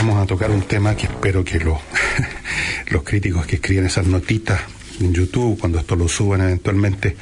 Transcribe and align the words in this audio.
Vamos 0.00 0.16
a 0.16 0.26
tocar 0.26 0.50
un 0.50 0.62
tema 0.62 0.96
que 0.96 1.04
espero 1.04 1.44
que 1.44 1.60
lo, 1.60 1.78
los 2.88 3.02
críticos 3.02 3.44
que 3.44 3.56
escriben 3.56 3.84
esas 3.84 4.06
notitas 4.06 4.58
en 4.98 5.12
YouTube, 5.12 5.60
cuando 5.60 5.78
esto 5.78 5.94
lo 5.94 6.08
suban 6.08 6.40
eventualmente, 6.40 7.16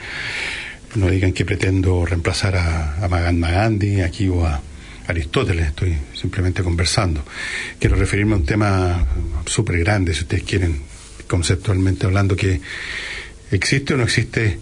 no 0.95 1.11
digan 1.11 1.33
que 1.33 1.45
pretendo 1.45 2.07
reemplazar 2.07 2.55
a, 2.55 3.05
a 3.05 3.09
Mahatma 3.09 3.51
Gandhi 3.51 4.01
aquí 4.03 4.29
o 4.29 4.47
a 4.47 4.63
Aristóteles, 5.09 5.67
estoy 5.67 5.99
simplemente 6.15 6.63
conversando. 6.63 7.25
Quiero 7.81 7.97
referirme 7.97 8.35
a 8.35 8.37
un 8.37 8.47
tema 8.47 9.05
súper 9.45 9.81
grande, 9.81 10.15
si 10.15 10.21
ustedes 10.21 10.45
quieren, 10.45 10.81
conceptualmente 11.27 12.07
hablando, 12.07 12.37
que 12.37 12.61
existe 13.51 13.95
o 13.95 13.97
no 13.97 14.05
existe 14.05 14.57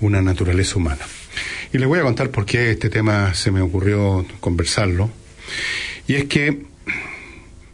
una 0.00 0.22
naturaleza 0.22 0.76
humana. 0.76 1.04
Y 1.72 1.78
les 1.78 1.88
voy 1.88 1.98
a 1.98 2.02
contar 2.02 2.30
por 2.30 2.46
qué 2.46 2.70
este 2.70 2.88
tema 2.88 3.34
se 3.34 3.50
me 3.50 3.60
ocurrió 3.62 4.24
conversarlo. 4.38 5.10
Y 6.06 6.14
es 6.14 6.26
que 6.26 6.68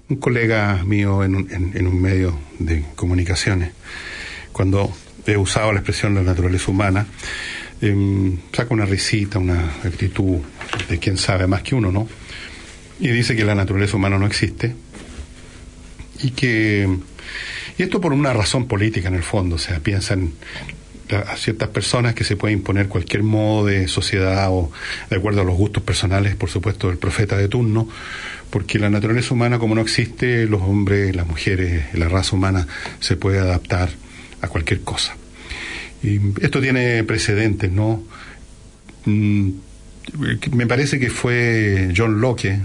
un 0.09 0.17
colega 0.17 0.83
mío 0.85 1.25
en 1.25 1.35
un, 1.35 1.51
en, 1.51 1.87
un 1.87 2.01
medio 2.01 2.39
de 2.59 2.85
comunicaciones, 2.95 3.73
cuando 4.53 4.93
he 5.27 5.37
usado 5.37 5.73
la 5.73 5.81
expresión 5.81 6.15
la 6.15 6.23
naturaleza 6.23 6.71
humana, 6.71 7.07
eh, 7.81 8.37
saca 8.53 8.75
una 8.75 8.85
risita, 8.85 9.39
una 9.39 9.77
actitud 9.85 10.39
de 10.89 10.99
quien 10.99 11.17
sabe 11.17 11.47
más 11.47 11.63
que 11.63 11.75
uno, 11.75 11.91
¿no? 11.91 12.09
Y 13.01 13.09
dice 13.09 13.35
que 13.35 13.45
la 13.45 13.55
naturaleza 13.55 13.97
humana 13.97 14.19
no 14.19 14.27
existe 14.27 14.75
y 16.23 16.31
que 16.31 16.89
y 17.77 17.83
esto 17.83 18.01
por 18.01 18.13
una 18.13 18.33
razón 18.33 18.69
política 18.69 19.09
en 19.09 19.15
el 19.15 19.25
fondo, 19.25 19.57
o 19.57 19.59
sea, 19.59 19.81
piensan 19.81 20.33
a 21.11 21.37
ciertas 21.37 21.69
personas 21.69 22.15
que 22.15 22.25
se 22.25 22.37
puede 22.37 22.55
imponer 22.55 22.89
cualquier 22.89 23.23
modo 23.23 23.67
de 23.67 23.89
sociedad 23.89 24.49
o 24.51 24.71
de 25.11 25.17
acuerdo 25.17 25.43
a 25.43 25.45
los 25.45 25.57
gustos 25.57 25.83
personales, 25.83 26.35
por 26.37 26.51
supuesto, 26.51 26.89
del 26.89 26.99
profeta 26.99 27.37
de 27.37 27.49
turno, 27.49 27.89
porque 28.55 28.79
la 28.79 28.89
naturaleza 28.89 29.35
humana 29.35 29.59
como 29.59 29.75
no 29.75 29.81
existe, 29.81 30.47
los 30.47 30.63
hombres, 30.63 31.17
las 31.17 31.27
mujeres, 31.27 31.93
la 31.93 32.09
raza 32.09 32.37
humana 32.37 32.69
se 33.01 33.17
puede 33.17 33.41
adaptar 33.41 33.91
a 34.43 34.47
cualquier 34.47 34.83
cosa. 34.83 35.17
Y 36.05 36.21
esto 36.41 36.61
tiene 36.61 37.03
precedentes, 37.03 37.73
¿no? 37.73 38.05
Mm, 39.07 39.51
me 40.53 40.69
parece 40.69 41.01
que 41.01 41.11
fue 41.11 41.93
John 41.97 42.21
Locke, 42.21 42.61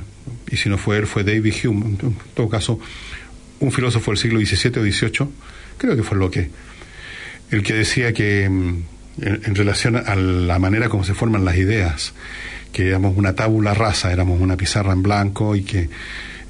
y 0.52 0.58
si 0.58 0.70
no 0.70 0.78
fue 0.78 1.00
él, 1.00 1.08
fue 1.08 1.24
David 1.24 1.56
Hume, 1.64 1.98
en 2.04 2.16
todo 2.36 2.50
caso, 2.50 2.80
un 3.60 3.72
filósofo 3.72 4.12
del 4.12 4.20
siglo 4.20 4.40
XVII 4.40 4.80
o 4.80 4.84
XVIII, 4.84 5.30
creo 5.80 5.96
que 5.96 6.04
fue 6.04 6.20
Locke, 6.20 6.52
el 7.50 7.64
que 7.64 7.74
decía 7.74 8.14
que 8.14 8.48
mm, 8.48 8.84
en, 9.24 9.56
relación 9.56 9.96
a 9.96 10.14
la 10.14 10.60
manera 10.60 10.88
como 10.88 11.04
se 11.04 11.16
forman 11.16 11.46
las 11.46 11.58
ideas, 11.58 12.14
que 12.72 12.88
éramos 12.88 13.18
una 13.18 13.34
tábula 13.34 13.74
rasa, 13.74 14.12
éramos 14.12 14.40
una 14.42 14.58
pizarra 14.58 14.94
en 14.94 15.04
blanco 15.04 15.56
y 15.56 15.64
que 15.64 15.90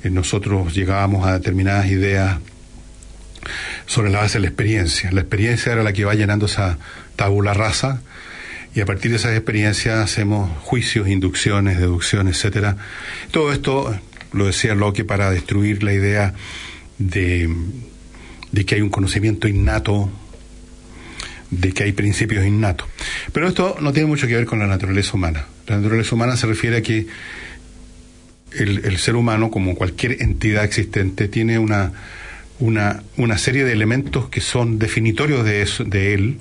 eh, 0.04 0.10
nosotros 0.10 0.74
llegábamos 0.74 1.26
a 1.26 1.34
determinadas 1.34 1.88
ideas 1.88 2.40
sobre 3.86 4.12
la 4.12 4.20
base 4.20 4.38
de 4.38 4.42
la 4.42 4.48
experiencia. 4.48 5.12
La 5.12 5.22
experiencia 5.22 5.72
era 5.72 5.84
la 5.84 5.94
que 5.94 6.06
va 6.06 6.14
llenando 6.14 6.46
esa 6.46 6.78
tabula 7.16 7.54
rasa 7.54 8.02
y 8.76 8.82
a 8.82 8.86
partir 8.86 9.12
de 9.12 9.18
esas 9.18 9.36
experiencias 9.36 9.98
hacemos 9.98 10.50
juicios, 10.60 11.08
inducciones, 11.08 11.80
deducciones, 11.80 12.38
etcétera. 12.38 12.78
Todo 13.32 13.52
esto 13.52 13.98
lo 14.32 14.46
decía 14.46 14.76
Locke 14.76 15.04
para 15.04 15.32
destruir 15.32 15.84
la 15.84 15.94
idea 15.94 16.34
de, 16.98 17.50
de 18.52 18.66
que 18.66 18.76
hay 18.76 18.82
un 18.82 18.90
conocimiento 18.90 19.48
innato, 19.48 20.12
de 21.50 21.72
que 21.72 21.84
hay 21.84 21.94
principios 21.94 22.46
innatos. 22.46 22.88
Pero 23.34 23.48
esto 23.48 23.78
no 23.82 23.92
tiene 23.92 24.08
mucho 24.08 24.28
que 24.28 24.36
ver 24.36 24.46
con 24.46 24.60
la 24.60 24.68
naturaleza 24.68 25.14
humana. 25.16 25.46
La 25.70 25.78
naturaleza 25.78 26.16
humana 26.16 26.36
se 26.36 26.48
refiere 26.48 26.78
a 26.78 26.82
que 26.82 27.08
el, 28.52 28.98
ser 28.98 29.16
humano, 29.16 29.52
como 29.52 29.76
cualquier 29.76 30.22
entidad 30.22 30.64
existente, 30.64 31.28
tiene 31.28 31.60
una 31.60 31.94
una, 32.60 33.04
una 33.16 33.38
serie 33.38 33.64
de 33.64 33.72
elementos 33.72 34.30
que 34.30 34.42
son 34.42 34.80
definitorios 34.80 35.46
de, 35.46 35.62
eso, 35.62 35.86
de 35.86 36.14
él, 36.14 36.40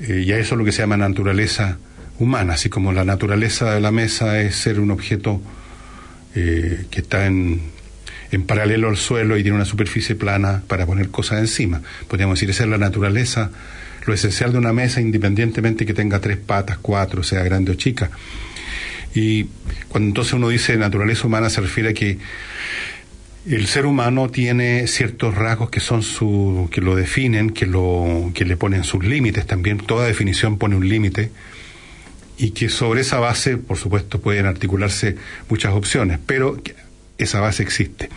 eh, 0.00 0.24
y 0.26 0.32
a 0.32 0.38
eso 0.38 0.54
es 0.54 0.58
lo 0.58 0.64
que 0.64 0.72
se 0.72 0.82
llama 0.82 0.96
naturaleza 0.96 1.78
humana, 2.18 2.54
así 2.54 2.68
como 2.68 2.92
la 2.92 3.04
naturaleza 3.04 3.72
de 3.72 3.80
la 3.80 3.92
mesa 3.92 4.40
es 4.40 4.56
ser 4.56 4.80
un 4.80 4.90
objeto 4.90 5.40
eh, 6.34 6.86
que 6.90 7.00
está 7.00 7.26
en, 7.26 7.60
en 8.32 8.42
paralelo 8.42 8.88
al 8.88 8.96
suelo 8.96 9.36
y 9.36 9.42
tiene 9.42 9.56
una 9.56 9.64
superficie 9.64 10.16
plana 10.16 10.62
para 10.66 10.86
poner 10.86 11.10
cosas 11.10 11.38
encima. 11.38 11.82
Podríamos 12.08 12.38
decir, 12.38 12.50
esa 12.50 12.64
es 12.64 12.70
la 12.70 12.78
naturaleza, 12.78 13.50
lo 14.08 14.14
esencial 14.14 14.52
de 14.52 14.58
una 14.58 14.72
mesa, 14.72 15.00
independientemente 15.00 15.86
que 15.86 15.94
tenga 15.94 16.20
tres 16.20 16.38
patas, 16.38 16.78
cuatro, 16.78 17.22
sea 17.22 17.42
grande 17.42 17.72
o 17.72 17.74
chica. 17.74 18.10
Y 19.14 19.44
cuando 19.88 20.08
entonces 20.08 20.32
uno 20.32 20.48
dice 20.48 20.76
naturaleza 20.76 21.26
humana 21.26 21.50
se 21.50 21.60
refiere 21.60 21.90
a 21.90 21.94
que 21.94 22.18
el 23.46 23.66
ser 23.66 23.86
humano 23.86 24.30
tiene 24.30 24.86
ciertos 24.86 25.34
rasgos 25.34 25.70
que 25.70 25.80
son 25.80 26.02
su, 26.02 26.68
que 26.72 26.80
lo 26.80 26.96
definen, 26.96 27.50
que 27.50 27.66
lo, 27.66 28.30
que 28.34 28.44
le 28.44 28.56
ponen 28.56 28.84
sus 28.84 29.04
límites 29.04 29.46
también. 29.46 29.78
Toda 29.78 30.06
definición 30.06 30.58
pone 30.58 30.76
un 30.76 30.88
límite 30.88 31.30
y 32.36 32.50
que 32.50 32.68
sobre 32.68 33.02
esa 33.02 33.18
base, 33.18 33.56
por 33.58 33.76
supuesto, 33.76 34.20
pueden 34.20 34.46
articularse 34.46 35.16
muchas 35.48 35.72
opciones, 35.72 36.18
pero 36.24 36.60
esa 37.18 37.40
base 37.40 37.62
existe. 37.62 38.08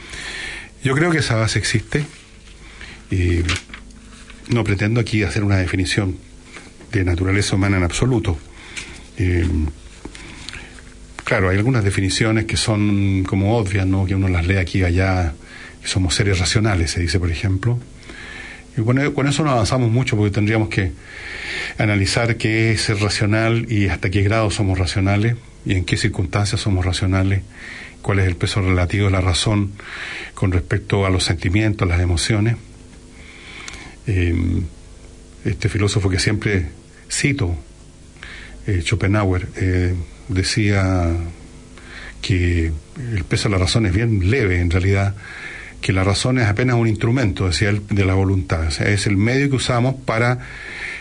Yo 0.83 0.95
creo 0.95 1.11
que 1.11 1.19
esa 1.19 1.35
base 1.35 1.59
existe 1.59 2.05
y 3.09 3.41
no 4.51 4.63
pretendo 4.63 4.99
aquí 4.99 5.23
hacer 5.23 5.43
una 5.43 5.57
definición 5.57 6.17
de 6.91 7.03
naturaleza 7.03 7.55
humana 7.55 7.77
en 7.77 7.83
absoluto. 7.83 8.37
Eh, 9.17 9.45
Claro, 11.31 11.47
hay 11.47 11.55
algunas 11.55 11.85
definiciones 11.85 12.43
que 12.43 12.57
son 12.57 13.23
como 13.23 13.55
obvias, 13.57 13.87
¿no? 13.87 14.05
Que 14.05 14.15
uno 14.15 14.27
las 14.27 14.45
lee 14.45 14.57
aquí 14.57 14.79
y 14.79 14.83
allá, 14.83 15.33
somos 15.81 16.13
seres 16.13 16.39
racionales, 16.39 16.91
se 16.91 16.99
dice, 16.99 17.19
por 17.19 17.31
ejemplo. 17.31 17.79
Y 18.75 18.81
bueno, 18.81 19.13
con 19.13 19.29
eso 19.29 19.41
no 19.41 19.51
avanzamos 19.51 19.89
mucho 19.89 20.17
porque 20.17 20.31
tendríamos 20.31 20.67
que 20.67 20.91
analizar 21.77 22.35
qué 22.35 22.73
es 22.73 22.81
ser 22.81 22.99
racional 22.99 23.65
y 23.71 23.87
hasta 23.87 24.09
qué 24.09 24.23
grado 24.23 24.51
somos 24.51 24.77
racionales 24.77 25.37
y 25.65 25.75
en 25.75 25.85
qué 25.85 25.95
circunstancias 25.95 26.59
somos 26.59 26.85
racionales, 26.85 27.43
cuál 28.01 28.19
es 28.19 28.27
el 28.27 28.35
peso 28.35 28.59
relativo 28.61 29.05
de 29.05 29.11
la 29.11 29.21
razón 29.21 29.71
con 30.33 30.51
respecto 30.51 31.05
a 31.05 31.09
los 31.09 31.23
sentimientos, 31.23 31.87
las 31.87 32.01
emociones. 32.01 32.57
Eh, 34.07 34.63
este 35.45 35.69
filósofo 35.69 36.09
que 36.09 36.19
siempre 36.19 36.67
cito, 37.09 37.55
eh, 38.67 38.81
Schopenhauer, 38.81 39.47
eh, 39.55 39.93
decía 40.27 41.09
que 42.21 42.71
el 43.13 43.23
peso 43.23 43.49
de 43.49 43.53
la 43.53 43.57
razón 43.59 43.85
es 43.85 43.93
bien 43.93 44.29
leve 44.29 44.59
en 44.59 44.69
realidad, 44.69 45.15
que 45.81 45.93
la 45.93 46.03
razón 46.03 46.37
es 46.37 46.47
apenas 46.47 46.75
un 46.75 46.87
instrumento, 46.87 47.47
decía 47.47 47.69
él, 47.69 47.81
de 47.89 48.05
la 48.05 48.13
voluntad, 48.13 48.67
o 48.67 48.71
sea, 48.71 48.87
es 48.89 49.07
el 49.07 49.17
medio 49.17 49.49
que 49.49 49.55
usamos 49.55 49.95
para 49.95 50.39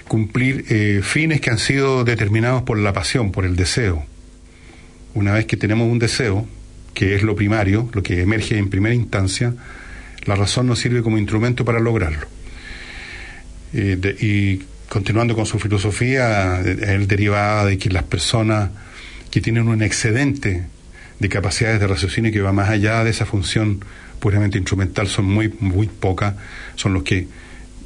cumplir 0.08 0.64
eh, 0.70 1.00
fines 1.02 1.40
que 1.40 1.50
han 1.50 1.58
sido 1.58 2.04
determinados 2.04 2.62
por 2.62 2.78
la 2.78 2.92
pasión, 2.92 3.30
por 3.30 3.44
el 3.44 3.56
deseo. 3.56 4.04
Una 5.14 5.34
vez 5.34 5.44
que 5.44 5.56
tenemos 5.56 5.90
un 5.90 5.98
deseo, 5.98 6.48
que 6.94 7.14
es 7.14 7.22
lo 7.22 7.36
primario, 7.36 7.90
lo 7.92 8.02
que 8.02 8.22
emerge 8.22 8.56
en 8.56 8.70
primera 8.70 8.94
instancia, 8.94 9.54
la 10.24 10.34
razón 10.34 10.66
nos 10.66 10.78
sirve 10.78 11.02
como 11.02 11.18
instrumento 11.18 11.64
para 11.64 11.78
lograrlo. 11.78 12.26
Eh, 13.72 14.16
y 14.20 14.62
continuando 14.88 15.34
con 15.34 15.46
su 15.46 15.58
filosofía, 15.58 16.60
él 16.60 17.06
derivaba 17.06 17.64
de 17.64 17.78
que 17.78 17.90
las 17.90 18.02
personas 18.02 18.70
que 19.30 19.40
tienen 19.40 19.68
un 19.68 19.82
excedente 19.82 20.64
de 21.20 21.28
capacidades 21.28 21.78
de 21.80 21.86
raciocinio 21.86 22.32
que 22.32 22.40
va 22.40 22.52
más 22.52 22.70
allá 22.70 23.04
de 23.04 23.10
esa 23.10 23.26
función 23.26 23.84
puramente 24.18 24.58
instrumental, 24.58 25.06
son 25.06 25.26
muy, 25.26 25.52
muy 25.60 25.86
pocas, 25.86 26.34
son 26.74 26.94
los 26.94 27.02
que 27.02 27.26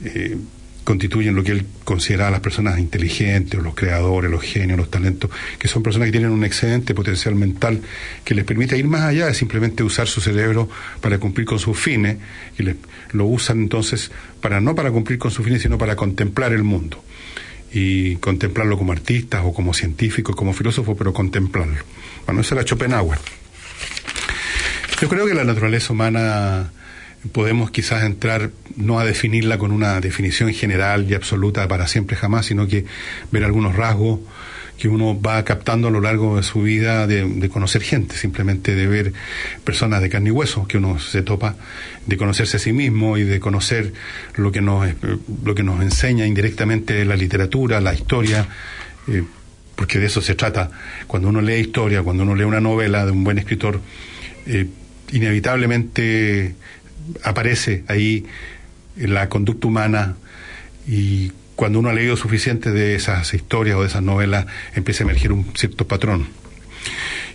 eh, 0.04 0.36
constituyen 0.84 1.34
lo 1.34 1.42
que 1.42 1.52
él 1.52 1.66
considera 1.84 2.28
a 2.28 2.30
las 2.30 2.40
personas 2.40 2.78
inteligentes, 2.78 3.60
los 3.60 3.74
creadores, 3.74 4.30
los 4.30 4.42
genios, 4.42 4.78
los 4.78 4.90
talentos, 4.90 5.30
que 5.58 5.66
son 5.66 5.82
personas 5.82 6.06
que 6.06 6.12
tienen 6.12 6.30
un 6.30 6.44
excedente 6.44 6.94
potencial 6.94 7.34
mental 7.34 7.80
que 8.24 8.34
les 8.34 8.44
permite 8.44 8.76
ir 8.76 8.86
más 8.86 9.02
allá 9.02 9.26
de 9.26 9.34
simplemente 9.34 9.82
usar 9.82 10.06
su 10.08 10.20
cerebro 10.20 10.68
para 11.00 11.18
cumplir 11.18 11.46
con 11.46 11.58
sus 11.58 11.78
fines, 11.78 12.18
y 12.58 12.64
les, 12.64 12.76
lo 13.12 13.24
usan 13.26 13.60
entonces 13.60 14.10
para 14.44 14.60
no 14.60 14.74
para 14.74 14.90
cumplir 14.90 15.18
con 15.18 15.30
sus 15.30 15.42
fines, 15.42 15.62
sino 15.62 15.78
para 15.78 15.96
contemplar 15.96 16.52
el 16.52 16.64
mundo 16.64 17.02
y 17.72 18.16
contemplarlo 18.16 18.76
como 18.76 18.92
artistas 18.92 19.40
o 19.42 19.54
como 19.54 19.72
científicos, 19.72 20.36
como 20.36 20.52
filósofos, 20.52 20.98
pero 20.98 21.14
contemplarlo. 21.14 21.78
Bueno, 22.26 22.42
eso 22.42 22.54
era 22.54 22.62
Schopenhauer. 22.62 23.18
Yo 25.00 25.08
creo 25.08 25.26
que 25.26 25.32
la 25.32 25.44
naturaleza 25.44 25.94
humana 25.94 26.72
podemos 27.32 27.70
quizás 27.70 28.04
entrar 28.04 28.50
no 28.76 29.00
a 29.00 29.06
definirla 29.06 29.56
con 29.56 29.72
una 29.72 29.98
definición 30.02 30.52
general 30.52 31.06
y 31.08 31.14
absoluta 31.14 31.66
para 31.66 31.88
siempre 31.88 32.14
jamás, 32.14 32.44
sino 32.44 32.68
que 32.68 32.84
ver 33.32 33.44
algunos 33.44 33.74
rasgos 33.74 34.20
que 34.78 34.88
uno 34.88 35.20
va 35.20 35.44
captando 35.44 35.88
a 35.88 35.90
lo 35.90 36.00
largo 36.00 36.36
de 36.36 36.42
su 36.42 36.62
vida 36.62 37.06
de, 37.06 37.48
conocer 37.48 37.82
gente, 37.82 38.16
simplemente 38.16 38.74
de 38.74 38.86
ver 38.86 39.12
personas 39.64 40.02
de 40.02 40.08
carne 40.08 40.28
y 40.28 40.32
hueso 40.32 40.66
que 40.66 40.78
uno 40.78 40.98
se 40.98 41.22
topa, 41.22 41.56
de 42.06 42.16
conocerse 42.16 42.56
a 42.56 42.60
sí 42.60 42.72
mismo 42.72 43.16
y 43.16 43.24
de 43.24 43.40
conocer 43.40 43.92
lo 44.34 44.50
que 44.50 44.60
nos, 44.60 44.88
lo 45.44 45.54
que 45.54 45.62
nos 45.62 45.80
enseña 45.80 46.26
indirectamente 46.26 47.04
la 47.04 47.16
literatura, 47.16 47.80
la 47.80 47.94
historia, 47.94 48.48
eh, 49.08 49.22
porque 49.76 49.98
de 49.98 50.06
eso 50.06 50.20
se 50.20 50.34
trata. 50.34 50.70
Cuando 51.06 51.28
uno 51.28 51.40
lee 51.40 51.60
historia, 51.60 52.02
cuando 52.02 52.24
uno 52.24 52.34
lee 52.34 52.44
una 52.44 52.60
novela 52.60 53.04
de 53.06 53.12
un 53.12 53.24
buen 53.24 53.38
escritor, 53.38 53.80
eh, 54.46 54.66
inevitablemente 55.12 56.54
aparece 57.22 57.84
ahí 57.88 58.24
la 58.96 59.28
conducta 59.28 59.66
humana 59.66 60.16
y 60.86 61.32
cuando 61.56 61.78
uno 61.78 61.88
ha 61.88 61.92
leído 61.92 62.16
suficiente 62.16 62.70
de 62.70 62.94
esas 62.94 63.32
historias 63.34 63.76
o 63.76 63.82
de 63.82 63.88
esas 63.88 64.02
novelas 64.02 64.46
empieza 64.74 65.04
a 65.04 65.06
emerger 65.06 65.32
un 65.32 65.46
cierto 65.54 65.86
patrón. 65.86 66.26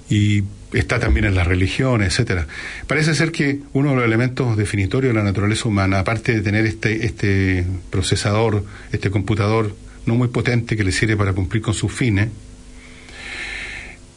Y 0.10 0.44
está 0.74 1.00
también 1.00 1.26
en 1.26 1.36
las 1.36 1.48
religiones, 1.48 2.10
etcétera. 2.10 2.48
Parece 2.88 3.16
ser 3.16 3.32
que 3.32 3.60
uno 3.74 3.92
de 3.92 3.96
los 3.98 4.06
elementos 4.06 4.58
definitorios 4.58 5.14
de 5.14 5.20
la 5.20 5.24
naturaleza 5.24 5.68
humana, 5.68 6.00
aparte 6.00 6.34
de 6.34 6.42
tener 6.42 6.66
este, 6.66 7.06
este 7.06 7.66
procesador, 7.90 8.66
este 8.92 9.10
computador 9.10 9.76
no 10.06 10.16
muy 10.16 10.28
potente 10.28 10.76
que 10.76 10.84
le 10.84 10.92
sirve 10.92 11.16
para 11.16 11.34
cumplir 11.34 11.62
con 11.62 11.74
sus 11.74 11.92
fines, 11.92 12.30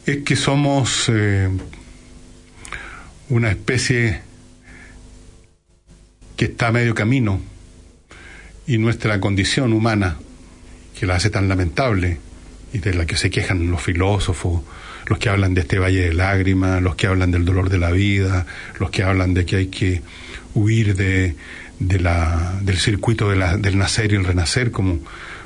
es 0.05 0.17
que 0.17 0.35
somos 0.35 1.09
eh, 1.09 1.49
una 3.29 3.49
especie 3.49 4.21
que 6.35 6.45
está 6.45 6.67
a 6.67 6.71
medio 6.71 6.93
camino 6.93 7.52
y 8.67 8.77
nuestra 8.77 9.19
condición 9.19 9.73
humana, 9.73 10.17
que 10.97 11.05
la 11.05 11.15
hace 11.15 11.29
tan 11.29 11.49
lamentable 11.49 12.19
y 12.71 12.79
de 12.79 12.93
la 12.93 13.05
que 13.05 13.17
se 13.17 13.29
quejan 13.29 13.69
los 13.69 13.81
filósofos, 13.81 14.61
los 15.07 15.19
que 15.19 15.29
hablan 15.29 15.53
de 15.53 15.61
este 15.61 15.79
valle 15.79 16.01
de 16.01 16.13
lágrimas, 16.13 16.81
los 16.81 16.95
que 16.95 17.07
hablan 17.07 17.31
del 17.31 17.45
dolor 17.45 17.69
de 17.69 17.77
la 17.77 17.91
vida, 17.91 18.45
los 18.79 18.89
que 18.89 19.03
hablan 19.03 19.33
de 19.33 19.45
que 19.45 19.55
hay 19.57 19.67
que 19.67 20.01
huir 20.53 20.95
de, 20.95 21.35
del 21.79 22.77
circuito 22.77 23.29
de 23.29 23.35
la, 23.35 23.57
del 23.57 23.77
nacer 23.77 24.13
y 24.13 24.15
el 24.15 24.23
renacer, 24.23 24.71
como, 24.71 24.99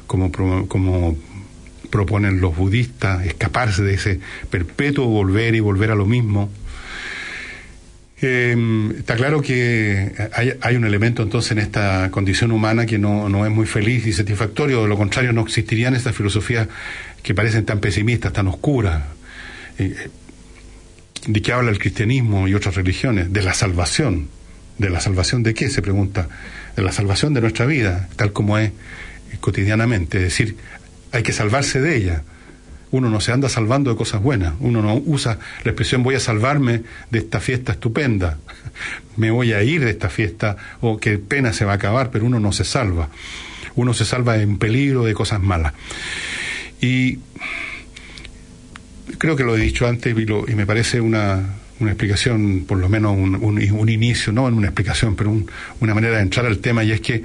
como, 0.05 0.31
como 0.67 1.17
proponen 1.89 2.39
los 2.39 2.55
budistas, 2.55 3.25
escaparse 3.25 3.83
de 3.83 3.95
ese 3.95 4.19
perpetuo 4.49 5.07
volver 5.07 5.55
y 5.55 5.59
volver 5.59 5.91
a 5.91 5.95
lo 5.95 6.05
mismo. 6.05 6.49
Eh, 8.19 8.55
está 8.97 9.15
claro 9.15 9.41
que 9.41 10.11
hay, 10.61 10.75
un 10.75 10.85
elemento 10.85 11.21
entonces 11.21 11.51
en 11.51 11.59
esta 11.59 12.09
condición 12.09 12.51
humana 12.51 12.87
que 12.87 12.97
no, 12.97 13.29
no 13.29 13.45
es 13.45 13.51
muy 13.51 13.67
feliz 13.67 14.07
y 14.07 14.13
satisfactorio, 14.13 14.81
de 14.81 14.87
lo 14.87 14.97
contrario 14.97 15.33
no 15.33 15.41
existirían 15.41 15.93
estas 15.93 16.15
filosofías 16.15 16.67
que 17.21 17.35
parecen 17.35 17.65
tan 17.65 17.79
pesimistas, 17.79 18.33
tan 18.33 18.47
oscuras. 18.47 19.03
Eh, 19.77 20.09
¿De 21.27 21.41
qué 21.41 21.51
habla 21.51 21.71
el 21.71 21.77
cristianismo 21.77 22.47
y 22.47 22.53
otras 22.53 22.75
religiones? 22.75 23.31
De 23.33 23.43
la 23.43 23.53
salvación. 23.53 24.29
¿De 24.77 24.89
la 24.89 25.01
salvación 25.01 25.43
de 25.43 25.53
qué? 25.53 25.69
Se 25.69 25.81
pregunta. 25.81 26.29
De 26.75 26.81
la 26.81 26.91
salvación 26.91 27.33
de 27.33 27.41
nuestra 27.41 27.65
vida, 27.65 28.07
tal 28.15 28.31
como 28.31 28.57
es 28.57 28.71
cotidianamente. 29.41 30.17
Es 30.17 30.23
decir, 30.23 30.55
hay 31.11 31.23
que 31.23 31.33
salvarse 31.33 31.81
de 31.81 31.97
ella 31.97 32.23
uno 32.91 33.09
no 33.09 33.19
se 33.21 33.31
anda 33.31 33.49
salvando 33.49 33.89
de 33.89 33.97
cosas 33.97 34.21
buenas, 34.21 34.53
uno 34.59 34.81
no 34.81 34.95
usa 35.05 35.39
la 35.63 35.71
expresión 35.71 36.03
voy 36.03 36.15
a 36.15 36.19
salvarme 36.19 36.83
de 37.11 37.19
esta 37.19 37.39
fiesta 37.39 37.73
estupenda, 37.73 38.37
me 39.17 39.31
voy 39.31 39.53
a 39.53 39.63
ir 39.63 39.83
de 39.83 39.91
esta 39.91 40.09
fiesta 40.09 40.57
o 40.81 40.97
qué 40.97 41.17
pena 41.17 41.53
se 41.53 41.65
va 41.65 41.73
a 41.73 41.75
acabar, 41.75 42.11
pero 42.11 42.25
uno 42.25 42.39
no 42.39 42.51
se 42.51 42.63
salva, 42.63 43.09
uno 43.75 43.93
se 43.93 44.05
salva 44.05 44.37
en 44.37 44.57
peligro 44.57 45.03
de 45.03 45.13
cosas 45.13 45.41
malas. 45.41 45.73
Y 46.79 47.19
creo 49.17 49.35
que 49.35 49.43
lo 49.43 49.55
he 49.55 49.59
dicho 49.59 49.87
antes 49.87 50.15
y, 50.15 50.55
me 50.55 50.65
parece 50.65 51.01
una, 51.01 51.41
una 51.79 51.91
explicación, 51.91 52.65
por 52.67 52.77
lo 52.77 52.89
menos 52.89 53.15
un, 53.15 53.35
un, 53.35 53.89
inicio, 53.89 54.33
no 54.33 54.47
en 54.47 54.55
una 54.55 54.67
explicación, 54.67 55.15
pero 55.15 55.31
una 55.79 55.93
manera 55.93 56.17
de 56.17 56.23
entrar 56.23 56.45
al 56.45 56.59
tema, 56.59 56.83
y 56.83 56.91
es 56.91 57.01
que 57.01 57.23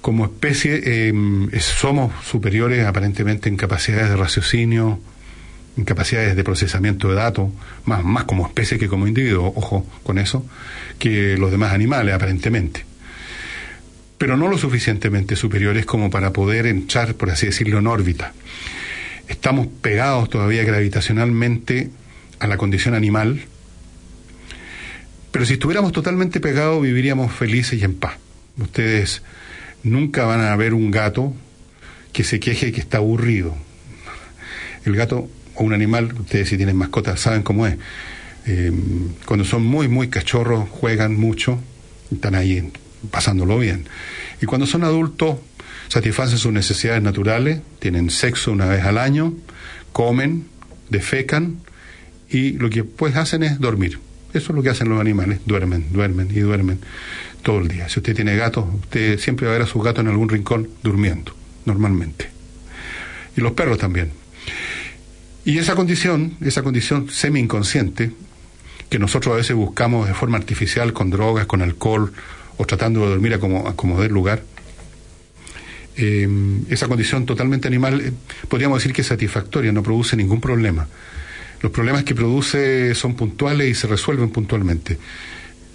como 0.00 0.24
especie 0.24 1.08
em, 1.08 1.50
somos 1.58 2.12
superiores 2.24 2.86
aparentemente 2.86 3.48
en 3.48 3.56
capacidades 3.56 4.08
de 4.08 4.16
raciocinio, 4.16 5.00
en 5.76 5.84
capacidades 5.84 6.36
de 6.36 6.44
procesamiento 6.44 7.08
de 7.08 7.16
datos, 7.16 7.50
más, 7.84 8.04
más 8.04 8.24
como 8.24 8.46
especie 8.46 8.78
que 8.78 8.88
como 8.88 9.06
individuo, 9.06 9.52
ojo 9.54 9.86
con 10.02 10.18
eso, 10.18 10.46
que 10.98 11.36
los 11.36 11.50
demás 11.50 11.72
animales 11.72 12.14
aparentemente. 12.14 12.84
Pero 14.16 14.36
no 14.38 14.48
lo 14.48 14.56
suficientemente 14.56 15.36
superiores 15.36 15.84
como 15.84 16.08
para 16.08 16.32
poder 16.32 16.66
entrar, 16.66 17.14
por 17.14 17.30
así 17.30 17.46
decirlo, 17.46 17.78
en 17.78 17.86
órbita. 17.86 18.32
Estamos 19.28 19.66
pegados 19.66 20.30
todavía 20.30 20.62
gravitacionalmente 20.64 21.90
a 22.38 22.46
la 22.46 22.56
condición 22.56 22.94
animal, 22.94 23.44
pero 25.36 25.44
si 25.44 25.52
estuviéramos 25.52 25.92
totalmente 25.92 26.40
pegados 26.40 26.80
viviríamos 26.80 27.30
felices 27.30 27.78
y 27.78 27.84
en 27.84 27.92
paz. 27.92 28.14
Ustedes 28.58 29.20
nunca 29.82 30.24
van 30.24 30.40
a 30.40 30.56
ver 30.56 30.72
un 30.72 30.90
gato 30.90 31.34
que 32.14 32.24
se 32.24 32.40
queje 32.40 32.72
que 32.72 32.80
está 32.80 32.96
aburrido. 32.96 33.54
El 34.86 34.96
gato 34.96 35.28
o 35.54 35.62
un 35.62 35.74
animal, 35.74 36.10
ustedes 36.18 36.48
si 36.48 36.56
tienen 36.56 36.74
mascotas 36.74 37.20
saben 37.20 37.42
cómo 37.42 37.66
es. 37.66 37.76
Eh, 38.46 38.72
cuando 39.26 39.44
son 39.44 39.62
muy, 39.62 39.88
muy 39.88 40.08
cachorros, 40.08 40.70
juegan 40.70 41.16
mucho, 41.16 41.60
están 42.10 42.34
ahí 42.34 42.72
pasándolo 43.10 43.58
bien. 43.58 43.86
Y 44.40 44.46
cuando 44.46 44.66
son 44.66 44.84
adultos, 44.84 45.36
satisfacen 45.88 46.38
sus 46.38 46.52
necesidades 46.54 47.02
naturales, 47.02 47.60
tienen 47.78 48.08
sexo 48.08 48.52
una 48.52 48.64
vez 48.64 48.84
al 48.84 48.96
año, 48.96 49.34
comen, 49.92 50.46
defecan 50.88 51.58
y 52.30 52.52
lo 52.52 52.70
que 52.70 52.84
pues 52.84 53.16
hacen 53.16 53.42
es 53.42 53.60
dormir. 53.60 54.05
Eso 54.36 54.52
es 54.52 54.56
lo 54.56 54.62
que 54.62 54.68
hacen 54.68 54.88
los 54.90 55.00
animales, 55.00 55.40
duermen, 55.46 55.86
duermen 55.90 56.28
y 56.30 56.40
duermen 56.40 56.78
todo 57.42 57.58
el 57.58 57.68
día. 57.68 57.88
Si 57.88 58.00
usted 58.00 58.14
tiene 58.14 58.36
gatos, 58.36 58.66
usted 58.82 59.18
siempre 59.18 59.46
va 59.46 59.52
a 59.52 59.58
ver 59.58 59.66
a 59.66 59.66
su 59.66 59.80
gato 59.80 60.02
en 60.02 60.08
algún 60.08 60.28
rincón 60.28 60.68
durmiendo, 60.82 61.34
normalmente. 61.64 62.28
Y 63.36 63.40
los 63.40 63.52
perros 63.52 63.78
también. 63.78 64.10
Y 65.46 65.56
esa 65.58 65.74
condición, 65.74 66.36
esa 66.42 66.62
condición 66.62 67.08
semi-inconsciente, 67.08 68.10
que 68.90 68.98
nosotros 68.98 69.32
a 69.32 69.36
veces 69.36 69.56
buscamos 69.56 70.06
de 70.06 70.12
forma 70.12 70.36
artificial 70.36 70.92
con 70.92 71.08
drogas, 71.08 71.46
con 71.46 71.62
alcohol, 71.62 72.12
o 72.58 72.66
tratando 72.66 73.00
de 73.00 73.10
dormir 73.10 73.34
a 73.34 73.38
como, 73.38 73.68
a 73.68 73.74
como 73.74 74.02
lugar, 74.04 74.42
eh, 75.96 76.28
esa 76.68 76.88
condición 76.88 77.24
totalmente 77.24 77.68
animal, 77.68 78.00
eh, 78.02 78.12
podríamos 78.48 78.80
decir 78.80 78.92
que 78.92 79.00
es 79.00 79.06
satisfactoria, 79.06 79.72
no 79.72 79.82
produce 79.82 80.14
ningún 80.14 80.42
problema. 80.42 80.88
Los 81.60 81.72
problemas 81.72 82.04
que 82.04 82.14
produce 82.14 82.94
son 82.94 83.14
puntuales 83.14 83.68
y 83.68 83.74
se 83.74 83.86
resuelven 83.86 84.30
puntualmente. 84.30 84.98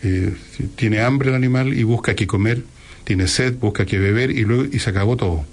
Eh, 0.04 0.34
tiene 0.76 1.02
hambre 1.02 1.30
el 1.30 1.36
animal 1.36 1.74
y 1.74 1.84
busca 1.84 2.16
que 2.16 2.28
comer, 2.28 2.64
tiene 3.04 3.28
sed, 3.28 3.56
busca 3.56 3.86
que 3.86 4.00
beber 4.00 4.32
y 4.32 4.44
luego 4.44 4.66
y 4.72 4.80
se 4.80 4.90
acabó 4.90 5.18
todo. 5.18 5.46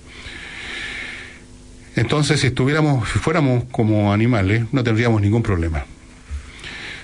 Entonces, 1.97 2.41
si 2.41 2.49
estuviéramos, 2.49 3.09
si 3.11 3.19
fuéramos 3.19 3.65
como 3.73 4.13
animales, 4.13 4.65
no 4.73 4.85
tendríamos 4.85 5.21
ningún 5.21 5.43
problema. 5.43 5.85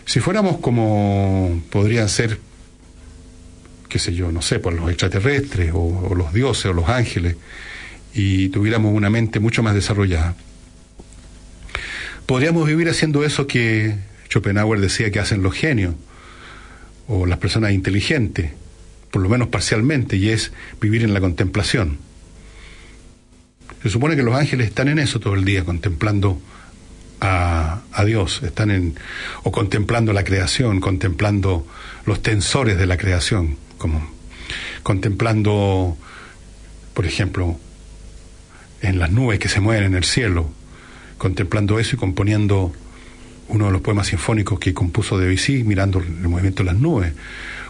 Si 0.07 0.21
fuéramos 0.21 0.59
como 0.59 1.62
podrían 1.71 2.09
ser, 2.09 2.38
qué 3.88 3.99
sé 3.99 4.14
yo, 4.14 4.31
no 4.31 4.43
sé, 4.43 4.59
por 4.61 4.73
los 4.73 4.88
extraterrestres 4.88 5.73
o 5.75 6.14
los 6.14 6.33
dioses 6.33 6.66
o 6.66 6.73
los 6.73 6.88
ángeles, 6.88 7.37
y 8.14 8.50
tuviéramos 8.50 8.95
una 8.95 9.11
mente 9.11 9.40
mucho 9.40 9.62
más 9.62 9.75
desarrollada, 9.75 10.37
podríamos 12.26 12.66
vivir 12.66 12.88
haciendo 12.88 13.25
eso 13.25 13.47
que 13.47 13.97
Schopenhauer 14.31 14.81
decía 14.81 15.11
que 15.11 15.21
hacen 15.21 15.43
los 15.43 15.54
genios 15.54 15.95
o 17.07 17.26
las 17.26 17.38
personas 17.38 17.73
inteligentes, 17.73 18.52
por 19.11 19.23
lo 19.23 19.28
menos 19.28 19.49
parcialmente, 19.49 20.16
y 20.16 20.31
es 20.31 20.52
vivir 20.81 21.02
en 21.02 21.14
la 21.14 21.21
contemplación. 21.21 21.99
Se 23.83 23.90
supone 23.90 24.16
que 24.16 24.23
los 24.23 24.35
ángeles 24.35 24.69
están 24.69 24.88
en 24.88 24.99
eso 24.99 25.21
todo 25.21 25.35
el 25.35 25.45
día, 25.45 25.64
contemplando 25.64 26.40
a, 27.21 27.83
a, 27.93 28.04
Dios, 28.04 28.43
están 28.43 28.71
en, 28.71 28.97
o 29.43 29.52
contemplando 29.52 30.12
la 30.12 30.25
creación, 30.25 30.81
contemplando 30.81 31.66
los 32.07 32.23
tensores 32.23 32.78
de 32.78 32.87
la 32.87 32.97
creación, 32.97 33.59
como 33.78 34.11
contemplando, 34.83 35.97
por 36.95 37.07
ejemplo, 37.07 37.59
en 38.81 38.99
las 38.99 39.11
nubes 39.11 39.38
que 39.38 39.49
se 39.49 39.61
mueven 39.61 39.85
en 39.85 39.95
el 39.95 40.04
cielo, 40.04 40.50
contemplando 41.25 41.78
eso 41.78 41.97
y 41.97 41.99
componiendo 41.99 42.71
uno 43.49 43.64
de 43.64 43.73
los 43.73 43.81
poemas 43.81 44.09
sinfónicos 44.09 44.59
que 44.59 44.75
compuso 44.75 45.16
Debussy 45.16 45.64
mirando 45.64 45.99
el 45.99 46.28
movimiento 46.28 46.62
de 46.62 46.66
las 46.71 46.78
nubes, 46.78 47.14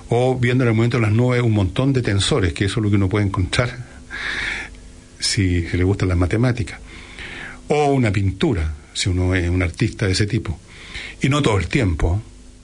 o 0.09 0.37
viendo 0.37 0.65
en 0.65 0.71
el 0.71 0.75
movimiento 0.75 0.97
de 0.97 1.03
las 1.03 1.13
nubes 1.13 1.41
un 1.41 1.53
montón 1.53 1.93
de 1.93 2.03
tensores, 2.03 2.53
que 2.53 2.65
eso 2.65 2.81
es 2.81 2.85
lo 2.85 2.91
que 2.91 2.97
uno 2.97 3.09
puede 3.09 3.27
encontrar 3.27 3.79
si, 5.21 5.69
le 5.69 5.85
gustan 5.85 6.09
las 6.09 6.19
matemáticas, 6.19 6.81
o 7.69 7.93
una 7.93 8.11
pintura, 8.11 8.75
si 8.93 9.09
uno 9.09 9.37
es 9.37 9.49
un 9.49 9.63
artista 9.63 10.07
de 10.07 10.13
ese 10.15 10.27
tipo. 10.27 10.59
Y 11.23 11.29
no 11.29 11.41
todo 11.41 11.57
el 11.57 11.69
tiempo, 11.69 12.21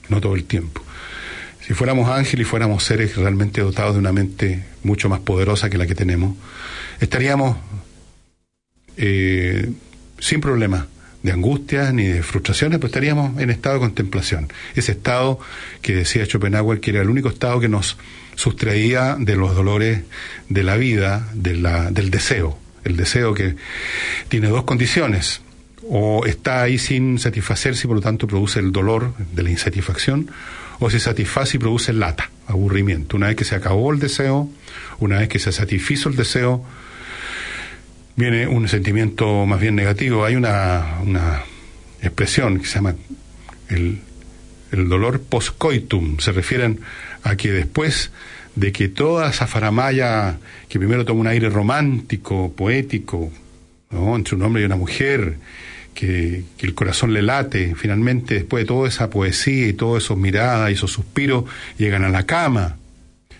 no 0.09 0.19
todo 0.19 0.35
el 0.35 0.43
tiempo. 0.43 0.83
si 1.65 1.73
fuéramos 1.73 2.09
ángeles 2.09 2.45
y 2.45 2.49
fuéramos 2.49 2.83
seres 2.83 3.15
realmente 3.15 3.61
dotados 3.61 3.93
de 3.93 3.99
una 3.99 4.11
mente 4.11 4.65
mucho 4.83 5.07
más 5.07 5.21
poderosa 5.21 5.69
que 5.69 5.77
la 5.77 5.87
que 5.87 5.95
tenemos, 5.95 6.35
estaríamos 6.99 7.55
eh, 8.97 9.71
sin 10.21 10.39
problemas 10.39 10.85
de 11.23 11.31
angustias 11.31 11.93
ni 11.93 12.05
de 12.05 12.23
frustraciones, 12.23 12.79
pues 12.79 12.91
estaríamos 12.91 13.39
en 13.39 13.49
estado 13.49 13.75
de 13.75 13.81
contemplación. 13.81 14.47
Ese 14.75 14.93
estado 14.93 15.39
que 15.81 15.93
decía 15.93 16.25
Schopenhauer 16.25 16.79
que 16.79 16.91
era 16.91 17.01
el 17.01 17.09
único 17.09 17.29
estado 17.29 17.59
que 17.59 17.67
nos 17.67 17.97
sustraía 18.35 19.17
de 19.19 19.35
los 19.35 19.55
dolores 19.55 20.01
de 20.49 20.63
la 20.63 20.77
vida, 20.77 21.27
de 21.33 21.55
la, 21.55 21.91
del 21.91 22.09
deseo. 22.09 22.57
El 22.83 22.97
deseo 22.97 23.33
que 23.33 23.55
tiene 24.29 24.47
dos 24.47 24.63
condiciones. 24.63 25.41
O 25.89 26.25
está 26.25 26.61
ahí 26.61 26.77
sin 26.77 27.19
satisfacerse 27.19 27.85
y 27.85 27.87
por 27.87 27.97
lo 27.97 28.01
tanto 28.01 28.27
produce 28.27 28.59
el 28.59 28.71
dolor 28.71 29.13
de 29.33 29.43
la 29.43 29.49
insatisfacción, 29.49 30.31
o 30.79 30.89
se 30.89 30.99
satisface 30.99 31.57
y 31.57 31.59
produce 31.59 31.91
lata, 31.91 32.29
aburrimiento. 32.47 33.17
Una 33.17 33.27
vez 33.27 33.35
que 33.35 33.45
se 33.45 33.55
acabó 33.55 33.91
el 33.91 33.99
deseo, 33.99 34.49
una 34.99 35.19
vez 35.19 35.29
que 35.29 35.39
se 35.39 35.51
satisfizo 35.51 36.09
el 36.09 36.15
deseo, 36.15 36.63
viene 38.15 38.47
un 38.47 38.67
sentimiento 38.67 39.45
más 39.45 39.59
bien 39.59 39.75
negativo. 39.75 40.25
Hay 40.25 40.35
una, 40.35 40.99
una 41.03 41.43
expresión 42.01 42.59
que 42.59 42.65
se 42.65 42.75
llama 42.75 42.95
el, 43.69 43.99
el 44.71 44.89
dolor 44.89 45.21
postcoitum. 45.21 46.19
Se 46.19 46.31
refieren 46.31 46.79
a 47.23 47.35
que 47.35 47.51
después 47.51 48.11
de 48.55 48.71
que 48.71 48.89
toda 48.89 49.29
esa 49.29 49.47
faramaya, 49.47 50.37
que 50.67 50.79
primero 50.79 51.05
toma 51.05 51.21
un 51.21 51.27
aire 51.27 51.49
romántico, 51.49 52.51
poético, 52.53 53.31
¿no? 53.91 54.15
entre 54.15 54.35
un 54.35 54.43
hombre 54.43 54.61
y 54.61 54.65
una 54.65 54.75
mujer, 54.75 55.37
que, 55.93 56.43
que, 56.57 56.65
el 56.65 56.73
corazón 56.73 57.13
le 57.13 57.21
late, 57.21 57.75
finalmente 57.75 58.35
después 58.35 58.63
de 58.63 58.67
toda 58.67 58.87
esa 58.87 59.09
poesía 59.09 59.67
y 59.67 59.73
todas 59.73 60.05
esas 60.05 60.17
miradas 60.17 60.69
y 60.69 60.73
esos 60.73 60.91
suspiros, 60.91 61.45
llegan 61.77 62.03
a 62.03 62.09
la 62.09 62.25
cama, 62.25 62.77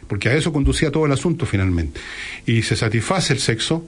porque 0.08 0.30
a 0.30 0.36
eso 0.36 0.52
conducía 0.52 0.92
todo 0.92 1.06
el 1.06 1.12
asunto 1.12 1.46
finalmente. 1.46 2.00
Y 2.46 2.64
se 2.64 2.76
satisface 2.76 3.34
el 3.34 3.40
sexo, 3.40 3.86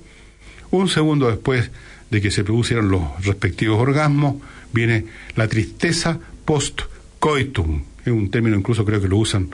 un 0.77 0.89
segundo 0.89 1.29
después 1.29 1.71
de 2.09 2.21
que 2.21 2.31
se 2.31 2.43
producieron 2.43 2.89
los 2.89 3.01
respectivos 3.23 3.79
orgasmos, 3.79 4.35
viene 4.71 5.05
la 5.35 5.47
tristeza 5.47 6.19
post-coitum. 6.45 7.83
Es 8.05 8.11
un 8.11 8.29
término 8.29 8.57
incluso 8.57 8.83
creo 8.83 9.01
que 9.01 9.07
lo 9.07 9.17
usan, 9.17 9.49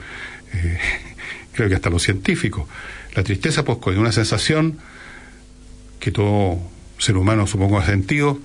eh, 0.52 0.78
creo 1.52 1.68
que 1.68 1.74
hasta 1.74 1.90
los 1.90 2.02
científicos. 2.02 2.66
La 3.14 3.22
tristeza 3.22 3.64
post-coitum, 3.64 4.02
una 4.02 4.12
sensación 4.12 4.78
que 5.98 6.10
todo 6.10 6.58
ser 6.98 7.16
humano 7.16 7.46
supongo 7.46 7.78
ha 7.78 7.84
sentido, 7.84 8.38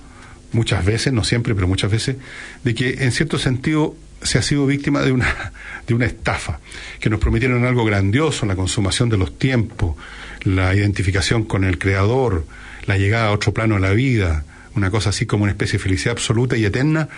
muchas 0.52 0.84
veces, 0.84 1.12
no 1.12 1.24
siempre, 1.24 1.54
pero 1.54 1.66
muchas 1.68 1.90
veces, 1.90 2.16
de 2.62 2.74
que 2.74 3.04
en 3.04 3.12
cierto 3.12 3.38
sentido 3.38 3.96
se 4.22 4.38
ha 4.38 4.42
sido 4.42 4.66
víctima 4.66 5.00
de 5.02 5.12
una, 5.12 5.52
de 5.86 5.94
una 5.94 6.06
estafa, 6.06 6.60
que 7.00 7.10
nos 7.10 7.20
prometieron 7.20 7.64
algo 7.64 7.84
grandioso, 7.84 8.44
la 8.46 8.56
consumación 8.56 9.08
de 9.08 9.16
los 9.16 9.38
tiempos, 9.38 9.96
la 10.42 10.74
identificación 10.74 11.44
con 11.44 11.64
el 11.64 11.78
Creador, 11.78 12.44
la 12.86 12.96
llegada 12.98 13.28
a 13.28 13.32
otro 13.32 13.52
plano 13.52 13.74
de 13.74 13.80
la 13.80 13.92
vida, 13.92 14.44
una 14.74 14.90
cosa 14.90 15.10
así 15.10 15.26
como 15.26 15.44
una 15.44 15.52
especie 15.52 15.78
de 15.78 15.82
felicidad 15.82 16.12
absoluta 16.12 16.56
y 16.56 16.64
eterna, 16.64 17.08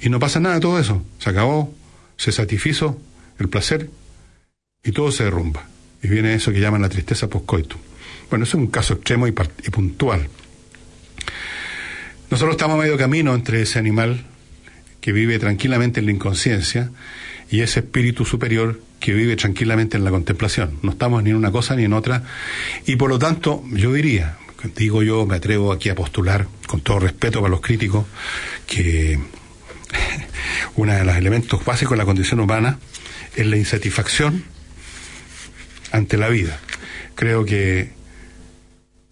y 0.00 0.08
no 0.08 0.18
pasa 0.18 0.40
nada 0.40 0.54
de 0.56 0.60
todo 0.60 0.78
eso. 0.78 1.04
Se 1.18 1.30
acabó, 1.30 1.74
se 2.16 2.32
satisfizo 2.32 3.00
el 3.38 3.48
placer 3.48 3.90
y 4.82 4.92
todo 4.92 5.12
se 5.12 5.24
derrumba. 5.24 5.66
Y 6.02 6.08
viene 6.08 6.34
eso 6.34 6.52
que 6.52 6.60
llaman 6.60 6.82
la 6.82 6.88
tristeza 6.88 7.28
postcoitum. 7.28 7.78
Bueno, 8.30 8.44
eso 8.44 8.56
es 8.56 8.62
un 8.62 8.70
caso 8.70 8.94
extremo 8.94 9.26
y, 9.26 9.30
y 9.30 9.70
puntual. 9.70 10.28
Nosotros 12.30 12.54
estamos 12.54 12.78
a 12.78 12.82
medio 12.82 12.96
camino 12.96 13.34
entre 13.34 13.60
ese 13.60 13.78
animal 13.78 14.24
que 15.00 15.12
vive 15.12 15.38
tranquilamente 15.38 16.00
en 16.00 16.06
la 16.06 16.12
inconsciencia 16.12 16.90
y 17.50 17.62
ese 17.62 17.80
espíritu 17.80 18.24
superior 18.24 18.80
que 19.00 19.12
vive 19.12 19.36
tranquilamente 19.36 19.96
en 19.96 20.04
la 20.04 20.10
contemplación. 20.10 20.78
No 20.82 20.92
estamos 20.92 21.22
ni 21.22 21.30
en 21.30 21.36
una 21.36 21.50
cosa 21.50 21.74
ni 21.74 21.84
en 21.84 21.92
otra. 21.92 22.22
Y 22.86 22.96
por 22.96 23.10
lo 23.10 23.18
tanto, 23.18 23.64
yo 23.72 23.92
diría, 23.92 24.36
digo 24.76 25.02
yo, 25.02 25.26
me 25.26 25.36
atrevo 25.36 25.72
aquí 25.72 25.88
a 25.88 25.94
postular, 25.94 26.46
con 26.66 26.80
todo 26.80 27.00
respeto 27.00 27.40
para 27.40 27.50
los 27.50 27.60
críticos, 27.60 28.06
que 28.66 29.18
uno 30.76 30.92
de 30.92 31.04
los 31.04 31.16
elementos 31.16 31.64
básicos 31.64 31.92
de 31.92 31.98
la 31.98 32.04
condición 32.04 32.40
humana 32.40 32.78
es 33.34 33.46
la 33.46 33.56
insatisfacción 33.56 34.44
ante 35.92 36.16
la 36.16 36.28
vida. 36.28 36.58
Creo 37.14 37.44
que 37.44 37.90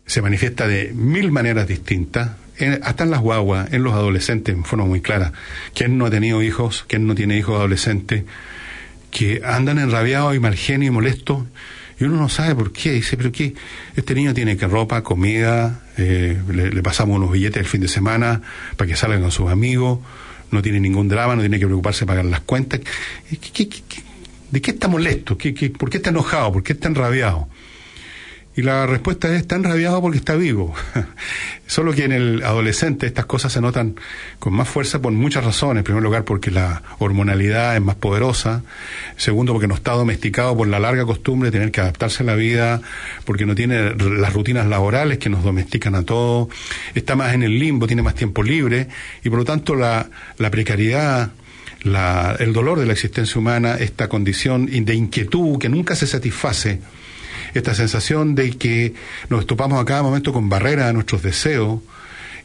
se 0.07 0.23
manifiesta 0.23 0.67
de 0.67 0.93
mil 0.95 1.33
maneras 1.33 1.67
distintas, 1.67 2.31
hasta 2.83 3.05
en 3.05 3.11
las 3.11 3.21
guaguas, 3.21 3.73
en 3.73 3.83
los 3.83 3.95
adolescentes, 3.95 4.55
en 4.55 4.65
forma 4.65 4.85
muy 4.85 5.01
clara. 5.01 5.33
¿Quién 5.75 5.99
no 5.99 6.07
ha 6.07 6.11
tenido 6.11 6.43
hijos? 6.43 6.85
¿Quién 6.89 7.07
no 7.07 7.15
tiene 7.15 7.37
hijos 7.37 7.57
adolescentes? 7.57 8.25
que 9.11 9.43
andan 9.45 9.79
enrabiados 9.79 10.35
y 10.35 10.39
mal 10.39 10.55
genio 10.55 10.89
y 10.89 10.91
molestos, 10.91 11.45
y 11.99 12.05
uno 12.05 12.17
no 12.17 12.29
sabe 12.29 12.55
por 12.55 12.73
qué. 12.73 12.93
Dice, 12.93 13.17
pero 13.17 13.33
¿qué? 13.33 13.55
Este 13.97 14.15
niño 14.15 14.35
tiene 14.35 14.57
que 14.57 14.67
ropa, 14.67 15.03
comida, 15.03 15.83
eh, 15.97 16.41
le, 16.53 16.83
pasamos 16.83 17.17
unos 17.17 17.33
billetes 17.33 17.59
el 17.59 17.67
fin 17.67 17.81
de 17.81 17.89
semana 17.89 18.41
para 18.77 18.89
que 18.89 18.97
salgan 18.97 19.21
con 19.23 19.33
sus 19.33 19.51
amigos, 19.51 19.99
no 20.51 20.63
tiene 20.63 20.81
ningún 20.81 21.09
drama, 21.09 21.35
no 21.35 21.41
tiene 21.43 21.59
que 21.59 21.67
preocuparse 21.67 22.01
de 22.01 22.07
pagar 22.07 22.25
las 22.27 22.41
cuentas. 22.41 22.81
de 24.51 24.61
qué 24.63 24.71
está 24.71 24.89
molesto? 24.89 25.37
¿Qué, 25.37 25.53
por 25.77 25.91
qué 25.91 25.97
está 25.99 26.11
enojado? 26.11 26.53
¿Por 26.53 26.63
qué 26.63 26.75
está 26.75 26.89
enrabiado? 26.89 27.49
Y 28.59 28.63
la 28.63 28.89
respuesta 28.89 29.33
es, 29.33 29.43
está 29.43 29.55
enrabiado 29.55 30.01
porque 30.01 30.19
está 30.19 30.35
vivo. 30.35 30.75
Solo 31.69 31.93
que 31.93 32.03
en 32.03 32.11
el 32.11 32.43
adolescente 32.43 33.07
estas 33.07 33.25
cosas 33.25 33.53
se 33.53 33.61
notan 33.61 33.95
con 34.41 34.53
más 34.53 34.69
fuerza 34.69 35.01
por 35.01 35.13
muchas 35.13 35.45
razones. 35.45 35.83
En 35.83 35.85
primer 35.85 36.03
lugar, 36.03 36.25
porque 36.25 36.51
la 36.51 36.83
hormonalidad 36.99 37.77
es 37.77 37.83
más 37.83 37.95
poderosa. 37.95 38.65
Segundo, 39.17 39.53
porque 39.53 39.69
no 39.69 39.77
está 39.77 39.93
domesticado 39.93 40.57
por 40.57 40.67
la 40.67 40.81
larga 40.81 41.07
costumbre 41.07 41.53
de 41.53 41.57
tener 41.57 41.71
que 41.71 41.83
adaptarse 41.83 42.25
a 42.25 42.27
la 42.27 42.35
vida, 42.35 42.83
porque 43.25 43.47
no 43.47 43.55
tiene 43.55 43.95
las 43.95 44.33
rutinas 44.33 44.67
laborales 44.67 45.19
que 45.19 45.29
nos 45.31 45.45
domestican 45.45 45.95
a 45.95 46.03
todos. 46.03 46.49
Está 46.97 47.15
más 47.15 47.35
en 47.35 47.45
el 47.45 47.61
limbo, 47.61 47.87
tiene 47.87 48.03
más 48.03 48.17
tiempo 48.17 48.43
libre 48.43 48.89
y 49.23 49.31
por 49.31 49.39
lo 49.39 49.45
tanto 49.45 49.77
la, 49.77 50.11
la 50.37 50.51
precariedad, 50.51 51.31
la, 51.85 52.35
el 52.41 52.53
dolor 52.53 52.81
de 52.81 52.87
la 52.87 52.95
existencia 52.95 53.39
humana, 53.39 53.77
esta 53.77 54.09
condición 54.09 54.67
de 54.67 54.95
inquietud 54.97 55.61
que 55.61 55.69
nunca 55.69 55.95
se 55.95 56.09
satisface, 56.09 56.81
esta 57.55 57.75
sensación 57.75 58.35
de 58.35 58.51
que 58.53 58.95
nos 59.29 59.47
topamos 59.47 59.81
a 59.81 59.85
cada 59.85 60.03
momento 60.03 60.33
con 60.33 60.49
barreras 60.49 60.91
a 60.91 60.93
nuestros 60.93 61.23
deseos 61.23 61.81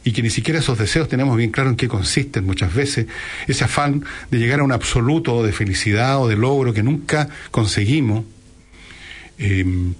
y 0.04 0.12
que 0.12 0.22
ni 0.22 0.30
siquiera 0.30 0.60
esos 0.60 0.78
deseos 0.78 1.08
tenemos 1.08 1.36
bien 1.36 1.50
claro 1.50 1.70
en 1.70 1.76
qué 1.76 1.88
consisten 1.88 2.44
muchas 2.44 2.74
veces, 2.74 3.06
ese 3.48 3.64
afán 3.64 4.04
de 4.30 4.38
llegar 4.38 4.60
a 4.60 4.64
un 4.64 4.72
absoluto 4.72 5.42
de 5.42 5.52
felicidad 5.52 6.20
o 6.20 6.28
de 6.28 6.36
logro 6.36 6.74
que 6.74 6.82
nunca 6.82 7.28
conseguimos, 7.50 8.24
em, 9.38 9.94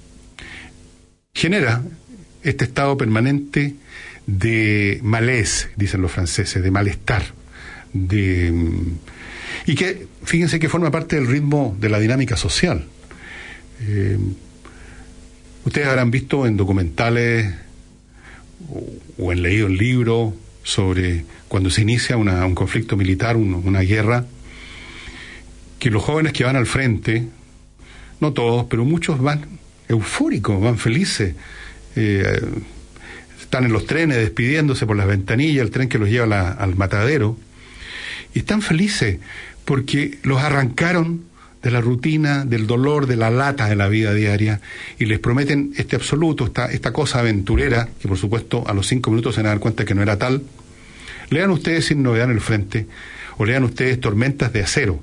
genera 1.35 1.83
este 2.43 2.65
estado 2.65 2.97
permanente 2.99 3.75
de 4.27 5.01
malés, 5.03 5.71
dicen 5.77 6.03
los 6.03 6.13
franceses, 6.13 6.63
de 6.63 6.71
malestar, 6.71 7.25
de, 7.95 8.49
em, 8.49 8.99
y 9.67 9.75
que 9.75 10.07
fíjense 10.23 10.59
que 10.59 10.69
forma 10.69 10.91
parte 10.91 11.17
del 11.17 11.27
ritmo 11.27 11.77
de 11.81 11.89
la 11.89 11.99
dinámica 11.99 12.37
social. 12.37 12.87
Em, 13.81 14.35
Ustedes 15.65 15.87
habrán 15.87 16.11
visto 16.11 16.47
en 16.47 16.57
documentales 16.57 17.55
o, 19.19 19.33
en 19.33 19.43
leído 19.43 19.69
libros 19.69 20.35
sobre 20.63 21.25
cuando 21.49 21.71
se 21.71 21.83
inicia 21.83 22.17
un 22.17 22.55
conflicto 22.55 22.97
militar, 22.97 23.37
una 23.37 23.81
guerra, 23.81 24.27
que 25.79 25.91
los 25.91 26.03
jóvenes 26.03 26.33
que 26.33 26.45
van 26.45 26.57
al 26.57 26.67
frente, 26.67 27.27
no 28.21 28.33
todos, 28.33 28.67
pero 28.67 28.85
muchos 28.85 29.21
van 29.21 29.47
eufóricos, 29.89 30.61
van 30.61 30.79
felices, 30.79 31.35
eh, 31.97 32.41
están 33.41 33.65
en 33.65 33.73
los 33.73 33.87
trenes 33.87 34.19
despidiéndose 34.19 34.87
por 34.87 34.97
las 34.97 35.07
ventanillas, 35.07 35.65
el 35.65 35.71
tren 35.71 35.89
que 35.89 35.99
los 35.99 36.09
lleva 36.09 36.53
al 36.53 36.77
matadero, 36.77 37.39
y 38.35 38.41
están 38.41 38.63
felices 38.63 39.19
porque 39.65 40.19
los 40.25 40.43
arrancaron 40.43 41.25
de 41.65 41.71
la 41.71 41.81
rutina, 41.81 42.45
del 42.45 42.67
dolor, 42.67 43.07
de 43.07 43.17
la 43.17 43.31
lata 43.31 43.67
de 43.67 43.75
la 43.75 43.89
vida 43.89 44.13
diaria, 44.13 44.61
y 44.99 45.07
les 45.07 45.19
prometen 45.19 45.73
este 45.79 45.97
absoluto, 45.97 46.45
esta, 46.45 46.67
esta 46.67 46.93
cosa 46.93 47.21
aventurera, 47.21 47.89
que 48.01 48.07
por 48.07 48.19
supuesto 48.19 48.65
a 48.69 48.75
los 48.75 48.87
cinco 48.87 49.11
minutos 49.11 49.35
se 49.35 49.41
van 49.41 49.47
a 49.47 49.49
dar 49.51 49.61
cuenta 49.61 49.87
que 49.87 49.95
no 49.95 50.03
era 50.03 50.19
tal. 50.19 50.43
Lean 51.31 51.51
ustedes 51.51 51.87
Sin 51.87 52.03
Novedad 52.03 52.27
en 52.27 52.37
el 52.37 52.43
Frente, 52.43 52.87
o 53.39 53.47
lean 53.47 53.65
ustedes 53.65 53.99
Tormentas 53.99 54.53
de 54.53 54.63
Acero, 54.63 55.01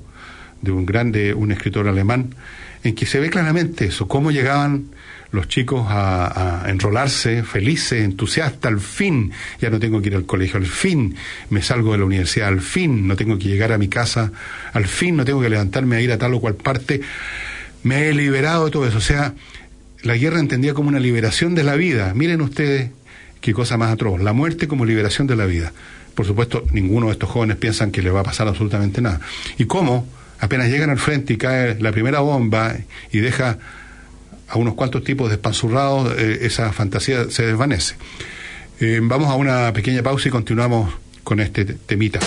de 0.62 0.72
un 0.72 0.86
grande, 0.86 1.34
un 1.34 1.52
escritor 1.52 1.88
alemán, 1.88 2.36
en 2.84 2.94
que 2.94 3.08
se 3.08 3.20
ve 3.20 3.32
claramente 3.32 3.86
eso, 3.86 4.08
cómo 4.08 4.30
llegaban 4.30 4.92
los 5.32 5.48
chicos 5.48 5.86
a, 5.90 6.66
enrolarse 6.68 7.44
felices, 7.44 8.04
entusiastas, 8.04 8.72
al 8.72 8.80
fin 8.80 9.32
ya 9.60 9.70
no 9.70 9.80
tengo 9.80 10.02
que 10.02 10.10
ir 10.10 10.16
al 10.16 10.26
colegio, 10.26 10.58
al 10.58 10.66
fin 10.66 11.16
me 11.50 11.62
salgo 11.62 11.94
de 11.94 12.00
la 12.00 12.06
universidad, 12.06 12.50
al 12.50 12.62
fin 12.62 13.08
no 13.08 13.16
tengo 13.16 13.38
que 13.38 13.48
llegar 13.48 13.72
a 13.72 13.78
mi 13.78 13.88
casa, 13.88 14.32
al 14.74 14.86
fin 14.86 15.16
no 15.16 15.26
tengo 15.26 15.42
que 15.42 15.50
levantarme 15.50 15.96
a 15.96 16.02
ir 16.02 16.12
a 16.12 16.18
tal 16.18 16.34
o 16.34 16.40
cual 16.40 16.56
parte, 16.56 17.02
me 17.84 18.10
he 18.10 18.14
liberado 18.14 18.66
de 18.66 18.72
todo 18.72 18.88
eso. 18.88 18.98
O 18.98 19.02
sea, 19.02 19.34
la 20.04 20.16
guerra 20.16 20.40
entendía 20.40 20.74
como 20.74 20.90
una 20.90 21.00
liberación 21.00 21.56
de 21.56 21.64
la 21.64 21.76
vida. 21.76 22.14
Miren 22.14 22.42
ustedes 22.42 22.92
qué 23.40 23.54
cosa 23.54 23.78
más 23.78 23.92
atroz, 23.92 24.22
la 24.22 24.34
muerte 24.34 24.68
como 24.68 24.86
liberación 24.86 25.28
de 25.28 25.36
la 25.36 25.46
vida. 25.46 25.74
Por 26.14 26.26
supuesto, 26.26 26.66
ninguno 26.72 27.08
de 27.08 27.14
estos 27.14 27.30
jóvenes 27.30 27.58
piensan 27.58 27.92
que 27.92 28.02
le 28.02 28.12
va 28.12 28.20
a 28.20 28.24
pasar 28.24 28.48
absolutamente 28.48 29.02
nada. 29.02 29.22
¿Y 29.58 29.66
cómo? 29.66 30.08
apenas 30.42 30.70
llegan 30.70 30.90
al 30.90 30.98
frente 30.98 31.34
y 31.34 31.38
cae 31.38 31.80
la 31.80 31.92
primera 31.92 32.20
bomba 32.20 32.76
y 33.12 33.20
deja 33.20 33.60
a 34.52 34.58
unos 34.58 34.74
cuantos 34.74 35.04
tipos 35.04 35.30
despanzurrados, 35.30 36.14
eh, 36.18 36.40
esa 36.42 36.74
fantasía 36.74 37.30
se 37.30 37.46
desvanece. 37.46 37.96
Eh, 38.80 39.00
vamos 39.02 39.30
a 39.30 39.36
una 39.36 39.72
pequeña 39.72 40.04
pausa 40.04 40.28
y 40.28 40.32
continuamos 40.32 40.94
con 41.24 41.40
este 41.40 41.66
temita. 41.66 42.20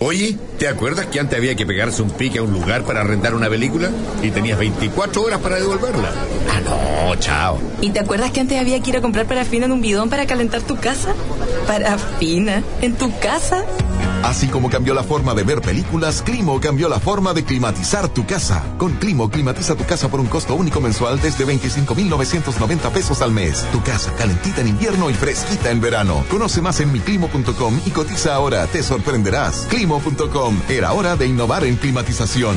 Oye, 0.00 0.38
¿te 0.58 0.68
acuerdas 0.68 1.06
que 1.06 1.18
antes 1.18 1.36
había 1.36 1.56
que 1.56 1.66
pegarse 1.66 2.00
un 2.02 2.10
pique 2.10 2.38
a 2.38 2.42
un 2.42 2.52
lugar 2.52 2.84
para 2.84 3.00
arrendar 3.00 3.34
una 3.34 3.50
película? 3.50 3.90
Y 4.22 4.30
tenías 4.30 4.58
24 4.58 5.22
horas 5.22 5.40
para 5.40 5.56
devolverla. 5.56 6.12
Ah, 6.50 6.60
no, 6.60 7.16
chao. 7.16 7.60
¿Y 7.80 7.90
te 7.90 7.98
acuerdas 7.98 8.30
que 8.30 8.40
antes 8.40 8.58
había 8.58 8.80
que 8.80 8.90
ir 8.90 8.96
a 8.96 9.00
comprar 9.00 9.26
parafina 9.26 9.66
en 9.66 9.72
un 9.72 9.80
bidón 9.80 10.08
para 10.08 10.26
calentar 10.26 10.62
tu 10.62 10.76
casa? 10.76 11.14
¿Parafina? 11.66 12.62
¿En 12.80 12.94
tu 12.94 13.18
casa? 13.18 13.64
Así 14.22 14.48
como 14.48 14.70
cambió 14.70 14.94
la 14.94 15.02
forma 15.02 15.34
de 15.34 15.42
ver 15.42 15.60
películas, 15.60 16.22
Climo 16.22 16.60
cambió 16.60 16.88
la 16.88 17.00
forma 17.00 17.32
de 17.32 17.44
climatizar 17.44 18.08
tu 18.08 18.26
casa. 18.26 18.64
Con 18.78 18.92
Climo, 18.94 19.30
climatiza 19.30 19.74
tu 19.74 19.84
casa 19.84 20.08
por 20.08 20.20
un 20.20 20.26
costo 20.26 20.54
único 20.54 20.80
mensual 20.80 21.20
desde 21.20 21.44
25,990 21.44 22.90
pesos 22.90 23.22
al 23.22 23.32
mes. 23.32 23.64
Tu 23.72 23.82
casa 23.82 24.12
calentita 24.16 24.60
en 24.60 24.68
invierno 24.68 25.10
y 25.10 25.14
fresquita 25.14 25.70
en 25.70 25.80
verano. 25.80 26.24
Conoce 26.30 26.60
más 26.60 26.80
en 26.80 26.92
miclimo.com 26.92 27.80
y 27.86 27.90
cotiza 27.90 28.34
ahora. 28.34 28.66
Te 28.66 28.82
sorprenderás. 28.82 29.66
Climo.com. 29.70 30.60
Era 30.68 30.92
hora 30.92 31.16
de 31.16 31.26
innovar 31.26 31.64
en 31.64 31.76
climatización. 31.76 32.56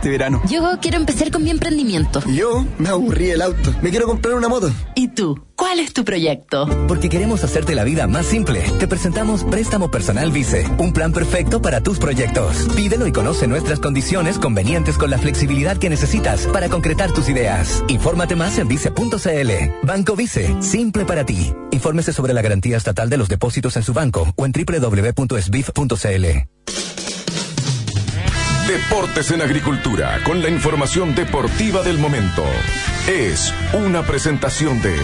este 0.01 0.09
verano. 0.09 0.41
Yo 0.49 0.63
quiero 0.81 0.97
empezar 0.97 1.29
con 1.29 1.43
mi 1.43 1.51
emprendimiento. 1.51 2.23
Yo 2.27 2.65
me 2.79 2.89
aburrí 2.89 3.29
el 3.29 3.41
auto. 3.43 3.71
Me 3.83 3.91
quiero 3.91 4.07
comprar 4.07 4.33
una 4.33 4.47
moto. 4.47 4.71
¿Y 4.95 5.09
tú? 5.09 5.39
¿Cuál 5.55 5.79
es 5.79 5.93
tu 5.93 6.03
proyecto? 6.03 6.67
Porque 6.87 7.07
queremos 7.07 7.43
hacerte 7.43 7.75
la 7.75 7.83
vida 7.83 8.07
más 8.07 8.25
simple. 8.25 8.63
Te 8.79 8.87
presentamos 8.87 9.43
Préstamo 9.43 9.91
Personal 9.91 10.31
Vice, 10.31 10.65
un 10.79 10.91
plan 10.91 11.13
perfecto 11.13 11.61
para 11.61 11.81
tus 11.81 11.99
proyectos. 11.99 12.67
Pídelo 12.75 13.05
y 13.05 13.11
conoce 13.11 13.47
nuestras 13.47 13.79
condiciones 13.79 14.39
convenientes 14.39 14.97
con 14.97 15.11
la 15.11 15.19
flexibilidad 15.19 15.77
que 15.77 15.91
necesitas 15.91 16.47
para 16.47 16.67
concretar 16.67 17.11
tus 17.11 17.29
ideas. 17.29 17.83
Infórmate 17.87 18.35
más 18.35 18.57
en 18.57 18.67
vice.cl. 18.67 19.51
Banco 19.83 20.15
Vice, 20.15 20.55
simple 20.61 21.05
para 21.05 21.27
ti. 21.27 21.53
Infórmese 21.69 22.11
sobre 22.11 22.33
la 22.33 22.41
garantía 22.41 22.77
estatal 22.77 23.07
de 23.07 23.17
los 23.17 23.29
depósitos 23.29 23.77
en 23.77 23.83
su 23.83 23.93
banco 23.93 24.33
o 24.35 24.45
en 24.47 24.51
www.sbif.cl. 24.51 26.25
Deportes 28.67 29.31
en 29.31 29.41
Agricultura, 29.41 30.19
con 30.23 30.41
la 30.41 30.49
información 30.49 31.15
deportiva 31.15 31.81
del 31.81 31.97
momento. 31.97 32.45
Es 33.07 33.53
una 33.73 34.03
presentación 34.03 34.81
de 34.81 34.95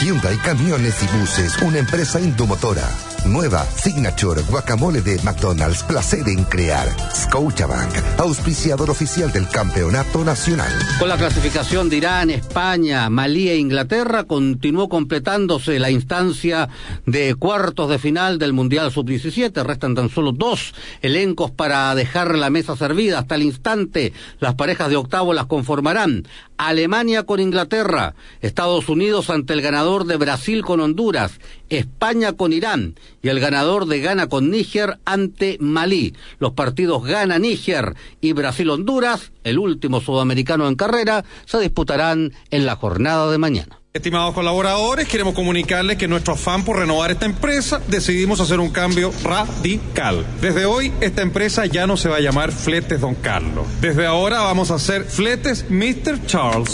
Hyundai 0.00 0.36
Camiones 0.38 1.02
y 1.02 1.18
Buses, 1.18 1.56
una 1.62 1.78
empresa 1.78 2.20
indomotora. 2.20 3.11
Nueva 3.26 3.64
Signature 3.64 4.42
Guacamole 4.42 5.00
de 5.00 5.16
McDonald's, 5.22 5.84
placer 5.84 6.28
en 6.28 6.42
crear. 6.44 6.88
Scotiabank, 7.14 7.94
auspiciador 8.18 8.90
oficial 8.90 9.30
del 9.32 9.48
Campeonato 9.48 10.24
Nacional. 10.24 10.72
Con 10.98 11.08
la 11.08 11.16
clasificación 11.16 11.88
de 11.88 11.98
Irán, 11.98 12.30
España, 12.30 13.08
Malí 13.10 13.48
e 13.48 13.56
Inglaterra, 13.56 14.24
continuó 14.24 14.88
completándose 14.88 15.78
la 15.78 15.90
instancia 15.90 16.68
de 17.06 17.36
cuartos 17.36 17.90
de 17.90 18.00
final 18.00 18.38
del 18.40 18.52
Mundial 18.52 18.90
Sub-17. 18.90 19.62
Restan 19.62 19.94
tan 19.94 20.08
solo 20.08 20.32
dos 20.32 20.74
elencos 21.00 21.52
para 21.52 21.94
dejar 21.94 22.36
la 22.36 22.50
mesa 22.50 22.76
servida. 22.76 23.20
Hasta 23.20 23.36
el 23.36 23.42
instante, 23.42 24.12
las 24.40 24.56
parejas 24.56 24.90
de 24.90 24.96
octavo 24.96 25.32
las 25.32 25.46
conformarán. 25.46 26.26
Alemania 26.56 27.24
con 27.24 27.40
Inglaterra, 27.40 28.14
Estados 28.40 28.88
Unidos 28.88 29.30
ante 29.30 29.52
el 29.52 29.62
ganador 29.62 30.06
de 30.06 30.16
Brasil 30.16 30.62
con 30.62 30.80
Honduras, 30.80 31.32
España 31.68 32.32
con 32.34 32.52
Irán 32.52 32.94
y 33.22 33.28
el 33.28 33.40
ganador 33.40 33.86
de 33.86 34.00
Ghana 34.00 34.28
con 34.28 34.50
Níger 34.50 34.98
ante 35.04 35.56
Malí. 35.60 36.14
Los 36.38 36.52
partidos 36.52 37.04
Ghana-Níger 37.04 37.94
y 38.20 38.32
Brasil-Honduras, 38.32 39.32
el 39.44 39.58
último 39.58 40.00
sudamericano 40.00 40.68
en 40.68 40.74
carrera, 40.74 41.24
se 41.46 41.60
disputarán 41.60 42.32
en 42.50 42.66
la 42.66 42.76
jornada 42.76 43.30
de 43.30 43.38
mañana. 43.38 43.78
Estimados 43.94 44.32
colaboradores, 44.32 45.06
queremos 45.06 45.34
comunicarles 45.34 45.98
que 45.98 46.08
nuestro 46.08 46.32
afán 46.32 46.64
por 46.64 46.78
renovar 46.78 47.10
esta 47.10 47.26
empresa 47.26 47.82
decidimos 47.88 48.40
hacer 48.40 48.58
un 48.58 48.70
cambio 48.70 49.12
radical. 49.22 50.24
Desde 50.40 50.64
hoy, 50.64 50.90
esta 51.02 51.20
empresa 51.20 51.66
ya 51.66 51.86
no 51.86 51.98
se 51.98 52.08
va 52.08 52.16
a 52.16 52.20
llamar 52.20 52.52
Fletes 52.52 53.02
Don 53.02 53.14
Carlos. 53.14 53.66
Desde 53.82 54.06
ahora 54.06 54.40
vamos 54.40 54.70
a 54.70 54.76
hacer 54.76 55.04
Fletes 55.04 55.66
Mr. 55.68 56.24
Charles. 56.24 56.72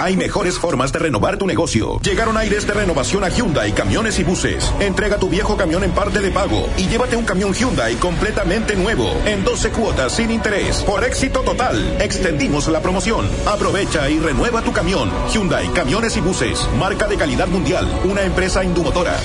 Hay 0.00 0.16
mejores 0.16 0.60
formas 0.60 0.92
de 0.92 1.00
renovar 1.00 1.38
tu 1.38 1.46
negocio. 1.46 1.98
Llegaron 2.02 2.36
aires 2.36 2.64
de 2.68 2.72
renovación 2.72 3.24
a 3.24 3.30
Hyundai, 3.30 3.72
camiones 3.72 4.20
y 4.20 4.24
buses. 4.24 4.72
Entrega 4.78 5.18
tu 5.18 5.28
viejo 5.28 5.56
camión 5.56 5.82
en 5.82 5.90
parte 5.90 6.20
de 6.20 6.30
pago 6.30 6.68
y 6.76 6.86
llévate 6.86 7.16
un 7.16 7.24
camión 7.24 7.52
Hyundai 7.52 7.96
completamente 7.96 8.76
nuevo, 8.76 9.10
en 9.26 9.42
12 9.42 9.70
cuotas 9.70 10.12
sin 10.12 10.30
interés. 10.30 10.82
Por 10.84 11.02
éxito 11.02 11.40
total, 11.40 12.00
extendimos 12.00 12.68
la 12.68 12.80
promoción. 12.80 13.28
Aprovecha 13.44 14.08
y 14.08 14.20
renueva 14.20 14.62
tu 14.62 14.72
camión. 14.72 15.10
Hyundai, 15.32 15.66
camiones 15.72 16.16
y 16.16 16.20
buses. 16.20 16.68
Marca 16.78 17.08
de 17.08 17.16
calidad 17.16 17.48
mundial. 17.48 17.86
Una 18.04 18.22
empresa 18.22 18.62
indumotora. 18.62 19.16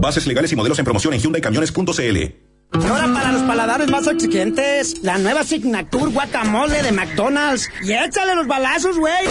Bases 0.00 0.26
legales 0.26 0.50
y 0.52 0.56
modelos 0.56 0.80
en 0.80 0.84
promoción 0.84 1.14
en 1.14 1.20
hyundaicamiones.cl. 1.20 2.49
Ahora 2.72 3.12
para 3.12 3.32
los 3.32 3.42
paladares 3.42 3.90
más 3.90 4.06
exigentes, 4.06 5.02
la 5.02 5.18
nueva 5.18 5.42
Signature 5.42 6.12
Guacamole 6.12 6.82
de 6.82 6.92
McDonald's. 6.92 7.68
Y 7.82 7.92
échale 7.92 8.34
los 8.36 8.46
balazos, 8.46 8.96
güey. 8.96 9.26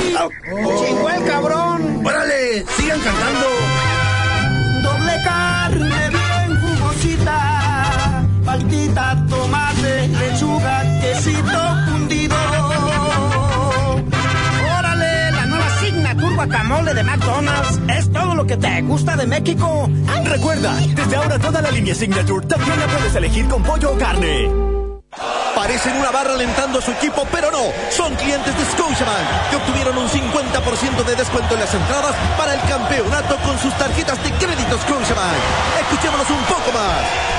Chingó 0.45 1.09
el 1.09 1.23
cabrón. 1.25 2.05
Órale, 2.05 2.65
sigan 2.77 2.99
cantando. 2.99 3.47
Doble 4.83 5.13
carne 5.23 6.09
bien 6.09 6.61
jugosita, 6.61 8.25
paltita, 8.45 9.25
tomate, 9.29 10.07
lechuga, 10.09 10.83
quesito 11.01 11.59
fundido. 11.87 12.35
Órale, 14.77 15.31
la 15.31 15.45
nueva 15.45 15.69
Signature 15.79 16.35
Guacamole 16.35 16.93
de 16.93 17.03
McDonald's. 17.03 17.79
Lo 18.39 18.47
que 18.47 18.55
te 18.55 18.81
gusta 18.83 19.17
de 19.17 19.27
México. 19.27 19.89
Recuerda, 20.23 20.73
desde 20.95 21.17
ahora 21.17 21.37
toda 21.37 21.61
la 21.61 21.71
línea 21.71 21.93
Signature 21.93 22.47
también 22.47 22.79
la 22.79 22.87
puedes 22.87 23.13
elegir 23.13 23.45
con 23.49 23.61
pollo 23.61 23.91
o 23.91 23.97
carne. 23.97 24.49
Parecen 25.53 25.97
una 25.97 26.09
barra 26.09 26.35
alentando 26.35 26.79
a 26.79 26.81
su 26.81 26.91
equipo, 26.91 27.27
pero 27.33 27.51
no. 27.51 27.63
Son 27.91 28.15
clientes 28.15 28.57
de 28.57 28.63
Scotiabank 28.63 29.49
que 29.49 29.57
obtuvieron 29.57 29.97
un 29.97 30.07
50% 30.07 31.03
de 31.03 31.15
descuento 31.17 31.53
en 31.55 31.59
las 31.59 31.73
entradas 31.73 32.15
para 32.37 32.53
el 32.53 32.61
campeonato 32.61 33.35
con 33.43 33.59
sus 33.59 33.73
tarjetas 33.73 34.23
de 34.23 34.31
crédito 34.31 34.77
Scotiabank. 34.83 35.35
Escuchémonos 35.81 36.29
un 36.29 36.43
poco 36.45 36.71
más. 36.71 37.38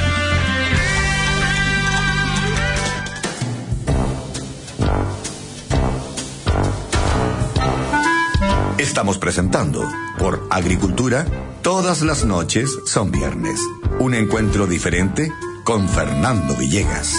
Estamos 8.81 9.17
presentando 9.19 9.87
por 10.17 10.47
Agricultura, 10.49 11.25
todas 11.61 12.01
las 12.01 12.25
noches 12.25 12.69
son 12.85 13.11
viernes. 13.11 13.59
Un 13.99 14.15
encuentro 14.15 14.67
diferente 14.67 15.31
con 15.63 15.87
Fernando 15.87 16.55
Villegas. 16.55 17.15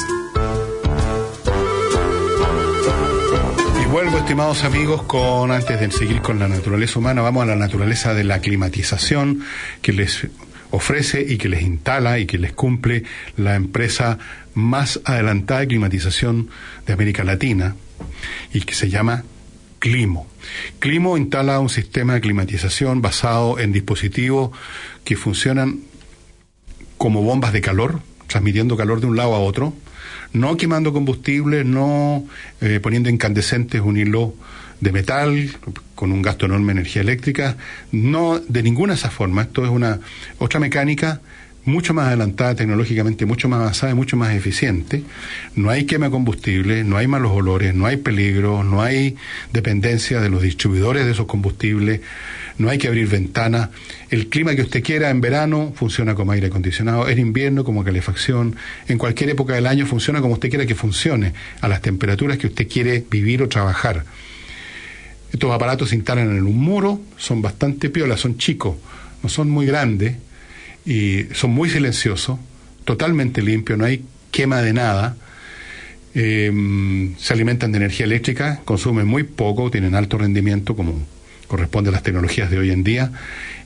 Y 3.80 3.86
vuelvo, 3.86 4.18
estimados 4.18 4.64
amigos, 4.64 5.02
con 5.04 5.50
antes 5.50 5.80
de 5.80 5.90
seguir 5.92 6.20
con 6.20 6.38
la 6.38 6.48
naturaleza 6.48 6.98
humana, 6.98 7.22
vamos 7.22 7.44
a 7.44 7.46
la 7.46 7.56
naturaleza 7.56 8.12
de 8.12 8.24
la 8.24 8.40
climatización 8.40 9.44
que 9.82 9.92
les 9.92 10.28
ofrece 10.72 11.24
y 11.26 11.36
que 11.38 11.48
les 11.48 11.62
instala 11.62 12.18
y 12.18 12.26
que 12.26 12.38
les 12.38 12.52
cumple 12.52 13.04
la 13.36 13.54
empresa 13.54 14.18
más 14.54 15.00
adelantada 15.04 15.60
de 15.60 15.68
climatización 15.68 16.48
de 16.86 16.92
América 16.92 17.22
Latina 17.24 17.76
y 18.52 18.62
que 18.62 18.74
se 18.74 18.90
llama 18.90 19.22
Climo. 19.78 20.26
Climo 20.78 21.16
instala 21.16 21.60
un 21.60 21.68
sistema 21.68 22.14
de 22.14 22.20
climatización 22.20 23.02
basado 23.02 23.58
en 23.58 23.72
dispositivos 23.72 24.50
que 25.04 25.16
funcionan 25.16 25.80
como 26.98 27.22
bombas 27.22 27.52
de 27.52 27.60
calor, 27.60 28.00
transmitiendo 28.26 28.76
calor 28.76 29.00
de 29.00 29.06
un 29.06 29.16
lado 29.16 29.34
a 29.34 29.40
otro, 29.40 29.74
no 30.32 30.56
quemando 30.56 30.92
combustible, 30.92 31.64
no 31.64 32.24
eh, 32.60 32.80
poniendo 32.80 33.10
incandescentes 33.10 33.80
un 33.80 33.98
hilo 33.98 34.34
de 34.82 34.92
metal 34.92 35.50
con 35.94 36.10
un 36.10 36.22
gasto 36.22 36.46
enorme 36.46 36.66
de 36.74 36.80
energía 36.80 37.02
eléctrica, 37.02 37.56
no 37.92 38.40
de 38.40 38.62
ninguna 38.62 38.94
de 38.94 38.98
esas 38.98 39.12
formas. 39.14 39.46
Esto 39.46 39.64
es 39.64 39.70
una 39.70 40.00
otra 40.38 40.58
mecánica 40.58 41.20
mucho 41.64 41.94
más 41.94 42.08
adelantada 42.08 42.56
tecnológicamente, 42.56 43.24
mucho 43.24 43.48
más 43.48 43.60
avanzada 43.60 43.92
y 43.92 43.94
mucho 43.94 44.16
más 44.16 44.34
eficiente. 44.34 45.04
No 45.54 45.70
hay 45.70 45.84
quema 45.84 46.06
de 46.06 46.10
combustible, 46.10 46.82
no 46.82 46.96
hay 46.96 47.06
malos 47.06 47.30
olores, 47.30 47.74
no 47.74 47.86
hay 47.86 47.98
peligro, 47.98 48.64
no 48.64 48.82
hay 48.82 49.14
dependencia 49.52 50.20
de 50.20 50.28
los 50.28 50.42
distribuidores 50.42 51.06
de 51.06 51.12
esos 51.12 51.26
combustibles, 51.26 52.00
no 52.58 52.68
hay 52.68 52.78
que 52.78 52.88
abrir 52.88 53.06
ventanas. 53.06 53.68
El 54.10 54.26
clima 54.26 54.56
que 54.56 54.62
usted 54.62 54.82
quiera 54.82 55.10
en 55.10 55.20
verano 55.20 55.72
funciona 55.76 56.16
como 56.16 56.32
aire 56.32 56.48
acondicionado, 56.48 57.08
en 57.08 57.20
invierno 57.20 57.62
como 57.62 57.84
calefacción, 57.84 58.56
en 58.88 58.98
cualquier 58.98 59.30
época 59.30 59.54
del 59.54 59.68
año 59.68 59.86
funciona 59.86 60.20
como 60.20 60.34
usted 60.34 60.50
quiera 60.50 60.66
que 60.66 60.74
funcione, 60.74 61.32
a 61.60 61.68
las 61.68 61.80
temperaturas 61.80 62.38
que 62.38 62.48
usted 62.48 62.66
quiere 62.66 63.04
vivir 63.08 63.40
o 63.42 63.48
trabajar. 63.48 64.04
Estos 65.32 65.50
aparatos 65.50 65.90
se 65.90 65.96
instalan 65.96 66.30
en 66.36 66.44
un 66.44 66.58
muro, 66.58 67.00
son 67.16 67.40
bastante 67.40 67.88
piolas, 67.88 68.20
son 68.20 68.36
chicos, 68.36 68.76
no 69.22 69.28
son 69.28 69.48
muy 69.50 69.66
grandes 69.66 70.16
y 70.84 71.24
son 71.32 71.52
muy 71.52 71.70
silenciosos, 71.70 72.38
totalmente 72.84 73.42
limpios, 73.42 73.78
no 73.78 73.84
hay 73.84 74.04
quema 74.30 74.60
de 74.60 74.72
nada. 74.72 75.16
Eh, 76.14 77.10
se 77.16 77.32
alimentan 77.32 77.72
de 77.72 77.78
energía 77.78 78.04
eléctrica, 78.04 78.60
consumen 78.66 79.06
muy 79.06 79.22
poco, 79.22 79.70
tienen 79.70 79.94
alto 79.94 80.18
rendimiento 80.18 80.76
como 80.76 81.00
corresponde 81.48 81.90
a 81.90 81.92
las 81.92 82.02
tecnologías 82.02 82.50
de 82.50 82.58
hoy 82.58 82.70
en 82.70 82.82
día 82.82 83.12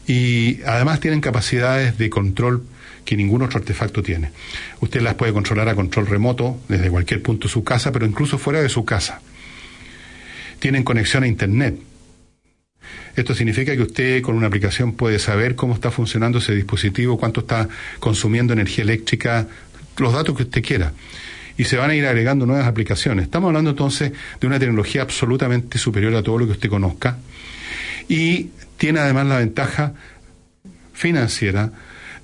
y 0.06 0.60
además 0.66 1.00
tienen 1.00 1.20
capacidades 1.20 1.98
de 1.98 2.10
control 2.10 2.64
que 3.04 3.16
ningún 3.16 3.42
otro 3.42 3.58
artefacto 3.58 4.02
tiene. 4.02 4.30
Usted 4.80 5.00
las 5.00 5.14
puede 5.14 5.32
controlar 5.32 5.68
a 5.68 5.74
control 5.74 6.06
remoto 6.06 6.58
desde 6.68 6.90
cualquier 6.90 7.22
punto 7.22 7.48
de 7.48 7.52
su 7.52 7.64
casa, 7.64 7.92
pero 7.92 8.06
incluso 8.06 8.38
fuera 8.38 8.60
de 8.60 8.68
su 8.68 8.84
casa. 8.84 9.20
Tienen 10.58 10.84
conexión 10.84 11.22
a 11.22 11.26
Internet. 11.26 11.76
Esto 13.16 13.34
significa 13.34 13.74
que 13.74 13.82
usted 13.82 14.22
con 14.22 14.36
una 14.36 14.46
aplicación 14.46 14.92
puede 14.92 15.18
saber 15.18 15.54
cómo 15.54 15.74
está 15.74 15.90
funcionando 15.90 16.38
ese 16.38 16.54
dispositivo, 16.54 17.18
cuánto 17.18 17.40
está 17.40 17.68
consumiendo 17.98 18.52
energía 18.52 18.84
eléctrica, 18.84 19.46
los 19.96 20.12
datos 20.12 20.36
que 20.36 20.42
usted 20.42 20.62
quiera. 20.62 20.92
Y 21.56 21.64
se 21.64 21.78
van 21.78 21.90
a 21.90 21.94
ir 21.94 22.04
agregando 22.04 22.44
nuevas 22.44 22.66
aplicaciones. 22.66 23.24
Estamos 23.24 23.48
hablando 23.48 23.70
entonces 23.70 24.12
de 24.40 24.46
una 24.46 24.58
tecnología 24.58 25.02
absolutamente 25.02 25.78
superior 25.78 26.14
a 26.14 26.22
todo 26.22 26.38
lo 26.38 26.46
que 26.46 26.52
usted 26.52 26.68
conozca. 26.68 27.16
Y 28.08 28.50
tiene 28.76 29.00
además 29.00 29.26
la 29.26 29.38
ventaja 29.38 29.94
financiera 30.92 31.72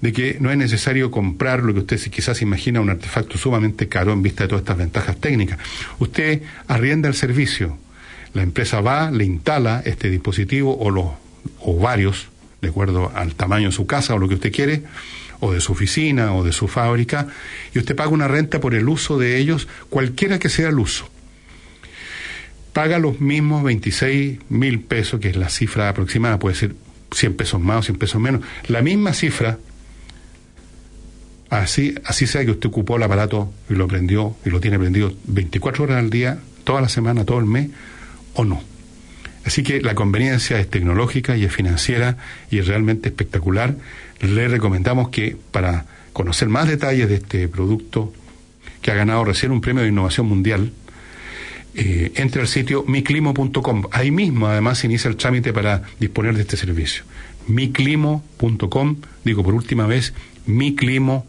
de 0.03 0.13
que 0.13 0.37
no 0.41 0.51
es 0.51 0.59
necesario 0.59 1.11
comprar 1.11 1.63
lo 1.63 1.73
que 1.73 1.81
usted 1.81 2.11
quizás 2.11 2.43
imagina 2.43 2.81
un 2.81 2.91
artefacto 2.91 3.39
sumamente 3.39 3.89
caro 3.89 4.13
en 4.13 4.23
vista 4.23 4.45
de 4.45 4.49
todas 4.49 4.63
estas 4.63 4.77
ventajas 4.77 5.17
técnicas. 5.19 5.59
Usted 5.99 6.43
arrienda 6.69 7.09
el 7.09 7.15
servicio 7.15 7.79
la 8.35 8.43
empresa 8.43 8.81
va, 8.81 9.11
le 9.11 9.25
instala 9.25 9.83
este 9.85 10.11
dispositivo 10.11 10.77
o, 10.79 10.91
los, 10.91 11.07
o 11.61 11.79
varios, 11.79 12.29
de 12.61 12.69
acuerdo 12.69 13.11
al 13.15 13.35
tamaño 13.35 13.67
de 13.67 13.73
su 13.73 13.87
casa 13.87 14.15
o 14.15 14.19
lo 14.19 14.29
que 14.29 14.35
usted 14.35 14.53
quiere, 14.53 14.83
o 15.41 15.53
de 15.53 15.61
su 15.61 15.73
oficina 15.73 16.35
o 16.35 16.45
de 16.45 16.53
su 16.53 16.69
fábrica, 16.69 17.27
y 17.75 17.79
usted 17.79 17.97
paga 17.97 18.11
una 18.11 18.29
renta 18.29 18.61
por 18.61 18.75
el 18.75 18.89
uso 18.89 19.19
de 19.19 19.39
ellos, 19.39 19.69
cualquiera 19.91 20.39
que 20.39 20.49
sea 20.49 20.69
el 20.69 20.79
uso. 20.79 21.09
Paga 22.73 22.99
los 22.99 23.21
mismos 23.21 23.65
26 23.65 24.39
mil 24.49 24.81
pesos, 24.81 25.21
que 25.21 25.29
es 25.29 25.37
la 25.37 25.51
cifra 25.51 25.89
aproximada, 25.89 26.39
puede 26.39 26.55
ser 26.55 26.75
100 27.11 27.35
pesos 27.35 27.61
más 27.61 27.81
o 27.81 27.83
100 27.83 27.99
pesos 27.99 28.21
menos, 28.21 28.41
la 28.69 28.83
misma 28.83 29.13
cifra, 29.13 29.59
así, 31.51 31.95
así 32.05 32.27
sea 32.27 32.45
que 32.45 32.53
usted 32.53 32.69
ocupó 32.69 32.97
el 32.97 33.03
aparato 33.03 33.53
y 33.69 33.75
lo 33.75 33.89
prendió 33.89 34.37
y 34.45 34.51
lo 34.51 34.61
tiene 34.61 34.79
prendido 34.79 35.13
24 35.25 35.85
horas 35.85 35.99
al 35.99 36.09
día, 36.09 36.39
toda 36.65 36.81
la 36.81 36.89
semana, 36.89 37.25
todo 37.25 37.41
el 37.41 37.47
mes, 37.47 37.69
o 38.35 38.45
no. 38.45 38.63
Así 39.45 39.63
que 39.63 39.81
la 39.81 39.95
conveniencia 39.95 40.59
es 40.61 40.71
tecnológica 40.71 41.37
y 41.37 41.45
es 41.45 41.53
financiera 41.53 42.17
y 42.51 42.59
es 42.59 42.67
realmente 42.67 43.09
espectacular. 43.09 43.77
Le 44.21 44.49
recomendamos 44.49 45.09
que 45.09 45.37
para 45.51 45.87
conocer 46.13 46.49
más 46.49 46.69
detalles 46.69 47.09
de 47.09 47.17
este 47.17 47.49
producto 47.49 48.13
que 48.81 48.91
ha 48.91 48.95
ganado 48.95 49.25
recién 49.25 49.53
un 49.53 49.61
premio 49.61 49.83
de 49.83 49.89
innovación 49.89 50.27
mundial, 50.27 50.73
eh, 51.75 52.13
entre 52.17 52.43
al 52.43 52.49
sitio 52.49 52.85
miclimo.com. 52.87 53.85
Ahí 53.93 54.11
mismo 54.11 54.47
además 54.47 54.79
se 54.79 54.87
inicia 54.87 55.09
el 55.09 55.17
trámite 55.17 55.53
para 55.53 55.83
disponer 55.99 56.35
de 56.35 56.43
este 56.43 56.57
servicio. 56.57 57.05
miclimo.com, 57.49 58.97
digo 59.25 59.43
por 59.43 59.55
última 59.55 59.87
vez, 59.87 60.13
miclimo.com. 60.47 61.25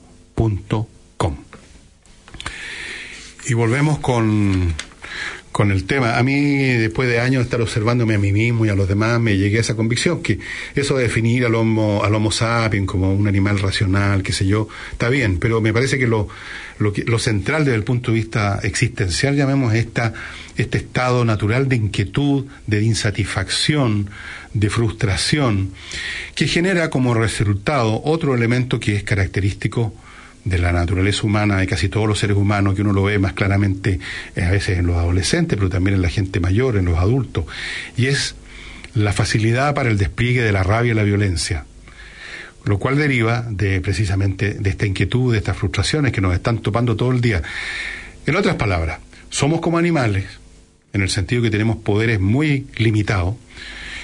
Y 3.45 3.53
volvemos 3.53 3.99
con 3.99 4.73
con 5.53 5.71
el 5.71 5.85
tema. 5.85 6.17
A 6.17 6.23
mí, 6.23 6.63
después 6.63 7.07
de 7.07 7.19
años 7.19 7.41
de 7.41 7.43
estar 7.43 7.61
observándome 7.61 8.15
a 8.15 8.17
mí 8.17 8.33
mismo 8.33 8.65
y 8.65 8.69
a 8.69 8.75
los 8.75 8.89
demás, 8.89 9.21
me 9.21 9.37
llegué 9.37 9.59
a 9.59 9.61
esa 9.61 9.75
convicción 9.75 10.21
que 10.23 10.39
eso 10.75 10.97
de 10.97 11.03
definir 11.03 11.45
al 11.45 11.53
homo, 11.55 12.03
al 12.03 12.13
homo 12.15 12.31
sapiens 12.31 12.87
como 12.87 13.13
un 13.13 13.27
animal 13.27 13.59
racional, 13.59 14.23
qué 14.23 14.33
sé 14.33 14.47
yo, 14.47 14.67
está 14.91 15.09
bien, 15.09 15.37
pero 15.37 15.61
me 15.61 15.71
parece 15.71 15.99
que 15.99 16.07
lo, 16.07 16.27
lo, 16.79 16.91
lo 17.05 17.19
central 17.19 17.65
desde 17.65 17.77
el 17.77 17.83
punto 17.83 18.11
de 18.11 18.17
vista 18.17 18.59
existencial, 18.63 19.35
llamemos 19.35 19.75
esta, 19.75 20.13
este 20.57 20.79
estado 20.79 21.23
natural 21.23 21.69
de 21.69 21.75
inquietud, 21.75 22.47
de 22.65 22.81
insatisfacción, 22.81 24.09
de 24.55 24.69
frustración, 24.71 25.69
que 26.33 26.47
genera 26.47 26.89
como 26.89 27.13
resultado 27.13 28.01
otro 28.03 28.33
elemento 28.33 28.79
que 28.79 28.95
es 28.95 29.03
característico 29.03 29.93
de 30.45 30.57
la 30.57 30.71
naturaleza 30.71 31.23
humana, 31.23 31.57
de 31.57 31.67
casi 31.67 31.89
todos 31.89 32.07
los 32.07 32.19
seres 32.19 32.35
humanos, 32.35 32.75
que 32.75 32.81
uno 32.81 32.93
lo 32.93 33.03
ve 33.03 33.17
más 33.19 33.33
claramente 33.33 33.99
eh, 34.35 34.43
a 34.43 34.51
veces 34.51 34.77
en 34.79 34.87
los 34.87 34.97
adolescentes, 34.97 35.57
pero 35.57 35.69
también 35.69 35.95
en 35.95 36.01
la 36.01 36.09
gente 36.09 36.39
mayor, 36.39 36.77
en 36.77 36.85
los 36.85 36.97
adultos, 36.97 37.45
y 37.95 38.07
es 38.07 38.35
la 38.93 39.13
facilidad 39.13 39.73
para 39.73 39.89
el 39.89 39.97
despliegue 39.97 40.41
de 40.41 40.51
la 40.51 40.63
rabia 40.63 40.91
y 40.91 40.95
la 40.95 41.03
violencia, 41.03 41.65
lo 42.65 42.77
cual 42.77 42.97
deriva 42.97 43.45
de 43.49 43.81
precisamente 43.81 44.53
de 44.53 44.69
esta 44.69 44.85
inquietud, 44.85 45.31
de 45.31 45.39
estas 45.39 45.57
frustraciones 45.57 46.11
que 46.11 46.21
nos 46.21 46.33
están 46.33 46.59
topando 46.59 46.95
todo 46.95 47.11
el 47.11 47.21
día. 47.21 47.41
En 48.25 48.35
otras 48.35 48.55
palabras, 48.55 48.99
somos 49.29 49.61
como 49.61 49.77
animales, 49.77 50.25
en 50.93 51.01
el 51.01 51.09
sentido 51.09 51.41
que 51.41 51.49
tenemos 51.49 51.77
poderes 51.77 52.19
muy 52.19 52.67
limitados, 52.75 53.35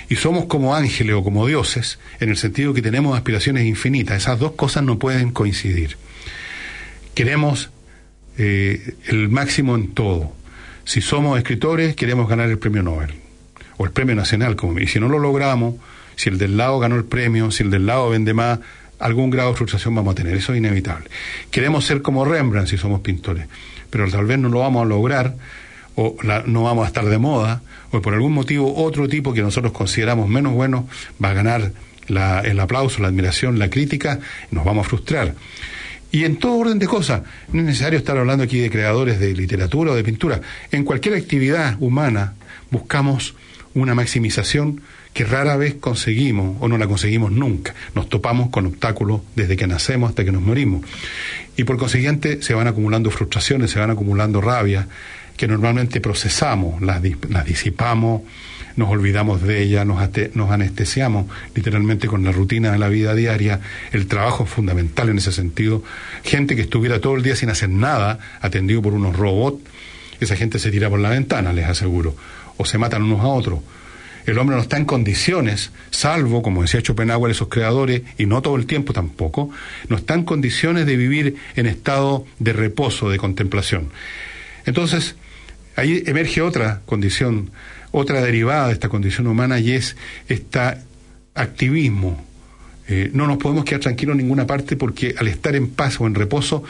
y 0.10 0.16
somos 0.16 0.46
como 0.46 0.76
ángeles 0.76 1.16
o 1.16 1.24
como 1.24 1.46
dioses, 1.46 2.00
en 2.20 2.30
el 2.30 2.38
sentido 2.38 2.74
que 2.74 2.82
tenemos 2.82 3.16
aspiraciones 3.16 3.66
infinitas. 3.68 4.18
Esas 4.18 4.40
dos 4.40 4.54
cosas 4.54 4.84
no 4.84 4.98
pueden 4.98 5.30
coincidir 5.32 5.98
queremos 7.14 7.70
eh, 8.38 8.96
el 9.08 9.30
máximo 9.30 9.76
en 9.76 9.94
todo. 9.94 10.34
Si 10.86 11.02
somos 11.02 11.38
escritores, 11.38 11.96
queremos 11.96 12.28
ganar 12.30 12.50
el 12.50 12.58
premio 12.58 12.84
Nobel 12.84 13.14
o 13.78 13.86
el 13.86 13.92
premio 13.92 14.16
nacional, 14.16 14.56
como 14.56 14.78
y 14.80 14.88
si 14.88 15.00
no 15.00 15.08
lo 15.08 15.20
logramos, 15.20 15.76
si 16.16 16.30
el 16.30 16.38
del 16.38 16.58
lado 16.58 16.80
ganó 16.80 16.96
el 16.96 17.06
premio, 17.06 17.52
si 17.52 17.64
el 17.64 17.70
del 17.70 17.86
lado 17.86 18.10
vende 18.10 18.34
más, 18.34 18.60
algún 19.00 19.30
grado 19.30 19.52
de 19.52 19.56
frustración 19.56 19.96
vamos 19.96 20.14
a 20.14 20.16
tener, 20.16 20.36
eso 20.36 20.54
es 20.54 20.58
inevitable. 20.58 21.10
Queremos 21.52 21.86
ser 21.86 22.02
como 22.02 22.26
Rembrandt 22.26 22.70
si 22.70 22.78
somos 22.78 23.02
pintores, 23.02 23.48
pero 23.90 24.10
tal 24.10 24.26
vez 24.26 24.38
no 24.38 24.50
lo 24.50 24.60
vamos 24.60 24.84
a 24.84 24.86
lograr 24.86 25.36
o 25.96 26.16
no 26.46 26.64
vamos 26.64 26.86
a 26.86 26.88
estar 26.88 27.06
de 27.06 27.18
moda 27.18 27.62
o 27.92 28.02
por 28.02 28.14
algún 28.14 28.34
motivo 28.34 28.84
otro 28.84 29.08
tipo 29.08 29.34
que 29.34 29.42
nosotros 29.42 29.74
consideramos 29.74 30.30
menos 30.30 30.54
bueno 30.54 30.88
va 31.24 31.32
a 31.32 31.34
ganar 31.34 31.72
el 32.10 32.60
aplauso, 32.60 33.02
la 33.02 33.10
admiración, 33.10 33.60
la 33.60 33.70
crítica, 33.70 34.20
nos 34.52 34.66
vamos 34.66 34.86
a 34.86 34.90
frustrar. 34.90 35.36
Y 36.12 36.24
en 36.26 36.38
todo 36.38 36.58
orden 36.58 36.80
de 36.80 36.88
cosas. 36.88 37.22
No 37.52 37.60
es 37.60 37.66
necesario 37.66 38.00
estar 38.00 38.18
hablando 38.18 38.44
aquí 38.44 38.60
de 38.60 38.70
creadores 38.70 39.20
de 39.20 39.34
literatura 39.34 39.92
o 39.92 39.96
de 39.96 40.04
pintura. 40.04 40.42
En 40.72 40.84
cualquier 40.84 41.16
actividad 41.16 41.78
humana 41.80 42.34
buscamos 42.72 43.36
una 43.76 43.94
maximización 43.94 44.82
que 45.14 45.24
rara 45.24 45.58
vez 45.58 45.76
conseguimos 45.76 46.58
o 46.60 46.68
no 46.68 46.78
la 46.78 46.88
conseguimos 46.88 47.32
nunca. 47.32 47.74
Nos 47.96 48.10
topamos 48.10 48.50
con 48.50 48.66
obstáculos 48.66 49.22
desde 49.36 49.58
que 49.58 49.68
nacemos 49.68 50.10
hasta 50.10 50.26
que 50.26 50.32
nos 50.32 50.42
morimos. 50.42 50.86
Y 51.58 51.64
por 51.64 51.78
consiguiente 51.78 52.42
se 52.42 52.54
van 52.54 52.68
acumulando 52.68 53.12
frustraciones, 53.12 53.72
se 53.72 53.80
van 53.80 53.92
acumulando 53.92 54.42
rabia, 54.42 54.88
que 55.36 55.48
normalmente 55.48 56.02
procesamos, 56.02 56.82
las, 56.82 57.02
las 57.30 57.46
disipamos, 57.46 58.24
nos 58.80 58.90
olvidamos 58.90 59.44
de 59.44 59.62
ella, 59.62 59.84
nos, 59.86 60.00
anestesiamos 60.52 61.28
literalmente 61.54 62.08
con 62.08 62.24
la 62.24 62.32
rutina 62.32 62.72
de 62.72 62.80
la 62.80 62.88
vida 62.88 63.14
diaria, 63.14 63.60
el 63.92 64.08
trabajo 64.08 64.46
es 64.46 64.50
fundamental 64.50 65.10
en 65.10 65.18
ese 65.18 65.34
sentido, 65.34 65.84
gente 66.24 66.56
que 66.56 66.62
estuviera 66.62 67.00
todo 67.00 67.16
el 67.16 67.22
día 67.22 67.36
sin 67.36 67.50
hacer 67.50 67.70
nada, 67.70 68.20
atendido 68.42 68.82
por 68.82 68.94
unos 68.94 69.16
robots, 69.16 69.62
esa 70.20 70.36
gente 70.36 70.60
se 70.60 70.72
tira 70.72 70.90
por 70.90 71.00
la 71.00 71.10
ventana, 71.10 71.54
les 71.54 71.68
aseguro, 71.68 72.16
o 72.58 72.66
se 72.66 72.78
matan 72.78 73.04
unos 73.04 73.20
a 73.20 73.28
otros. 73.28 73.60
El 74.26 74.38
hombre 74.38 74.56
no 74.56 74.62
está 74.62 74.78
en 74.78 74.86
condiciones, 74.86 75.72
salvo, 75.92 76.42
como 76.42 76.62
decía 76.62 76.82
Schopenhauer, 76.82 77.32
esos 77.32 77.50
creadores, 77.50 78.04
y 78.18 78.28
no 78.28 78.42
todo 78.42 78.56
el 78.56 78.66
tiempo 78.66 78.94
tampoco, 78.94 79.50
no 79.90 79.98
está 79.98 80.14
en 80.14 80.24
condiciones 80.24 80.86
de 80.86 80.96
vivir 80.96 81.36
en 81.56 81.66
estado 81.66 82.26
de 82.40 82.54
reposo, 82.54 83.10
de 83.10 83.18
contemplación. 83.18 83.90
Entonces, 84.66 85.16
ahí 85.76 86.04
emerge 86.06 86.42
otra 86.42 86.82
condición, 86.86 87.52
otra 87.92 88.22
derivada 88.22 88.68
de 88.68 88.74
esta 88.74 88.90
condición 88.90 89.28
humana, 89.28 89.60
y 89.60 89.72
es 89.72 89.96
este 90.28 90.60
activismo. 91.34 92.24
Eh, 92.88 93.12
no 93.14 93.28
nos 93.28 93.38
podemos 93.38 93.66
quedar 93.66 93.82
tranquilos 93.82 94.14
en 94.14 94.20
ninguna 94.20 94.48
parte 94.48 94.76
porque 94.76 95.14
al 95.18 95.28
estar 95.28 95.56
en 95.56 95.70
paz 95.70 96.00
o 96.00 96.08
en 96.08 96.16
reposo, 96.16 96.64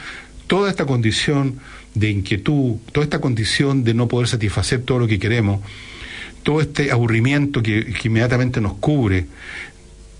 toda 0.46 0.68
esta 0.68 0.84
condición 0.84 1.58
de 1.94 2.10
inquietud, 2.10 2.76
toda 2.92 3.04
esta 3.04 3.20
condición 3.20 3.84
de 3.84 3.94
no 3.94 4.08
poder 4.08 4.28
satisfacer 4.28 4.82
todo 4.82 4.98
lo 4.98 5.06
que 5.06 5.18
queremos, 5.18 5.60
todo 6.42 6.60
este 6.60 6.90
aburrimiento 6.90 7.62
que, 7.62 7.94
inmediatamente 8.04 8.60
nos 8.60 8.74
cubre, 8.74 9.26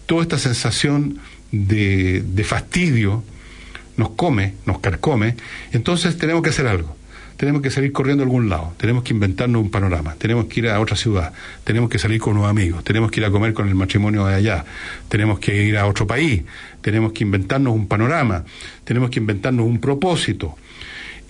toda 0.06 0.22
esta 0.22 0.38
sensación 0.38 1.18
de, 1.52 2.22
de 2.22 2.44
fastidio 2.44 3.22
nos 3.96 4.10
come, 4.10 4.54
nos 4.66 4.80
carcome, 4.80 5.36
entonces 5.72 6.16
tenemos 6.16 6.42
que 6.42 6.50
hacer 6.50 6.66
algo 6.66 6.96
tenemos 7.40 7.62
que 7.62 7.70
salir 7.70 7.90
corriendo 7.90 8.22
a 8.22 8.26
algún 8.26 8.50
lado, 8.50 8.74
tenemos 8.76 9.02
que 9.02 9.14
inventarnos 9.14 9.62
un 9.62 9.70
panorama, 9.70 10.14
tenemos 10.18 10.44
que 10.44 10.60
ir 10.60 10.68
a 10.68 10.78
otra 10.78 10.94
ciudad, 10.94 11.32
tenemos 11.64 11.88
que 11.88 11.98
salir 11.98 12.20
con 12.20 12.36
unos 12.36 12.50
amigos, 12.50 12.84
tenemos 12.84 13.10
que 13.10 13.20
ir 13.20 13.24
a 13.24 13.30
comer 13.30 13.54
con 13.54 13.66
el 13.66 13.74
matrimonio 13.74 14.26
de 14.26 14.34
allá, 14.34 14.66
tenemos 15.08 15.38
que 15.38 15.64
ir 15.64 15.78
a 15.78 15.86
otro 15.86 16.06
país, 16.06 16.42
tenemos 16.82 17.12
que 17.12 17.24
inventarnos 17.24 17.74
un 17.74 17.88
panorama, 17.88 18.44
tenemos 18.84 19.08
que 19.08 19.20
inventarnos 19.20 19.64
un 19.64 19.80
propósito. 19.80 20.54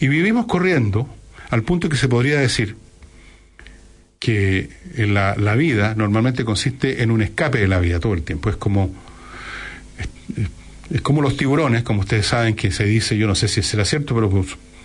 Y 0.00 0.08
vivimos 0.08 0.46
corriendo 0.46 1.08
al 1.48 1.62
punto 1.62 1.88
que 1.88 1.96
se 1.96 2.08
podría 2.08 2.40
decir 2.40 2.74
que 4.18 4.68
la, 4.96 5.36
la 5.36 5.54
vida 5.54 5.94
normalmente 5.94 6.44
consiste 6.44 7.04
en 7.04 7.12
un 7.12 7.22
escape 7.22 7.58
de 7.58 7.68
la 7.68 7.78
vida 7.78 8.00
todo 8.00 8.14
el 8.14 8.22
tiempo, 8.24 8.50
es 8.50 8.56
como 8.56 8.92
es 10.92 11.02
como 11.02 11.22
los 11.22 11.36
tiburones, 11.36 11.84
como 11.84 12.00
ustedes 12.00 12.26
saben 12.26 12.56
que 12.56 12.72
se 12.72 12.82
dice, 12.82 13.16
yo 13.16 13.28
no 13.28 13.36
sé 13.36 13.46
si 13.46 13.62
será 13.62 13.84
cierto, 13.84 14.12
pero 14.12 14.28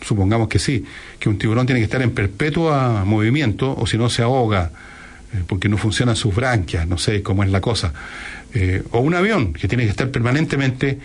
supongamos 0.05 0.47
que 0.47 0.59
sí, 0.59 0.85
que 1.19 1.29
un 1.29 1.37
tiburón 1.37 1.65
tiene 1.65 1.79
que 1.79 1.85
estar 1.85 2.01
en 2.01 2.11
perpetuo 2.11 2.71
movimiento 3.05 3.75
o 3.75 3.87
si 3.87 3.97
no 3.97 4.09
se 4.09 4.21
ahoga 4.21 4.71
eh, 5.33 5.41
porque 5.47 5.67
no 5.67 5.77
funcionan 5.77 6.15
sus 6.15 6.33
branquias, 6.35 6.87
no 6.87 6.97
sé 6.97 7.23
cómo 7.23 7.43
es 7.43 7.49
la 7.49 7.61
cosa. 7.61 7.93
Eh, 8.53 8.83
o 8.91 8.99
un 8.99 9.15
avión 9.15 9.53
que 9.53 9.67
tiene 9.67 9.83
que 9.83 9.89
estar 9.89 10.09
permanentemente 10.09 10.99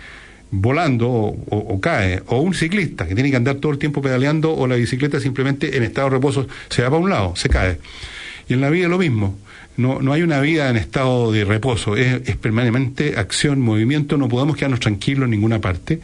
volando 0.53 1.09
o, 1.09 1.81
cae, 1.81 2.23
o 2.27 2.41
un 2.41 2.55
ciclista 2.55 3.07
que 3.07 3.15
tiene 3.15 3.31
que 3.31 3.37
andar 3.37 3.57
todo 3.57 3.71
el 3.71 3.79
tiempo 3.79 4.03
pedaleando 4.03 4.53
o 4.53 4.67
la 4.67 4.75
bicicleta 4.75 5.21
simplemente 5.21 5.77
en 5.77 5.85
estado 5.85 6.09
de 6.09 6.17
reposo 6.17 6.49
se 6.69 6.83
va 6.83 6.91
para 6.91 7.01
un 7.01 7.09
lado, 7.09 7.37
se 7.37 7.49
cae. 7.49 7.79
Y 8.49 8.55
en 8.55 8.61
la 8.61 8.69
vida 8.69 8.89
lo 8.89 8.99
mismo. 8.99 9.39
No, 9.77 10.01
no 10.03 10.13
hay 10.13 10.23
una 10.23 10.41
vida 10.41 10.69
en 10.69 10.77
estado 10.77 11.31
de 11.31 11.45
reposo, 11.45 11.97
es, 11.97 12.29
es 12.29 12.37
permanentemente 12.37 13.17
acción, 13.17 13.61
movimiento, 13.61 14.17
no 14.17 14.29
podemos 14.29 14.57
quedarnos 14.57 14.81
tranquilos 14.81 15.25
en 15.25 15.31
ninguna 15.31 15.61
parte. 15.61 16.01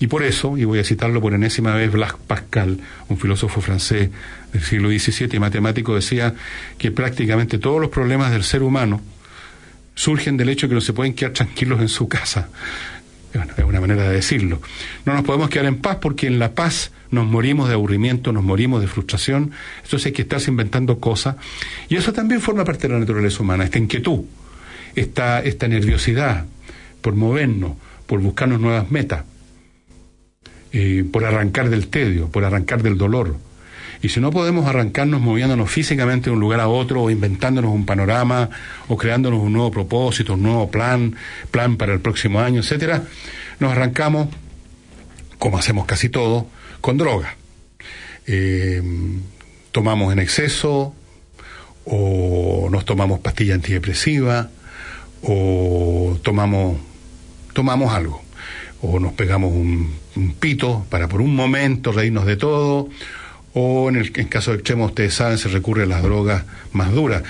Y 0.00 0.06
por 0.06 0.22
eso, 0.22 0.56
y 0.56 0.64
voy 0.64 0.78
a 0.78 0.84
citarlo 0.84 1.20
por 1.20 1.34
enésima 1.34 1.74
vez, 1.74 1.92
Blas 1.92 2.14
Pascal, 2.26 2.80
un 3.08 3.18
filósofo 3.18 3.60
francés 3.60 4.08
del 4.50 4.62
siglo 4.62 4.88
XVII 4.88 5.28
y 5.34 5.38
matemático, 5.38 5.94
decía 5.94 6.34
que 6.78 6.90
prácticamente 6.90 7.58
todos 7.58 7.80
los 7.82 7.90
problemas 7.90 8.32
del 8.32 8.42
ser 8.42 8.62
humano 8.62 9.02
surgen 9.94 10.38
del 10.38 10.48
hecho 10.48 10.66
de 10.66 10.70
que 10.70 10.74
no 10.76 10.80
se 10.80 10.94
pueden 10.94 11.12
quedar 11.12 11.32
tranquilos 11.34 11.80
en 11.80 11.88
su 11.88 12.08
casa. 12.08 12.48
Es 13.34 13.64
una 13.64 13.80
manera 13.80 14.08
de 14.08 14.14
decirlo. 14.14 14.62
No 15.04 15.12
nos 15.12 15.22
podemos 15.22 15.50
quedar 15.50 15.66
en 15.66 15.76
paz 15.76 15.98
porque 16.00 16.26
en 16.26 16.38
la 16.38 16.54
paz 16.54 16.92
nos 17.10 17.26
morimos 17.26 17.68
de 17.68 17.74
aburrimiento, 17.74 18.32
nos 18.32 18.42
morimos 18.42 18.80
de 18.80 18.88
frustración, 18.88 19.52
entonces 19.84 20.06
hay 20.06 20.12
que 20.12 20.22
estarse 20.22 20.50
inventando 20.50 20.98
cosas. 20.98 21.36
Y 21.90 21.96
eso 21.96 22.14
también 22.14 22.40
forma 22.40 22.64
parte 22.64 22.88
de 22.88 22.94
la 22.94 23.00
naturaleza 23.00 23.42
humana, 23.42 23.64
esta 23.64 23.78
inquietud, 23.78 24.20
esta, 24.94 25.40
esta 25.40 25.68
nerviosidad 25.68 26.46
por 27.02 27.14
movernos, 27.14 27.72
por 28.06 28.20
buscarnos 28.20 28.60
nuevas 28.60 28.90
metas. 28.90 29.24
Eh, 30.72 31.04
por 31.10 31.24
arrancar 31.24 31.68
del 31.68 31.88
tedio, 31.88 32.28
por 32.28 32.44
arrancar 32.44 32.82
del 32.82 32.96
dolor. 32.96 33.36
Y 34.02 34.08
si 34.08 34.20
no 34.20 34.30
podemos 34.30 34.66
arrancarnos 34.66 35.20
moviéndonos 35.20 35.68
físicamente 35.68 36.26
de 36.26 36.30
un 36.30 36.40
lugar 36.40 36.60
a 36.60 36.68
otro, 36.68 37.02
o 37.02 37.10
inventándonos 37.10 37.72
un 37.72 37.84
panorama, 37.84 38.48
o 38.86 38.96
creándonos 38.96 39.40
un 39.40 39.52
nuevo 39.52 39.72
propósito, 39.72 40.34
un 40.34 40.44
nuevo 40.44 40.70
plan, 40.70 41.16
plan 41.50 41.76
para 41.76 41.92
el 41.92 42.00
próximo 42.00 42.40
año, 42.40 42.60
etcétera, 42.60 43.02
nos 43.58 43.72
arrancamos, 43.72 44.28
como 45.38 45.58
hacemos 45.58 45.86
casi 45.86 46.08
todo, 46.08 46.46
con 46.80 46.96
droga. 46.96 47.36
Eh, 48.26 48.80
tomamos 49.72 50.12
en 50.12 50.20
exceso, 50.20 50.94
o 51.84 52.68
nos 52.70 52.84
tomamos 52.84 53.18
pastilla 53.18 53.54
antidepresiva, 53.54 54.50
o 55.22 56.16
tomamos, 56.22 56.78
tomamos 57.52 57.92
algo 57.92 58.22
o 58.82 58.98
nos 58.98 59.12
pegamos 59.12 59.52
un, 59.52 59.92
pito 60.28 60.86
para 60.90 61.08
por 61.08 61.20
un 61.20 61.34
momento 61.34 61.92
reírnos 61.92 62.26
de 62.26 62.36
todo, 62.36 62.88
o 63.52 63.88
en 63.88 63.96
el 63.96 64.12
en 64.14 64.28
caso 64.28 64.54
extremo, 64.54 64.86
ustedes 64.86 65.14
saben, 65.14 65.38
se 65.38 65.48
recurre 65.48 65.82
a 65.82 65.86
las 65.86 66.02
drogas 66.02 66.44
más 66.72 66.92
duras. 66.92 67.22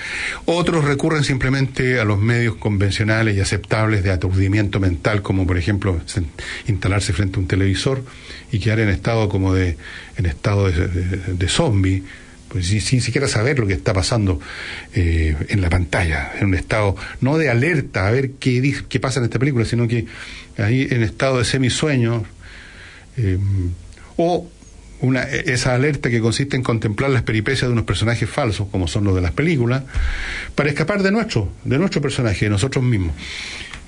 Otros 0.44 0.84
recurren 0.84 1.24
simplemente 1.24 1.98
a 1.98 2.04
los 2.04 2.18
medios 2.18 2.56
convencionales 2.56 3.36
y 3.36 3.40
aceptables 3.40 4.02
de 4.02 4.10
aturdimiento 4.10 4.80
mental, 4.80 5.22
como 5.22 5.46
por 5.46 5.56
ejemplo 5.56 6.00
instalarse 6.66 7.12
frente 7.12 7.36
a 7.36 7.40
un 7.40 7.46
televisor 7.46 8.04
y 8.52 8.58
quedar 8.58 8.80
en 8.80 8.90
estado 8.90 9.28
como 9.28 9.54
de, 9.54 9.76
en 10.16 10.26
estado 10.26 10.70
de, 10.70 10.88
de, 10.88 11.48
zombie, 11.48 12.02
pues 12.48 12.66
sin, 12.66 13.00
siquiera 13.00 13.28
saber 13.28 13.58
lo 13.58 13.66
que 13.66 13.74
está 13.74 13.94
pasando 13.94 14.40
eh, 14.94 15.36
en 15.48 15.60
la 15.62 15.70
pantalla, 15.70 16.32
en 16.38 16.48
un 16.48 16.54
estado 16.54 16.96
no 17.20 17.38
de 17.38 17.48
alerta 17.48 18.06
a 18.06 18.10
ver 18.10 18.32
qué, 18.32 18.74
qué 18.88 19.00
pasa 19.00 19.20
en 19.20 19.24
esta 19.24 19.38
película, 19.38 19.64
sino 19.64 19.88
que 19.88 20.04
ahí 20.58 20.86
en 20.90 21.02
estado 21.02 21.38
de 21.38 21.44
semisueño, 21.46 22.24
eh, 23.22 23.38
o 24.16 24.48
una, 25.00 25.22
esa 25.22 25.74
alerta 25.74 26.10
que 26.10 26.20
consiste 26.20 26.56
en 26.56 26.62
contemplar 26.62 27.10
las 27.10 27.22
peripecias 27.22 27.68
de 27.68 27.72
unos 27.72 27.84
personajes 27.84 28.28
falsos, 28.28 28.68
como 28.70 28.86
son 28.86 29.04
los 29.04 29.14
de 29.14 29.20
las 29.20 29.32
películas, 29.32 29.82
para 30.54 30.68
escapar 30.68 31.02
de 31.02 31.10
nuestro, 31.10 31.50
de 31.64 31.78
nuestro 31.78 32.02
personaje, 32.02 32.46
de 32.46 32.50
nosotros 32.50 32.84
mismos. 32.84 33.14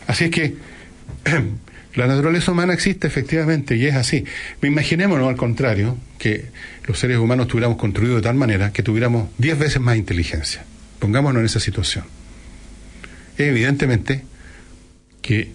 Así 0.06 0.24
es 0.24 0.30
que 0.30 0.54
la 1.94 2.06
naturaleza 2.06 2.52
humana 2.52 2.72
existe 2.72 3.06
efectivamente 3.06 3.76
y 3.76 3.86
es 3.86 3.94
así. 3.94 4.24
Imaginémonos 4.62 5.28
al 5.28 5.36
contrario, 5.36 5.98
que 6.18 6.46
los 6.86 6.98
seres 6.98 7.18
humanos 7.18 7.48
tuviéramos 7.48 7.76
construido 7.76 8.16
de 8.16 8.22
tal 8.22 8.36
manera 8.36 8.72
que 8.72 8.82
tuviéramos 8.82 9.28
diez 9.38 9.58
veces 9.58 9.80
más 9.80 9.96
inteligencia. 9.96 10.64
Pongámonos 10.98 11.40
en 11.40 11.46
esa 11.46 11.60
situación. 11.60 12.04
Evidentemente 13.36 14.22
que 15.20 15.52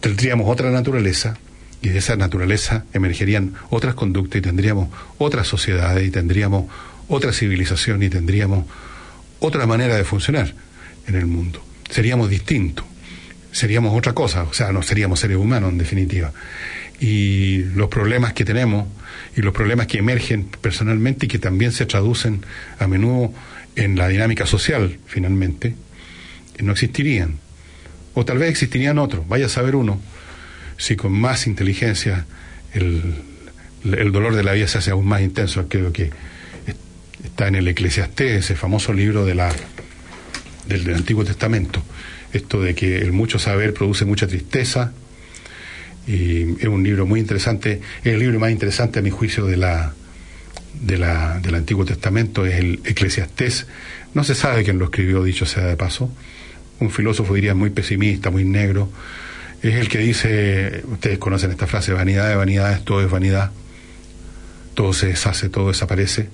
tendríamos 0.00 0.48
otra 0.48 0.70
naturaleza 0.70 1.36
y 1.82 1.90
de 1.90 1.98
esa 1.98 2.16
naturaleza 2.16 2.84
emergerían 2.92 3.54
otras 3.70 3.94
conductas 3.94 4.38
y 4.38 4.42
tendríamos 4.42 4.88
otras 5.18 5.46
sociedades 5.46 6.06
y 6.06 6.10
tendríamos 6.10 6.66
otra 7.08 7.32
civilización 7.32 8.02
y 8.02 8.10
tendríamos 8.10 8.66
otra 9.40 9.66
manera 9.66 9.96
de 9.96 10.04
funcionar 10.04 10.54
en 11.06 11.14
el 11.14 11.26
mundo. 11.26 11.64
Seríamos 11.90 12.28
distintos, 12.28 12.84
seríamos 13.52 13.96
otra 13.96 14.12
cosa, 14.12 14.42
o 14.42 14.52
sea, 14.52 14.72
no 14.72 14.82
seríamos 14.82 15.20
seres 15.20 15.36
humanos 15.36 15.72
en 15.72 15.78
definitiva. 15.78 16.32
Y 17.00 17.58
los 17.74 17.88
problemas 17.88 18.32
que 18.32 18.44
tenemos 18.44 18.86
y 19.36 19.42
los 19.42 19.54
problemas 19.54 19.86
que 19.86 19.98
emergen 19.98 20.48
personalmente 20.60 21.26
y 21.26 21.28
que 21.28 21.38
también 21.38 21.72
se 21.72 21.86
traducen 21.86 22.44
a 22.78 22.88
menudo 22.88 23.32
en 23.76 23.96
la 23.96 24.08
dinámica 24.08 24.46
social, 24.46 24.98
finalmente, 25.06 25.76
no 26.58 26.72
existirían 26.72 27.38
o 28.14 28.24
tal 28.24 28.38
vez 28.38 28.50
existirían 28.50 28.98
otros, 28.98 29.28
vaya 29.28 29.46
a 29.46 29.48
saber 29.48 29.76
uno, 29.76 30.00
si 30.78 30.96
con 30.96 31.12
más 31.12 31.46
inteligencia 31.46 32.24
el, 32.72 34.12
dolor 34.12 34.34
de 34.34 34.44
la 34.44 34.52
vida 34.52 34.68
se 34.68 34.78
hace 34.78 34.92
aún 34.92 35.06
más 35.06 35.20
intenso, 35.20 35.68
creo 35.68 35.92
que 35.92 36.10
está 37.22 37.48
en 37.48 37.56
el 37.56 37.68
Eclesiastés, 37.68 38.44
ese 38.44 38.54
famoso 38.54 38.92
libro 38.92 39.26
del, 39.26 39.40
Antiguo 40.94 41.24
Testamento, 41.24 41.82
esto 42.32 42.62
de 42.62 42.74
que 42.74 42.98
el 42.98 43.12
mucho 43.12 43.38
saber 43.38 43.74
produce 43.74 44.04
mucha 44.04 44.26
tristeza, 44.26 44.92
y 46.06 46.52
es 46.60 46.66
un 46.66 46.82
libro 46.82 47.06
muy 47.06 47.20
interesante, 47.20 47.80
es 48.04 48.12
el 48.14 48.20
libro 48.20 48.38
más 48.38 48.50
interesante 48.50 49.00
a 49.00 49.02
mi 49.02 49.10
juicio 49.10 49.46
de 49.46 49.56
la, 49.56 49.92
de 50.80 50.96
la, 50.96 51.40
del 51.40 51.56
Antiguo 51.56 51.84
Testamento, 51.84 52.46
es 52.46 52.54
el 52.54 52.80
Eclesiastés, 52.84 53.66
no 54.14 54.22
se 54.22 54.34
sabe 54.34 54.62
quién 54.62 54.78
lo 54.78 54.86
escribió, 54.86 55.24
dicho 55.24 55.44
sea 55.44 55.66
de 55.66 55.76
paso, 55.76 56.10
un 56.78 56.90
filósofo 56.90 57.34
diría 57.34 57.54
muy 57.54 57.70
pesimista, 57.70 58.30
muy 58.30 58.44
negro, 58.44 58.90
es 59.62 59.74
el 59.74 59.88
que 59.88 59.98
dice, 59.98 60.82
ustedes 60.86 61.18
conocen 61.18 61.50
esta 61.50 61.66
frase, 61.66 61.92
vanidad 61.92 62.28
de 62.28 62.36
vanidades, 62.36 62.84
todo 62.84 63.02
es 63.02 63.10
vanidad, 63.10 63.50
todo 64.74 64.92
se 64.92 65.08
deshace, 65.08 65.48
todo 65.48 65.68
desaparece. 65.68 66.28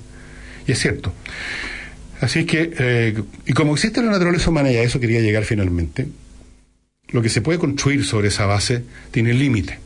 Y 0.67 0.73
es 0.73 0.79
cierto. 0.79 1.13
Así 2.21 2.45
que, 2.45 2.73
eh, 2.79 3.23
y 3.47 3.53
como 3.53 3.75
existe 3.75 4.03
la 4.03 4.11
naturaleza 4.11 4.51
humana, 4.51 4.71
y 4.71 4.77
a 4.77 4.83
eso 4.83 5.01
quería 5.01 5.21
llegar 5.21 5.45
finalmente, 5.45 6.09
lo 7.09 7.23
que 7.23 7.29
se 7.29 7.41
puede 7.41 7.59
construir 7.59 8.05
sobre 8.05 8.29
esa 8.29 8.47
base 8.47 8.83
tiene 9.11 9.33
límite. 9.33 9.79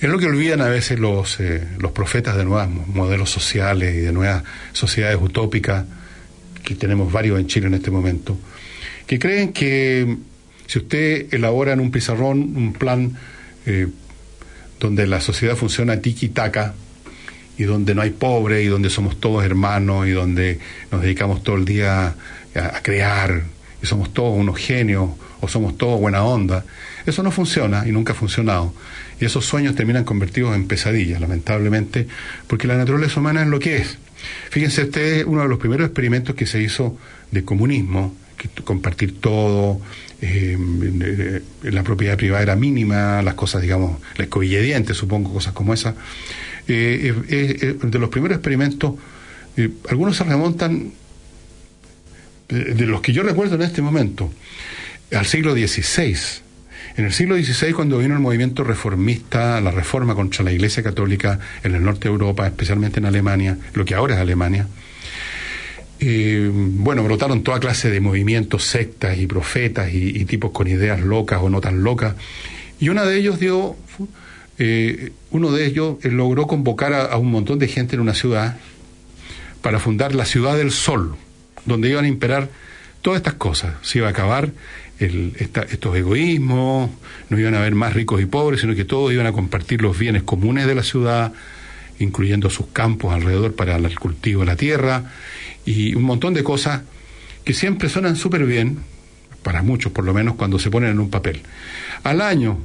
Es 0.00 0.08
lo 0.08 0.18
que 0.18 0.26
olvidan 0.26 0.62
a 0.62 0.68
veces 0.68 0.98
los, 0.98 1.38
eh, 1.40 1.66
los 1.78 1.92
profetas 1.92 2.36
de 2.36 2.44
nuevos 2.44 2.68
modelos 2.86 3.28
sociales 3.30 3.94
y 3.94 3.98
de 3.98 4.12
nuevas 4.12 4.42
sociedades 4.72 5.18
utópicas, 5.20 5.84
que 6.64 6.74
tenemos 6.74 7.12
varios 7.12 7.38
en 7.38 7.46
Chile 7.46 7.66
en 7.66 7.74
este 7.74 7.90
momento, 7.90 8.38
que 9.06 9.18
creen 9.18 9.52
que 9.52 10.16
si 10.70 10.78
usted 10.78 11.34
elabora 11.34 11.72
en 11.72 11.80
un 11.80 11.90
pizarrón 11.90 12.56
un 12.56 12.72
plan 12.72 13.18
eh, 13.66 13.88
donde 14.78 15.08
la 15.08 15.20
sociedad 15.20 15.56
funciona 15.56 15.96
tiki-taka, 16.00 16.74
y 17.58 17.64
donde 17.64 17.92
no 17.92 18.02
hay 18.02 18.10
pobre 18.10 18.62
y 18.62 18.68
donde 18.68 18.88
somos 18.88 19.18
todos 19.18 19.44
hermanos 19.44 20.06
y 20.06 20.12
donde 20.12 20.60
nos 20.92 21.02
dedicamos 21.02 21.42
todo 21.42 21.56
el 21.56 21.64
día 21.64 22.14
a, 22.54 22.82
crear 22.82 23.42
y 23.82 23.86
somos 23.86 24.14
todos 24.14 24.38
unos 24.38 24.56
genios 24.56 25.10
o 25.40 25.48
somos 25.48 25.76
todos 25.76 26.00
buena 26.00 26.22
onda. 26.22 26.64
Eso 27.04 27.24
no 27.24 27.32
funciona 27.32 27.86
y 27.86 27.90
nunca 27.90 28.12
ha 28.12 28.16
funcionado. 28.16 28.72
Y 29.20 29.24
esos 29.24 29.44
sueños 29.44 29.74
terminan 29.74 30.04
convertidos 30.04 30.54
en 30.54 30.68
pesadillas, 30.68 31.20
lamentablemente, 31.20 32.06
porque 32.46 32.68
la 32.68 32.76
naturaleza 32.78 33.18
humana 33.18 33.42
es 33.42 33.48
lo 33.48 33.58
que 33.58 33.78
es. 33.78 33.98
Fíjense 34.50 34.84
ustedes, 34.84 35.24
uno 35.26 35.42
de 35.42 35.48
los 35.48 35.58
primeros 35.58 35.88
experimentos 35.88 36.36
que 36.36 36.46
se 36.46 36.62
hizo 36.62 36.96
de 37.32 37.44
comunismo, 37.44 38.14
compartir 38.64 39.20
todo, 39.20 39.80
eh, 40.22 41.42
la 41.62 41.82
propiedad 41.82 42.16
privada 42.16 42.42
era 42.42 42.56
mínima, 42.56 43.22
las 43.22 43.34
cosas, 43.34 43.62
digamos, 43.62 44.00
la 44.16 44.24
escobilla 44.24 44.60
de 44.60 44.94
supongo, 44.94 45.32
cosas 45.32 45.52
como 45.52 45.74
esas, 45.74 45.94
eh, 46.68 47.14
eh, 47.28 47.56
eh, 47.60 47.76
de 47.82 47.98
los 47.98 48.10
primeros 48.10 48.36
experimentos, 48.36 48.94
algunos 49.88 50.16
se 50.16 50.24
remontan, 50.24 50.92
de, 52.48 52.86
los 52.86 53.00
que 53.00 53.12
yo 53.12 53.22
recuerdo 53.22 53.56
en 53.56 53.62
este 53.62 53.82
momento, 53.82 54.32
al 55.12 55.26
siglo 55.26 55.52
XVI. 55.52 56.16
En 56.96 57.04
el 57.04 57.12
siglo 57.12 57.36
XVI, 57.36 57.72
cuando 57.72 57.98
vino 57.98 58.14
el 58.14 58.20
movimiento 58.20 58.64
reformista, 58.64 59.60
la 59.60 59.70
reforma 59.70 60.14
contra 60.14 60.44
la 60.44 60.52
Iglesia 60.52 60.82
Católica 60.82 61.40
en 61.62 61.74
el 61.74 61.82
norte 61.82 62.04
de 62.04 62.12
Europa, 62.12 62.46
especialmente 62.46 63.00
en 63.00 63.06
Alemania, 63.06 63.58
lo 63.74 63.84
que 63.84 63.94
ahora 63.94 64.14
es 64.14 64.20
Alemania, 64.20 64.66
bueno, 66.02 67.04
brotaron 67.04 67.42
toda 67.42 67.60
clase 67.60 67.90
de 67.90 68.00
movimientos, 68.00 68.64
sectas 68.64 69.18
y 69.18 69.26
profetas 69.26 69.92
y, 69.92 70.24
tipos 70.24 70.50
con 70.50 70.66
ideas 70.66 71.00
locas 71.00 71.40
o 71.42 71.50
no 71.50 71.60
tan 71.60 71.82
locas. 71.82 72.14
Y 72.78 72.88
una 72.88 73.04
de 73.04 73.18
ellos 73.18 73.38
dio 73.38 73.76
eh, 74.62 75.12
uno 75.30 75.52
de 75.52 75.64
ellos 75.64 75.96
eh, 76.02 76.10
logró 76.10 76.46
convocar 76.46 76.92
a, 76.92 77.16
un 77.16 77.30
montón 77.30 77.58
de 77.58 77.66
gente 77.66 77.96
en 77.96 78.02
una 78.02 78.12
ciudad 78.12 78.58
para 79.62 79.78
fundar 79.78 80.14
la 80.14 80.26
ciudad 80.26 80.54
del 80.54 80.70
sol, 80.70 81.16
donde 81.64 81.88
iban 81.88 82.04
a 82.04 82.08
imperar 82.08 82.50
todas 83.00 83.18
estas 83.18 83.34
cosas. 83.34 83.74
Se 83.80 83.98
iba 83.98 84.08
a 84.08 84.10
acabar 84.10 84.50
estos 84.98 85.96
egoísmos, 85.96 86.90
no 87.30 87.38
iban 87.38 87.54
a 87.54 87.60
haber 87.60 87.74
más 87.74 87.94
ricos 87.94 88.20
y 88.20 88.26
pobres, 88.26 88.60
sino 88.60 88.74
que 88.74 88.84
todos 88.84 89.10
iban 89.14 89.26
a 89.26 89.32
compartir 89.32 89.80
los 89.80 89.98
bienes 89.98 90.24
comunes 90.24 90.66
de 90.66 90.74
la 90.74 90.82
ciudad, 90.82 91.32
incluyendo 91.98 92.50
sus 92.50 92.66
campos 92.66 93.14
alrededor 93.14 93.54
para 93.54 93.76
el 93.76 93.98
cultivo 93.98 94.40
de 94.40 94.46
la 94.46 94.56
tierra, 94.56 95.04
y 95.64 95.94
un 95.94 96.02
montón 96.02 96.34
de 96.34 96.42
cosas 96.42 96.82
que 97.44 97.54
siempre 97.54 97.88
suenan 97.88 98.16
súper 98.16 98.44
bien, 98.44 98.78
para 99.42 99.62
muchos 99.62 99.92
por 99.92 100.04
lo 100.04 100.12
menos, 100.12 100.34
cuando 100.34 100.58
se 100.58 100.70
ponen 100.70 100.90
en 100.90 101.00
un 101.00 101.10
papel. 101.10 101.42
Al 102.02 102.20
año 102.20 102.58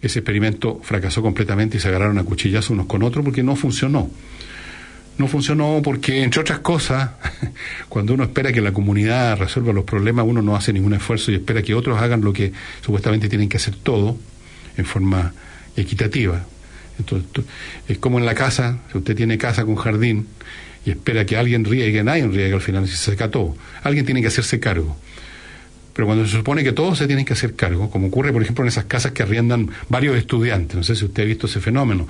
ese 0.00 0.20
experimento 0.20 0.80
fracasó 0.82 1.22
completamente 1.22 1.76
y 1.76 1.80
se 1.80 1.88
agarraron 1.88 2.18
a 2.18 2.24
cuchillas 2.24 2.70
unos 2.70 2.86
con 2.86 3.02
otros 3.02 3.24
porque 3.24 3.42
no 3.42 3.56
funcionó. 3.56 4.10
No 5.18 5.26
funcionó 5.26 5.80
porque, 5.82 6.22
entre 6.22 6.40
otras 6.40 6.60
cosas, 6.60 7.10
cuando 7.88 8.14
uno 8.14 8.22
espera 8.22 8.52
que 8.52 8.60
la 8.60 8.72
comunidad 8.72 9.36
resuelva 9.36 9.72
los 9.72 9.84
problemas, 9.84 10.24
uno 10.28 10.42
no 10.42 10.54
hace 10.54 10.72
ningún 10.72 10.94
esfuerzo 10.94 11.32
y 11.32 11.34
espera 11.34 11.62
que 11.62 11.74
otros 11.74 12.00
hagan 12.00 12.20
lo 12.20 12.32
que 12.32 12.52
supuestamente 12.82 13.28
tienen 13.28 13.48
que 13.48 13.56
hacer 13.56 13.74
todo 13.74 14.16
en 14.76 14.84
forma 14.84 15.34
equitativa. 15.76 16.44
Entonces, 17.00 17.44
es 17.88 17.98
como 17.98 18.18
en 18.20 18.26
la 18.26 18.34
casa, 18.36 18.78
si 18.92 18.98
usted 18.98 19.16
tiene 19.16 19.38
casa 19.38 19.64
con 19.64 19.74
jardín 19.74 20.28
y 20.88 20.90
espera 20.90 21.26
que 21.26 21.36
alguien 21.36 21.66
riegue, 21.66 22.02
nadie 22.02 22.26
riegue 22.26 22.54
al 22.54 22.62
final 22.62 22.88
se 22.88 22.96
seca 22.96 23.30
todo. 23.30 23.54
Alguien 23.82 24.06
tiene 24.06 24.22
que 24.22 24.28
hacerse 24.28 24.58
cargo. 24.58 24.96
Pero 25.92 26.06
cuando 26.06 26.24
se 26.24 26.34
supone 26.34 26.64
que 26.64 26.72
todos 26.72 26.96
se 26.96 27.06
tienen 27.06 27.26
que 27.26 27.34
hacer 27.34 27.54
cargo, 27.56 27.90
como 27.90 28.06
ocurre, 28.06 28.32
por 28.32 28.40
ejemplo, 28.40 28.64
en 28.64 28.68
esas 28.68 28.84
casas 28.84 29.12
que 29.12 29.22
arriendan 29.22 29.68
varios 29.90 30.16
estudiantes, 30.16 30.76
no 30.76 30.82
sé 30.82 30.96
si 30.96 31.04
usted 31.04 31.24
ha 31.24 31.26
visto 31.26 31.46
ese 31.46 31.60
fenómeno, 31.60 32.08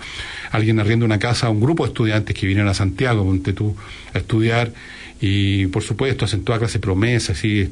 alguien 0.53 0.79
arrienda 0.79 1.07
una 1.07 1.19
casa 1.19 1.49
a 1.49 1.51
un 1.51 1.61
grupo 1.61 1.83
de 1.85 1.89
estudiantes 1.89 2.37
que 2.37 2.47
vienen 2.47 2.69
a 2.69 2.75
Santiago, 2.75 3.25
ponte 3.25 3.53
tú, 3.53 3.75
a 4.15 4.19
estudiar, 4.19 4.73
y 5.21 5.67
por 5.69 5.83
supuesto 5.83 6.25
hacen 6.25 6.45
toda 6.45 6.61
clase 6.61 6.75
de 6.75 6.81
promesas, 6.81 7.45
y, 7.45 7.69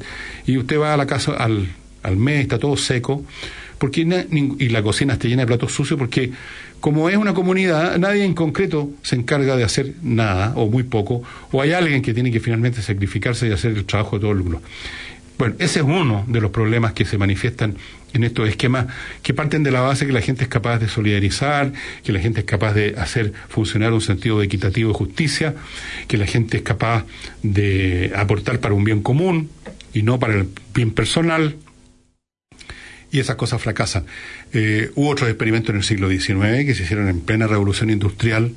y 0.46 0.56
usted 0.56 0.80
va 0.80 0.94
a 0.94 0.96
la 0.96 1.06
casa 1.06 1.34
al, 1.34 1.68
al 2.02 2.16
mes, 2.16 2.40
está 2.40 2.58
todo 2.58 2.76
seco, 2.76 3.22
porque 3.78 4.00
y 4.00 4.68
la 4.70 4.82
cocina 4.82 5.12
está 5.12 5.28
llena 5.28 5.42
de 5.42 5.46
platos 5.46 5.72
sucios, 5.72 5.98
porque 5.98 6.32
como 6.80 7.08
es 7.08 7.16
una 7.16 7.34
comunidad, 7.34 7.98
nadie 7.98 8.24
en 8.24 8.34
concreto 8.34 8.90
se 9.02 9.16
encarga 9.16 9.56
de 9.56 9.64
hacer 9.64 9.94
nada, 10.02 10.52
o 10.56 10.68
muy 10.68 10.84
poco, 10.84 11.22
o 11.50 11.62
hay 11.62 11.72
alguien 11.72 12.02
que 12.02 12.14
tiene 12.14 12.30
que 12.30 12.40
finalmente 12.40 12.82
sacrificarse 12.82 13.48
y 13.48 13.52
hacer 13.52 13.72
el 13.72 13.84
trabajo 13.84 14.16
de 14.16 14.20
todo 14.20 14.32
el 14.32 14.38
mundo. 14.38 14.62
Bueno, 15.38 15.54
ese 15.58 15.80
es 15.80 15.84
uno 15.84 16.24
de 16.28 16.40
los 16.40 16.50
problemas 16.50 16.94
que 16.94 17.04
se 17.04 17.18
manifiestan 17.18 17.76
en 18.14 18.24
estos 18.24 18.48
esquemas 18.48 18.86
que 19.22 19.34
parten 19.34 19.62
de 19.62 19.70
la 19.70 19.80
base 19.80 20.06
que 20.06 20.12
la 20.12 20.22
gente 20.22 20.44
es 20.44 20.48
capaz 20.48 20.78
de 20.78 20.88
solidarizar, 20.88 21.72
que 22.02 22.12
la 22.12 22.20
gente 22.20 22.40
es 22.40 22.46
capaz 22.46 22.72
de 22.72 22.94
hacer 22.96 23.34
funcionar 23.48 23.92
un 23.92 24.00
sentido 24.00 24.38
de 24.38 24.46
equitativo 24.46 24.92
de 24.92 24.94
justicia, 24.94 25.54
que 26.08 26.16
la 26.16 26.26
gente 26.26 26.56
es 26.56 26.62
capaz 26.62 27.04
de 27.42 28.12
aportar 28.16 28.60
para 28.60 28.74
un 28.74 28.84
bien 28.84 29.02
común 29.02 29.50
y 29.92 30.02
no 30.02 30.18
para 30.18 30.34
el 30.34 30.48
bien 30.74 30.90
personal. 30.90 31.56
Y 33.16 33.20
esas 33.20 33.36
cosas 33.36 33.62
fracasan. 33.62 34.04
Eh, 34.52 34.90
hubo 34.94 35.08
otros 35.08 35.30
experimentos 35.30 35.70
en 35.70 35.76
el 35.76 35.84
siglo 35.84 36.10
XIX 36.10 36.66
que 36.66 36.74
se 36.74 36.82
hicieron 36.82 37.08
en 37.08 37.20
plena 37.20 37.46
revolución 37.46 37.88
industrial 37.88 38.52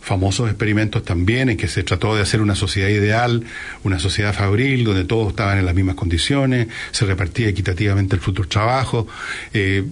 famosos 0.00 0.48
experimentos 0.48 1.02
también 1.04 1.48
en 1.48 1.56
que 1.56 1.66
se 1.66 1.82
trató 1.82 2.14
de 2.14 2.22
hacer 2.22 2.40
una 2.40 2.54
sociedad 2.54 2.88
ideal, 2.88 3.42
una 3.82 3.98
sociedad 3.98 4.32
fabril, 4.32 4.84
donde 4.84 5.04
todos 5.04 5.30
estaban 5.30 5.58
en 5.58 5.66
las 5.66 5.74
mismas 5.74 5.96
condiciones, 5.96 6.68
se 6.92 7.04
repartía 7.04 7.48
equitativamente 7.48 8.14
el 8.14 8.22
futuro 8.22 8.48
trabajo. 8.48 9.08
Eh, 9.52 9.82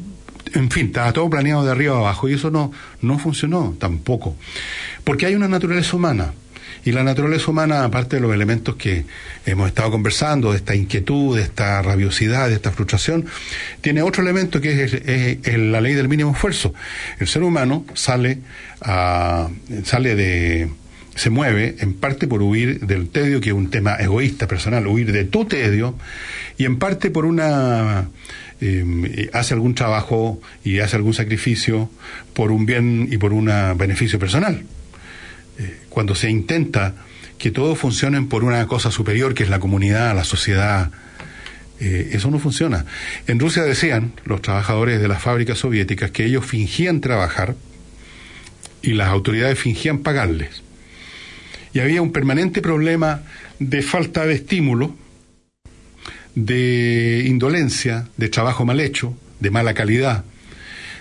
en 0.55 0.71
fin, 0.71 0.87
estaba 0.87 1.13
todo 1.13 1.29
planeado 1.29 1.65
de 1.65 1.73
arriba 1.73 1.97
a 1.97 1.99
abajo 1.99 2.29
y 2.29 2.35
eso 2.35 2.53
no, 2.53 2.71
no 3.03 3.19
funcionó 3.19 3.75
tampoco. 3.81 4.37
Porque 5.03 5.27
hay 5.27 5.35
una 5.35 5.49
naturaleza 5.49 5.97
humana 5.97 6.33
y 6.85 6.93
la 6.93 7.03
naturaleza 7.03 7.51
humana, 7.51 7.85
aparte 7.85 8.17
de 8.17 8.23
los 8.23 8.35
elementos 8.35 8.77
que 8.77 9.05
hemos 9.47 9.69
estado 9.69 9.91
conversando, 9.91 10.51
de 10.51 10.59
esta 10.59 10.75
inquietud, 10.75 11.37
de 11.37 11.43
esta 11.43 11.81
rabiosidad, 11.81 12.49
de 12.49 12.55
esta 12.55 12.73
frustración, 12.73 13.25
tiene 13.81 14.03
otro 14.03 14.23
elemento 14.23 14.61
que 14.61 14.85
es, 14.85 15.59
la 15.59 15.81
ley 15.81 15.95
del 15.95 16.09
mínimo 16.09 16.33
esfuerzo. 16.33 16.75
El 17.19 17.27
ser 17.27 17.43
humano 17.43 17.87
sale, 17.95 18.39
a, 18.83 19.49
sale 19.85 20.15
de 20.15 20.69
se 21.15 21.31
mueve 21.31 21.77
en 21.79 21.95
parte 21.95 22.27
por 22.27 22.43
huir 22.43 22.81
del 22.81 23.09
tedio, 23.09 23.41
que 23.41 23.51
es 23.51 23.55
un 23.55 23.71
tema 23.71 23.95
egoísta, 23.95 24.49
personal, 24.49 24.87
huir 24.89 25.13
de 25.13 25.25
tu 25.25 25.45
tedio, 25.45 25.95
y 26.59 26.65
en 26.65 26.79
parte 26.79 27.11
por 27.11 27.25
una 27.25 28.09
eh, 28.61 29.31
hace 29.33 29.55
algún 29.55 29.77
trabajo 29.77 30.41
y 30.65 30.81
hace 30.81 30.97
algún 30.97 31.15
sacrificio 31.15 31.89
por 32.35 32.51
un 32.51 32.67
bien 32.67 33.09
y 33.11 33.17
por 33.17 33.33
un 33.33 33.47
beneficio 33.77 34.19
personal 34.19 34.65
cuando 35.95 36.17
se 36.17 36.29
intenta 36.29 36.97
que 37.39 37.53
todos 37.53 37.79
funcionen 37.79 38.29
por 38.29 38.43
una 38.43 38.67
cosa 38.67 38.91
superior 38.91 39.33
que 39.33 39.45
es 39.45 39.49
la 39.49 39.61
comunidad, 39.61 40.13
la 40.17 40.25
sociedad, 40.25 40.91
eh, 41.79 42.11
eso 42.13 42.33
no 42.33 42.41
funciona. 42.41 42.85
En 43.29 43.39
Rusia 43.39 43.63
decían 43.63 44.13
los 44.25 44.43
trabajadores 44.43 45.01
de 45.01 45.07
las 45.07 45.23
fábricas 45.23 45.59
soviéticas 45.59 46.11
que 46.11 46.25
ellos 46.25 46.45
fingían 46.45 47.01
trabajar 47.01 47.55
y 48.83 48.95
las 48.95 49.09
autoridades 49.09 49.57
fingían 49.57 49.99
pagarles. 49.99 50.65
Y 51.73 51.79
había 51.79 52.03
un 52.03 52.11
permanente 52.11 52.61
problema 52.61 53.23
de 53.61 53.81
falta 53.81 54.27
de 54.27 54.35
estímulo, 54.35 54.97
de 56.35 57.23
indolencia, 57.27 58.09
de 58.17 58.29
trabajo 58.29 58.65
mal 58.65 58.81
hecho, 58.81 59.17
de 59.39 59.51
mala 59.51 59.75
calidad 59.75 60.25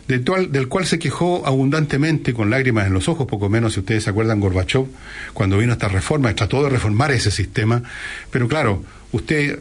del 0.07 0.67
cual, 0.67 0.85
se 0.85 0.99
quejó 0.99 1.45
abundantemente 1.45 2.33
con 2.33 2.49
lágrimas 2.49 2.87
en 2.87 2.93
los 2.93 3.07
ojos, 3.07 3.27
poco 3.27 3.49
menos 3.49 3.73
si 3.73 3.79
ustedes 3.79 4.03
se 4.03 4.09
acuerdan 4.09 4.39
Gorbachev, 4.39 4.85
cuando 5.33 5.57
vino 5.57 5.73
esta 5.73 5.87
reforma, 5.87 6.33
trató 6.35 6.63
de 6.63 6.69
reformar 6.69 7.11
ese 7.11 7.31
sistema, 7.31 7.83
pero 8.29 8.47
claro, 8.47 8.83
usted 9.11 9.59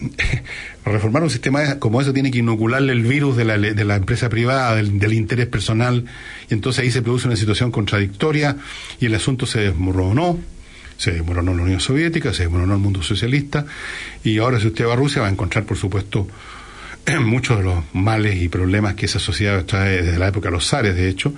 reformar 0.84 1.22
un 1.22 1.30
sistema 1.30 1.78
como 1.78 2.00
eso 2.00 2.12
tiene 2.12 2.30
que 2.30 2.38
inocularle 2.38 2.92
el 2.92 3.02
virus 3.02 3.36
de 3.36 3.44
la, 3.44 3.58
de 3.58 3.84
la 3.84 3.96
empresa 3.96 4.28
privada, 4.28 4.76
del, 4.76 5.12
interés 5.12 5.46
personal, 5.46 6.04
y 6.48 6.54
entonces 6.54 6.84
ahí 6.84 6.90
se 6.90 7.02
produce 7.02 7.26
una 7.26 7.36
situación 7.36 7.70
contradictoria 7.70 8.56
y 9.00 9.06
el 9.06 9.14
asunto 9.14 9.46
se 9.46 9.60
desmoronó, 9.60 10.38
se 10.96 11.12
desmoronó 11.12 11.54
la 11.54 11.62
Unión 11.62 11.80
Soviética, 11.80 12.32
se 12.32 12.44
desmoronó 12.44 12.74
el 12.74 12.80
mundo 12.80 13.02
socialista, 13.02 13.66
y 14.22 14.38
ahora 14.38 14.60
si 14.60 14.68
usted 14.68 14.86
va 14.86 14.92
a 14.92 14.96
Rusia 14.96 15.22
va 15.22 15.28
a 15.28 15.32
encontrar, 15.32 15.64
por 15.64 15.76
supuesto, 15.76 16.28
muchos 17.20 17.58
de 17.58 17.64
los 17.64 17.84
males 17.92 18.40
y 18.40 18.48
problemas 18.48 18.94
que 18.94 19.06
esa 19.06 19.18
sociedad 19.18 19.64
trae 19.64 20.02
desde 20.02 20.18
la 20.18 20.28
época 20.28 20.48
de 20.48 20.52
los 20.52 20.68
zares, 20.68 20.94
de 20.94 21.08
hecho, 21.08 21.32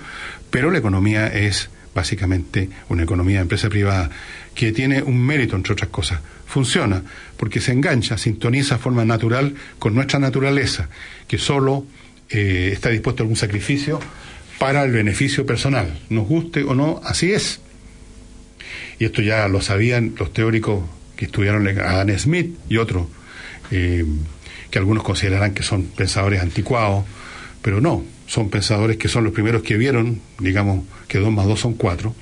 pero 0.49 0.71
la 0.71 0.77
economía 0.77 1.27
es 1.27 1.69
básicamente 1.93 2.69
una 2.89 3.03
economía 3.03 3.37
de 3.37 3.43
empresa 3.43 3.69
privada, 3.69 4.09
que 4.53 4.71
tiene 4.71 5.01
un 5.01 5.19
mérito, 5.19 5.55
entre 5.55 5.73
otras 5.73 5.89
cosas. 5.89 6.19
Funciona 6.45 7.01
porque 7.37 7.59
se 7.59 7.71
engancha, 7.71 8.17
sintoniza 8.17 8.75
de 8.75 8.81
forma 8.81 9.05
natural 9.05 9.55
con 9.79 9.95
nuestra 9.95 10.19
naturaleza, 10.19 10.89
que 11.27 11.37
solo 11.37 11.85
eh, 12.29 12.69
está 12.73 12.89
dispuesto 12.89 13.21
a 13.21 13.23
algún 13.23 13.37
sacrificio 13.37 13.99
para 14.59 14.83
el 14.83 14.91
beneficio 14.91 15.45
personal, 15.45 15.99
nos 16.09 16.27
guste 16.27 16.63
o 16.63 16.75
no, 16.75 17.01
así 17.03 17.31
es. 17.31 17.61
Y 18.99 19.05
esto 19.05 19.21
ya 19.21 19.47
lo 19.47 19.61
sabían 19.61 20.13
los 20.17 20.31
teóricos 20.31 20.83
que 21.15 21.25
estudiaron 21.25 21.67
Adam 21.67 22.17
Smith 22.17 22.55
y 22.69 22.77
otros, 22.77 23.07
eh, 23.71 24.05
que 24.75 24.79
algunos 24.79 25.03
considerarán 25.03 25.53
que 25.53 25.63
son 25.63 25.83
pensadores 25.83 26.41
anticuados, 26.41 27.05
pero 27.61 27.79
no, 27.79 28.03
son 28.27 28.49
pensadores 28.49 28.97
que 28.97 29.07
son 29.07 29.23
los 29.23 29.31
primeros 29.31 29.63
que 29.63 29.77
vieron, 29.77 30.19
digamos, 30.37 30.83
que 31.07 31.17
dos 31.17 31.31
más 31.31 31.45
dos 31.45 31.61
son 31.61 31.75
cuatro, 31.75 32.13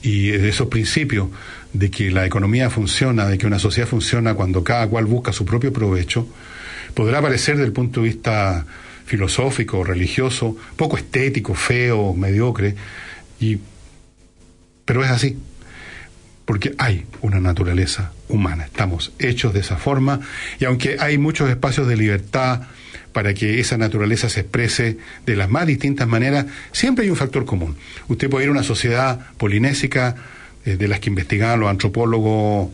y 0.00 0.28
de 0.28 0.48
esos 0.48 0.68
principios 0.68 1.26
de 1.72 1.90
que 1.90 2.12
la 2.12 2.24
economía 2.24 2.70
funciona, 2.70 3.26
de 3.26 3.36
que 3.36 3.48
una 3.48 3.58
sociedad 3.58 3.88
funciona 3.88 4.34
cuando 4.34 4.62
cada 4.62 4.86
cual 4.86 5.06
busca 5.06 5.32
su 5.32 5.44
propio 5.44 5.72
provecho, 5.72 6.28
podrá 6.94 7.20
parecer 7.20 7.56
desde 7.56 7.66
el 7.66 7.72
punto 7.72 8.00
de 8.00 8.10
vista 8.10 8.64
filosófico, 9.04 9.82
religioso, 9.82 10.56
poco 10.76 10.96
estético, 10.96 11.52
feo, 11.52 12.14
mediocre, 12.14 12.76
y, 13.40 13.58
pero 14.84 15.02
es 15.02 15.10
así, 15.10 15.36
porque 16.44 16.74
hay 16.78 17.06
una 17.20 17.40
naturaleza 17.40 18.12
humana, 18.28 18.64
estamos 18.64 19.12
hechos 19.18 19.52
de 19.52 19.60
esa 19.60 19.76
forma, 19.76 20.20
y 20.58 20.64
aunque 20.64 20.96
hay 20.98 21.18
muchos 21.18 21.48
espacios 21.48 21.86
de 21.86 21.96
libertad 21.96 22.62
para 23.12 23.34
que 23.34 23.60
esa 23.60 23.76
naturaleza 23.76 24.28
se 24.28 24.40
exprese 24.40 24.98
de 25.26 25.36
las 25.36 25.50
más 25.50 25.66
distintas 25.66 26.08
maneras, 26.08 26.46
siempre 26.72 27.04
hay 27.04 27.10
un 27.10 27.16
factor 27.16 27.44
común. 27.44 27.76
Usted 28.08 28.28
puede 28.30 28.44
ir 28.44 28.48
a 28.48 28.52
una 28.52 28.62
sociedad 28.62 29.20
polinésica, 29.36 30.16
eh, 30.64 30.76
de 30.76 30.88
las 30.88 31.00
que 31.00 31.10
investigaban 31.10 31.60
los 31.60 31.70
antropólogos 31.70 32.70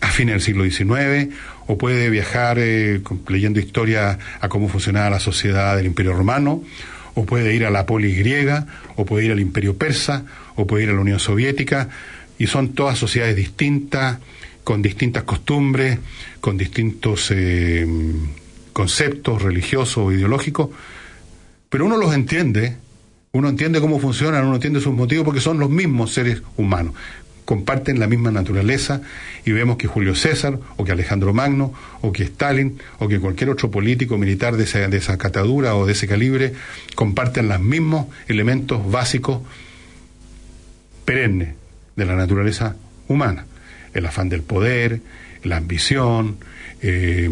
a 0.00 0.08
fines 0.08 0.34
del 0.34 0.42
siglo 0.42 0.64
XIX, 0.64 1.34
o 1.66 1.78
puede 1.78 2.10
viajar 2.10 2.58
eh, 2.58 3.00
leyendo 3.28 3.60
historia 3.60 4.18
a 4.40 4.48
cómo 4.48 4.68
funcionaba 4.68 5.10
la 5.10 5.20
sociedad 5.20 5.76
del 5.76 5.86
Imperio 5.86 6.14
Romano, 6.14 6.62
o 7.14 7.24
puede 7.26 7.54
ir 7.54 7.64
a 7.64 7.70
la 7.70 7.86
polis 7.86 8.18
griega, 8.18 8.66
o 8.96 9.04
puede 9.04 9.26
ir 9.26 9.32
al 9.32 9.40
Imperio 9.40 9.76
Persa, 9.76 10.24
o 10.56 10.66
puede 10.66 10.84
ir 10.84 10.90
a 10.90 10.94
la 10.94 11.00
Unión 11.00 11.20
Soviética, 11.20 11.88
y 12.44 12.46
son 12.46 12.74
todas 12.74 12.98
sociedades 12.98 13.36
distintas, 13.36 14.18
con 14.64 14.82
distintas 14.82 15.22
costumbres, 15.22 15.98
con 16.42 16.58
distintos 16.58 17.30
eh, 17.30 17.86
conceptos 18.74 19.40
religiosos 19.40 19.96
o 19.96 20.12
ideológicos, 20.12 20.68
pero 21.70 21.86
uno 21.86 21.96
los 21.96 22.14
entiende, 22.14 22.76
uno 23.32 23.48
entiende 23.48 23.80
cómo 23.80 23.98
funcionan, 23.98 24.44
uno 24.44 24.56
entiende 24.56 24.82
sus 24.82 24.92
motivos 24.92 25.24
porque 25.24 25.40
son 25.40 25.58
los 25.58 25.70
mismos 25.70 26.12
seres 26.12 26.42
humanos 26.58 26.92
comparten 27.46 27.98
la 28.00 28.06
misma 28.06 28.30
naturaleza 28.30 29.02
y 29.44 29.52
vemos 29.52 29.76
que 29.76 29.86
Julio 29.86 30.14
César 30.14 30.58
o 30.78 30.84
que 30.84 30.92
Alejandro 30.92 31.34
Magno 31.34 31.74
o 32.00 32.10
que 32.10 32.24
Stalin 32.24 32.78
o 32.98 33.06
que 33.06 33.20
cualquier 33.20 33.50
otro 33.50 33.70
político 33.70 34.16
militar 34.16 34.56
de 34.56 34.64
esa, 34.64 34.88
de 34.88 34.96
esa 34.96 35.18
catadura 35.18 35.76
o 35.76 35.84
de 35.84 35.92
ese 35.92 36.08
calibre 36.08 36.54
comparten 36.94 37.48
los 37.48 37.60
mismos 37.60 38.06
elementos 38.28 38.90
básicos 38.90 39.42
perennes 41.04 41.54
de 41.96 42.04
la 42.04 42.16
naturaleza 42.16 42.76
humana. 43.08 43.46
El 43.92 44.06
afán 44.06 44.28
del 44.28 44.42
poder, 44.42 45.00
la 45.44 45.56
ambición, 45.56 46.36
eh, 46.82 47.28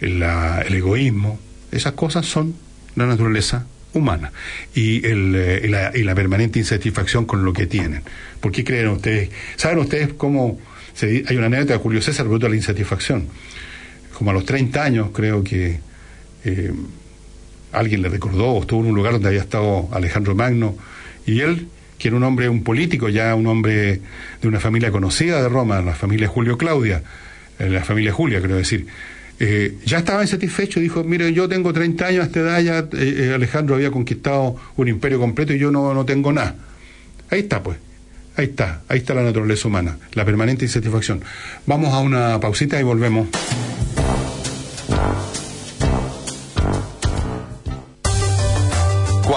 el 0.00 0.22
egoísmo, 0.74 1.38
esas 1.70 1.92
cosas 1.92 2.26
son 2.26 2.54
la 2.96 3.06
naturaleza 3.06 3.66
humana 3.94 4.32
y, 4.74 5.06
el, 5.06 5.34
eh, 5.34 5.68
la, 5.68 5.92
y, 5.94 6.02
la, 6.02 6.14
permanente 6.14 6.58
insatisfacción 6.58 7.24
con 7.24 7.44
lo 7.44 7.52
que 7.52 7.66
tienen. 7.66 8.02
¿Por 8.40 8.52
qué 8.52 8.64
creen 8.64 8.88
ustedes? 8.88 9.30
¿Saben 9.56 9.78
ustedes 9.78 10.12
cómo 10.14 10.58
se, 10.94 11.24
hay 11.26 11.36
una 11.36 11.46
anécdota 11.46 11.74
de 11.74 11.78
Julio 11.78 12.02
César 12.02 12.28
de 12.28 12.48
la 12.48 12.56
insatisfacción? 12.56 13.28
Como 14.12 14.30
a 14.30 14.34
los 14.34 14.44
30 14.44 14.82
años 14.82 15.10
creo 15.12 15.42
que 15.42 15.78
eh, 16.44 16.72
alguien 17.72 18.02
le 18.02 18.08
recordó, 18.08 18.60
estuvo 18.60 18.80
en 18.80 18.86
un 18.90 18.94
lugar 18.94 19.12
donde 19.12 19.28
había 19.28 19.40
estado 19.40 19.88
Alejandro 19.92 20.34
Magno 20.34 20.76
y 21.26 21.40
él, 21.40 21.68
que 21.98 22.08
era 22.08 22.16
un 22.16 22.22
hombre, 22.22 22.48
un 22.48 22.62
político, 22.62 23.08
ya 23.08 23.34
un 23.34 23.46
hombre 23.46 24.00
de 24.40 24.48
una 24.48 24.60
familia 24.60 24.90
conocida 24.90 25.42
de 25.42 25.48
Roma, 25.48 25.80
la 25.82 25.94
familia 25.94 26.28
Julio 26.28 26.58
Claudia, 26.58 27.02
eh, 27.58 27.68
la 27.68 27.84
familia 27.84 28.12
Julia, 28.12 28.40
creo 28.40 28.56
decir, 28.56 28.86
eh, 29.40 29.78
ya 29.84 29.98
estaba 29.98 30.22
insatisfecho, 30.22 30.78
dijo, 30.78 31.02
mire, 31.02 31.32
yo 31.32 31.48
tengo 31.48 31.72
30 31.72 32.06
años 32.06 32.22
a 32.22 32.26
esta 32.26 32.40
edad, 32.40 32.60
ya 32.60 32.78
eh, 32.78 32.86
eh, 33.28 33.32
Alejandro 33.34 33.74
había 33.74 33.90
conquistado 33.90 34.56
un 34.76 34.88
imperio 34.88 35.18
completo 35.18 35.52
y 35.52 35.58
yo 35.58 35.70
no, 35.70 35.92
no 35.92 36.04
tengo 36.04 36.32
nada. 36.32 36.54
Ahí 37.30 37.40
está, 37.40 37.62
pues. 37.62 37.78
Ahí 38.36 38.46
está, 38.46 38.82
ahí 38.88 38.98
está 38.98 39.14
la 39.14 39.22
naturaleza 39.22 39.68
humana, 39.68 39.96
la 40.14 40.24
permanente 40.24 40.64
insatisfacción. 40.64 41.22
Vamos 41.66 41.94
a 41.94 42.00
una 42.00 42.40
pausita 42.40 42.80
y 42.80 42.82
volvemos. 42.82 43.28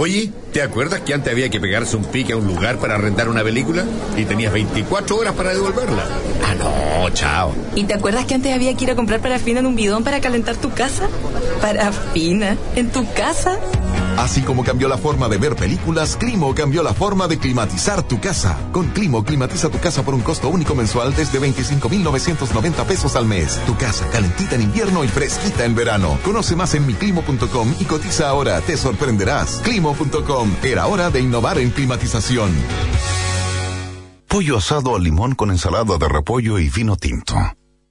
Oye, 0.00 0.30
¿te 0.52 0.62
acuerdas 0.62 1.00
que 1.00 1.12
antes 1.12 1.32
había 1.32 1.48
que 1.48 1.58
pegarse 1.58 1.96
un 1.96 2.04
pique 2.04 2.32
a 2.32 2.36
un 2.36 2.46
lugar 2.46 2.78
para 2.78 2.94
arrendar 2.94 3.28
una 3.28 3.42
película? 3.42 3.84
Y 4.16 4.26
tenías 4.26 4.52
24 4.52 5.16
horas 5.16 5.34
para 5.34 5.52
devolverla. 5.52 6.04
Ah, 6.46 6.54
no, 6.54 7.10
chao. 7.10 7.52
¿Y 7.74 7.82
te 7.82 7.94
acuerdas 7.94 8.24
que 8.24 8.34
antes 8.34 8.54
había 8.54 8.72
que 8.74 8.84
ir 8.84 8.92
a 8.92 8.94
comprar 8.94 9.18
parafina 9.18 9.58
en 9.58 9.66
un 9.66 9.74
bidón 9.74 10.04
para 10.04 10.20
calentar 10.20 10.54
tu 10.54 10.70
casa? 10.70 11.08
¿Parafina? 11.60 12.56
¿En 12.76 12.90
tu 12.90 13.12
casa? 13.12 13.58
Así 14.18 14.42
como 14.42 14.64
cambió 14.64 14.88
la 14.88 14.98
forma 14.98 15.28
de 15.28 15.38
ver 15.38 15.54
películas, 15.54 16.16
Climo 16.16 16.52
cambió 16.54 16.82
la 16.82 16.92
forma 16.92 17.28
de 17.28 17.38
climatizar 17.38 18.02
tu 18.02 18.20
casa. 18.20 18.58
Con 18.72 18.88
Climo 18.88 19.24
climatiza 19.24 19.68
tu 19.68 19.78
casa 19.78 20.02
por 20.02 20.12
un 20.12 20.22
costo 20.22 20.48
único 20.48 20.74
mensual 20.74 21.14
desde 21.14 21.40
25.990 21.40 22.84
pesos 22.84 23.14
al 23.14 23.26
mes. 23.26 23.60
Tu 23.64 23.76
casa 23.76 24.08
calentita 24.10 24.56
en 24.56 24.62
invierno 24.62 25.04
y 25.04 25.08
fresquita 25.08 25.64
en 25.64 25.76
verano. 25.76 26.18
Conoce 26.24 26.56
más 26.56 26.74
en 26.74 26.86
miclimo.com 26.86 27.74
y 27.78 27.84
cotiza 27.84 28.28
ahora, 28.28 28.60
te 28.60 28.76
sorprenderás. 28.76 29.60
Climo.com, 29.62 30.50
era 30.64 30.88
hora 30.88 31.10
de 31.10 31.20
innovar 31.20 31.58
en 31.58 31.70
climatización. 31.70 32.50
Pollo 34.26 34.58
asado 34.58 34.96
al 34.96 35.04
limón 35.04 35.36
con 35.36 35.50
ensalada 35.50 35.96
de 35.96 36.08
repollo 36.08 36.58
y 36.58 36.68
vino 36.68 36.96
tinto. 36.96 37.36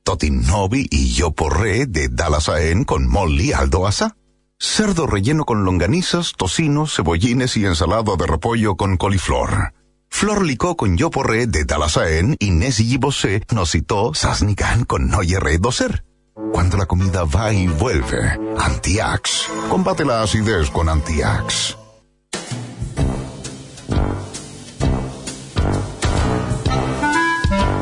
Totinovi 0.04 0.88
y 0.92 1.14
yo 1.14 1.32
porré 1.32 1.86
de 1.86 2.10
Dallas 2.10 2.52
con 2.86 3.08
Molly 3.08 3.54
Aldo 3.54 3.88
Asa 3.88 4.18
cerdo 4.60 5.08
relleno 5.08 5.46
con 5.46 5.64
longanizas, 5.64 6.34
tocino, 6.36 6.88
cebollines 6.88 7.58
y 7.58 7.66
ensalada 7.66 8.16
de 8.18 8.28
repollo 8.28 8.76
con 8.76 8.98
coliflor. 8.98 9.74
Flor 10.10 10.46
licó 10.46 10.76
con 10.78 10.98
yoporre 10.98 11.48
de 11.48 11.66
Dalasaen 11.66 12.36
y 12.40 12.52
Nessie 12.52 12.98
Bosé 12.98 13.44
nos 13.54 13.72
citó 13.72 14.14
Sasnigan 14.14 14.86
con 14.86 15.10
Noyerre 15.10 15.58
Doser. 15.58 16.06
Cuando 16.52 16.78
la 16.78 16.86
comida 16.86 17.24
va 17.24 17.54
y 17.54 17.68
vuelve, 17.68 18.40
Antiax. 18.58 19.48
Combate 19.70 20.06
la 20.06 20.22
acidez 20.22 20.70
con 20.70 20.88
Antiax. 20.88 21.78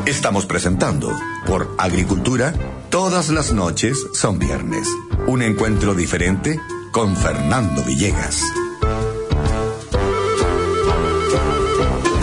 Estamos 0.06 0.46
presentando 0.46 1.12
por 1.48 1.76
Agricultura, 1.80 2.54
todas 2.92 3.30
las 3.30 3.52
noches 3.52 3.98
son 4.14 4.38
viernes. 4.38 4.88
Un 5.26 5.42
encuentro 5.42 5.96
diferente 5.96 6.60
con 6.92 7.18
Fernando 7.18 7.84
Villegas. 7.84 8.44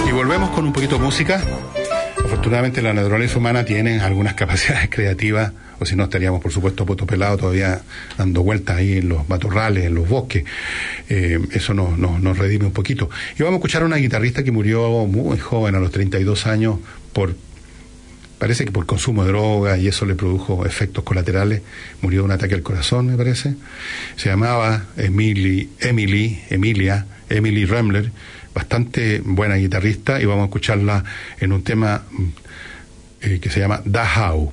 Y 0.09 0.13
volvemos 0.13 0.51
con 0.51 0.65
un 0.65 0.73
poquito 0.73 0.97
de 0.97 1.03
música. 1.03 1.43
Afortunadamente 2.25 2.83
la 2.83 2.95
naturaleza 2.95 3.39
humana 3.39 3.65
tiene 3.65 4.01
algunas 4.01 4.35
capacidades 4.37 4.89
creativas, 4.89 5.51
o 5.81 5.85
si 5.85 5.97
no 5.97 6.05
estaríamos 6.05 6.41
por 6.41 6.53
supuesto 6.53 6.87
potopelados 6.87 7.41
todavía 7.41 7.83
dando 8.17 8.45
vueltas 8.45 8.77
ahí 8.77 8.99
en 8.99 9.09
los 9.09 9.29
matorrales, 9.29 9.87
en 9.87 9.97
los 9.97 10.09
bosques. 10.09 10.45
Eh, 11.09 11.41
eso 11.51 11.75
nos, 11.75 11.99
nos, 11.99 12.21
nos 12.23 12.39
redime 12.39 12.67
un 12.67 12.73
poquito. 12.73 13.11
Y 13.37 13.43
vamos 13.43 13.55
a 13.55 13.59
escuchar 13.59 13.83
a 13.83 13.87
una 13.87 13.97
guitarrista 13.97 14.45
que 14.45 14.53
murió 14.53 15.05
muy 15.07 15.39
joven, 15.39 15.75
a 15.75 15.81
los 15.81 15.91
32 15.91 16.47
años, 16.47 16.79
por 17.13 17.35
parece 18.43 18.65
que 18.65 18.73
por 18.73 18.87
consumo 18.87 19.23
de 19.23 19.29
droga 19.29 19.79
y 19.79 19.87
eso 19.87 20.05
le 20.05 20.17
produjo 20.17 20.67
efectos 20.67 21.05
colaterales, 21.05 21.63
murió 22.01 22.23
de 22.23 22.25
un 22.25 22.33
ataque 22.33 22.57
al 22.57 22.63
corazón, 22.63 23.07
me 23.07 23.17
parece. 23.17 23.55
Se 24.17 24.31
llamaba 24.31 24.87
Emily, 24.97 25.69
Emily, 25.79 26.41
Emilia, 26.51 27.07
Emily 27.29 27.67
Rambler, 27.67 28.11
bastante 28.53 29.23
buena 29.25 29.55
guitarrista 29.55 30.21
y 30.21 30.25
vamos 30.25 30.43
a 30.43 30.47
escucharla 30.47 31.05
en 31.39 31.53
un 31.53 31.63
tema 31.63 32.03
mm, 32.11 32.25
eh, 33.21 33.39
que 33.41 33.49
se 33.49 33.61
llama 33.61 33.81
Da 33.85 34.03
Dachau. 34.03 34.53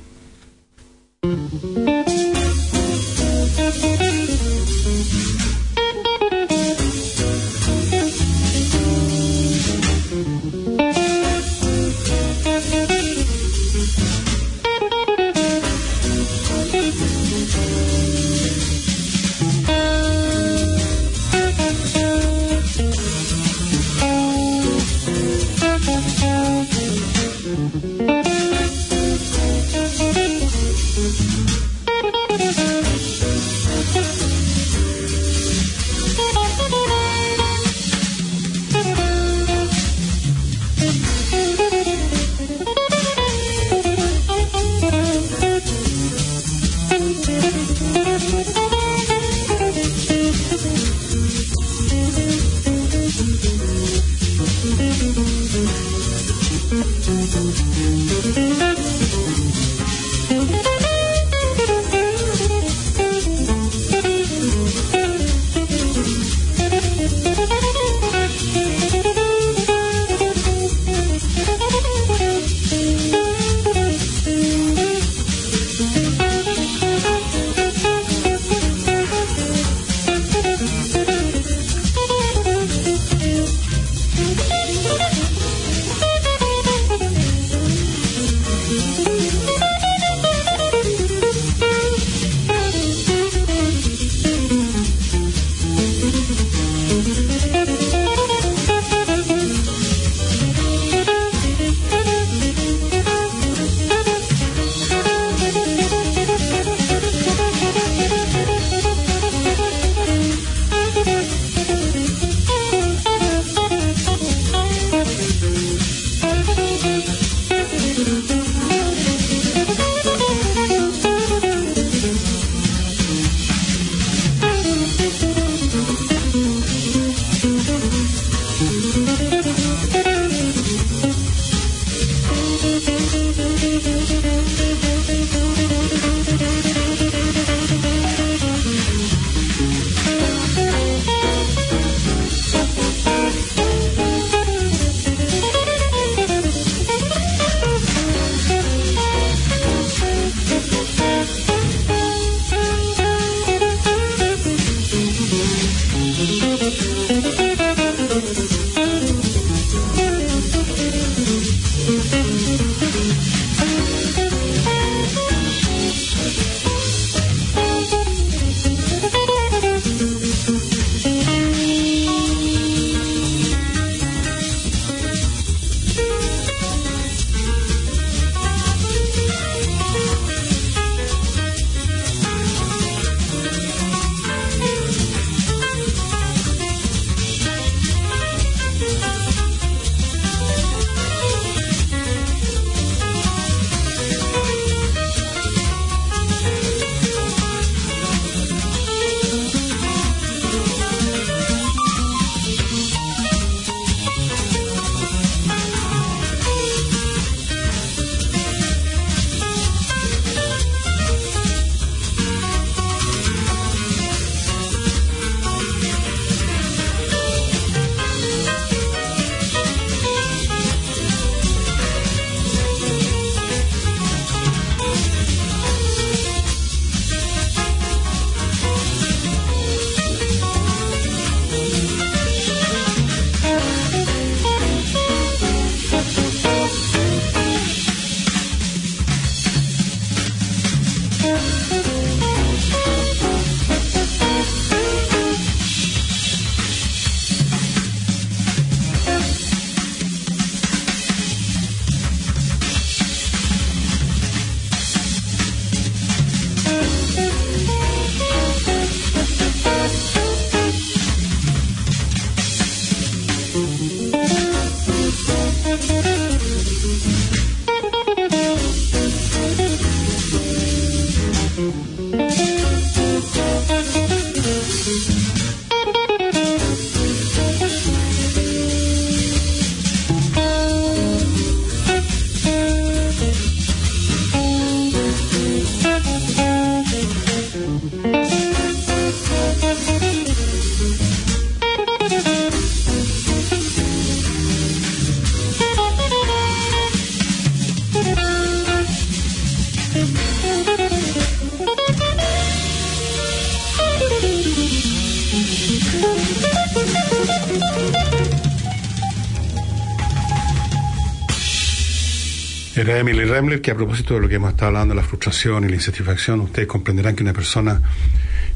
Emily 312.99 313.23
Remler 313.23 313.61
que 313.61 313.71
a 313.71 313.75
propósito 313.75 314.13
de 314.15 314.19
lo 314.19 314.27
que 314.27 314.35
hemos 314.35 314.51
estado 314.51 314.67
hablando, 314.67 314.93
la 314.93 315.03
frustración 315.03 315.63
y 315.63 315.69
la 315.69 315.75
insatisfacción, 315.75 316.41
ustedes 316.41 316.67
comprenderán 316.67 317.15
que 317.15 317.23
una 317.23 317.31
persona 317.31 317.81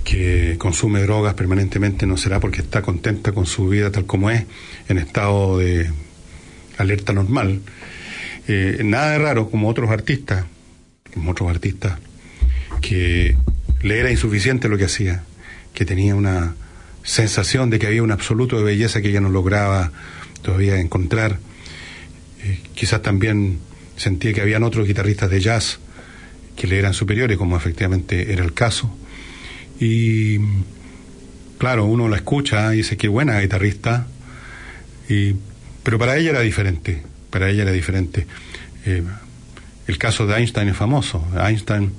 que 0.04 0.56
consume 0.58 1.02
drogas 1.02 1.34
permanentemente 1.34 2.06
no 2.06 2.18
será 2.18 2.42
porque 2.42 2.62
está 2.62 2.82
contenta 2.82 3.32
con 3.32 3.46
su 3.46 3.70
vida 3.70 3.90
tal 3.90 4.06
como 4.06 4.30
es, 4.30 4.44
en 4.90 4.98
estado 4.98 5.60
de 5.60 5.90
alerta 6.78 7.14
normal. 7.14 7.62
Eh, 8.50 8.82
nada 8.84 9.12
de 9.12 9.20
raro, 9.20 9.50
como 9.50 9.70
otros 9.70 9.90
artistas, 9.90 10.46
como 11.14 11.32
otros 11.32 11.50
artistas, 11.50 12.00
que 12.82 13.38
le 13.82 14.00
era 14.00 14.12
insuficiente 14.12 14.68
lo 14.68 14.78
que 14.78 14.86
hacía, 14.86 15.24
que 15.74 15.86
tenía 15.86 16.16
una 16.16 16.54
sensación 17.04 17.70
de 17.70 17.80
que 17.80 17.88
había 17.88 18.04
un 18.04 18.12
absoluto 18.12 18.58
de 18.58 18.64
belleza 18.64 19.02
que 19.02 19.10
ella 19.10 19.22
no 19.22 19.30
lograba 19.30 19.92
todavía 20.42 20.80
encontrar. 20.80 21.40
Eh, 22.44 22.60
quizás 22.76 23.02
también 23.02 23.60
sentía 23.98 24.34
que 24.34 24.42
habían 24.42 24.64
otros 24.64 24.88
guitarristas 24.88 25.30
de 25.30 25.40
jazz 25.40 25.80
que 26.56 26.68
le 26.68 26.80
eran 26.80 26.94
superiores, 26.94 27.38
como 27.38 27.58
efectivamente 27.58 28.32
era 28.32 28.44
el 28.44 28.54
caso. 28.54 28.96
Y 29.80 30.38
claro, 31.58 31.86
uno 31.86 32.08
la 32.08 32.18
escucha 32.18 32.74
y 32.74 32.78
dice 32.78 32.98
que 32.98 33.08
buena 33.08 33.40
guitarrista, 33.40 34.08
y, 35.10 35.36
pero 35.84 35.98
para 35.98 36.18
ella 36.18 36.32
era 36.32 36.42
diferente, 36.42 37.04
para 37.30 37.50
ella 37.50 37.64
era 37.64 37.72
diferente. 37.72 38.28
Eh, 38.86 39.04
el 39.88 39.98
caso 39.98 40.26
de 40.28 40.38
Einstein 40.38 40.70
es 40.70 40.78
famoso. 40.78 41.26
Einstein 41.38 41.92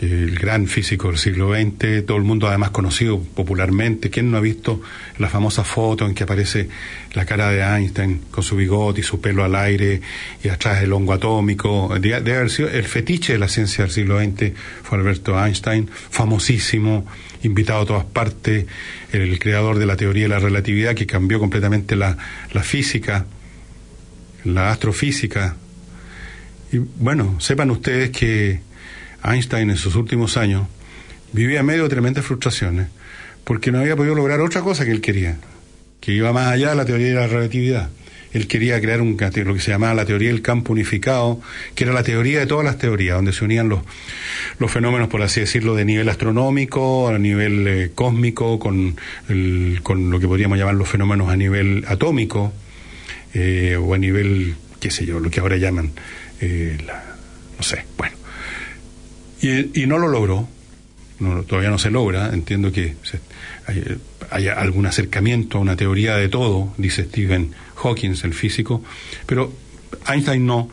el 0.00 0.38
gran 0.38 0.66
físico 0.66 1.08
del 1.08 1.18
siglo 1.18 1.54
XX, 1.54 2.06
todo 2.06 2.16
el 2.16 2.22
mundo 2.22 2.48
además 2.48 2.70
conocido 2.70 3.20
popularmente. 3.20 4.08
¿Quién 4.08 4.30
no 4.30 4.38
ha 4.38 4.40
visto 4.40 4.80
la 5.18 5.28
famosa 5.28 5.62
foto 5.62 6.06
en 6.06 6.14
que 6.14 6.24
aparece 6.24 6.68
la 7.12 7.26
cara 7.26 7.50
de 7.50 7.60
Einstein 7.60 8.22
con 8.30 8.42
su 8.42 8.56
bigote 8.56 9.00
y 9.00 9.02
su 9.02 9.20
pelo 9.20 9.44
al 9.44 9.54
aire 9.54 10.00
y 10.42 10.48
atrás 10.48 10.82
el 10.82 10.92
hongo 10.94 11.12
atómico? 11.12 11.94
Debe 12.00 12.36
haber 12.36 12.50
sido 12.50 12.70
el 12.70 12.84
fetiche 12.84 13.34
de 13.34 13.38
la 13.38 13.48
ciencia 13.48 13.84
del 13.84 13.92
siglo 13.92 14.18
XX 14.18 14.52
fue 14.82 14.98
Alberto 14.98 15.38
Einstein, 15.38 15.90
famosísimo, 16.10 17.06
invitado 17.42 17.82
a 17.82 17.86
todas 17.86 18.04
partes, 18.06 18.66
el 19.12 19.38
creador 19.38 19.78
de 19.78 19.86
la 19.86 19.96
teoría 19.96 20.24
de 20.24 20.28
la 20.30 20.38
relatividad 20.38 20.94
que 20.94 21.06
cambió 21.06 21.38
completamente 21.38 21.94
la, 21.94 22.16
la 22.52 22.62
física, 22.62 23.26
la 24.44 24.70
astrofísica. 24.70 25.56
Y 26.72 26.78
bueno, 26.78 27.38
sepan 27.38 27.70
ustedes 27.70 28.10
que 28.10 28.69
Einstein 29.22 29.70
en 29.70 29.76
sus 29.76 29.96
últimos 29.96 30.36
años 30.36 30.66
vivía 31.32 31.62
medio 31.62 31.84
de 31.84 31.88
tremendas 31.88 32.24
frustraciones 32.24 32.88
porque 33.44 33.72
no 33.72 33.80
había 33.80 33.96
podido 33.96 34.14
lograr 34.14 34.40
otra 34.40 34.60
cosa 34.60 34.84
que 34.84 34.90
él 34.92 35.00
quería, 35.00 35.38
que 36.00 36.12
iba 36.12 36.32
más 36.32 36.48
allá 36.48 36.70
de 36.70 36.76
la 36.76 36.84
teoría 36.84 37.08
de 37.08 37.14
la 37.14 37.26
relatividad. 37.26 37.90
Él 38.32 38.46
quería 38.46 38.80
crear 38.80 39.00
un, 39.00 39.16
lo 39.18 39.54
que 39.54 39.60
se 39.60 39.72
llamaba 39.72 39.92
la 39.94 40.04
teoría 40.04 40.28
del 40.28 40.40
campo 40.40 40.72
unificado, 40.72 41.40
que 41.74 41.82
era 41.82 41.92
la 41.92 42.04
teoría 42.04 42.38
de 42.38 42.46
todas 42.46 42.64
las 42.64 42.78
teorías, 42.78 43.16
donde 43.16 43.32
se 43.32 43.44
unían 43.44 43.68
los, 43.68 43.80
los 44.60 44.70
fenómenos, 44.70 45.08
por 45.08 45.22
así 45.22 45.40
decirlo, 45.40 45.74
de 45.74 45.84
nivel 45.84 46.08
astronómico, 46.08 47.08
a 47.08 47.18
nivel 47.18 47.66
eh, 47.66 47.90
cósmico, 47.92 48.60
con, 48.60 48.96
con 49.82 50.10
lo 50.10 50.20
que 50.20 50.28
podríamos 50.28 50.58
llamar 50.58 50.74
los 50.76 50.88
fenómenos 50.88 51.28
a 51.28 51.36
nivel 51.36 51.84
atómico, 51.88 52.52
eh, 53.34 53.76
o 53.80 53.94
a 53.94 53.98
nivel, 53.98 54.54
qué 54.78 54.92
sé 54.92 55.06
yo, 55.06 55.18
lo 55.18 55.28
que 55.28 55.40
ahora 55.40 55.56
llaman, 55.56 55.90
eh, 56.40 56.78
no 57.56 57.62
sé, 57.64 57.84
bueno. 57.98 58.19
Y, 59.42 59.86
no 59.86 59.98
lo 59.98 60.08
logró, 60.08 60.48
todavía 61.46 61.70
no 61.70 61.78
se 61.78 61.90
logra, 61.90 62.30
entiendo 62.32 62.72
que 62.72 62.94
hay, 64.30 64.48
algún 64.48 64.86
acercamiento 64.86 65.58
a 65.58 65.60
una 65.60 65.76
teoría 65.76 66.16
de 66.16 66.28
todo, 66.28 66.74
dice 66.76 67.04
Stephen 67.04 67.52
Hawking, 67.76 68.14
el 68.22 68.34
físico, 68.34 68.82
pero 69.26 69.52
Einstein 70.06 70.44
no. 70.44 70.70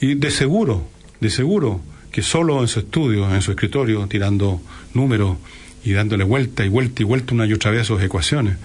Y 0.00 0.14
de 0.14 0.30
seguro, 0.30 0.88
de 1.20 1.30
seguro, 1.30 1.80
que 2.10 2.22
solo 2.22 2.60
en 2.60 2.68
su 2.68 2.80
estudio, 2.80 3.32
en 3.32 3.40
su 3.40 3.52
escritorio, 3.52 4.06
tirando 4.08 4.60
números 4.94 5.38
y 5.84 5.92
dándole 5.92 6.24
vuelta 6.24 6.64
y 6.64 6.68
vuelta 6.68 7.02
y 7.02 7.04
vuelta 7.04 7.34
una 7.34 7.46
y 7.46 7.52
otra 7.52 7.70
vez 7.70 7.82
a 7.82 7.84
sus 7.84 8.02
ecuaciones, 8.02 8.56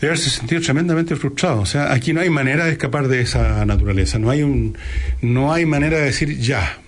debe 0.00 0.14
haberse 0.14 0.30
sentido 0.30 0.60
tremendamente 0.60 1.16
frustrado. 1.16 1.60
O 1.60 1.66
sea, 1.66 1.92
aquí 1.92 2.12
no 2.12 2.20
hay 2.20 2.30
manera 2.30 2.64
de 2.64 2.72
escapar 2.72 3.08
de 3.08 3.20
esa 3.20 3.64
naturaleza, 3.66 4.18
no 4.18 4.30
hay, 4.30 4.42
un, 4.42 4.76
no 5.20 5.52
hay 5.52 5.66
manera 5.66 5.98
de 5.98 6.06
decir 6.06 6.38
ya, 6.38 6.78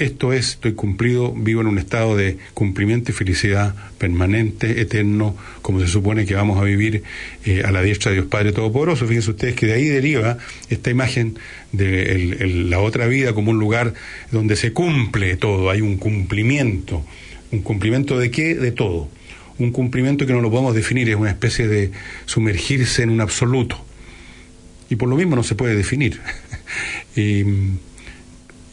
esto 0.00 0.32
es, 0.32 0.52
estoy 0.52 0.72
cumplido, 0.72 1.32
vivo 1.32 1.60
en 1.60 1.66
un 1.66 1.78
estado 1.78 2.16
de 2.16 2.38
cumplimiento 2.54 3.10
y 3.10 3.14
felicidad 3.14 3.74
permanente, 3.98 4.80
eterno, 4.80 5.36
como 5.60 5.78
se 5.78 5.88
supone 5.88 6.24
que 6.24 6.34
vamos 6.34 6.58
a 6.58 6.64
vivir 6.64 7.02
eh, 7.44 7.62
a 7.66 7.70
la 7.70 7.82
diestra 7.82 8.10
de 8.10 8.16
Dios 8.16 8.28
Padre 8.28 8.52
Todopoderoso. 8.52 9.06
Fíjense 9.06 9.30
ustedes 9.30 9.54
que 9.54 9.66
de 9.66 9.74
ahí 9.74 9.84
deriva 9.84 10.38
esta 10.70 10.90
imagen 10.90 11.38
de 11.72 12.64
la 12.66 12.80
otra 12.80 13.06
vida 13.08 13.34
como 13.34 13.50
un 13.50 13.58
lugar 13.58 13.92
donde 14.32 14.56
se 14.56 14.72
cumple 14.72 15.36
todo, 15.36 15.68
hay 15.68 15.82
un 15.82 15.98
cumplimiento. 15.98 17.04
¿Un 17.52 17.60
cumplimiento 17.60 18.18
de 18.18 18.30
qué? 18.30 18.54
De 18.54 18.72
todo. 18.72 19.08
Un 19.58 19.70
cumplimiento 19.70 20.26
que 20.26 20.32
no 20.32 20.40
lo 20.40 20.50
podemos 20.50 20.74
definir, 20.74 21.10
es 21.10 21.16
una 21.16 21.30
especie 21.30 21.68
de 21.68 21.90
sumergirse 22.24 23.02
en 23.02 23.10
un 23.10 23.20
absoluto. 23.20 23.84
Y 24.88 24.96
por 24.96 25.10
lo 25.10 25.16
mismo 25.16 25.36
no 25.36 25.42
se 25.42 25.56
puede 25.56 25.76
definir. 25.76 26.20
y, 27.16 27.44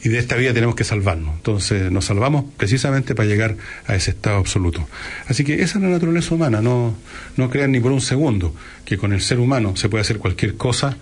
y 0.02 0.08
de 0.10 0.18
esta 0.18 0.36
vida 0.36 0.54
tenemos 0.54 0.74
que 0.74 0.84
salvarnos. 0.84 1.34
Entonces 1.36 1.90
nos 1.90 2.04
salvamos 2.04 2.44
precisamente 2.56 3.14
para 3.14 3.28
llegar 3.28 3.56
a 3.86 3.94
ese 3.94 4.12
estado 4.12 4.36
absoluto. 4.36 4.88
Así 5.26 5.44
que 5.44 5.54
esa 5.62 5.78
es 5.78 5.82
la 5.82 5.90
naturaleza 5.90 6.34
humana, 6.34 6.60
no, 6.60 6.96
no 7.36 7.50
crean 7.50 7.72
ni 7.72 7.80
por 7.80 7.92
un 7.92 8.00
segundo 8.00 8.54
que 8.84 8.96
con 8.96 9.12
el 9.12 9.20
ser 9.20 9.40
humano 9.40 9.76
se 9.76 9.88
puede 9.88 10.02
hacer 10.02 10.18
cualquier 10.18 10.56
cosa, 10.56 10.96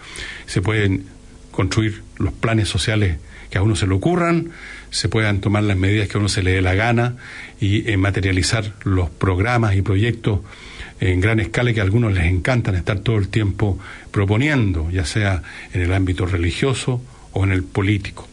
se 0.46 0.62
pueden 0.62 1.04
construir 1.50 2.02
los 2.18 2.32
planes 2.32 2.68
sociales 2.68 3.18
que 3.50 3.58
a 3.58 3.62
uno 3.62 3.76
se 3.76 3.86
le 3.86 3.94
ocurran, 3.94 4.50
se 4.90 5.08
puedan 5.08 5.40
tomar 5.40 5.62
las 5.62 5.76
medidas 5.76 6.08
que 6.08 6.16
a 6.16 6.20
uno 6.20 6.28
se 6.28 6.42
le 6.42 6.52
dé 6.52 6.62
la 6.62 6.74
gana 6.74 7.16
y 7.60 7.88
eh, 7.90 7.96
materializar 7.96 8.74
los 8.84 9.10
programas 9.10 9.76
y 9.76 9.82
proyectos 9.82 10.40
en 10.98 11.20
gran 11.20 11.40
escala 11.40 11.72
que 11.72 11.80
a 11.80 11.82
algunos 11.82 12.14
les 12.14 12.24
encantan 12.24 12.74
estar 12.74 13.00
todo 13.00 13.18
el 13.18 13.28
tiempo 13.28 13.78
proponiendo, 14.10 14.90
ya 14.90 15.04
sea 15.04 15.42
en 15.74 15.82
el 15.82 15.92
ámbito 15.92 16.24
religioso 16.24 17.02
o 17.32 17.44
en 17.44 17.52
el 17.52 17.62
político 17.62 18.26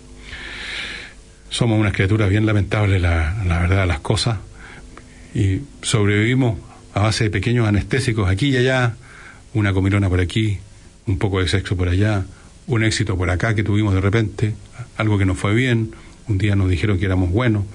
somos 1.54 1.80
unas 1.80 1.94
criaturas 1.94 2.32
bien 2.32 2.48
lamentables, 2.48 3.00
la, 3.00 3.44
la 3.46 3.60
verdad 3.60 3.86
las 3.86 4.00
cosas, 4.00 4.40
y 5.36 5.62
sobrevivimos 5.84 6.58
a 6.96 7.02
base 7.02 7.26
de 7.26 7.30
pequeños 7.30 7.68
anestésicos 7.68 8.28
aquí 8.28 8.50
y 8.50 8.58
allá, 8.58 8.96
una 9.54 9.72
comilona 9.72 10.10
por 10.10 10.20
aquí, 10.20 10.58
un 11.06 11.20
poco 11.20 11.42
de 11.42 11.48
sexo 11.48 11.78
por 11.78 11.90
allá, 11.90 12.26
un 12.66 12.84
éxito 12.84 13.16
por 13.16 13.30
acá 13.30 13.54
que 13.54 13.64
tuvimos 13.64 13.94
de 13.94 14.02
repente, 14.02 14.56
algo 14.98 15.20
que 15.20 15.26
nos 15.26 15.38
fue 15.38 15.54
bien, 15.54 15.92
un 16.28 16.40
día 16.40 16.56
nos 16.56 16.72
dijeron 16.72 16.98
que 16.98 17.06
éramos 17.06 17.30
buenos, 17.30 17.66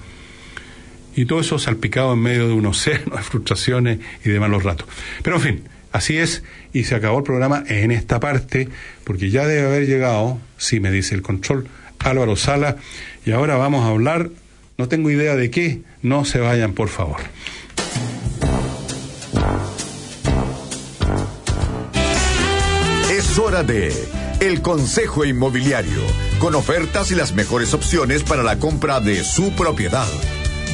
y 1.15 1.23
todo 1.23 1.39
eso 1.39 1.57
salpicado 1.57 2.11
en 2.13 2.19
medio 2.19 2.49
de 2.49 2.53
un 2.53 2.65
océano 2.65 3.15
de 3.15 3.23
frustraciones 3.23 3.99
y 4.25 4.29
de 4.29 4.41
malos 4.41 4.63
ratos. 4.63 4.89
Pero 5.23 5.37
en 5.37 5.41
fin, 5.41 5.63
así 5.93 6.17
es, 6.17 6.43
y 6.73 6.83
se 6.83 6.95
acabó 6.95 7.19
el 7.19 7.23
programa 7.23 7.63
en 7.65 7.91
esta 7.91 8.19
parte, 8.19 8.67
porque 9.05 9.29
ya 9.29 9.47
debe 9.47 9.67
haber 9.67 9.87
llegado, 9.87 10.37
sí 10.57 10.81
me 10.81 10.91
dice 10.91 11.15
el 11.15 11.21
control, 11.21 11.69
Álvaro 11.99 12.35
Sala, 12.35 12.77
y 13.25 13.31
ahora 13.31 13.57
vamos 13.57 13.85
a 13.85 13.89
hablar, 13.89 14.29
no 14.77 14.87
tengo 14.87 15.09
idea 15.09 15.35
de 15.35 15.51
qué, 15.51 15.81
no 16.01 16.25
se 16.25 16.39
vayan 16.39 16.73
por 16.73 16.89
favor. 16.89 17.17
Es 23.11 23.37
hora 23.37 23.63
de 23.63 23.93
El 24.39 24.61
Consejo 24.61 25.25
Inmobiliario, 25.25 26.01
con 26.39 26.55
ofertas 26.55 27.11
y 27.11 27.15
las 27.15 27.33
mejores 27.33 27.73
opciones 27.73 28.23
para 28.23 28.43
la 28.43 28.59
compra 28.59 29.01
de 29.01 29.23
su 29.23 29.51
propiedad. 29.51 30.07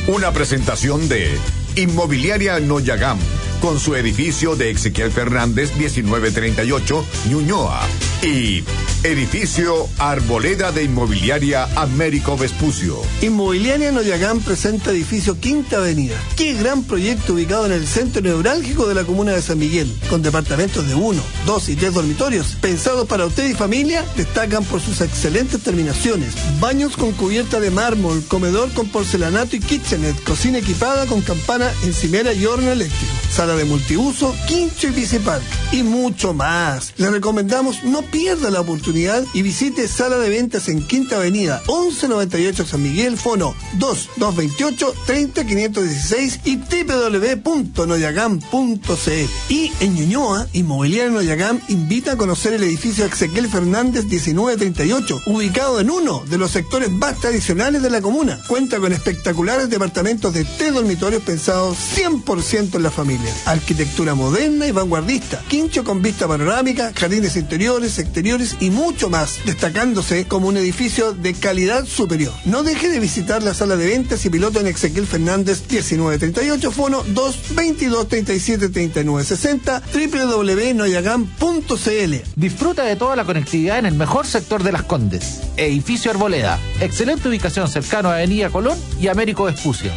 Una 0.07 0.31
presentación 0.31 1.09
de 1.09 1.31
Inmobiliaria 1.75 2.59
Noyagam, 2.59 3.17
con 3.61 3.79
su 3.79 3.95
edificio 3.95 4.55
de 4.55 4.71
Ezequiel 4.71 5.11
Fernández 5.11 5.75
1938, 5.75 7.05
Ñuñoa, 7.29 7.81
y 8.21 8.63
Edificio 9.03 9.87
Arboleda 9.99 10.71
de 10.71 10.83
Inmobiliaria 10.83 11.67
Américo 11.75 12.35
Vespucio. 12.37 12.99
Inmobiliaria 13.21 13.91
Noyagán 13.91 14.39
presenta 14.39 14.91
edificio 14.91 15.39
Quinta 15.39 15.77
Avenida. 15.77 16.15
Qué 16.35 16.53
gran 16.53 16.83
proyecto 16.83 17.33
ubicado 17.33 17.67
en 17.67 17.73
el 17.73 17.85
centro 17.85 18.21
neurálgico 18.21 18.87
de 18.87 18.95
la 18.95 19.03
comuna 19.03 19.33
de 19.33 19.41
San 19.41 19.59
Miguel, 19.59 19.95
con 20.09 20.23
departamentos 20.23 20.87
de 20.87 20.95
uno, 20.95 21.21
dos 21.45 21.69
y 21.69 21.75
tres 21.75 21.93
dormitorios, 21.93 22.57
pensados 22.61 23.07
para 23.07 23.25
usted 23.25 23.47
y 23.47 23.53
familia, 23.53 24.03
destacan 24.17 24.63
por 24.63 24.81
sus 24.81 25.01
excelentes 25.01 25.61
terminaciones. 25.61 26.33
Baños 26.59 26.97
con 26.97 27.11
cubierta 27.11 27.59
de 27.59 27.69
mármol, 27.69 28.23
comedor 28.27 28.71
con 28.73 28.87
porcelanato 28.87 29.55
y 29.55 29.59
kitchenet, 29.59 30.23
cocina 30.23 30.57
equipada 30.57 31.05
con 31.05 31.21
campana 31.21 31.71
encimera 31.83 32.33
y 32.33 32.45
horno 32.45 32.71
eléctrico 32.71 33.13
sala 33.35 33.54
de 33.55 33.65
multiuso, 33.65 34.35
quincho 34.47 34.87
y 34.87 34.91
bicipark 34.91 35.43
y 35.71 35.83
mucho 35.83 36.33
más. 36.33 36.93
Le 36.97 37.09
recomendamos 37.09 37.83
no 37.83 38.01
pierda 38.01 38.49
la 38.49 38.61
oportunidad 38.61 39.23
y 39.33 39.41
visite 39.41 39.87
sala 39.87 40.17
de 40.17 40.29
ventas 40.29 40.69
en 40.69 40.85
Quinta 40.85 41.17
Avenida 41.17 41.61
1198 41.67 42.65
San 42.65 42.83
Miguel, 42.83 43.17
fono 43.17 43.55
2228 43.79 44.93
30516 45.05 46.39
y 46.45 46.57
www.noyagam.cl. 46.57 49.29
Y 49.49 49.71
en 49.79 49.95
Ñuñoa, 49.95 50.47
Inmobiliaria 50.53 51.11
Noyagam 51.11 51.59
invita 51.67 52.13
a 52.13 52.17
conocer 52.17 52.53
el 52.53 52.63
edificio 52.63 53.05
Ezequiel 53.05 53.49
Fernández 53.49 54.05
1938, 54.05 55.21
ubicado 55.27 55.79
en 55.79 55.89
uno 55.89 56.23
de 56.29 56.37
los 56.37 56.51
sectores 56.51 56.91
más 56.91 57.19
tradicionales 57.19 57.81
de 57.81 57.89
la 57.89 58.01
comuna. 58.01 58.39
Cuenta 58.47 58.79
con 58.79 58.93
espectaculares 58.93 59.69
departamentos 59.69 60.33
de 60.33 60.45
tres 60.45 60.73
dormitorios 60.73 61.23
pensados 61.23 61.77
100% 61.95 62.75
en 62.75 62.83
la 62.83 62.91
familia. 62.91 63.33
Arquitectura 63.45 64.15
moderna 64.15 64.67
y 64.67 64.71
vanguardista, 64.71 65.41
quincho 65.47 65.83
con 65.83 66.01
vista 66.01 66.27
panorámica, 66.27 66.91
jardines 66.95 67.35
interiores, 67.35 67.99
exteriores 67.99 68.57
y 68.59 68.69
mucho 68.69 69.09
más, 69.09 69.39
destacándose 69.45 70.25
como 70.25 70.47
un 70.47 70.57
edificio 70.57 71.13
de 71.13 71.33
calidad 71.33 71.85
superior. 71.85 72.33
No 72.45 72.63
deje 72.63 72.89
de 72.89 72.99
visitar 72.99 73.43
la 73.43 73.53
sala 73.53 73.75
de 73.75 73.87
ventas 73.87 74.25
y 74.25 74.29
piloto 74.29 74.59
en 74.59 74.67
Ezequiel 74.67 75.07
Fernández 75.07 75.63
1938, 75.69 76.71
fono 76.71 77.03
222 77.03 78.07
37 78.07 78.69
39 78.69 79.23
60, 79.23 79.81
www.noyagam.cl. 79.93 82.15
Disfruta 82.35 82.83
de 82.83 82.95
toda 82.95 83.15
la 83.15 83.25
conectividad 83.25 83.79
en 83.79 83.85
el 83.85 83.95
mejor 83.95 84.27
sector 84.27 84.63
de 84.63 84.71
Las 84.71 84.83
Condes. 84.83 85.41
Edificio 85.57 86.11
Arboleda. 86.11 86.59
Excelente 86.79 87.29
ubicación 87.29 87.67
cercano 87.67 88.09
a 88.09 88.15
Avenida 88.15 88.49
Colón 88.49 88.77
y 88.99 89.07
Américo 89.07 89.45
Vespucio. 89.45 89.91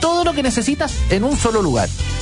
Todo 0.00 0.24
lo 0.24 0.32
que 0.32 0.42
necesitas 0.42 0.92
en 1.10 1.24
un 1.24 1.36
solo 1.36 1.62
lugar, 1.62 1.88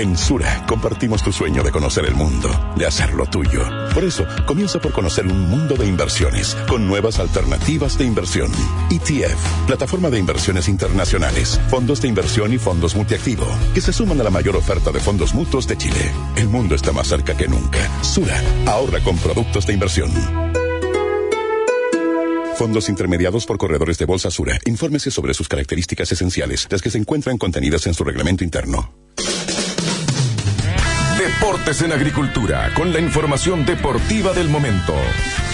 En 0.00 0.16
Sura 0.16 0.64
compartimos 0.66 1.22
tu 1.22 1.30
sueño 1.30 1.62
de 1.62 1.70
conocer 1.70 2.06
el 2.06 2.14
mundo, 2.14 2.48
de 2.74 2.86
hacerlo 2.86 3.26
tuyo. 3.26 3.60
Por 3.92 4.02
eso, 4.02 4.24
comienza 4.46 4.80
por 4.80 4.92
conocer 4.92 5.26
un 5.26 5.50
mundo 5.50 5.74
de 5.74 5.86
inversiones 5.86 6.56
con 6.66 6.86
nuevas 6.86 7.18
alternativas 7.18 7.98
de 7.98 8.06
inversión. 8.06 8.50
ETF, 8.88 9.66
plataforma 9.66 10.08
de 10.08 10.18
inversiones 10.18 10.68
internacionales, 10.68 11.60
fondos 11.68 12.00
de 12.00 12.08
inversión 12.08 12.50
y 12.54 12.56
fondos 12.56 12.96
multiactivo, 12.96 13.44
que 13.74 13.82
se 13.82 13.92
suman 13.92 14.18
a 14.22 14.24
la 14.24 14.30
mayor 14.30 14.56
oferta 14.56 14.90
de 14.90 15.00
fondos 15.00 15.34
mutuos 15.34 15.68
de 15.68 15.76
Chile. 15.76 16.10
El 16.34 16.48
mundo 16.48 16.74
está 16.74 16.92
más 16.92 17.06
cerca 17.06 17.36
que 17.36 17.46
nunca. 17.46 17.86
Sura, 18.00 18.40
ahorra 18.64 19.00
con 19.00 19.18
productos 19.18 19.66
de 19.66 19.74
inversión. 19.74 20.10
Fondos 22.56 22.88
intermediados 22.88 23.44
por 23.44 23.58
corredores 23.58 23.98
de 23.98 24.06
Bolsa 24.06 24.30
Sura. 24.30 24.58
Infórmese 24.64 25.10
sobre 25.10 25.34
sus 25.34 25.46
características 25.46 26.10
esenciales, 26.10 26.68
las 26.70 26.80
que 26.80 26.88
se 26.88 26.96
encuentran 26.96 27.36
contenidas 27.36 27.86
en 27.86 27.92
su 27.92 28.02
reglamento 28.02 28.44
interno. 28.44 28.94
Deportes 31.30 31.80
en 31.82 31.92
Agricultura, 31.92 32.70
con 32.74 32.92
la 32.92 32.98
información 32.98 33.64
deportiva 33.64 34.32
del 34.32 34.48
momento. 34.48 34.94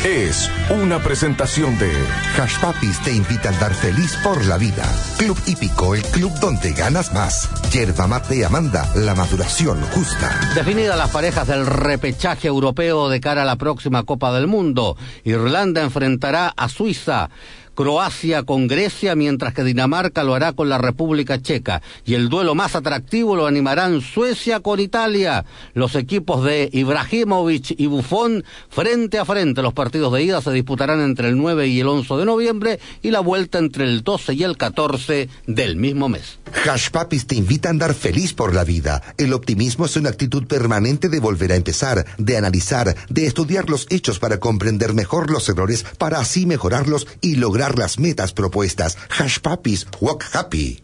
Es 0.05 0.51
una 0.71 1.01
presentación 1.01 1.79
de 1.79 1.93
Hash 2.39 2.59
Papis 2.61 2.99
te 3.03 3.13
invita 3.13 3.51
a 3.51 3.53
andar 3.53 3.75
feliz 3.75 4.17
por 4.25 4.43
la 4.47 4.57
vida. 4.57 4.85
Club 5.19 5.39
Hípico, 5.47 5.95
el 5.95 6.03
club 6.03 6.33
donde 6.41 6.73
ganas 6.73 7.13
más. 7.13 7.51
Yerba 7.71 8.07
Mate 8.07 8.37
y 8.37 8.43
Amanda, 8.43 8.89
la 8.95 9.15
maduración 9.15 9.81
justa. 9.93 10.31
Definidas 10.55 10.97
las 10.97 11.11
parejas 11.11 11.47
del 11.47 11.67
repechaje 11.67 12.49
europeo 12.49 13.11
de 13.11 13.21
cara 13.21 13.43
a 13.43 13.47
la 13.47 13.57
próxima 13.57 14.05
Copa 14.05 14.33
del 14.33 14.47
Mundo, 14.47 14.97
Irlanda 15.25 15.83
enfrentará 15.83 16.55
a 16.57 16.69
Suiza. 16.69 17.29
Croacia 17.77 18.43
con 18.43 18.67
Grecia, 18.67 19.15
mientras 19.15 19.55
que 19.55 19.63
Dinamarca 19.63 20.25
lo 20.25 20.35
hará 20.35 20.55
con 20.55 20.69
la 20.69 20.79
República 20.79 21.41
Checa. 21.41 21.83
Y 22.05 22.15
el 22.15 22.29
duelo 22.29 22.57
más 22.57 22.75
atractivo 22.75 23.37
lo 23.37 23.47
animarán 23.47 24.01
Suecia 24.01 24.61
con 24.61 24.81
Italia. 24.81 25.45
Los 25.75 25.95
equipos 25.95 26.43
de 26.43 26.71
Ibrahimovic 26.73 27.79
y 27.79 27.87
Buffon 27.87 28.43
frente 28.71 29.19
a 29.19 29.25
frente. 29.25 29.63
Los 29.63 29.75
partidos 29.75 30.13
de 30.15 30.25
ida 30.25 30.41
se 30.41 30.51
disputarán 30.51 31.01
entre 31.03 31.29
el 31.29 31.37
9 31.37 31.69
y 31.69 31.81
el 31.81 31.89
11 31.89 32.15
de 32.15 32.25
noviembre 32.25 32.81
y 33.03 33.11
la 33.11 33.21
vuelta 33.21 33.59
entre 33.59 33.85
el 33.85 34.03
12 34.03 34.35
y 34.35 34.43
el 34.43 34.57
14 34.57 35.29
del 35.47 35.77
mismo 35.77 36.09
mes. 36.09 36.39
Hash 36.67 36.91
Papis 36.91 37.27
te 37.27 37.35
invita 37.35 37.69
a 37.69 37.73
andar 37.73 37.93
feliz 37.93 38.33
por 38.33 38.55
la 38.55 38.65
vida. 38.65 39.03
El 39.19 39.35
optimismo 39.35 39.85
es 39.85 39.97
una 39.97 40.09
actitud 40.09 40.47
permanente 40.47 41.11
de 41.11 41.21
volver 41.21 41.53
a 41.53 41.57
empezar, 41.57 42.07
de 42.17 42.39
analizar, 42.39 42.97
de 43.11 43.27
estudiar 43.27 43.69
los 43.69 43.87
hechos 43.91 44.19
para 44.19 44.41
comprender 44.41 44.95
mejor 44.95 45.31
los 45.31 45.47
errores, 45.51 45.85
para 45.99 46.21
así 46.21 46.47
mejorarlos 46.47 47.07
y 47.21 47.37
lograr 47.37 47.66
las 47.75 47.99
metas 47.99 48.33
propuestas. 48.33 48.97
Hash 49.19 49.39
Papis, 49.41 49.87
walk 50.01 50.25
happy. 50.33 50.83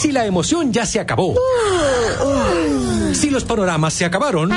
Si 0.00 0.12
la 0.12 0.26
emoción 0.26 0.72
ya 0.72 0.86
se 0.86 1.00
acabó. 1.00 1.34
Si 3.12 3.30
los 3.30 3.44
panoramas 3.44 3.94
se 3.94 4.04
acabaron. 4.04 4.50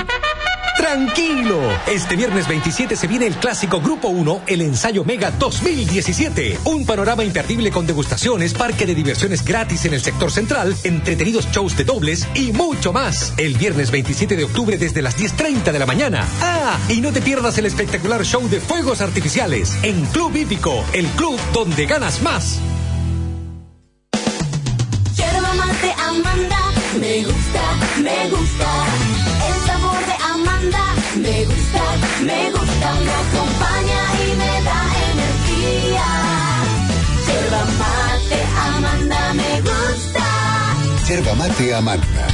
Tranquilo, 0.79 1.59
este 1.87 2.15
viernes 2.15 2.47
27 2.47 2.95
se 2.95 3.05
viene 3.07 3.27
el 3.27 3.35
clásico 3.35 3.81
Grupo 3.81 4.07
1, 4.07 4.43
el 4.47 4.61
ensayo 4.61 5.03
Mega 5.03 5.29
2017. 5.29 6.57
Un 6.63 6.85
panorama 6.85 7.25
imperdible 7.25 7.69
con 7.69 7.85
degustaciones, 7.85 8.53
parque 8.53 8.85
de 8.85 8.95
diversiones 8.95 9.43
gratis 9.43 9.83
en 9.83 9.93
el 9.93 9.99
sector 9.99 10.31
central, 10.31 10.73
entretenidos 10.85 11.51
shows 11.51 11.75
de 11.75 11.83
dobles 11.83 12.25
y 12.33 12.53
mucho 12.53 12.93
más. 12.93 13.33
El 13.35 13.57
viernes 13.57 13.91
27 13.91 14.37
de 14.37 14.45
octubre 14.45 14.77
desde 14.77 15.01
las 15.01 15.17
10.30 15.17 15.73
de 15.73 15.79
la 15.79 15.85
mañana. 15.85 16.25
Ah, 16.41 16.79
y 16.87 17.01
no 17.01 17.11
te 17.11 17.21
pierdas 17.21 17.57
el 17.57 17.65
espectacular 17.65 18.23
show 18.23 18.47
de 18.47 18.61
fuegos 18.61 19.01
artificiales 19.01 19.77
en 19.83 20.05
Club 20.05 20.33
Hípico, 20.33 20.85
el 20.93 21.07
club 21.07 21.37
donde 21.53 21.87
ganas 21.87 22.21
más. 22.21 22.61
Mate 25.57 25.93
Amanda, 25.97 26.71
me 27.01 27.25
gusta, 27.25 27.61
me 28.01 28.29
gusta. 28.29 29.18
Me 30.61 31.45
gusta, 31.45 31.83
me 32.21 32.51
gusta. 32.51 32.93
Me 33.05 33.13
acompaña 33.23 34.01
y 34.23 34.35
me 34.35 34.61
da 34.67 34.79
energía. 35.11 36.07
Yerba 37.27 37.65
mate 37.79 38.39
Amanda, 38.75 39.33
me 39.33 39.61
gusta. 39.61 40.25
Yerba 41.07 41.33
mate 41.35 41.75
Amanda, 41.75 42.27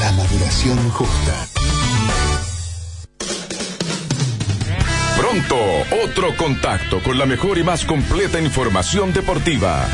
la 0.00 0.12
maduración 0.12 0.90
justa. 0.90 1.46
Pronto, 5.18 5.56
otro 6.04 6.36
contacto 6.36 7.02
con 7.02 7.18
la 7.18 7.26
mejor 7.26 7.58
y 7.58 7.62
más 7.62 7.84
completa 7.84 8.40
información 8.40 9.12
deportiva. 9.12 9.86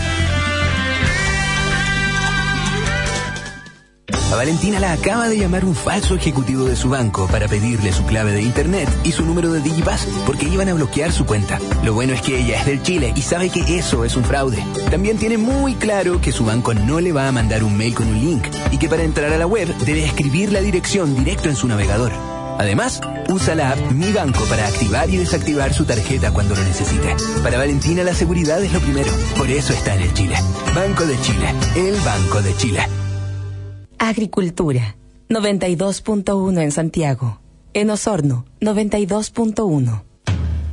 Valentina 4.37 4.81
la 4.81 4.93
acaba 4.93 5.29
de 5.29 5.39
llamar 5.39 5.65
un 5.65 5.75
falso 5.75 6.15
ejecutivo 6.15 6.65
de 6.65 6.77
su 6.77 6.89
banco 6.89 7.27
para 7.27 7.49
pedirle 7.49 7.93
su 7.93 8.05
clave 8.07 8.33
de 8.33 8.43
internet 8.43 8.89
y 9.05 9.13
su 9.13 9.25
número 9.25 9.53
de 9.53 9.61
Digipass 9.61 10.07
porque 10.27 10.47
iban 10.47 10.69
a 10.69 10.75
bloquear 10.75 11.13
su 11.13 11.27
cuenta. 11.27 11.59
Lo 11.85 11.93
bueno 11.93 12.15
es 12.15 12.23
que 12.23 12.41
ella 12.41 12.59
es 12.59 12.67
del 12.67 12.83
Chile 12.83 13.13
y 13.15 13.23
sabe 13.23 13.51
que 13.51 13.79
eso 13.79 14.05
es 14.05 14.17
un 14.17 14.25
fraude. 14.25 14.65
También 14.91 15.19
tiene 15.19 15.39
muy 15.39 15.75
claro 15.75 16.21
que 16.21 16.33
su 16.33 16.45
banco 16.45 16.73
no 16.73 17.01
le 17.01 17.13
va 17.13 17.29
a 17.29 17.33
mandar 17.33 17.63
un 17.63 17.77
mail 17.77 17.95
con 17.95 18.09
un 18.09 18.21
link 18.21 18.47
y 18.71 18.79
que 18.79 18.89
para 18.89 19.03
entrar 19.03 19.33
a 19.33 19.39
la 19.39 19.47
web 19.47 19.69
debe 19.85 20.05
escribir 20.05 20.51
la 20.51 20.61
dirección 20.61 21.15
directo 21.15 21.49
en 21.49 21.57
su 21.57 21.69
navegador. 21.69 22.13
Además, 22.59 23.01
usa 23.29 23.55
la 23.55 23.73
app 23.73 23.93
Mi 23.93 24.13
Banco 24.13 24.45
para 24.45 24.67
activar 24.67 25.11
y 25.11 25.17
desactivar 25.17 25.75
su 25.75 25.85
tarjeta 25.85 26.33
cuando 26.33 26.55
lo 26.55 26.63
necesite. 26.63 27.17
Para 27.43 27.59
Valentina 27.59 28.03
la 28.03 28.15
seguridad 28.15 28.63
es 28.63 28.73
lo 28.73 28.81
primero, 28.81 29.11
por 29.37 29.51
eso 29.51 29.73
está 29.73 29.95
en 29.95 30.03
el 30.03 30.15
Chile. 30.15 30.37
Banco 30.75 31.05
de 31.05 31.21
Chile, 31.21 31.55
el 31.77 31.97
Banco 32.01 32.41
de 32.41 32.57
Chile. 32.57 33.02
Agricultura, 34.05 34.97
92.1 35.29 36.61
en 36.61 36.73
Santiago. 36.73 37.39
En 37.73 37.89
Osorno, 37.89 38.47
92.1. 38.61 40.03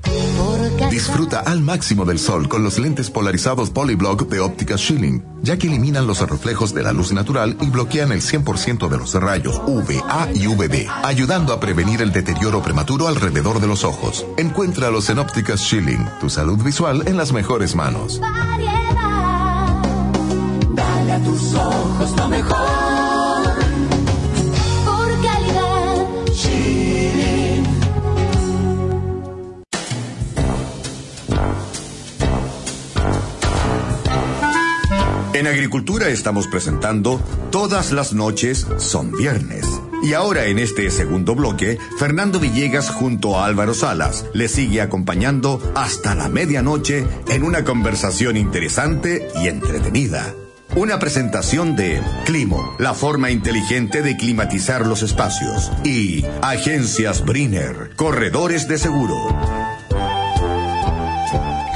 Por 0.02 0.90
Disfruta 0.90 1.42
al 1.42 1.62
máximo 1.62 2.06
del 2.06 2.18
sol 2.18 2.50
con 2.50 2.64
los 2.64 2.80
lentes 2.80 3.12
polarizados 3.12 3.70
Polyblock 3.70 4.28
de 4.30 4.40
óptica 4.40 4.80
Schilling, 4.80 5.24
ya 5.44 5.58
que 5.58 5.68
eliminan 5.68 6.08
los 6.08 6.28
reflejos 6.28 6.74
de 6.74 6.82
la 6.82 6.92
luz 6.92 7.14
natural 7.14 7.56
y 7.62 7.70
bloquean 7.70 8.12
el 8.12 8.22
100% 8.22 8.90
de 8.90 8.98
los 8.98 9.14
rayos 9.14 9.62
UVA 9.68 10.30
y 10.34 10.48
UVB, 10.48 10.88
ayudando 11.04 11.54
a 11.54 11.60
prevenir 11.60 12.02
el 12.02 12.12
deterioro 12.12 12.64
prematuro 12.64 13.08
alrededor 13.08 13.62
de 13.62 13.68
los 13.68 13.84
ojos. 13.84 14.26
Encuéntralos 14.38 15.08
en 15.12 15.20
ópticas 15.20 15.60
Schilling, 15.60 16.04
tu 16.20 16.32
salud 16.32 16.58
visual 16.64 17.04
en 17.06 17.16
las 17.16 17.32
mejores 17.32 17.76
manos. 17.76 18.20
Dale 18.20 18.70
a 21.12 21.20
tus 21.24 21.54
ojos 21.54 22.12
lo 22.18 22.28
mejor. 22.28 23.09
En 35.40 35.48
Agricultura 35.48 36.10
estamos 36.10 36.48
presentando 36.48 37.22
Todas 37.50 37.94
las 37.94 38.12
noches 38.12 38.68
son 38.76 39.14
viernes. 39.14 39.66
Y 40.04 40.12
ahora 40.12 40.48
en 40.48 40.60
este 40.60 40.92
segundo 40.92 41.34
bloque, 41.34 41.78
Fernando 41.98 42.42
Villegas 42.42 42.90
junto 42.90 43.40
a 43.40 43.46
Álvaro 43.46 43.74
Salas 43.74 44.26
le 44.34 44.50
sigue 44.50 44.82
acompañando 44.82 45.62
hasta 45.76 46.14
la 46.14 46.28
medianoche 46.28 47.08
en 47.30 47.44
una 47.44 47.64
conversación 47.64 48.36
interesante 48.36 49.30
y 49.42 49.48
entretenida. 49.48 50.36
Una 50.76 51.00
presentación 51.00 51.78
de 51.78 52.02
Climo, 52.26 52.76
la 52.78 52.94
forma 52.94 53.32
inteligente 53.32 54.02
de 54.02 54.18
climatizar 54.18 54.86
los 54.86 55.04
espacios. 55.04 55.72
Y 55.86 56.26
Agencias 56.42 57.24
Brinner, 57.24 57.92
corredores 57.96 58.68
de 58.68 58.78
seguro. 58.78 59.69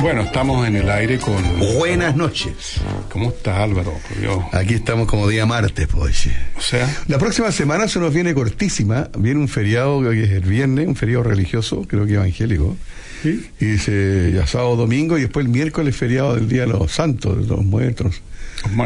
Bueno, 0.04 0.24
estamos 0.24 0.68
en 0.68 0.76
el 0.76 0.90
aire 0.90 1.18
con. 1.18 1.42
Buenas 1.78 2.14
noches. 2.18 2.82
¿Cómo 3.10 3.30
está 3.30 3.64
Álvaro? 3.64 3.98
Por 4.06 4.20
Dios. 4.20 4.44
Aquí 4.52 4.74
estamos 4.74 5.08
como 5.08 5.30
día 5.30 5.46
martes, 5.46 5.88
pues. 5.88 6.28
O 6.58 6.62
sea. 6.62 6.94
La 7.08 7.18
próxima 7.18 7.54
semana 7.54 7.88
se 7.88 8.02
nos 8.02 8.14
viene 8.14 8.34
cortísima. 8.34 9.10
Viene 9.18 9.40
un 9.40 9.48
feriado 9.48 10.02
que 10.02 10.26
es 10.26 10.32
el 10.32 10.42
viernes, 10.42 10.90
un 10.90 10.98
feriado 10.98 11.24
religioso, 11.24 11.84
creo 11.88 12.06
que 12.06 12.16
evangélico. 12.16 12.76
¿Sí? 13.22 13.50
Y 13.62 13.66
dice 13.66 14.34
ya 14.36 14.46
sábado, 14.46 14.76
domingo, 14.76 15.18
y 15.18 15.22
después 15.22 15.46
el 15.46 15.52
miércoles 15.54 15.96
feriado 15.96 16.36
del 16.36 16.50
Día 16.50 16.64
de 16.64 16.74
los 16.74 16.92
Santos, 16.92 17.38
de 17.38 17.48
los 17.48 17.64
muertos. 17.64 18.22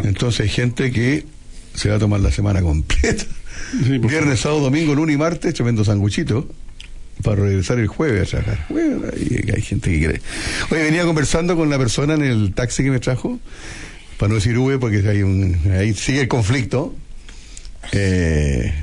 Entonces 0.04 0.42
hay 0.42 0.50
gente 0.50 0.92
que 0.92 1.26
se 1.74 1.90
va 1.90 1.96
a 1.96 2.00
tomar 2.00 2.20
la 2.20 2.30
semana 2.30 2.62
completa. 2.62 3.24
Viernes, 3.74 4.42
sábado, 4.42 4.62
domingo, 4.62 4.94
lunes 4.94 5.16
y 5.16 5.18
martes, 5.18 5.52
tremendo 5.56 5.84
sanguchito 5.84 6.48
para 7.24 7.44
regresar 7.44 7.80
el 7.80 7.88
jueves 7.88 8.34
a 8.34 8.42
trabajar. 8.42 8.66
Bueno, 8.70 9.02
hay, 9.12 9.62
gente 9.62 9.92
que. 10.00 10.22
Oye, 10.70 10.84
venía 10.84 11.04
conversando 11.06 11.56
con 11.56 11.70
la 11.70 11.78
persona 11.78 12.14
en 12.14 12.24
el 12.24 12.54
taxi 12.54 12.84
que 12.84 12.92
me 12.92 13.00
trajo, 13.00 13.40
para 14.18 14.30
no 14.30 14.36
decir 14.36 14.58
V, 14.58 14.80
porque 14.80 15.08
hay 15.08 15.24
un, 15.24 15.60
ahí 15.78 15.94
sigue 15.94 16.22
el 16.22 16.28
conflicto. 16.28 16.96
Eh, 17.92 18.74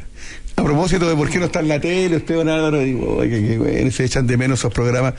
a 0.57 0.63
propósito 0.63 1.09
de 1.09 1.17
por 1.17 1.29
qué 1.29 1.39
no 1.39 1.47
está 1.47 1.61
en 1.61 1.69
la 1.69 1.81
tele, 1.81 2.17
usted, 2.17 2.37
don 2.37 2.49
Álvaro, 2.49 2.79
digo, 2.79 3.17
oye, 3.17 3.59
bueno, 3.59 3.91
se 3.91 4.05
echan 4.05 4.27
de 4.27 4.37
menos 4.37 4.61
esos 4.61 4.73
programas. 4.73 5.15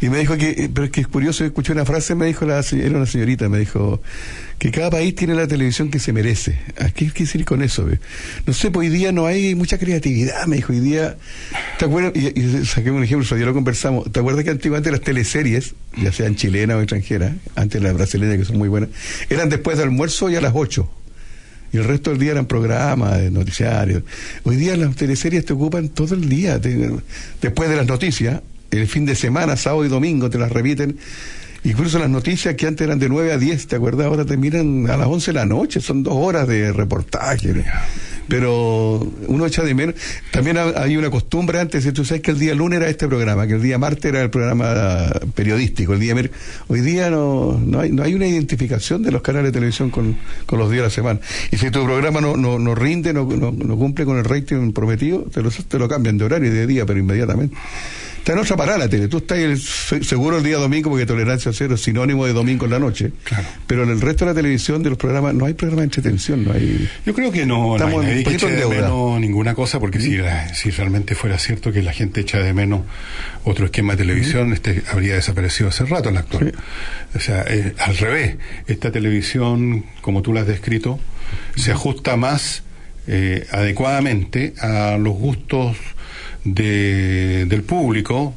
Y 0.00 0.08
me 0.08 0.18
dijo 0.18 0.36
que, 0.36 0.68
pero 0.74 0.86
es 0.86 0.90
que 0.90 1.00
es 1.02 1.06
curioso, 1.06 1.44
escuché 1.44 1.72
una 1.72 1.84
frase, 1.84 2.16
me 2.16 2.26
dijo 2.26 2.44
la 2.44 2.60
era 2.60 2.96
una 2.96 3.06
señorita, 3.06 3.48
me 3.48 3.60
dijo 3.60 4.02
que 4.60 4.70
cada 4.70 4.90
país 4.90 5.14
tiene 5.14 5.34
la 5.34 5.48
televisión 5.48 5.90
que 5.90 5.98
se 5.98 6.12
merece. 6.12 6.58
¿A 6.78 6.90
qué 6.90 7.06
quiere 7.06 7.20
decir 7.20 7.46
con 7.46 7.62
eso? 7.62 7.88
No 8.46 8.52
sé, 8.52 8.70
pues 8.70 8.90
hoy 8.90 8.94
día 8.94 9.10
no 9.10 9.24
hay 9.24 9.54
mucha 9.54 9.78
creatividad, 9.78 10.46
me 10.46 10.56
dijo, 10.56 10.74
hoy 10.74 10.80
día, 10.80 11.16
¿te 11.78 11.86
acuerdas? 11.86 12.12
Y, 12.14 12.66
saqué 12.66 12.90
un 12.90 13.02
ejemplo, 13.02 13.38
ya 13.38 13.46
lo 13.46 13.54
conversamos, 13.54 14.12
¿te 14.12 14.20
acuerdas 14.20 14.44
que 14.44 14.50
antiguamente 14.50 14.90
las 14.90 15.00
teleseries, 15.00 15.74
ya 15.96 16.12
sean 16.12 16.36
chilenas 16.36 16.76
o 16.76 16.80
extranjeras, 16.80 17.32
antes 17.56 17.82
las 17.82 17.94
brasileñas 17.94 18.36
que 18.36 18.44
son 18.44 18.58
muy 18.58 18.68
buenas, 18.68 18.90
eran 19.30 19.48
después 19.48 19.78
del 19.78 19.88
almuerzo 19.88 20.28
y 20.28 20.36
a 20.36 20.42
las 20.42 20.52
8? 20.54 20.88
y 21.72 21.76
el 21.76 21.84
resto 21.84 22.10
del 22.10 22.18
día 22.18 22.32
eran 22.32 22.46
programas, 22.46 23.16
de 23.18 23.30
noticiarios. 23.30 24.02
Hoy 24.42 24.56
día 24.56 24.76
las 24.76 24.94
teleseries 24.96 25.44
te 25.44 25.52
ocupan 25.52 25.88
todo 25.88 26.16
el 26.16 26.28
día. 26.28 26.58
después 26.58 27.70
de 27.70 27.76
las 27.76 27.86
noticias, 27.86 28.42
el 28.72 28.88
fin 28.88 29.06
de 29.06 29.14
semana, 29.14 29.56
sábado 29.56 29.84
y 29.84 29.88
domingo, 29.88 30.28
te 30.30 30.38
las 30.38 30.50
repiten. 30.50 30.98
Incluso 31.64 31.98
las 31.98 32.08
noticias 32.08 32.54
que 32.54 32.66
antes 32.66 32.86
eran 32.86 32.98
de 32.98 33.08
9 33.08 33.32
a 33.32 33.38
10, 33.38 33.66
¿te 33.66 33.76
acuerdas? 33.76 34.06
Ahora 34.06 34.24
terminan 34.24 34.88
a 34.88 34.96
las 34.96 35.06
11 35.08 35.32
de 35.32 35.34
la 35.34 35.46
noche, 35.46 35.80
son 35.80 36.02
dos 36.02 36.14
horas 36.16 36.48
de 36.48 36.72
reportaje. 36.72 37.64
Pero 38.28 39.00
uno 39.26 39.44
echa 39.44 39.62
de 39.64 39.74
menos. 39.74 39.96
También 40.30 40.56
ha- 40.56 40.72
hay 40.80 40.96
una 40.96 41.10
costumbre 41.10 41.58
antes, 41.58 41.92
tú 41.92 42.04
sabes 42.04 42.22
que 42.22 42.30
el 42.30 42.38
día 42.38 42.54
lunes 42.54 42.78
era 42.78 42.88
este 42.88 43.08
programa, 43.08 43.46
que 43.46 43.54
el 43.54 43.62
día 43.62 43.76
martes 43.76 44.04
era 44.04 44.22
el 44.22 44.30
programa 44.30 45.10
periodístico, 45.34 45.94
el 45.94 46.00
día 46.00 46.14
mier- 46.14 46.30
Hoy 46.68 46.80
día 46.80 47.10
no, 47.10 47.60
no, 47.62 47.80
hay, 47.80 47.90
no 47.90 48.04
hay 48.04 48.14
una 48.14 48.26
identificación 48.28 49.02
de 49.02 49.10
los 49.10 49.20
canales 49.20 49.48
de 49.48 49.52
televisión 49.58 49.90
con, 49.90 50.16
con 50.46 50.60
los 50.60 50.70
días 50.70 50.82
de 50.82 50.86
la 50.86 50.90
semana. 50.90 51.20
Y 51.50 51.56
si 51.56 51.70
tu 51.72 51.84
programa 51.84 52.20
no, 52.20 52.36
no, 52.36 52.58
no 52.60 52.74
rinde, 52.76 53.12
no, 53.12 53.24
no, 53.24 53.50
no 53.50 53.76
cumple 53.76 54.04
con 54.04 54.16
el 54.16 54.24
rating 54.24 54.72
prometido, 54.72 55.22
te 55.22 55.42
lo, 55.42 55.50
te 55.50 55.78
lo 55.78 55.88
cambian 55.88 56.16
de 56.16 56.24
horario 56.24 56.50
y 56.50 56.54
de 56.54 56.66
día, 56.68 56.86
pero 56.86 57.00
inmediatamente. 57.00 57.56
Está 58.20 58.34
en 58.34 58.38
otra 58.38 58.54
parada 58.56 58.78
la 58.78 58.88
tele. 58.88 59.08
Tú 59.08 59.16
estás 59.18 59.38
el- 59.38 59.58
seguro 60.04 60.36
el 60.38 60.44
día 60.44 60.58
domingo 60.58 60.90
porque 60.90 61.06
tolerancia 61.06 61.52
cero 61.54 61.74
es 61.74 61.80
sinónimo 61.80 62.26
de 62.26 62.32
domingo 62.34 62.66
en 62.66 62.70
la 62.70 62.78
noche. 62.78 63.12
Pero 63.66 63.82
en 63.84 63.88
el 63.90 64.00
resto 64.00 64.24
de 64.26 64.32
la 64.32 64.34
televisión, 64.34 64.82
de 64.82 64.90
los 64.90 64.98
programas, 64.98 65.34
no 65.34 65.46
hay 65.46 65.54
programa 65.54 65.80
de 65.80 65.84
entretención, 65.86 66.44
no 66.44 66.52
hay... 66.52 66.88
Yo 67.06 67.14
creo 67.14 67.32
que 67.32 67.46
no, 67.46 67.56
no 67.58 67.72
hay 67.72 67.80
Estamos 67.80 68.04
nadie 68.04 68.18
un 68.18 68.24
que 68.24 68.34
eche 68.34 68.46
de 68.50 68.56
deuda. 68.56 68.74
menos 68.82 69.20
ninguna 69.20 69.54
cosa, 69.54 69.80
porque 69.80 70.00
si, 70.00 70.16
la- 70.18 70.54
si 70.54 70.70
realmente 70.70 71.14
fuera 71.14 71.38
cierto 71.38 71.72
que 71.72 71.82
la 71.82 71.92
gente 71.94 72.20
echa 72.20 72.38
de 72.40 72.52
menos 72.52 72.82
otro 73.44 73.64
esquema 73.64 73.94
de 73.94 73.98
televisión, 74.04 74.52
este 74.52 74.82
habría 74.92 75.14
desaparecido 75.14 75.70
hace 75.70 75.86
rato 75.86 76.08
en 76.10 76.16
la 76.16 76.20
actual. 76.20 76.52
O 77.14 77.20
sea, 77.20 77.44
al 77.78 77.96
revés, 77.96 78.36
esta 78.66 78.92
televisión, 78.92 79.86
como 80.02 80.20
tú 80.20 80.34
la 80.34 80.42
has 80.42 80.46
descrito, 80.46 81.00
se 81.56 81.72
ajusta 81.72 82.16
más 82.16 82.62
eh, 83.06 83.46
adecuadamente 83.50 84.52
a 84.60 84.98
los 84.98 85.14
gustos 85.14 85.76
de- 86.44 87.46
del 87.46 87.62
público, 87.62 88.34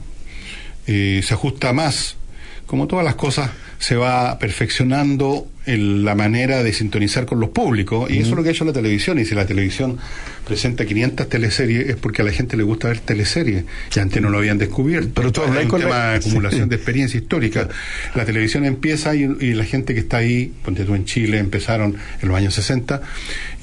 eh, 0.87 1.21
se 1.23 1.33
ajusta 1.33 1.73
más, 1.73 2.15
como 2.65 2.87
todas 2.87 3.05
las 3.05 3.15
cosas, 3.15 3.49
se 3.84 3.97
va 3.97 4.39
perfeccionando 4.39 5.45
en 5.65 6.05
la 6.05 6.15
manera 6.15 6.63
de 6.63 6.71
sintonizar 6.71 7.25
con 7.25 7.39
los 7.41 7.49
públicos 7.49 8.09
y 8.09 8.19
eso 8.19 8.29
es 8.31 8.36
lo 8.36 8.43
que 8.43 8.49
ha 8.49 8.51
hecho 8.53 8.63
la 8.65 8.71
televisión 8.71 9.19
y 9.19 9.25
si 9.25 9.36
la 9.36 9.45
televisión 9.45 9.97
presenta 10.47 10.86
500 10.86 11.27
teleseries 11.27 11.89
es 11.89 11.95
porque 11.97 12.21
a 12.21 12.25
la 12.25 12.31
gente 12.31 12.55
le 12.55 12.63
gusta 12.63 12.88
ver 12.88 12.99
teleseries 12.99 13.65
y 13.93 13.99
antes 13.99 14.21
no 14.21 14.29
lo 14.29 14.38
habían 14.38 14.57
descubierto. 14.57 15.11
Pero 15.15 15.31
tú 15.34 15.41
es 15.43 15.49
un 15.49 15.79
tema 15.81 15.89
la- 15.89 16.11
de 16.11 16.15
acumulación 16.19 16.63
Sí. 16.63 16.69
de 16.69 16.75
experiencia 16.75 17.17
histórica. 17.17 17.67
La 18.15 18.23
televisión 18.23 18.63
empieza 18.65 19.15
y, 19.15 19.23
y 19.41 19.53
la 19.53 19.65
gente 19.65 19.93
que 19.93 19.99
está 20.01 20.17
ahí 20.17 20.53
ponte 20.63 20.86
tú 20.86 20.95
en 20.95 21.03
Chile 21.03 21.39
empezaron 21.39 21.95
en 22.21 22.27
los 22.29 22.38
años 22.38 22.53
60 22.55 23.01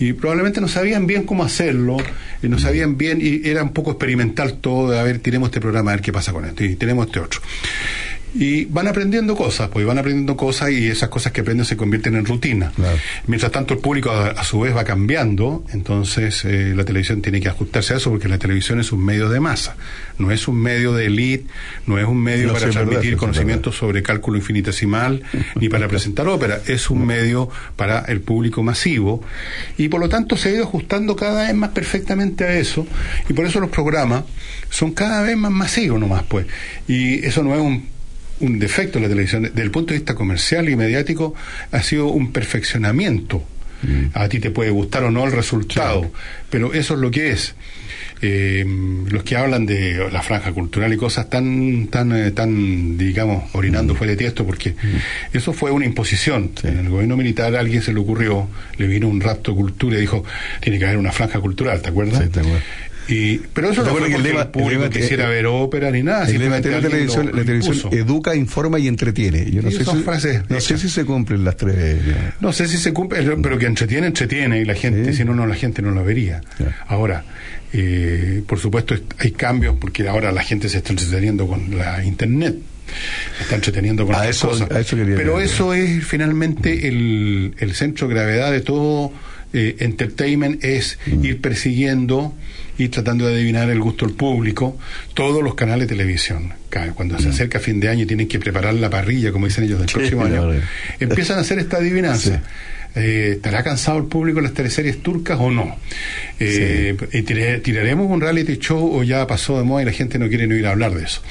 y 0.01 0.12
probablemente 0.14 0.61
no 0.61 0.68
sabían 0.68 1.07
bien 1.07 1.23
cómo 1.25 1.45
hacerlo 1.45 1.97
y 2.43 2.49
no 2.49 2.59
sabían 2.59 2.99
bien 2.99 3.21
y 3.23 3.47
era 3.49 3.62
un 3.62 3.73
poco 3.73 3.91
experimental 3.93 4.59
todo 4.61 4.91
de 4.91 4.99
a 4.99 5.03
ver 5.03 5.18
tiremos 5.21 5.49
este 5.49 5.61
programa 5.62 5.93
a 5.93 5.95
ver 5.97 6.03
qué 6.05 6.12
pasa 6.12 6.33
con 6.33 6.45
esto 6.45 6.62
y 6.64 6.77
tenemos 6.77 7.07
este 7.07 7.21
otro 7.21 7.41
y 8.35 8.64
van 8.66 8.87
aprendiendo 8.87 9.35
cosas, 9.35 9.68
pues 9.68 9.85
van 9.85 9.99
aprendiendo 9.99 10.37
cosas 10.37 10.70
y 10.70 10.87
esas 10.89 11.09
cosas 11.09 11.33
que 11.33 11.41
aprenden 11.41 11.64
se 11.64 11.76
convierten 11.76 12.14
en 12.16 12.24
rutina. 12.24 12.72
Mientras 13.26 13.51
tanto 13.51 13.74
el 13.74 13.81
público 13.81 14.11
a, 14.11 14.28
a 14.28 14.45
su 14.45 14.61
vez 14.61 14.76
va 14.76 14.85
cambiando, 14.85 15.64
entonces 15.72 16.45
eh, 16.45 16.72
la 16.76 16.85
televisión 16.85 17.22
tiene 17.22 17.41
que 17.41 17.49
ajustarse 17.49 17.95
a 17.95 17.97
eso 17.97 18.11
porque 18.11 18.28
la 18.28 18.39
televisión 18.39 18.81
es 18.81 18.93
un 18.93 19.05
medio 19.05 19.28
de 19.28 19.41
masa, 19.41 19.76
no 20.18 20.31
es 20.31 20.47
un 20.49 20.57
medio 20.61 20.93
de 20.93 21.07
elite, 21.07 21.47
no 21.87 21.99
es 21.99 22.07
un 22.07 22.22
medio 22.22 22.49
No, 22.49 22.53
para 22.55 22.70
transmitir 22.70 23.16
conocimientos 23.16 23.76
sobre 23.76 24.03
cálculo 24.03 24.39
infinitesimal 24.39 25.22
ni 25.57 25.68
para 25.68 25.89
presentar 25.89 26.28
ópera, 26.28 26.61
es 26.66 26.91
un 26.91 27.07
medio 27.07 27.49
para 27.76 28.01
el 28.01 28.20
público 28.20 28.62
masivo 28.62 29.22
y 29.76 29.89
por 29.89 30.01
lo 30.01 30.09
tanto 30.09 30.37
se 30.37 30.51
ha 30.51 30.53
ido 30.53 30.64
ajustando 30.64 31.16
cada 31.16 31.47
vez 31.47 31.55
más 31.55 31.70
perfectamente 31.70 32.45
a 32.45 32.55
eso 32.55 32.87
y 33.28 33.33
por 33.33 33.45
eso 33.45 33.61
los 33.61 33.70
programas 33.70 34.24
son 34.70 34.93
cada 34.93 35.22
vez 35.22 35.37
más 35.37 35.51
masivos 35.51 35.99
nomás 35.99 36.22
pues. 36.28 36.47
Y 36.87 37.24
eso 37.26 37.43
no 37.43 37.55
es 37.55 37.61
un 37.61 38.00
un 38.41 38.59
defecto 38.59 38.99
de 38.99 39.05
la 39.05 39.09
televisión. 39.09 39.43
Desde 39.43 39.62
el 39.62 39.70
punto 39.70 39.93
de 39.93 40.01
vista 40.01 40.14
comercial 40.14 40.68
y 40.68 40.76
mediático, 40.76 41.34
ha 41.70 41.82
sido 41.82 42.09
un 42.09 42.32
perfeccionamiento. 42.32 43.45
A 44.12 44.28
ti 44.28 44.41
te 44.41 44.51
puede 44.51 44.70
gustar 44.70 45.05
o 45.05 45.11
no 45.11 45.24
el 45.24 45.32
resultado, 45.32 46.12
pero 46.51 46.74
eso 46.74 46.95
es 46.95 47.01
lo 47.01 47.11
que 47.11 47.30
es. 47.30 47.55
Eh, 48.22 48.66
los 49.09 49.22
que 49.22 49.36
hablan 49.36 49.64
de 49.64 50.11
la 50.12 50.20
franja 50.20 50.53
cultural 50.53 50.93
y 50.93 50.99
cosas 50.99 51.30
tan, 51.30 51.86
tan, 51.86 52.12
eh, 52.12 52.30
tan 52.32 52.99
digamos, 52.99 53.45
orinando 53.55 53.95
fue 53.95 54.07
de 54.07 54.16
tiesto, 54.16 54.45
porque 54.45 54.74
eso 55.32 55.55
fue 55.55 55.70
una 55.70 55.86
imposición. 55.86 56.51
En 56.62 56.80
el 56.80 56.91
gobierno 56.91 57.16
militar 57.16 57.57
a 57.57 57.61
alguien 57.61 57.80
se 57.80 57.95
le 57.95 58.01
ocurrió, 58.01 58.49
le 58.76 58.86
vino 58.86 59.09
un 59.09 59.22
rapto 59.22 59.53
de 59.53 59.57
cultura 59.57 59.97
y 59.97 60.03
dijo, 60.03 60.22
tiene 60.61 60.78
que 60.78 60.84
haber 60.84 60.99
una 60.99 61.12
franja 61.12 61.41
cultural, 61.41 61.80
¿te 61.80 61.88
acuerdas? 61.88 62.22
Y, 63.11 63.39
pero 63.53 63.71
eso 63.71 63.83
¿Te 63.83 63.89
no 63.91 63.97
fue 63.97 64.01
que 64.09 64.15
el 64.15 64.23
porque 64.23 64.31
el, 64.31 64.37
el 64.39 64.47
público 64.49 64.89
que- 64.91 65.01
quisiera 65.01 65.29
ver 65.29 65.47
ópera 65.47 65.91
ni 65.91 66.03
nada. 66.03 66.23
El 66.25 66.31
simplemente 66.31 66.69
de 66.69 66.81
la 66.81 66.89
televisión, 66.89 67.27
lo- 67.27 67.33
la 67.33 67.39
lo 67.39 67.45
televisión 67.45 67.75
impuso. 67.77 67.97
educa, 67.97 68.37
informa 68.37 68.79
y 68.79 68.87
entretiene. 68.89 69.51
Yo 69.51 69.63
no 69.63 69.69
Y 69.69 69.73
sé 69.73 69.85
si, 69.85 69.97
frases 70.03 70.43
no 70.49 70.61
sé 70.61 70.79
si 70.79 70.89
se 70.89 71.05
cumplen 71.05 71.45
las 71.45 71.57
tres. 71.57 72.01
No 72.41 72.53
sé 72.53 72.69
si 72.69 72.77
se 72.79 72.93
cumple, 72.93 73.23
pero 73.43 73.59
que 73.59 73.67
entretiene, 73.67 74.07
entretiene, 74.07 74.61
y 74.61 74.65
la 74.65 74.75
gente, 74.75 75.13
si 75.13 75.25
no, 75.25 75.35
no, 75.35 75.47
la 75.47 75.57
gente 75.57 75.83
no 75.83 75.91
la 75.91 76.03
vería. 76.03 76.41
Ahora, 76.87 77.25
eh, 77.73 78.43
por 78.47 78.59
supuesto, 78.59 78.95
est- 78.95 79.13
hay 79.19 79.33
cambios, 79.33 79.77
porque 79.81 80.09
ahora 80.09 80.31
la 80.33 80.43
gente 80.43 80.69
se 80.69 80.79
está 80.79 80.91
entreteniendo 80.91 81.47
con 81.47 81.77
la 81.77 82.05
internet. 82.05 82.57
está 83.41 83.55
entreteniendo 83.55 84.05
con 84.07 84.17
eso- 84.25 84.49
cosas. 84.49 84.69
eso 84.73 84.97
Pero 84.97 85.41
eso 85.41 85.75
es 85.75 86.05
finalmente 86.05 86.89
el, 86.89 87.55
el 87.59 87.75
centro 87.75 88.09
de 88.09 88.15
gravedad 88.15 88.51
de 88.53 88.61
todo 88.61 89.13
eh, 89.53 89.77
entertainment, 89.81 90.63
es 90.65 90.99
Mm. 91.07 91.25
ir 91.25 91.41
persiguiendo 91.41 92.35
y 92.85 92.89
tratando 92.89 93.26
de 93.26 93.35
adivinar 93.35 93.68
el 93.68 93.78
gusto 93.78 94.07
del 94.07 94.14
público, 94.14 94.78
todos 95.12 95.43
los 95.43 95.55
canales 95.55 95.87
de 95.87 95.95
televisión. 95.97 96.53
Cuando 96.95 97.16
Mm. 97.16 97.20
se 97.20 97.28
acerca 97.28 97.59
fin 97.61 97.78
de 97.78 97.89
año 97.89 98.05
y 98.05 98.07
tienen 98.07 98.26
que 98.26 98.39
preparar 98.39 98.72
la 98.74 98.89
parrilla, 98.89 99.33
como 99.33 99.47
dicen 99.47 99.64
ellos, 99.64 99.81
del 99.81 99.89
próximo 99.89 100.24
año, 100.24 100.51
empiezan 100.99 101.37
a 101.39 101.41
hacer 101.43 101.59
esta 101.59 101.76
adivinanza. 101.76 102.43
Eh, 102.97 103.34
¿Estará 103.36 103.62
cansado 103.62 103.99
el 103.99 104.05
público 104.05 104.36
de 104.38 104.43
las 104.43 104.55
teleseries 104.55 105.03
turcas 105.03 105.38
o 105.41 105.51
no? 105.51 105.76
Eh, 106.41 106.97
¿Tiraremos 107.62 108.11
un 108.11 108.20
reality 108.20 108.57
show 108.59 108.97
o 108.97 109.03
ya 109.05 109.26
pasó 109.26 109.59
de 109.59 109.64
moda 109.64 109.82
y 109.82 109.84
la 109.84 109.93
gente 109.93 110.18
no 110.18 110.28
quiere 110.28 110.47
ni 110.47 110.55
oír 110.55 110.66
hablar 110.66 110.95
de 110.95 111.05
eso? 111.05 111.22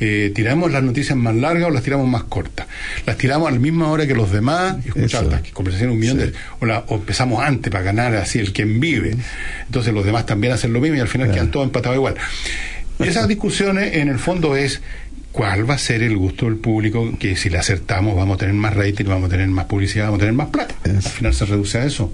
Eh, 0.00 0.32
¿Tiramos 0.34 0.70
las 0.72 0.82
noticias 0.82 1.16
más 1.16 1.34
largas 1.34 1.68
o 1.68 1.70
las 1.70 1.82
tiramos 1.82 2.06
más 2.08 2.24
cortas? 2.24 2.66
¿Las 3.06 3.16
tiramos 3.16 3.48
a 3.48 3.52
la 3.52 3.58
misma 3.58 3.90
hora 3.90 4.06
que 4.06 4.14
los 4.14 4.30
demás 4.32 4.76
escuchar 4.84 5.24
conversaciones 5.52 5.94
un 5.94 6.00
millón 6.00 6.18
de... 6.18 6.32
O, 6.60 6.66
la- 6.66 6.84
o 6.88 6.96
empezamos 6.96 7.42
antes 7.42 7.70
para 7.72 7.84
ganar 7.84 8.14
así 8.16 8.38
el 8.38 8.52
quien 8.52 8.78
vive? 8.80 9.14
Entonces 9.66 9.94
los 9.94 10.04
demás 10.04 10.26
también 10.26 10.52
hacen 10.52 10.72
lo 10.72 10.80
mismo 10.80 10.96
y 10.96 11.00
al 11.00 11.08
final 11.08 11.30
quedan 11.32 11.50
todos 11.50 11.64
empatados 11.66 11.96
igual. 11.96 12.14
Y 13.00 13.04
esas 13.04 13.28
discusiones 13.28 13.94
en 13.94 14.08
el 14.08 14.18
fondo 14.18 14.56
es 14.56 14.82
cuál 15.38 15.70
va 15.70 15.74
a 15.74 15.78
ser 15.78 16.02
el 16.02 16.16
gusto 16.16 16.46
del 16.46 16.56
público, 16.56 17.16
que 17.16 17.36
si 17.36 17.48
le 17.48 17.58
acertamos 17.58 18.16
vamos 18.16 18.34
a 18.34 18.38
tener 18.38 18.56
más 18.56 18.74
rating, 18.74 19.04
vamos 19.04 19.28
a 19.28 19.30
tener 19.30 19.46
más 19.46 19.66
publicidad, 19.66 20.06
vamos 20.06 20.18
a 20.18 20.22
tener 20.22 20.34
más 20.34 20.48
plata. 20.48 20.74
Al 20.84 21.00
final 21.00 21.32
se 21.32 21.44
reduce 21.44 21.78
a 21.78 21.84
eso. 21.84 22.12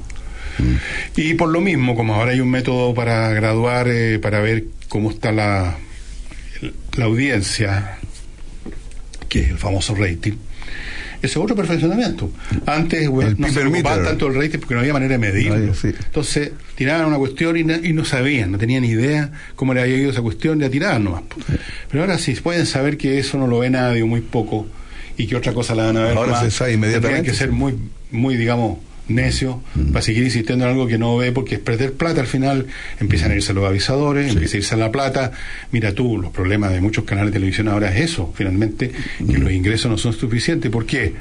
Y 1.16 1.32
por 1.32 1.48
lo 1.48 1.62
mismo, 1.62 1.96
como 1.96 2.16
ahora 2.16 2.32
hay 2.32 2.40
un 2.40 2.50
método 2.50 2.92
para 2.92 3.30
graduar, 3.30 3.88
eh, 3.88 4.18
para 4.18 4.40
ver 4.40 4.64
cómo 4.90 5.10
está 5.10 5.32
la, 5.32 5.78
la 6.98 7.04
audiencia, 7.06 7.96
que 9.30 9.40
es 9.40 9.48
el 9.52 9.58
famoso 9.58 9.94
rating, 9.94 10.34
ese 11.24 11.38
es 11.38 11.44
otro 11.44 11.56
perfeccionamiento. 11.56 12.30
Antes 12.66 13.08
bueno, 13.08 13.30
El 13.30 13.40
no 13.40 13.48
se 13.48 13.60
preocupaban 13.60 14.04
tanto 14.04 14.26
el 14.26 14.34
rating 14.34 14.58
porque 14.58 14.74
no 14.74 14.80
había 14.80 14.92
manera 14.92 15.12
de 15.12 15.18
medirlo. 15.18 15.74
Sí. 15.74 15.88
Entonces 15.88 16.52
tiraban 16.74 17.06
una 17.06 17.16
cuestión 17.16 17.56
y, 17.56 17.64
no 17.64 18.04
sabían, 18.04 18.52
no 18.52 18.58
tenían 18.58 18.82
ni 18.82 18.88
idea 18.88 19.30
cómo 19.56 19.74
le 19.74 19.82
había 19.82 19.96
ido 19.96 20.10
esa 20.10 20.22
cuestión, 20.22 20.58
la 20.60 20.70
tiraban 20.70 21.04
nomás. 21.04 21.22
Pero 21.90 22.02
ahora 22.02 22.18
sí 22.18 22.34
pueden 22.34 22.66
saber 22.66 22.96
que 22.96 23.18
eso 23.18 23.38
no 23.38 23.46
lo 23.46 23.60
ve 23.60 23.70
nadie 23.70 24.02
o 24.02 24.06
muy 24.06 24.20
poco 24.20 24.66
y 25.16 25.26
que 25.26 25.36
otra 25.36 25.52
cosa 25.52 25.74
la 25.74 25.86
van 25.86 25.96
a 25.96 26.04
ver 26.04 26.16
Ahora 26.16 26.32
más. 26.32 26.42
se 26.42 26.50
sabe 26.50 26.72
inmediatamente, 26.72 27.16
Tendrían 27.16 27.32
que 27.32 27.38
ser 27.38 27.48
sí. 27.48 27.54
muy, 27.54 27.74
muy 28.10 28.36
digamos, 28.36 28.78
necio 29.08 29.62
para 29.92 30.02
seguir 30.02 30.24
insistiendo 30.24 30.64
en 30.64 30.70
algo 30.70 30.86
que 30.86 30.98
no 30.98 31.16
ve 31.16 31.32
porque 31.32 31.56
es 31.56 31.60
perder 31.60 31.92
plata 31.92 32.20
al 32.20 32.26
final. 32.26 32.66
Empiezan 33.00 33.30
a 33.30 33.34
irse 33.34 33.52
los 33.52 33.64
avisadores 33.64 34.32
empieza 34.32 34.56
a 34.56 34.58
irse 34.58 34.76
la 34.76 34.90
plata. 34.90 35.32
Mira 35.72 35.92
tú 35.92 36.18
los 36.18 36.32
problemas 36.32 36.72
de 36.72 36.80
muchos 36.80 37.04
canales 37.04 37.32
de 37.32 37.38
televisión 37.38 37.68
ahora 37.68 37.94
es 37.94 38.10
eso 38.10 38.32
finalmente 38.34 38.90
que 39.18 39.38
los 39.38 39.52
ingresos 39.52 39.90
no 39.90 39.98
son 39.98 40.12
suficientes. 40.12 40.70
¿por 40.70 40.86
qué? 40.86 41.12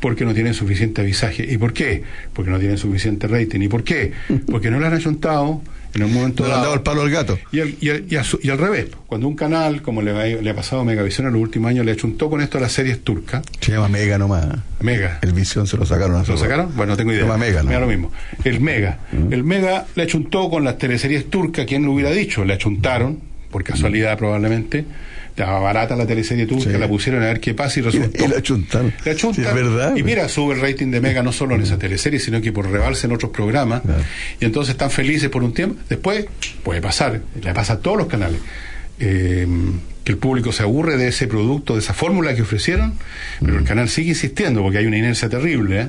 porque 0.00 0.24
no 0.24 0.34
tienen 0.34 0.52
suficiente 0.52 1.00
avisaje. 1.00 1.46
¿y 1.48 1.56
por 1.58 1.72
qué? 1.72 2.02
porque 2.32 2.50
no 2.50 2.58
tienen 2.58 2.78
suficiente 2.78 3.28
rating. 3.28 3.60
¿y 3.60 3.68
por 3.68 3.84
qué? 3.84 4.12
porque 4.50 4.70
no 4.70 4.80
le 4.80 4.86
han 4.86 4.94
achuntado 4.94 5.62
en 5.94 6.02
un 6.04 6.12
momento 6.12 6.42
No 6.42 6.48
le 6.48 6.54
han 6.54 6.62
dado 6.62 6.74
el 6.74 6.80
palo 6.80 7.02
al 7.02 7.10
gato. 7.10 7.38
y 7.52 7.60
al, 7.60 7.74
y, 7.80 7.90
al, 7.90 8.04
y 8.08 8.16
a 8.16 8.24
su- 8.24 8.38
y 8.42 8.48
al 8.50 8.58
revés, 8.58 8.86
cuando 9.06 9.28
un 9.28 9.36
canal, 9.36 9.82
como 9.82 10.00
le, 10.02 10.10
ha- 10.12 10.40
le 10.40 10.50
ha 10.50 10.54
pasado 10.54 10.82
a 10.82 10.84
Megavisión 10.84 11.26
en 11.26 11.34
los 11.34 11.42
últimos 11.42 11.68
años, 11.70 11.84
le 11.84 11.92
achuntó 11.92 12.30
con 12.30 12.40
esto 12.40 12.58
a 12.58 12.60
las 12.60 12.72
series 12.72 13.02
turcas. 13.04 13.42
Se 13.60 13.72
llama 13.72 13.88
Mega 13.88 14.18
nomás. 14.18 14.46
Mega. 14.80 15.18
El 15.22 15.32
Visión 15.32 15.66
se 15.66 15.76
lo 15.76 15.84
sacaron. 15.86 16.16
hace 16.16 16.32
¿Lo 16.32 16.38
sacaron? 16.38 16.70
Bueno, 16.76 16.92
no 16.92 16.96
tengo 16.96 17.12
idea. 17.12 17.22
Se 17.22 17.28
llama 17.28 17.38
Mega, 17.44 17.62
¿no? 17.62 17.68
Me 17.68 17.74
da 17.74 17.80
lo 17.80 17.86
mismo. 17.86 18.10
El 18.44 18.60
Mega. 18.60 18.98
El 19.30 19.44
Mega 19.44 19.86
le 19.94 20.02
achuntó 20.02 20.48
con 20.50 20.64
las 20.64 20.78
teleseries 20.78 21.28
turcas, 21.30 21.66
¿quién 21.66 21.84
lo 21.84 21.92
hubiera 21.92 22.10
dicho? 22.10 22.44
Le 22.44 22.54
achuntaron, 22.54 23.20
por 23.50 23.62
casualidad 23.64 24.16
probablemente. 24.18 24.84
Estaba 25.32 25.60
barata 25.60 25.96
la 25.96 26.06
teleserie 26.06 26.44
turca, 26.46 26.76
la 26.78 26.86
pusieron 26.88 27.22
a 27.22 27.26
ver 27.26 27.40
qué 27.40 27.54
pasa 27.54 27.80
y 27.80 27.82
resultó. 27.82 28.24
Y 28.24 28.28
le 28.28 28.36
achuntaron. 28.36 28.92
Le 29.04 29.10
achuntan. 29.12 29.44
Sí, 29.44 29.48
es 29.48 29.54
verdad. 29.54 29.96
Y 29.96 30.02
mira, 30.02 30.28
sube 30.28 30.54
el 30.54 30.60
rating 30.60 30.88
de 30.90 31.00
Mega 31.00 31.22
no 31.22 31.32
solo 31.32 31.54
en 31.54 31.62
esa 31.62 31.78
teleserie, 31.78 32.20
sino 32.20 32.40
que 32.42 32.52
por 32.52 32.70
rebalse 32.70 33.06
en 33.06 33.12
otros 33.14 33.30
programas. 33.32 33.82
Y 34.40 34.44
entonces 34.44 34.72
están 34.72 34.90
felices 34.90 35.30
por 35.30 35.42
un 35.42 35.54
tiempo. 35.54 35.76
Después 35.88 36.26
puede 36.62 36.82
pasar, 36.82 37.22
le 37.42 37.54
pasa 37.54 37.74
a 37.74 37.78
todos 37.78 37.96
los 37.96 38.06
canales. 38.08 38.40
eh, 39.00 39.46
que 40.04 40.12
el 40.12 40.18
público 40.18 40.50
se 40.52 40.64
aburre 40.64 40.96
de 40.96 41.08
ese 41.08 41.28
producto, 41.28 41.74
de 41.74 41.78
esa 41.80 41.94
fórmula 41.94 42.34
que 42.34 42.42
ofrecieron, 42.42 42.94
pero 43.40 43.56
el 43.58 43.64
canal 43.64 43.88
sigue 43.88 44.08
insistiendo 44.10 44.60
porque 44.60 44.78
hay 44.78 44.86
una 44.86 44.98
inercia 44.98 45.28
terrible. 45.28 45.80
¿eh? 45.82 45.86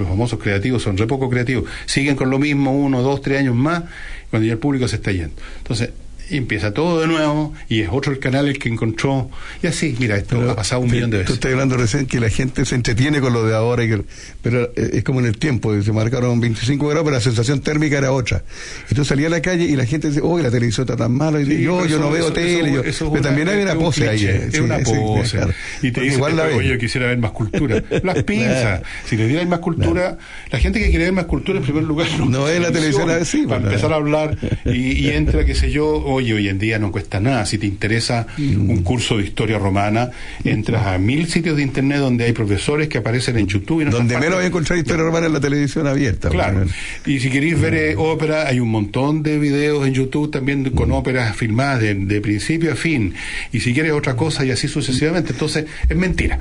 Los 0.00 0.08
famosos 0.08 0.40
creativos 0.40 0.82
son 0.82 0.98
re 0.98 1.06
poco 1.06 1.30
creativos. 1.30 1.64
Siguen 1.86 2.16
con 2.16 2.28
lo 2.28 2.40
mismo 2.40 2.72
uno, 2.76 3.02
dos, 3.02 3.22
tres 3.22 3.38
años 3.38 3.54
más, 3.54 3.84
cuando 4.30 4.46
ya 4.46 4.54
el 4.54 4.58
público 4.58 4.88
se 4.88 4.96
está 4.96 5.12
yendo. 5.12 5.34
Entonces, 5.58 5.90
y 6.32 6.38
empieza 6.38 6.72
todo 6.72 7.00
de 7.00 7.06
nuevo 7.06 7.52
y 7.68 7.80
es 7.82 7.88
otro 7.92 8.12
el 8.12 8.18
canal 8.18 8.48
el 8.48 8.58
que 8.58 8.68
encontró. 8.68 9.30
Y 9.62 9.66
así, 9.66 9.94
mira, 10.00 10.16
esto 10.16 10.50
ha 10.50 10.56
pasado 10.56 10.80
un 10.80 10.90
millón 10.90 11.10
de 11.10 11.18
Tú 11.18 11.22
veces. 11.22 11.34
estás 11.34 11.52
hablando 11.52 11.76
recién 11.76 12.06
que 12.06 12.18
la 12.20 12.28
gente 12.30 12.64
se 12.64 12.74
entretiene 12.74 13.20
con 13.20 13.32
lo 13.32 13.44
de 13.46 13.54
ahora, 13.54 13.84
y 13.84 13.88
que- 13.88 14.02
pero 14.42 14.64
eh, 14.76 14.90
es 14.94 15.04
como 15.04 15.20
en 15.20 15.26
el 15.26 15.36
tiempo, 15.38 15.80
se 15.82 15.92
marcaron 15.92 16.40
25 16.40 16.88
grados, 16.88 17.04
pero 17.04 17.16
la 17.16 17.20
sensación 17.22 17.60
térmica 17.60 17.98
era 17.98 18.12
otra. 18.12 18.42
Y 18.90 18.94
tú 18.94 19.04
salías 19.04 19.26
a 19.30 19.36
la 19.36 19.42
calle 19.42 19.64
y 19.64 19.76
la 19.76 19.84
gente 19.86 20.08
dice, 20.08 20.20
oh, 20.22 20.38
la 20.38 20.50
televisión 20.50 20.84
está 20.86 20.96
tan 20.96 21.12
mala, 21.12 21.40
y 21.40 21.46
Sí, 21.46 21.62
yo, 21.62 21.84
yo 21.86 21.98
no 21.98 22.10
veo 22.10 22.24
eso- 22.24 22.32
tele, 22.32 22.70
eso- 22.88 23.04
yo- 23.06 23.10
pero 23.10 23.10
una- 23.10 23.20
también 23.22 23.48
hay 23.48 23.62
una 23.62 23.72
un 23.74 23.78
pose 23.80 24.08
ahí. 24.08 24.24
eh, 24.24 24.44
Es 24.48 24.54
sí, 24.54 24.60
una 24.60 24.78
sí, 24.78 24.84
pose. 24.84 25.36
claro. 25.36 25.52
Y 25.82 25.90
te 25.92 26.00
dice, 26.00 26.14
igual 26.16 26.36
la 26.36 26.50
yo 26.62 26.78
quisiera 26.78 27.06
ver 27.08 27.18
más 27.18 27.32
cultura. 27.32 27.82
Las 28.02 28.22
pinzas. 28.24 28.80
Si 29.06 29.16
le 29.16 29.28
dieran 29.28 29.48
más 29.48 29.58
cultura, 29.58 30.16
la 30.50 30.58
gente 30.58 30.80
que 30.80 30.88
quiere 30.88 31.04
ver 31.04 31.12
más 31.12 31.26
cultura, 31.26 31.58
en 31.58 31.64
primer 31.64 31.84
lugar, 31.84 32.06
No 32.26 32.48
es 32.48 32.60
la 32.60 32.72
televisión 32.72 33.10
así, 33.10 33.42
Para 33.46 33.60
pues, 33.60 33.72
empezar 33.74 33.92
a 33.92 33.96
hablar 33.96 34.38
y, 34.64 34.92
y 35.06 35.08
entra, 35.10 35.44
qué 35.44 35.54
sé 35.54 35.70
yo, 35.70 35.86
oye, 35.88 36.21
hoy 36.30 36.48
en 36.48 36.60
día 36.60 36.78
no 36.78 36.92
cuesta 36.92 37.18
nada. 37.18 37.44
Si 37.46 37.58
te 37.58 37.66
interesa 37.66 38.26
Mm. 38.38 38.70
un 38.70 38.82
curso 38.84 39.16
de 39.16 39.24
historia 39.24 39.58
romana, 39.58 40.10
entras 40.44 40.86
a 40.86 40.98
mil 40.98 41.26
sitios 41.26 41.56
de 41.56 41.62
internet 41.64 41.98
donde 41.98 42.24
hay 42.26 42.32
profesores 42.32 42.86
que 42.88 42.98
aparecen 42.98 43.36
en 43.38 43.48
YouTube. 43.48 43.80
Y 43.80 43.84
otras 43.86 43.94
Donde 43.98 44.18
menos 44.18 44.34
voy 44.36 44.44
a 44.44 44.46
encontrar 44.48 44.78
historia 44.78 45.02
romana 45.02 45.26
en 45.26 45.32
la 45.32 45.40
televisión 45.40 45.86
abierta. 45.88 46.28
Claro. 46.28 46.64
Y 47.06 47.18
si 47.18 47.30
queréis 47.30 47.60
ver 47.60 47.74
eh, 47.74 47.94
ópera, 47.96 48.46
hay 48.46 48.60
un 48.60 48.68
montón 48.70 49.22
de 49.24 49.38
videos 49.38 49.86
en 49.86 49.94
YouTube 49.94 50.30
también 50.30 50.70
con 50.70 50.90
Mm. 50.90 50.92
óperas 50.92 51.36
filmadas 51.36 51.80
de, 51.80 51.94
de 51.94 52.20
principio 52.20 52.72
a 52.72 52.76
fin. 52.76 53.14
Y 53.52 53.60
si 53.60 53.72
quieres 53.74 53.92
otra 53.92 54.14
cosa 54.14 54.44
y 54.44 54.50
así 54.50 54.68
sucesivamente. 54.68 55.32
Entonces, 55.32 55.64
es 55.88 55.96
mentira. 55.96 56.38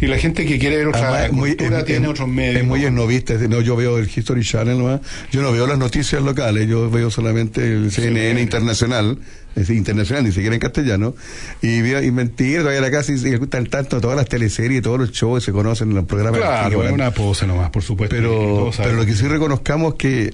Y 0.00 0.06
la 0.06 0.18
gente 0.18 0.44
que 0.44 0.58
quiere 0.58 0.76
ver 0.76 0.88
otra 0.88 1.08
Además, 1.08 1.24
es 1.26 1.32
muy- 1.32 1.48
cultura 1.56 1.78
es- 1.80 1.84
tiene 1.86 2.04
es- 2.04 2.10
otros 2.10 2.28
medios. 2.28 2.56
Es 2.60 2.64
muy 2.66 2.84
esnovista. 2.84 3.34
es- 3.34 3.48
No, 3.48 3.60
yo 3.62 3.74
veo 3.76 3.98
el 3.98 4.08
History 4.14 4.42
Channel 4.42 4.76
nomás. 4.78 5.00
Yo 5.32 5.40
no 5.42 5.52
veo 5.52 5.66
las 5.66 5.78
noticias 5.78 6.22
locales. 6.22 6.68
Yo 6.68 6.90
veo 6.90 7.10
solamente 7.10 7.62
el 7.64 7.90
CNN 7.90 8.40
internacional. 8.40 9.16
Es 9.56 9.70
internacional, 9.70 10.24
ni 10.24 10.32
siquiera 10.32 10.54
en 10.54 10.60
castellano. 10.60 11.14
Y, 11.62 11.78
y 11.78 12.10
mentira, 12.10 12.60
todavía 12.60 12.80
la 12.80 12.90
casa 12.90 13.12
y, 13.12 13.36
gustan 13.36 13.66
tanto 13.66 14.00
todas 14.00 14.16
las 14.16 14.28
teleseries, 14.28 14.82
todos 14.82 14.98
los 14.98 15.12
shows 15.12 15.44
se 15.44 15.52
conocen 15.52 15.90
en 15.90 15.96
los 15.96 16.04
programas. 16.06 16.40
Claro, 16.40 16.84
es 16.84 16.92
una 16.92 17.10
pose 17.12 17.46
nomás, 17.46 17.70
por 17.70 17.82
supuesto. 17.82 18.14
Pero, 18.14 18.30
pero 18.30 18.64
lo 18.66 18.72
sabemos. 18.72 19.06
que 19.06 19.14
sí 19.14 19.26
reconozcamos 19.28 19.94
que 19.94 20.32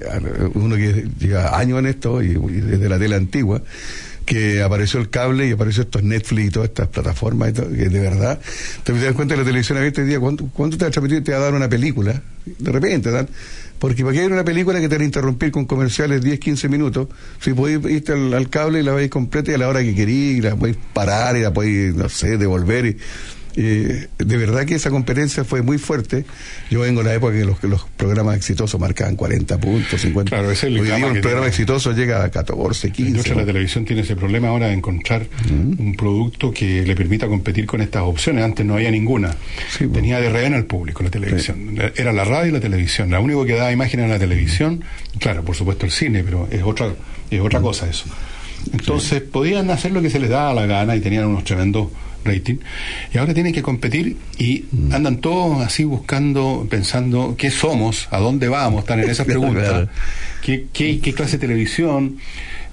uno 0.54 0.76
que 0.76 1.06
lleva 1.18 1.58
años 1.58 1.78
en 1.80 1.86
esto 1.86 2.22
y, 2.22 2.30
y 2.30 2.60
desde 2.60 2.88
la 2.88 2.98
tele 2.98 3.16
antigua 3.16 3.62
que 4.30 4.62
apareció 4.62 5.00
el 5.00 5.10
cable 5.10 5.48
y 5.48 5.50
apareció 5.50 5.82
estos 5.82 6.04
Netflix 6.04 6.46
y 6.46 6.50
todas 6.50 6.68
estas 6.68 6.86
plataformas 6.86 7.50
y 7.50 7.52
todo, 7.52 7.68
que 7.70 7.88
de 7.88 7.98
verdad 7.98 8.38
te 8.84 8.92
das 8.92 9.12
cuenta 9.14 9.34
de 9.34 9.40
la 9.40 9.44
televisión 9.44 9.76
abierta 9.78 10.02
hoy 10.02 10.06
día 10.06 10.20
¿cuánto, 10.20 10.48
cuánto 10.52 10.78
te 10.78 10.84
va 10.84 10.88
a 10.88 10.92
transmitir? 10.92 11.24
te 11.24 11.32
va 11.32 11.38
a 11.38 11.40
dar 11.40 11.54
una 11.54 11.68
película 11.68 12.22
de 12.44 12.70
repente 12.70 13.10
dan 13.10 13.28
porque 13.80 14.04
para 14.04 14.12
qué 14.12 14.20
hay 14.20 14.26
una 14.26 14.44
película 14.44 14.78
que 14.78 14.88
te 14.88 14.96
va 14.96 15.02
a 15.02 15.04
interrumpir 15.04 15.50
con 15.50 15.64
comerciales 15.64 16.22
10, 16.22 16.38
15 16.38 16.68
minutos 16.68 17.08
si 17.40 17.54
podéis 17.54 17.84
irte 17.90 18.12
al, 18.12 18.32
al 18.34 18.48
cable 18.48 18.80
y 18.80 18.82
la 18.82 18.92
veis 18.92 19.10
completa 19.10 19.50
y 19.50 19.54
a 19.54 19.58
la 19.58 19.68
hora 19.68 19.82
que 19.82 19.94
queréis 19.94 20.38
y 20.38 20.40
la 20.42 20.54
podéis 20.54 20.76
parar 20.92 21.36
y 21.36 21.40
la 21.40 21.52
podéis 21.52 21.94
no 21.94 22.08
sé 22.08 22.36
devolver 22.36 22.86
y 22.86 22.96
eh, 23.56 24.08
de 24.18 24.36
verdad 24.36 24.64
que 24.64 24.74
esa 24.74 24.90
competencia 24.90 25.44
fue 25.44 25.62
muy 25.62 25.78
fuerte. 25.78 26.24
Yo 26.70 26.80
vengo 26.80 27.02
de 27.02 27.08
la 27.10 27.14
época 27.14 27.32
que 27.34 27.44
los, 27.44 27.58
que 27.60 27.68
los 27.68 27.84
programas 27.96 28.36
exitosos 28.36 28.80
marcaban 28.80 29.16
40 29.16 29.58
puntos, 29.58 30.00
50. 30.00 30.30
Claro, 30.30 30.50
es 30.50 30.62
el 30.64 30.78
Hoy 30.78 30.86
día 30.86 30.96
un 30.96 31.00
programa 31.02 31.22
tiene. 31.22 31.46
exitoso 31.48 31.92
llega 31.92 32.24
a 32.24 32.30
14, 32.30 32.88
La 32.88 32.92
15. 32.94 33.08
industria 33.10 33.34
de 33.36 33.40
la 33.42 33.46
televisión 33.46 33.84
tiene 33.84 34.02
ese 34.02 34.16
problema 34.16 34.48
ahora 34.48 34.68
de 34.68 34.74
encontrar 34.74 35.26
un 35.50 35.94
producto 35.96 36.52
que 36.52 36.82
le 36.86 36.94
permita 36.94 37.26
competir 37.26 37.66
con 37.66 37.80
estas 37.80 38.02
opciones. 38.02 38.44
Antes 38.44 38.64
no 38.64 38.74
había 38.74 38.90
ninguna. 38.90 39.34
Tenía 39.92 40.20
de 40.20 40.30
rehén 40.30 40.54
al 40.54 40.64
público 40.66 41.02
la 41.02 41.10
televisión. 41.10 41.76
Era 41.96 42.12
la 42.12 42.24
radio 42.24 42.50
y 42.50 42.52
la 42.52 42.60
televisión. 42.60 43.10
La 43.10 43.20
único 43.20 43.44
que 43.44 43.54
daba 43.54 43.72
imagen 43.72 44.00
era 44.00 44.08
la 44.08 44.18
televisión. 44.18 44.82
Claro, 45.18 45.44
por 45.44 45.56
supuesto 45.56 45.86
el 45.86 45.92
cine, 45.92 46.22
pero 46.24 46.48
es 46.50 46.62
otra, 46.62 46.92
es 47.30 47.40
otra 47.40 47.60
cosa 47.60 47.88
eso. 47.88 48.04
Entonces 48.72 49.22
podían 49.22 49.70
hacer 49.70 49.92
lo 49.92 50.02
que 50.02 50.10
se 50.10 50.18
les 50.18 50.30
daba 50.30 50.52
la 50.54 50.66
gana 50.66 50.94
y 50.96 51.00
tenían 51.00 51.24
unos 51.26 51.44
tremendos 51.44 51.88
rating. 52.24 52.56
Y 53.14 53.18
ahora 53.18 53.34
tienen 53.34 53.52
que 53.52 53.62
competir 53.62 54.16
y 54.38 54.64
andan 54.92 55.20
todos 55.20 55.64
así 55.64 55.84
buscando 55.84 56.66
pensando 56.70 57.34
qué 57.38 57.50
somos 57.50 58.08
a 58.10 58.18
dónde 58.18 58.48
vamos 58.48 58.80
están 58.82 59.00
en 59.00 59.10
esas 59.10 59.26
preguntas. 59.26 59.88
¿Qué, 60.42 60.66
qué, 60.72 61.00
qué 61.00 61.12
clase 61.12 61.32
de 61.32 61.38
televisión 61.46 62.16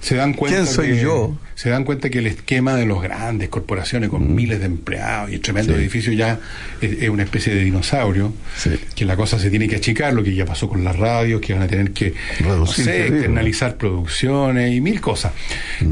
se 0.00 0.14
dan 0.14 0.32
cuenta 0.32 0.60
¿Quién 0.62 0.72
soy 0.72 0.88
que, 0.90 1.00
yo? 1.02 1.36
se 1.56 1.70
dan 1.70 1.82
cuenta 1.84 2.08
que 2.08 2.20
el 2.20 2.28
esquema 2.28 2.76
de 2.76 2.86
los 2.86 3.02
grandes 3.02 3.48
corporaciones 3.48 4.08
con 4.10 4.32
miles 4.32 4.60
de 4.60 4.66
empleados 4.66 5.32
y 5.32 5.38
tremendos 5.38 5.74
Sí. 5.74 5.82
edificios 5.82 6.16
ya 6.16 6.38
es, 6.80 7.02
es 7.02 7.08
una 7.10 7.24
especie 7.24 7.52
de 7.52 7.64
dinosaurio 7.64 8.32
que 8.94 9.04
la 9.04 9.16
cosa 9.16 9.40
se 9.40 9.50
tiene 9.50 9.66
que 9.68 9.74
achicar 9.76 10.14
lo 10.14 10.22
que 10.22 10.34
ya 10.34 10.46
pasó 10.46 10.68
con 10.68 10.84
las 10.84 10.96
radios 10.96 11.40
que 11.40 11.52
van 11.52 11.62
a 11.62 11.66
tener 11.66 11.90
que 11.92 12.14
no 12.44 12.64
sé, 12.64 13.08
externalizar 13.08 13.76
producciones 13.76 14.72
y 14.72 14.80
mil 14.80 15.00
cosas. 15.00 15.32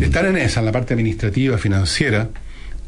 Están 0.01 0.27
en 0.27 0.37
esa 0.39 0.61
en 0.61 0.67
la 0.67 0.73
parte 0.73 0.95
administrativa 0.95 1.59
financiera 1.59 2.29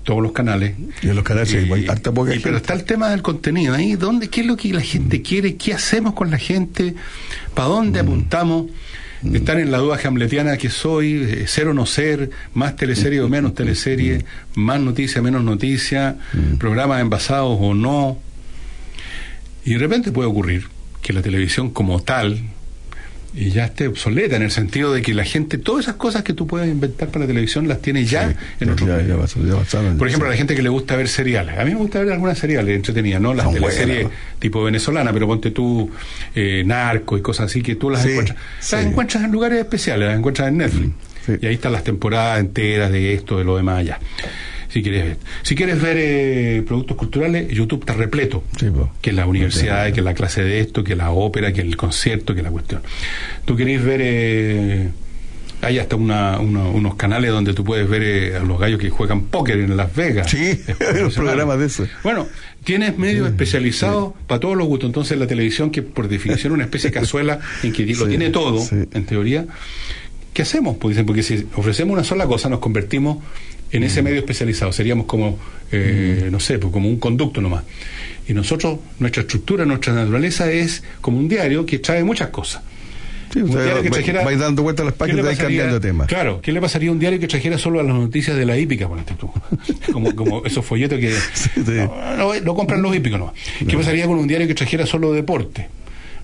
todos 0.09 0.23
los 0.23 0.33
canales. 0.33 0.75
Y 1.03 1.09
en 1.11 1.17
los 1.17 1.23
canales 1.23 1.53
Y- 1.53 1.71
hay 1.71 1.87
harta 1.87 2.11
poca 2.13 2.31
y- 2.31 2.33
gente. 2.37 2.45
pero 2.49 2.57
está 2.57 2.73
el 2.73 2.85
tema 2.85 3.11
del 3.11 3.21
contenido 3.21 3.75
ahí, 3.75 3.95
¿dónde, 3.95 4.29
¿qué 4.31 4.41
es 4.41 4.47
lo 4.47 4.57
que 4.57 4.73
la 4.73 4.81
gente 4.81 5.21
quiere? 5.21 5.57
¿Qué 5.57 5.75
hacemos 5.75 6.15
con 6.15 6.31
la 6.31 6.39
gente? 6.39 6.95
¿Para 7.53 7.69
dónde 7.69 8.01
apuntamos? 8.01 8.71
Estar 9.35 9.61
en 9.61 9.71
la 9.71 9.77
duda 9.79 9.99
hamletiana 10.03 10.57
que 10.57 10.71
soy, 10.71 11.13
eh, 11.29 11.47
ser 11.47 11.69
o 11.69 11.75
no 11.75 11.85
ser, 11.85 12.31
más 12.55 12.75
teleserie 12.77 13.21
o 13.21 13.29
menos 13.29 13.55
teleserie, 13.55 14.25
más 14.55 14.81
noticia, 14.81 15.21
menos 15.21 15.45
noticia, 15.45 16.17
programas 16.59 17.03
envasados 17.03 17.59
o 17.61 17.75
no. 17.75 18.17
Y 19.67 19.73
de 19.75 19.79
repente 19.79 20.11
puede 20.11 20.29
ocurrir 20.31 20.69
que 21.03 21.13
la 21.13 21.21
televisión 21.21 21.69
como 21.69 22.01
tal 22.01 22.41
y 23.35 23.51
ya 23.51 23.67
esté 23.67 23.87
obsoleta 23.89 24.37
en 24.37 24.43
el 24.43 24.51
sentido 24.51 24.93
de 24.93 25.03
que 25.03 25.13
la 25.15 25.25
gente, 25.25 25.59
todas 25.59 25.85
esas 25.85 25.97
cosas 25.97 26.23
que 26.23 26.33
tú 26.33 26.47
puedes 26.47 26.69
inventar 26.69 27.09
para 27.09 27.21
la 27.21 27.27
televisión 27.27 27.69
las 27.69 27.81
tiene 27.83 28.05
ya 28.05 28.35
en 28.59 28.71
otro 28.71 28.87
ya, 28.87 29.03
ya 29.07 29.17
pasó- 29.17 29.45
ya 29.45 29.55
pasaron. 29.55 29.99
por 29.99 30.09
ejemplo, 30.09 30.29
a 30.29 30.31
la 30.31 30.37
gente 30.37 30.55
que 30.57 30.63
le 30.63 30.71
gusta 30.71 30.97
ver 30.97 31.09
seriales. 31.09 31.59
A 31.59 31.65
mí 31.65 31.73
me 31.73 31.77
gusta 31.77 32.01
ver 32.01 32.13
algunas 32.13 32.39
seriales 32.39 32.75
entretenidas, 32.75 33.21
no 33.21 33.35
las 33.35 33.53
teleseries 33.53 34.05
buenas, 34.05 34.19
tipo 34.39 34.65
venezolana, 34.65 35.13
pero 35.13 35.27
ponte 35.27 35.51
tú 35.51 35.91
eh, 36.35 36.63
narco 36.67 37.19
y 37.19 37.23
cosas 37.23 37.47
así 37.51 37.63
que 37.63 37.75
tú 37.77 37.91
las 37.91 38.03
Sí, 38.03 38.11
encuentras. 38.11 38.39
sí. 38.61 38.77
Las 38.77 38.87
encuentras 38.87 39.25
en 39.25 39.31
lugares 39.33 39.59
especiales, 39.61 40.09
las 40.09 40.19
encuentras 40.19 40.49
en 40.49 40.57
Netflix. 40.57 40.91
Y 41.43 41.47
ahí 41.47 41.55
están 41.55 41.73
las 41.73 41.85
temporadas 41.85 42.41
enteras 42.41 42.91
de 42.91 43.13
esto, 43.13 43.37
de 43.37 43.45
lo 43.45 43.57
demás 43.59 43.81
allá. 43.81 43.99
Si 44.69 44.83
quieres 44.83 45.05
ver, 45.05 45.17
si 45.43 45.55
quieres 45.55 45.81
ver 45.81 45.97
eh, 45.99 46.63
productos 46.67 46.97
culturales, 46.97 47.49
YouTube 47.51 47.81
está 47.81 47.95
repleto. 47.95 48.45
que 49.01 49.13
la 49.13 49.27
universidad, 49.27 49.93
que 49.93 50.03
la 50.03 50.15
clase 50.15 50.43
de 50.45 50.61
esto, 50.61 50.85
que 50.85 50.95
la 50.97 51.11
ópera, 51.11 51.53
que 51.53 51.61
el 51.63 51.77
concierto, 51.77 52.35
que 52.35 52.43
la 52.43 52.51
cuestión. 52.51 52.83
Tú 53.45 53.57
querés 53.57 53.83
ver 53.83 54.01
eh, 54.03 54.89
hay 55.63 55.79
hasta 55.79 55.97
una, 55.97 56.39
uno- 56.39 56.71
unos 56.71 56.95
canales 56.97 57.31
donde 57.33 57.53
tú 57.55 57.65
puedes 57.65 57.89
ver 57.89 58.03
eh, 58.03 58.37
a 58.37 58.41
los 58.41 58.61
gallos 58.61 58.79
que 58.79 58.91
juegan 58.91 59.23
póker 59.25 59.59
en 59.59 59.77
Las 59.77 59.95
Vegas. 59.97 60.31
Sí, 60.31 60.61
los 61.01 61.15
programas 61.17 61.59
de 61.59 61.67
eso. 61.67 61.87
Bueno, 62.05 62.27
tienes 62.63 62.97
medios 62.99 63.27
especializados 63.29 64.13
para 64.27 64.39
todos 64.39 64.57
los 64.57 64.67
gustos. 64.69 64.89
Entonces 64.89 65.19
la 65.19 65.27
televisión, 65.27 65.71
que 65.71 65.83
por 65.83 66.09
definición 66.09 66.53
es 66.53 66.55
una 66.55 66.65
especie 66.65 66.91
de 66.91 66.95
cazuela 67.01 67.41
en 67.63 67.73
que 67.73 67.87
lo 67.87 67.95
Sí, 68.05 68.09
tiene 68.09 68.31
todo, 68.31 68.63
en 68.71 69.07
teoría, 69.07 69.47
¿qué 70.33 70.43
hacemos? 70.43 70.77
Pues 70.77 70.95
dicen, 70.95 71.07
porque 71.07 71.23
si 71.25 71.47
ofrecemos 71.57 71.93
una 71.95 72.05
sola 72.05 72.27
cosa, 72.27 72.49
nos 72.49 72.61
convertimos 72.61 73.19
en 73.73 73.83
ese 73.85 74.03
medio 74.03 74.19
especializado. 74.19 74.73
Seríamos 74.73 75.07
como, 75.07 75.39
eh, 75.73 76.29
no 76.31 76.41
sé, 76.41 76.59
pues 76.59 76.73
como 76.73 76.89
un 76.89 76.99
conducto 76.99 77.41
nomás. 77.41 77.65
Y 78.29 78.35
nosotros, 78.35 78.79
nuestra 78.99 79.23
estructura, 79.23 79.65
nuestra 79.65 79.93
naturaleza 79.95 80.51
es 80.51 80.83
como 81.01 81.19
un 81.19 81.29
diario 81.29 81.65
que 81.65 81.79
trae 81.79 82.05
muchas 82.05 82.29
cosas. 82.29 82.63
Sí, 83.33 83.41
Un 83.41 83.51
o 83.51 83.53
sea, 83.53 83.63
diario 83.63 83.83
que 83.83 83.91
trajera- 83.91 84.25
vais 84.25 84.39
dando 84.39 84.63
vueltas 84.63 84.85
a 84.85 84.87
las 84.87 84.95
¿Qué 84.95 84.99
páginas 85.01 85.21
y 85.21 85.23
vais 85.27 85.39
cambiando 85.39 85.75
de 85.75 85.81
tema. 85.81 86.07
Claro, 86.07 86.41
¿qué 86.41 86.51
le 86.51 86.61
pasaría 86.63 86.89
a 86.89 86.93
un 86.93 86.99
diario 86.99 87.21
que 87.21 87.29
trajera 87.29 87.59
solo 87.59 87.79
a 87.79 87.83
las 87.83 87.95
noticias 87.95 88.35
de 88.37 88.47
la 88.47 88.57
hípica, 88.57 88.89
ponete 88.89 89.15
tú? 89.15 89.31
Como, 89.93 90.15
como 90.15 90.45
esos 90.47 90.65
folletos 90.65 90.99
que 90.99 91.13
no, 92.45 92.55
compran 92.55 92.81
los 92.83 92.95
hípicos, 92.97 93.19
no. 93.19 93.35
¿Qué 93.67 93.77
pasaría 93.77 94.07
con 94.07 94.19
un 94.19 94.27
diario 94.27 94.47
que 94.47 94.55
trajera 94.55 94.87
solo 94.87 95.13
deporte? 95.13 95.69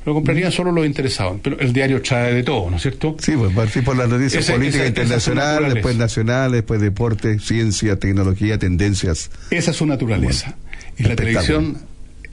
Lo 0.05 0.15
comprarían 0.15 0.53
solo 0.53 0.71
los 0.73 0.85
interesados. 0.87 1.39
Pero 1.43 1.59
el 1.59 1.73
diario 1.73 2.03
trae 2.03 2.35
de 2.35 2.43
todo, 2.43 2.71
¿no 2.71 2.77
es 2.77 2.83
cierto? 2.83 3.17
Sí, 3.19 3.33
pues 3.37 3.53
partí 3.53 3.81
por 3.81 3.97
las 3.97 4.09
noticias 4.09 4.51
políticas 4.51 4.89
internacionales, 4.89 5.75
después 5.75 5.97
nacionales, 5.97 6.53
después 6.53 6.81
deporte, 6.81 7.39
ciencia, 7.39 7.99
tecnología, 7.99 8.59
tendencias. 8.59 9.31
Esa 9.51 9.71
es 9.71 9.77
su 9.77 9.87
naturaleza. 9.87 10.57
y 10.99 11.05
la 11.05 11.17
televisión, 11.17 11.79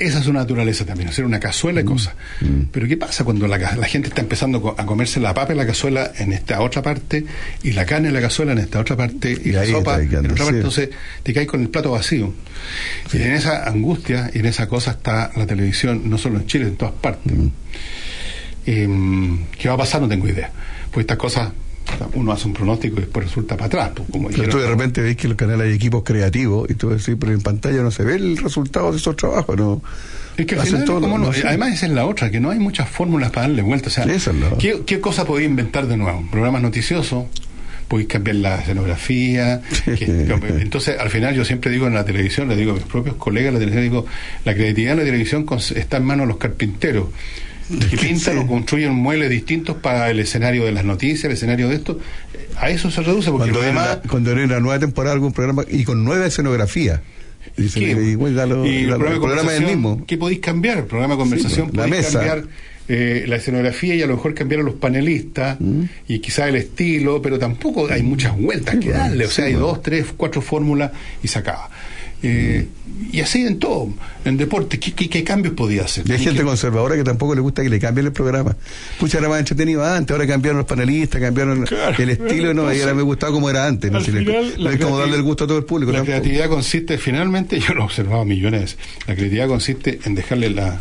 esa 0.07 0.19
es 0.19 0.25
su 0.25 0.33
naturaleza 0.33 0.85
también, 0.85 1.09
hacer 1.09 1.25
una 1.25 1.39
cazuela 1.39 1.81
de 1.81 1.85
cosas. 1.85 2.13
Pero 2.71 2.87
¿qué 2.87 2.97
pasa 2.97 3.23
cuando 3.23 3.47
la, 3.47 3.57
la 3.57 3.87
gente 3.87 4.09
está 4.09 4.21
empezando 4.21 4.75
a 4.77 4.85
comerse 4.85 5.19
la 5.19 5.33
papa 5.33 5.51
en 5.51 5.57
la 5.57 5.65
cazuela 5.65 6.11
en 6.17 6.33
esta 6.33 6.61
otra 6.61 6.81
parte 6.81 7.25
y 7.63 7.71
la 7.71 7.85
carne 7.85 8.07
en 8.09 8.13
la 8.13 8.21
cazuela 8.21 8.51
en 8.53 8.59
esta 8.59 8.79
otra 8.79 8.95
parte 8.95 9.31
y, 9.43 9.49
Y 9.49 9.51
la 9.51 9.65
sopa 9.65 10.01
en 10.01 10.07
otra 10.07 10.27
parte? 10.27 10.43
sí. 10.43 10.55
Entonces 10.55 10.89
te 11.23 11.33
caes 11.33 11.47
con 11.47 11.61
el 11.61 11.69
plato 11.69 11.91
vacío. 11.91 12.33
Y 13.13 13.17
en 13.17 13.33
esa 13.33 13.67
angustia 13.67 14.29
y 14.33 14.39
en 14.39 14.45
esa 14.45 14.67
cosa 14.67 14.91
está 14.91 15.31
la 15.35 15.45
televisión, 15.45 16.09
no 16.09 16.17
solo 16.17 16.37
en 16.37 16.47
Chile, 16.47 16.65
en 16.67 16.75
todas 16.75 16.93
partes. 16.95 17.33
Em, 18.65 19.45
¿Qué 19.57 19.67
va 19.67 19.75
a 19.75 19.77
pasar? 19.77 20.01
No 20.01 20.07
tengo 20.07 20.27
idea. 20.27 20.51
Pues 20.91 21.03
estas 21.03 21.17
cosas, 21.17 21.49
uno 22.13 22.31
hace 22.31 22.47
un 22.47 22.53
pronóstico 22.53 22.97
y 22.97 23.01
después 23.01 23.25
resulta 23.27 23.55
para 23.55 23.67
atrás. 23.67 23.91
pues, 23.95 24.09
como 24.09 24.29
Pero 24.29 24.49
tú 24.49 24.57
de 24.59 24.67
repente 24.67 25.01
ves 25.01 25.15
que 25.15 25.23
en 25.27 25.29
los 25.31 25.37
canales 25.37 25.67
hay 25.67 25.73
equipos 25.73 26.03
creativos 26.03 26.69
y 26.69 26.73
tú 26.75 26.89
decís, 26.89 27.15
pero 27.19 27.31
en 27.31 27.41
pantalla 27.41 27.81
no 27.81 27.91
se 27.91 28.03
ve 28.03 28.15
el 28.15 28.37
resultado 28.37 28.91
de 28.91 28.97
esos 28.97 29.15
trabajos, 29.15 29.57
¿no? 29.57 29.81
Es 30.37 30.45
que 30.45 30.55
al 30.55 30.61
final, 30.65 30.85
todo, 30.85 30.99
además 31.45 31.73
esa 31.73 31.85
es 31.87 31.91
la 31.91 32.05
otra, 32.05 32.31
que 32.31 32.39
no 32.39 32.49
hay 32.51 32.59
muchas 32.59 32.89
fórmulas 32.89 33.31
para 33.31 33.47
darle 33.47 33.61
vuelta. 33.61 33.87
O 33.87 33.91
sea, 33.91 34.05
¿qué, 34.57 34.81
qué 34.85 34.99
cosa 35.01 35.25
podéis 35.25 35.49
inventar 35.49 35.87
de 35.87 35.97
nuevo? 35.97 36.25
Programas 36.31 36.61
noticiosos, 36.61 37.25
podéis 37.87 38.07
cambiar 38.07 38.37
la 38.37 38.55
escenografía. 38.61 39.61
que- 39.85 40.25
entonces, 40.61 40.97
al 40.97 41.09
final 41.09 41.35
yo 41.35 41.43
siempre 41.43 41.69
digo 41.69 41.85
en 41.87 41.93
la 41.93 42.05
televisión, 42.05 42.47
le 42.47 42.55
digo 42.55 42.71
a 42.71 42.75
mis 42.75 42.83
propios 42.85 43.15
colegas 43.17 43.53
de 43.53 43.59
la 43.59 43.59
televisión, 43.59 43.83
digo, 43.83 44.05
la 44.45 44.53
creatividad 44.53 44.93
en 44.93 44.99
la 44.99 45.05
televisión 45.05 45.45
está 45.75 45.97
en 45.97 46.05
manos 46.05 46.23
de 46.23 46.27
los 46.29 46.37
carpinteros. 46.37 47.07
Que 47.89 47.97
pintan 47.97 48.37
o 48.39 48.47
construyen 48.47 48.93
muebles 48.93 49.29
distintos 49.29 49.77
para 49.77 50.09
el 50.09 50.19
escenario 50.19 50.65
de 50.65 50.71
las 50.71 50.83
noticias, 50.85 51.25
el 51.25 51.31
escenario 51.31 51.69
de 51.69 51.75
esto. 51.75 51.99
A 52.57 52.69
eso 52.69 52.91
se 52.91 53.01
reduce, 53.01 53.31
porque 53.31 53.51
Cuando 53.51 53.59
lo 53.59 53.65
demás... 53.65 53.99
la, 54.03 54.09
cuando 54.09 54.33
viene 54.35 54.51
la 54.53 54.59
nueva 54.59 54.79
temporada 54.79 55.13
algún 55.13 55.31
programa 55.33 55.63
y 55.69 55.83
con 55.83 56.03
nueva 56.03 56.25
escenografía. 56.25 57.01
Que 57.55 57.93
lo- 57.95 58.01
y 58.01 58.11
el 58.13 58.35
da 58.35 58.45
lo- 58.45 58.61
programa, 58.63 59.13
el 59.15 59.19
programa 59.21 59.53
es 59.53 59.59
el 59.61 59.65
mismo. 59.65 60.03
¿Qué 60.05 60.17
podéis 60.17 60.39
cambiar? 60.39 60.77
El 60.79 60.85
programa 60.85 61.15
de 61.15 61.19
conversación 61.19 61.67
pues, 61.69 61.77
la 61.77 61.87
mesa. 61.87 62.19
cambiar 62.19 62.43
eh, 62.87 63.25
la 63.27 63.37
escenografía 63.37 63.95
y 63.95 64.01
a 64.01 64.07
lo 64.07 64.15
mejor 64.15 64.33
cambiar 64.33 64.61
a 64.61 64.63
los 64.63 64.75
panelistas 64.75 65.59
Mm. 65.59 65.83
y 66.07 66.19
quizás 66.19 66.49
el 66.49 66.55
estilo, 66.55 67.21
pero 67.21 67.39
tampoco 67.39 67.87
hay 67.89 68.03
muchas 68.03 68.37
vueltas 68.37 68.75
que 68.75 68.87
pues, 68.87 68.97
darle. 68.97 69.25
O 69.25 69.29
sea, 69.29 69.45
sí, 69.45 69.49
hay 69.49 69.53
pues. 69.53 69.61
dos, 69.61 69.81
tres, 69.81 70.05
cuatro 70.15 70.41
fórmulas 70.41 70.91
y 71.23 71.27
se 71.27 71.39
acaba. 71.39 71.69
Eh, 72.23 72.67
Y 73.11 73.19
así 73.21 73.45
en 73.45 73.57
todo. 73.57 73.89
En 74.23 74.37
deporte, 74.37 74.79
¿qué, 74.79 74.93
qué, 74.93 75.09
qué 75.09 75.23
cambios 75.23 75.55
podía 75.55 75.83
hacer? 75.83 76.07
Y 76.07 76.11
hay 76.11 76.19
gente 76.19 76.43
conservadora 76.43 76.95
que 76.95 77.03
tampoco 77.03 77.33
le 77.33 77.41
gusta 77.41 77.63
que 77.63 77.69
le 77.69 77.79
cambien 77.79 78.05
el 78.05 78.13
programa. 78.13 78.55
Pucha, 78.99 79.17
era 79.17 79.27
más 79.27 79.39
entretenido 79.39 79.83
antes, 79.83 80.11
ahora 80.13 80.27
cambiaron 80.27 80.59
los 80.59 80.67
panelistas, 80.67 81.19
cambiaron 81.19 81.65
el 81.97 82.09
estilo, 82.11 82.53
no, 82.53 82.71
y 82.71 82.79
ahora 82.79 82.93
me 82.93 83.01
gustaba 83.01 83.33
como 83.33 83.49
era 83.49 83.65
antes. 83.65 83.91
No, 83.91 83.99
Si 84.01 84.11
le- 84.11 84.19
final, 84.19 84.53
no 84.59 84.63
la 84.65 84.71
es 84.73 84.79
como 84.79 84.99
darle 84.99 85.15
el 85.15 85.23
gusto 85.23 85.45
a 85.45 85.47
todo 85.47 85.57
el 85.57 85.63
público. 85.65 85.91
La 85.91 85.97
tampoco. 85.99 86.19
creatividad 86.19 86.47
consiste, 86.49 86.97
finalmente, 86.99 87.59
yo 87.67 87.73
lo 87.73 87.81
he 87.81 87.85
observado 87.85 88.23
millones 88.23 88.77
la 89.07 89.15
creatividad 89.15 89.47
consiste 89.47 89.99
en 90.05 90.13
dejarle 90.13 90.51
la, 90.51 90.79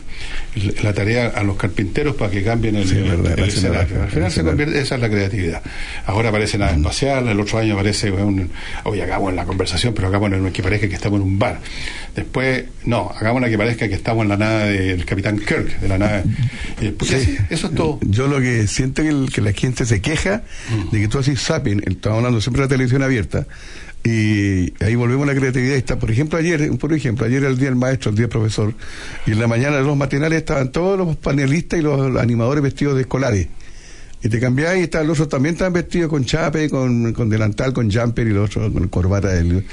la 0.82 0.92
tarea 0.92 1.28
a 1.28 1.42
los 1.42 1.56
carpinteros 1.56 2.16
para 2.16 2.30
que 2.30 2.42
cambien 2.42 2.76
el, 2.76 2.86
Sí, 2.86 2.96
verdad, 2.96 3.38
el 3.38 3.44
escenario. 3.48 4.02
Al 4.02 4.10
final 4.10 4.26
el 4.26 4.32
se 4.32 4.44
convierte, 4.44 4.78
esa 4.80 4.96
es 4.96 5.00
la 5.00 5.08
creatividad. 5.08 5.62
Ahora 6.04 6.28
aparece 6.28 6.58
nada 6.58 6.72
espacial, 6.72 7.26
el 7.28 7.40
otro 7.40 7.58
año 7.58 7.74
aparece 7.74 8.10
un, 8.10 8.50
oye, 8.84 9.02
hagamos 9.02 9.32
la 9.32 9.46
conversación, 9.46 9.94
pero 9.94 10.08
hagamos 10.08 10.30
en 10.32 10.52
que 10.52 10.62
parezca 10.62 10.86
que 10.88 10.94
estamos 10.94 11.18
en 11.20 11.26
un 11.26 11.29
bar. 11.38 11.60
Después, 12.14 12.64
no, 12.84 13.10
hagamos 13.16 13.40
la 13.42 13.48
que 13.48 13.56
parezca 13.56 13.88
que 13.88 13.94
estamos 13.94 14.22
en 14.24 14.28
la 14.30 14.36
nave 14.36 14.70
del 14.70 15.04
Capitán 15.04 15.38
Kirk, 15.38 15.80
de 15.80 15.88
la 15.88 15.98
nave. 15.98 16.24
después, 16.80 17.12
así, 17.12 17.36
eso 17.50 17.68
es 17.68 17.74
todo. 17.74 17.98
Yo 18.02 18.26
lo 18.26 18.40
que 18.40 18.66
siento 18.66 19.02
que, 19.02 19.08
el- 19.08 19.30
que 19.32 19.40
la 19.40 19.52
gente 19.52 19.86
se 19.86 20.00
queja 20.00 20.42
Mm. 20.70 20.90
de 20.90 21.00
que 21.00 21.08
tú 21.08 21.18
haces 21.18 21.40
zapping, 21.40 21.82
estamos 21.86 22.18
hablando 22.18 22.40
siempre 22.40 22.62
de 22.62 22.66
la 22.66 22.70
televisión 22.70 23.02
abierta, 23.02 23.46
y 24.02 24.72
ahí 24.82 24.94
volvemos 24.94 25.28
a 25.28 25.32
la 25.34 25.38
creatividad. 25.38 25.76
Está, 25.76 25.98
por 25.98 26.10
ejemplo, 26.10 26.38
ayer, 26.38 26.70
un 26.70 26.78
puro 26.78 26.94
ejemplo, 26.94 27.26
ayer 27.26 27.38
era 27.42 27.48
el 27.50 27.58
día 27.58 27.66
del 27.68 27.76
maestro, 27.76 28.10
el 28.10 28.16
día 28.16 28.24
del 28.24 28.30
profesor, 28.30 28.74
y 29.26 29.32
en 29.32 29.38
la 29.40 29.46
mañana 29.46 29.76
de 29.76 29.82
los 29.82 29.96
matinales 29.96 30.38
estaban 30.38 30.72
todos 30.72 30.96
los 30.98 31.16
panelistas 31.16 31.78
y 31.78 31.82
los 31.82 32.16
animadores 32.16 32.62
vestidos 32.62 32.94
de 32.96 33.02
escolares. 33.02 33.48
Y 34.22 34.28
te 34.28 34.38
cambiabas 34.40 34.76
y 34.78 34.80
estaban 34.80 35.06
los 35.06 35.18
otros 35.18 35.30
también 35.30 35.54
estaban 35.54 35.72
vestidos 35.72 36.10
con 36.10 36.24
chape, 36.24 36.68
con, 36.68 37.12
con 37.14 37.28
delantal, 37.30 37.72
con 37.72 37.90
jumper 37.90 38.26
y 38.26 38.30
los 38.30 38.50
otros 38.50 38.72
con 38.72 38.88
corbata. 38.88 39.28
del- 39.28 39.64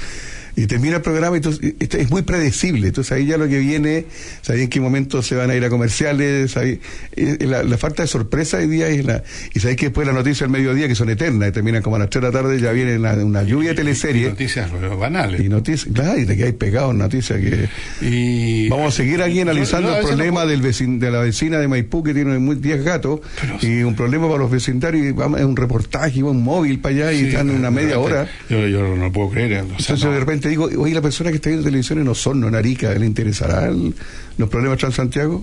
y 0.62 0.66
termina 0.66 0.96
el 0.96 1.02
programa 1.02 1.36
y, 1.36 1.40
tú- 1.40 1.58
y 1.62 1.74
es 1.80 2.10
muy 2.10 2.22
predecible. 2.22 2.88
Entonces 2.88 3.12
ahí 3.12 3.26
ya 3.26 3.36
lo 3.38 3.48
que 3.48 3.58
viene, 3.58 4.06
sabía 4.42 4.64
en 4.64 4.68
qué 4.68 4.80
momento 4.80 5.22
se 5.22 5.34
van 5.36 5.50
a 5.50 5.54
ir 5.54 5.64
a 5.64 5.68
comerciales, 5.70 6.50
sabía- 6.52 6.78
la, 7.16 7.62
la 7.62 7.78
falta 7.78 8.02
de 8.02 8.08
sorpresa 8.08 8.58
hoy 8.58 8.66
día 8.66 8.88
es 8.88 9.04
la... 9.04 9.22
Y 9.54 9.60
sabéis 9.60 9.78
que 9.78 9.86
después 9.86 10.06
las 10.06 10.16
noticias 10.16 10.40
del 10.40 10.50
mediodía, 10.50 10.88
que 10.88 10.94
son 10.94 11.08
eternas, 11.10 11.48
y 11.48 11.52
terminan 11.52 11.82
como 11.82 11.96
a 11.96 12.00
las 12.00 12.10
3 12.10 12.22
de 12.22 12.28
la 12.28 12.32
tarde, 12.32 12.60
ya 12.60 12.72
viene 12.72 12.96
una, 12.98 13.12
una 13.14 13.42
lluvia 13.42 13.70
de 13.70 13.76
teleserie. 13.76 14.28
Noticias 14.30 14.70
banales. 14.98 15.40
Y 15.40 15.48
noticias, 15.48 15.92
claro, 15.94 16.18
y 16.18 16.26
te 16.26 16.36
quedáis 16.36 16.54
pegado 16.54 16.90
en 16.90 16.98
noticias 16.98 17.38
que... 17.40 17.68
Y, 18.04 18.68
Vamos 18.68 18.94
a 18.94 18.96
seguir 18.96 19.22
aquí 19.22 19.40
analizando 19.40 19.96
el 19.96 20.04
problema 20.04 20.42
no- 20.44 20.50
del 20.50 20.62
vecin- 20.62 20.98
de 20.98 21.10
la 21.10 21.20
vecina 21.20 21.58
de 21.58 21.68
Maipú 21.68 22.02
que 22.02 22.14
tiene 22.14 22.38
muy 22.38 22.56
10 22.56 22.82
gatos 22.84 23.20
y 23.60 23.82
un 23.82 23.94
problema 23.94 24.26
para 24.26 24.40
los 24.40 24.50
vecindarios 24.50 25.06
y 25.06 25.12
vamos, 25.12 25.38
es 25.40 25.46
un 25.46 25.56
reportaje, 25.56 26.22
un 26.22 26.42
móvil 26.42 26.80
para 26.80 26.94
allá 26.94 27.12
y 27.12 27.18
Sí, 27.20 27.26
están 27.28 27.50
una 27.50 27.70
media 27.70 27.98
hora. 27.98 28.28
Yo, 28.48 28.66
yo 28.68 28.96
no 28.96 29.12
puedo 29.12 29.30
creer. 29.30 29.62
o 29.62 29.66
sea, 29.66 29.76
Entonces 29.78 30.10
de 30.10 30.18
repente 30.20 30.47
digo, 30.48 30.68
oye, 30.78 30.94
la 30.94 31.02
persona 31.02 31.30
que 31.30 31.36
está 31.36 31.48
viendo 31.50 31.64
televisión 31.64 31.98
en 32.00 32.08
Osorno, 32.08 32.48
en 32.48 32.54
Arica, 32.54 32.92
¿le 32.94 33.06
interesará 33.06 33.66
el- 33.68 33.94
los 34.36 34.48
problemas 34.48 34.78
Transantiago? 34.78 35.42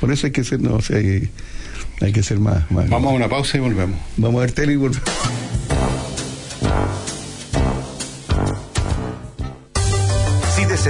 Por 0.00 0.10
eso 0.12 0.26
hay 0.26 0.32
que 0.32 0.44
ser, 0.44 0.60
no, 0.60 0.76
o 0.76 0.82
sea, 0.82 0.96
hay, 0.98 1.28
hay 2.00 2.12
que 2.12 2.22
ser 2.22 2.38
más, 2.40 2.70
más- 2.70 2.88
Vamos 2.88 3.12
a 3.12 3.14
una 3.16 3.28
pausa 3.28 3.56
y 3.58 3.60
volvemos. 3.60 3.98
Vamos 4.16 4.38
a 4.38 4.40
ver 4.42 4.52
tele 4.52 4.72
y 4.72 4.76
volvemos. 4.76 5.04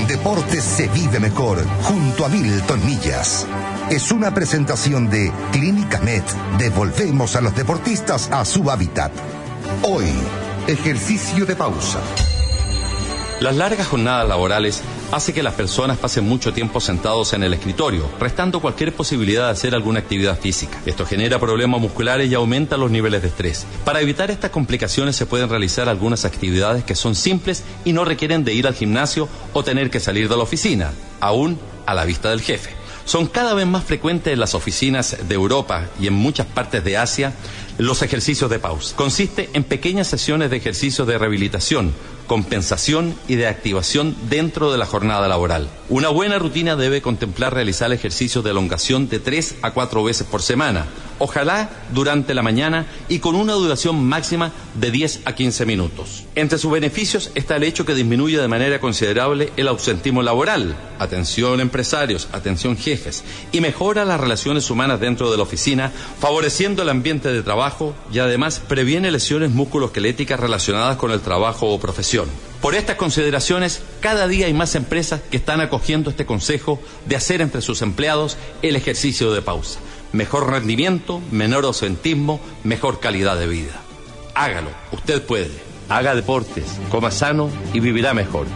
Con 0.00 0.08
deportes 0.08 0.64
se 0.64 0.88
vive 0.88 1.20
mejor, 1.20 1.62
junto 1.82 2.24
a 2.24 2.30
Milton 2.30 2.86
Millas. 2.86 3.46
Es 3.90 4.10
una 4.10 4.32
presentación 4.32 5.10
de 5.10 5.30
Clínica 5.52 6.00
Med. 6.00 6.22
Devolvemos 6.58 7.36
a 7.36 7.42
los 7.42 7.54
deportistas 7.54 8.30
a 8.30 8.46
su 8.46 8.70
hábitat. 8.70 9.12
Hoy, 9.82 10.10
ejercicio 10.68 11.44
de 11.44 11.54
pausa. 11.54 12.00
Las 13.40 13.56
largas 13.56 13.88
jornadas 13.88 14.28
laborales 14.28 14.82
hace 15.12 15.32
que 15.32 15.42
las 15.42 15.54
personas 15.54 15.96
pasen 15.96 16.28
mucho 16.28 16.52
tiempo 16.52 16.78
sentados 16.78 17.32
en 17.32 17.42
el 17.42 17.54
escritorio, 17.54 18.06
restando 18.20 18.60
cualquier 18.60 18.92
posibilidad 18.92 19.46
de 19.46 19.52
hacer 19.52 19.74
alguna 19.74 20.00
actividad 20.00 20.38
física. 20.38 20.78
Esto 20.84 21.06
genera 21.06 21.38
problemas 21.38 21.80
musculares 21.80 22.30
y 22.30 22.34
aumenta 22.34 22.76
los 22.76 22.90
niveles 22.90 23.22
de 23.22 23.28
estrés. 23.28 23.64
Para 23.82 24.02
evitar 24.02 24.30
estas 24.30 24.50
complicaciones 24.50 25.16
se 25.16 25.24
pueden 25.24 25.48
realizar 25.48 25.88
algunas 25.88 26.26
actividades 26.26 26.84
que 26.84 26.94
son 26.94 27.14
simples 27.14 27.64
y 27.86 27.94
no 27.94 28.04
requieren 28.04 28.44
de 28.44 28.52
ir 28.52 28.66
al 28.66 28.74
gimnasio 28.74 29.26
o 29.54 29.64
tener 29.64 29.88
que 29.88 30.00
salir 30.00 30.28
de 30.28 30.36
la 30.36 30.42
oficina, 30.42 30.92
aún 31.18 31.58
a 31.86 31.94
la 31.94 32.04
vista 32.04 32.28
del 32.28 32.42
jefe. 32.42 32.72
Son 33.06 33.26
cada 33.26 33.54
vez 33.54 33.66
más 33.66 33.84
frecuentes 33.84 34.34
en 34.34 34.38
las 34.38 34.54
oficinas 34.54 35.16
de 35.26 35.34
Europa 35.34 35.88
y 35.98 36.06
en 36.06 36.12
muchas 36.12 36.46
partes 36.46 36.84
de 36.84 36.98
Asia 36.98 37.32
los 37.78 38.02
ejercicios 38.02 38.50
de 38.50 38.58
pausa. 38.58 38.94
Consiste 38.96 39.48
en 39.54 39.64
pequeñas 39.64 40.08
sesiones 40.08 40.50
de 40.50 40.58
ejercicios 40.58 41.08
de 41.08 41.16
rehabilitación, 41.16 41.94
compensación 42.30 43.16
y 43.26 43.34
de 43.34 43.48
activación 43.48 44.14
dentro 44.28 44.70
de 44.70 44.78
la 44.78 44.86
jornada 44.86 45.26
laboral. 45.26 45.68
Una 45.88 46.10
buena 46.10 46.38
rutina 46.38 46.76
debe 46.76 47.02
contemplar 47.02 47.52
realizar 47.52 47.92
ejercicios 47.92 48.44
de 48.44 48.52
elongación 48.52 49.08
de 49.08 49.18
3 49.18 49.56
a 49.62 49.72
4 49.72 50.04
veces 50.04 50.28
por 50.28 50.40
semana, 50.40 50.86
ojalá 51.20 51.70
durante 51.92 52.34
la 52.34 52.42
mañana 52.42 52.86
y 53.08 53.20
con 53.20 53.36
una 53.36 53.52
duración 53.52 54.04
máxima 54.04 54.50
de 54.74 54.90
10 54.90 55.20
a 55.26 55.34
15 55.34 55.66
minutos. 55.66 56.24
Entre 56.34 56.58
sus 56.58 56.72
beneficios 56.72 57.30
está 57.36 57.56
el 57.56 57.62
hecho 57.62 57.86
que 57.86 57.94
disminuye 57.94 58.38
de 58.38 58.48
manera 58.48 58.80
considerable 58.80 59.52
el 59.56 59.68
ausentismo 59.68 60.22
laboral, 60.22 60.76
atención 60.98 61.60
empresarios, 61.60 62.28
atención 62.32 62.76
jefes, 62.76 63.22
y 63.52 63.60
mejora 63.60 64.04
las 64.04 64.20
relaciones 64.20 64.68
humanas 64.70 64.98
dentro 64.98 65.30
de 65.30 65.36
la 65.36 65.44
oficina, 65.44 65.92
favoreciendo 66.18 66.82
el 66.82 66.88
ambiente 66.88 67.32
de 67.32 67.42
trabajo 67.42 67.94
y 68.12 68.18
además 68.18 68.60
previene 68.66 69.10
lesiones 69.10 69.50
musculoesqueléticas 69.50 70.40
relacionadas 70.40 70.96
con 70.96 71.12
el 71.12 71.20
trabajo 71.20 71.68
o 71.68 71.78
profesión. 71.78 72.28
Por 72.60 72.74
estas 72.74 72.96
consideraciones, 72.96 73.82
cada 74.00 74.28
día 74.28 74.46
hay 74.46 74.52
más 74.52 74.74
empresas 74.74 75.22
que 75.30 75.38
están 75.38 75.60
acogiendo 75.60 76.10
este 76.10 76.26
consejo 76.26 76.78
de 77.06 77.16
hacer 77.16 77.40
entre 77.40 77.62
sus 77.62 77.80
empleados 77.80 78.36
el 78.62 78.76
ejercicio 78.76 79.32
de 79.32 79.40
pausa. 79.40 79.80
Mejor 80.12 80.50
rendimiento, 80.50 81.20
menor 81.30 81.64
ausentismo, 81.64 82.40
mejor 82.64 83.00
calidad 83.00 83.38
de 83.38 83.46
vida. 83.46 83.80
Hágalo, 84.34 84.70
usted 84.92 85.24
puede. 85.24 85.70
Haga 85.88 86.14
deportes, 86.14 86.64
coma 86.90 87.10
sano 87.10 87.50
y 87.72 87.80
vivirá 87.80 88.14
mejor. 88.14 88.46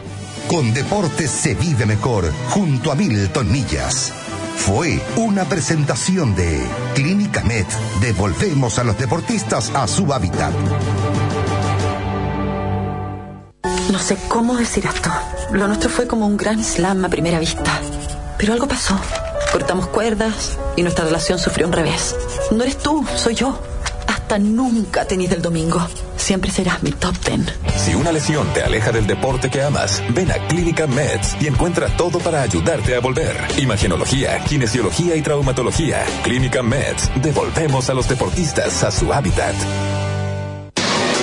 Con 0.49 0.75
deportes 0.75 1.31
se 1.31 1.55
vive 1.55 1.87
mejor, 1.87 2.31
junto 2.51 2.93
a 2.93 2.95
Milton 2.95 3.51
Millas. 3.51 4.13
Fue 4.57 5.01
una 5.17 5.45
presentación 5.45 6.35
de 6.35 6.61
Clínica 6.95 7.43
Med. 7.43 7.67
Devolvemos 8.01 8.79
a 8.79 8.85
los 8.85 8.97
deportistas 8.97 9.71
a 9.75 9.87
su 9.87 10.13
hábitat. 10.13 10.53
No 13.91 13.99
sé 13.99 14.17
cómo 14.29 14.57
decir 14.57 14.87
esto. 14.87 15.11
Lo 15.53 15.67
nuestro 15.67 15.91
fue 15.91 16.07
como 16.07 16.27
un 16.27 16.37
gran 16.37 16.63
slam 16.65 17.05
a 17.05 17.09
primera 17.09 17.39
vista. 17.39 17.81
Pero 18.39 18.53
algo 18.53 18.67
pasó. 18.67 18.99
Cortamos 19.55 19.87
cuerdas 19.87 20.59
y 20.75 20.83
nuestra 20.83 21.05
relación 21.05 21.39
sufrió 21.39 21.69
un 21.69 21.73
revés. 21.73 22.17
No 22.51 22.65
eres 22.65 22.77
tú, 22.77 23.07
soy 23.15 23.37
yo. 23.37 23.57
Hasta 24.09 24.37
nunca 24.37 25.05
tenis 25.05 25.31
del 25.31 25.43
domingo. 25.43 25.81
Siempre 26.17 26.51
serás 26.51 26.83
mi 26.83 26.91
top 26.91 27.17
ten. 27.21 27.47
Si 27.77 27.95
una 27.95 28.11
lesión 28.11 28.49
te 28.53 28.65
aleja 28.65 28.91
del 28.91 29.07
deporte 29.07 29.51
que 29.51 29.63
amas, 29.63 30.03
ven 30.09 30.33
a 30.33 30.45
Clínica 30.49 30.89
Meds 30.89 31.37
y 31.41 31.47
encuentra 31.47 31.87
todo 31.97 32.19
para 32.19 32.43
ayudarte 32.43 32.97
a 32.97 33.01
volver. 33.01 33.37
Imagenología, 33.57 34.41
kinesiología 34.41 35.15
y 35.15 35.23
traumatología. 35.23 36.05
Clínica 36.25 36.61
Meds. 36.61 37.13
Devolvemos 37.23 37.89
a 37.89 37.95
los 37.95 38.09
deportistas 38.09 38.83
a 38.83 38.91
su 38.91 39.13
hábitat. 39.13 39.55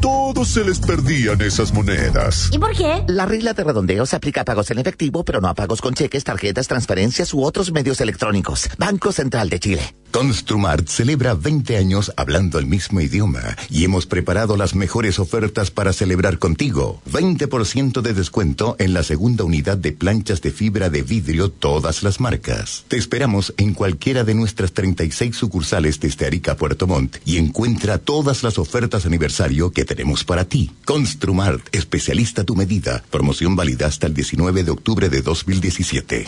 todos 0.00 0.48
se 0.48 0.64
les 0.64 0.78
perdían 0.78 1.40
esas 1.40 1.72
monedas. 1.72 2.48
¿Y 2.52 2.58
por 2.58 2.76
qué? 2.76 3.02
La 3.08 3.26
regla 3.26 3.52
de 3.52 3.64
redondeo 3.64 4.06
se 4.06 4.16
aplica 4.16 4.42
a 4.42 4.44
pagos 4.44 4.70
en 4.70 4.78
efectivo, 4.78 5.24
pero 5.24 5.40
no 5.40 5.48
a 5.48 5.54
pagos 5.54 5.80
con 5.80 5.94
cheques, 5.94 6.24
tarjetas, 6.24 6.68
transferencias 6.68 7.34
u 7.34 7.42
otros 7.42 7.72
medios 7.72 8.00
electrónicos. 8.00 8.68
Banco 8.78 9.12
Central 9.12 9.50
de 9.50 9.60
Chile. 9.60 9.94
Construmart 10.10 10.88
celebra 10.88 11.34
20 11.34 11.76
años 11.76 12.12
hablando 12.16 12.58
el 12.58 12.66
mismo 12.66 13.00
idioma 13.00 13.56
y 13.68 13.84
hemos 13.84 14.06
preparado 14.06 14.56
las 14.56 14.74
mejores 14.74 15.20
ofertas 15.20 15.70
para 15.70 15.92
celebrar 15.92 16.38
contigo. 16.38 17.00
20% 17.10 18.00
de 18.00 18.12
descuento 18.12 18.74
en 18.80 18.92
la 18.92 19.04
segunda 19.04 19.44
unidad 19.44 19.78
de 19.78 19.92
planchas 19.92 20.42
de 20.42 20.50
fibra 20.50 20.90
de 20.90 21.02
vidrio 21.02 21.50
todas 21.50 22.02
las 22.02 22.18
marcas. 22.18 22.84
Te 22.88 22.96
esperamos 22.96 23.54
en 23.56 23.72
cualquiera 23.72 24.24
de 24.24 24.34
nuestras 24.34 24.72
36 24.72 25.36
sucursales 25.36 26.00
desde 26.00 26.26
Arica 26.26 26.52
a 26.52 26.56
Puerto 26.56 26.88
Montt 26.88 27.18
y 27.24 27.38
encuentra 27.38 27.98
todas 27.98 28.42
las 28.42 28.58
ofertas 28.58 29.06
aniversario 29.06 29.70
que 29.70 29.79
tenemos 29.84 30.24
para 30.24 30.44
ti. 30.44 30.70
Construmart, 30.84 31.68
especialista 31.72 32.44
tu 32.44 32.56
medida. 32.56 33.02
Promoción 33.10 33.56
válida 33.56 33.86
hasta 33.86 34.06
el 34.06 34.14
19 34.14 34.64
de 34.64 34.70
octubre 34.70 35.08
de 35.08 35.22
2017. 35.22 36.26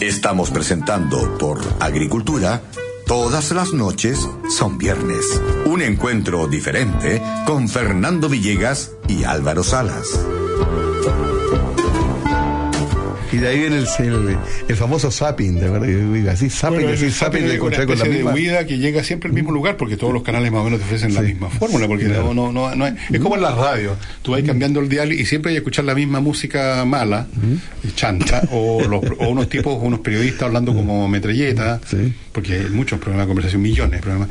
Estamos 0.00 0.50
presentando 0.50 1.36
por 1.38 1.60
Agricultura. 1.78 2.62
Todas 3.06 3.52
las 3.52 3.72
noches 3.72 4.18
son 4.48 4.78
viernes. 4.78 5.24
Un 5.66 5.82
encuentro 5.82 6.46
diferente 6.46 7.22
con 7.46 7.68
Fernando 7.68 8.28
Villegas 8.28 8.92
y 9.08 9.24
Álvaro 9.24 9.62
Salas. 9.62 10.06
Y 13.32 13.36
de 13.36 13.48
ahí 13.48 13.58
viene 13.60 13.76
el, 13.78 13.86
el, 14.06 14.36
el 14.68 14.76
famoso 14.76 15.10
zapping, 15.10 15.60
de 15.60 15.68
verdad, 15.70 16.28
así, 16.32 16.50
zapping, 16.50 16.80
Bueno, 16.80 16.94
así, 16.94 17.10
zapping 17.10 17.46
de 17.46 17.54
encontrar 17.54 17.86
con 17.86 17.98
la 17.98 18.04
misma. 18.04 18.30
de 18.32 18.36
huida 18.36 18.66
que 18.66 18.78
llega 18.78 19.04
siempre 19.04 19.28
al 19.28 19.34
mismo 19.34 19.52
lugar 19.52 19.76
porque 19.76 19.96
todos 19.96 20.12
los 20.12 20.22
canales 20.22 20.50
más 20.50 20.62
o 20.62 20.64
menos 20.64 20.80
te 20.80 20.86
ofrecen 20.86 21.14
la 21.14 21.22
misma 21.22 21.48
fórmula 21.48 21.86
porque 21.86 22.04
no, 22.04 22.34
no, 22.34 22.50
no, 22.52 22.74
no 22.74 22.86
es, 22.86 22.94
es 23.10 23.20
como 23.20 23.36
en 23.36 23.42
las 23.42 23.54
radios 23.56 23.96
tú 24.22 24.32
vas 24.32 24.42
cambiando 24.42 24.80
el 24.80 24.88
dial 24.88 25.12
y 25.12 25.24
siempre 25.26 25.50
hay 25.50 25.54
que 25.54 25.58
escuchar 25.58 25.84
la 25.84 25.94
misma 25.94 26.20
música 26.20 26.84
mala 26.84 27.26
y 27.84 27.92
chanta 27.92 28.42
o, 28.50 28.82
los, 28.88 29.00
o 29.18 29.28
unos 29.28 29.48
tipos 29.48 29.78
unos 29.80 30.00
periodistas 30.00 30.42
hablando 30.44 30.74
como 30.74 31.08
metralleta 31.08 31.80
porque 32.29 32.29
porque 32.40 32.54
hay 32.54 32.70
muchos 32.70 32.98
programas 32.98 33.26
de 33.26 33.28
conversación, 33.28 33.60
millones 33.60 33.92
de 33.92 33.98
programas. 33.98 34.28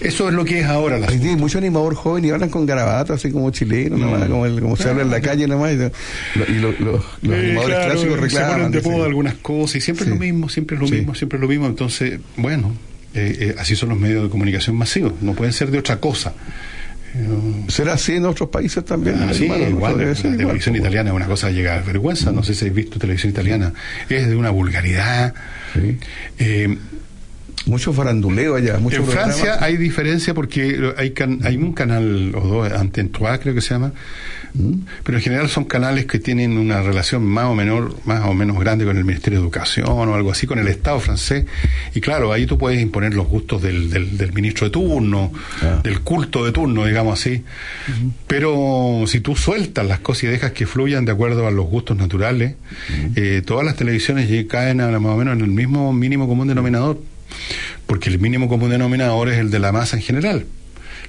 Eso 0.00 0.28
es 0.28 0.34
lo 0.34 0.44
que 0.44 0.60
es 0.60 0.66
ahora 0.66 0.98
la 0.98 1.08
Hay 1.08 1.18
mucho 1.36 1.56
animador 1.58 1.94
joven 1.94 2.24
y 2.26 2.30
hablan 2.30 2.50
con 2.50 2.66
garabato, 2.66 3.14
así 3.14 3.30
como 3.32 3.50
chileno, 3.50 3.96
nomás, 3.96 4.28
como, 4.28 4.44
el- 4.44 4.60
como 4.60 4.76
se 4.76 4.88
habla 4.90 5.02
en 5.02 5.10
la 5.10 5.20
calle 5.22 5.46
nomás. 5.48 5.72
Y, 5.72 5.76
lo- 5.76 6.46
y 6.46 6.52
lo- 6.60 6.72
lo- 6.72 6.92
los 7.22 7.36
Eh, 7.36 7.40
animadores 7.40 7.76
claro, 7.78 7.90
clásicos 7.92 8.14
Se 8.16 8.20
reclaman. 8.20 8.56
ponen 8.56 8.70
de 8.70 8.82
moda 8.82 9.06
algunas 9.06 9.34
cosas 9.34 9.76
y 9.76 9.80
siempre 9.80 10.04
es 10.04 10.10
lo 10.10 10.16
mismo, 10.16 10.48
siempre 10.50 10.76
es 10.76 10.82
lo 10.82 10.88
mismo, 10.88 11.14
siempre 11.14 11.36
es 11.38 11.40
lo 11.42 11.48
mismo. 11.48 11.66
Entonces, 11.66 12.20
bueno, 12.36 12.74
eh, 13.14 13.36
eh, 13.40 13.54
así 13.58 13.74
son 13.76 13.88
los 13.88 13.98
medios 13.98 14.22
de 14.24 14.28
comunicación 14.28 14.76
masivos, 14.76 15.14
no 15.22 15.32
pueden 15.32 15.52
ser 15.54 15.70
de 15.70 15.78
otra 15.78 15.96
cosa. 15.98 16.34
¿Será 17.68 17.94
así 17.94 18.12
en 18.12 18.26
otros 18.26 18.50
países 18.50 18.84
también? 18.84 19.16
Ah, 19.18 19.32
sí, 19.32 19.44
hermano? 19.44 19.68
igual, 19.70 19.96
la 19.96 20.02
igual, 20.04 20.16
televisión 20.36 20.74
pues. 20.74 20.80
italiana 20.80 21.08
es 21.10 21.16
una 21.16 21.26
cosa 21.26 21.50
llega 21.50 21.76
a 21.76 21.80
vergüenza. 21.80 22.30
No 22.32 22.42
sé 22.44 22.54
si 22.54 22.66
habéis 22.66 22.84
visto 22.84 22.98
televisión 22.98 23.32
italiana. 23.32 23.72
Es 24.10 24.28
de 24.28 24.36
una 24.36 24.50
vulgaridad. 24.50 25.32
Eh, 26.38 26.76
mucho 27.68 27.92
faranduleo 27.92 28.54
allá. 28.56 28.78
Mucho 28.78 28.96
en 28.98 29.04
programa. 29.04 29.32
Francia 29.32 29.64
hay 29.64 29.76
diferencia 29.76 30.34
porque 30.34 30.92
hay, 30.96 31.10
can- 31.10 31.40
hay 31.44 31.56
un 31.56 31.72
canal 31.72 32.32
o 32.34 32.40
dos, 32.40 32.72
Antenne 32.72 33.10
3 33.10 33.38
creo 33.40 33.54
que 33.54 33.60
se 33.60 33.70
llama, 33.74 33.92
pero 35.04 35.18
en 35.18 35.22
general 35.24 35.48
son 35.48 35.64
canales 35.66 36.06
que 36.06 36.18
tienen 36.18 36.56
una 36.58 36.82
relación 36.82 37.24
más 37.24 37.44
o, 37.46 37.54
menor, 37.54 37.94
más 38.06 38.24
o 38.26 38.34
menos 38.34 38.58
grande 38.58 38.84
con 38.84 38.96
el 38.96 39.04
Ministerio 39.04 39.38
de 39.38 39.44
Educación 39.44 39.86
o 39.88 40.14
algo 40.14 40.30
así, 40.32 40.46
con 40.46 40.58
el 40.58 40.68
Estado 40.68 40.98
francés. 41.00 41.44
Y 41.94 42.00
claro, 42.00 42.32
ahí 42.32 42.46
tú 42.46 42.56
puedes 42.58 42.80
imponer 42.80 43.14
los 43.14 43.26
gustos 43.28 43.62
del, 43.62 43.90
del, 43.90 44.16
del 44.16 44.32
ministro 44.32 44.66
de 44.66 44.70
turno, 44.70 45.32
del 45.82 46.00
culto 46.00 46.44
de 46.44 46.52
turno, 46.52 46.86
digamos 46.86 47.20
así. 47.20 47.44
Pero 48.26 49.04
si 49.06 49.20
tú 49.20 49.36
sueltas 49.36 49.86
las 49.86 50.00
cosas 50.00 50.24
y 50.24 50.26
dejas 50.28 50.52
que 50.52 50.66
fluyan 50.66 51.04
de 51.04 51.12
acuerdo 51.12 51.46
a 51.46 51.50
los 51.50 51.66
gustos 51.66 51.96
naturales, 51.96 52.54
eh, 53.16 53.42
todas 53.44 53.64
las 53.64 53.76
televisiones 53.76 54.28
caen 54.48 54.80
a, 54.80 54.88
más 54.98 55.12
o 55.12 55.16
menos 55.16 55.34
en 55.34 55.42
el 55.42 55.50
mismo 55.50 55.92
mínimo 55.92 56.26
común 56.26 56.48
denominador. 56.48 56.98
Porque 57.86 58.10
el 58.10 58.18
mínimo 58.18 58.48
común 58.48 58.70
denominador 58.70 59.28
es 59.28 59.38
el 59.38 59.50
de 59.50 59.58
la 59.58 59.72
masa 59.72 59.96
en 59.96 60.02
general. 60.02 60.46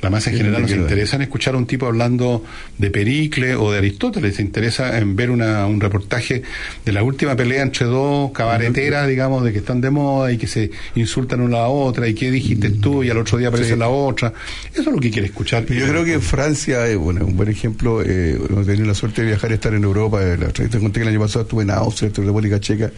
La 0.02 0.10
masa 0.10 0.30
en 0.32 0.38
general 0.38 0.62
que 0.62 0.68
quiero 0.68 0.82
interesa 0.84 1.18
en 1.18 1.24
escuchar 1.24 1.56
a 1.56 1.58
un 1.58 1.66
tipo 1.66 1.86
hablando 1.86 2.46
de 2.78 2.90
Pericle 2.90 3.56
o 3.56 3.72
de 3.72 3.80
Aristóteles, 3.80 4.36
se 4.38 4.42
interesa 4.42 4.98
en 4.98 5.16
ver 5.16 5.30
una, 5.30 5.66
un 5.66 5.82
reportaje 5.82 6.42
de 6.86 6.92
la 6.94 7.04
última 7.04 7.36
pelea 7.36 7.62
entre 7.64 7.86
dos 7.86 8.32
cabareteras, 8.32 9.08
digamos, 9.10 9.44
de 9.44 9.52
que 9.52 9.58
están 9.60 9.82
de 9.82 9.90
moda 9.90 10.32
y 10.32 10.38
que 10.38 10.48
se 10.48 10.72
insultan 10.96 11.42
una 11.42 11.58
a 11.58 11.62
la 11.62 11.68
otra 11.68 12.08
y 12.08 12.14
qué 12.14 12.32
dijiste 12.32 12.70
tú 12.70 13.04
y 13.04 13.10
al 13.10 13.18
otro 13.18 13.38
día 13.38 13.50
aparece 13.50 13.74
Sí. 13.74 13.80
la 13.80 13.90
otra. 13.90 14.34
Eso 14.72 14.82
es 14.82 14.88
lo 14.96 15.00
que 15.02 15.12
quiere 15.12 15.28
escuchar. 15.28 15.66
Yo 15.66 15.86
creo 15.88 16.06
que 16.06 16.20
Francia 16.20 16.88
es 16.88 16.96
bueno, 16.98 17.26
un 17.26 17.36
buen 17.36 17.50
ejemplo. 17.50 18.02
Eh, 18.02 18.40
he 18.40 18.64
tenido 18.66 18.86
la 18.86 18.94
suerte 18.96 19.22
de 19.22 19.28
viajar 19.28 19.52
y 19.52 19.56
estar 19.56 19.74
en 19.74 19.84
Europa. 19.84 20.24
eh, 20.24 20.38
La 20.38 20.48
te 20.48 20.70
conté 20.80 21.00
que 21.02 21.04
el 21.04 21.10
año 21.10 21.20
pasado 21.20 21.42
estuve 21.44 21.64
en 21.64 21.72
Austria, 21.72 22.08
estuve 22.08 22.24
en 22.26 22.30
República 22.30 22.60
Checa, 22.60 22.90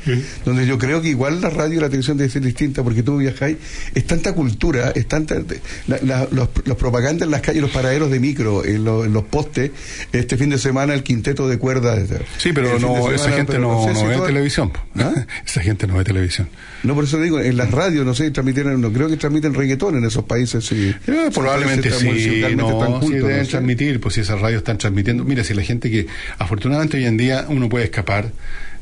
donde 0.46 0.68
yo 0.68 0.78
creo 0.78 1.02
que 1.02 1.10
igual 1.10 1.42
la 1.42 1.50
radio 1.50 1.78
y 1.78 1.82
la 1.82 1.88
televisión 1.88 2.18
debe 2.18 2.30
ser 2.30 2.44
distinta 2.44 2.84
porque 2.84 3.02
tú 3.02 3.18
viajáis, 3.18 3.58
es 3.96 4.06
tanta 4.06 4.34
cultura, 4.34 4.92
es 4.94 5.08
tanta. 5.08 5.42
la- 5.88 6.00
la- 6.04 6.28
los, 6.32 6.50
los 6.66 6.78
propagandas 6.92 7.26
en 7.26 7.32
las 7.32 7.42
calles, 7.42 7.62
los 7.62 7.72
paraderos 7.72 8.12
de 8.12 8.20
micro, 8.20 8.66
en, 8.66 8.84
los- 8.84 9.06
en 9.06 9.14
los 9.14 9.24
postes. 9.24 9.72
Este 10.12 10.36
fin 10.38 10.50
de 10.50 10.58
semana 10.58 10.94
el 10.94 11.04
quinteto 11.04 11.48
de 11.48 11.58
cuerdas. 11.58 12.00
Sí, 12.38 12.52
pero 12.54 12.78
no, 12.80 13.12
esa 13.12 13.32
gente 13.32 13.54
pero 13.54 13.62
no, 13.62 13.86
sé 13.88 13.96
si 13.96 14.02
no 14.04 14.10
ve 14.10 14.16
toda- 14.16 14.28
televisión. 14.28 14.72
¿Ah? 14.98 15.14
Esa 15.46 15.62
gente 15.62 15.88
no 15.88 15.96
ve 15.96 16.04
televisión. 16.04 16.50
No, 16.84 16.96
por 16.96 17.06
eso 17.06 17.20
digo, 17.20 17.40
en 17.40 17.56
las 17.58 17.72
radios, 17.72 18.06
no 18.06 18.14
sé, 18.14 18.30
transmitieron, 18.32 18.80
no 18.82 18.92
creo 18.92 19.08
que 19.08 19.16
transmiten 19.18 19.54
reggaetón 19.54 19.98
en 19.98 20.04
esos 20.06 20.26
países. 20.26 20.66
Sí. 20.66 20.94
Eh, 21.08 21.30
probablemente 21.34 21.90
países 21.90 22.24
sí, 22.50 22.56
no, 22.56 22.78
tan 22.78 23.08
sí 23.08 23.14
deben 23.14 23.48
transmitir, 23.48 24.00
pues 24.02 24.16
si 24.16 24.22
esas 24.22 24.40
radios 24.42 24.60
están 24.60 24.78
transmitiendo. 24.78 25.24
Mira, 25.24 25.44
si 25.44 25.54
la 25.54 25.64
gente 25.64 25.90
que, 25.90 26.08
afortunadamente 26.40 26.98
hoy 26.98 27.06
en 27.06 27.18
día 27.18 27.46
uno 27.48 27.70
puede 27.70 27.86
escapar, 27.86 28.32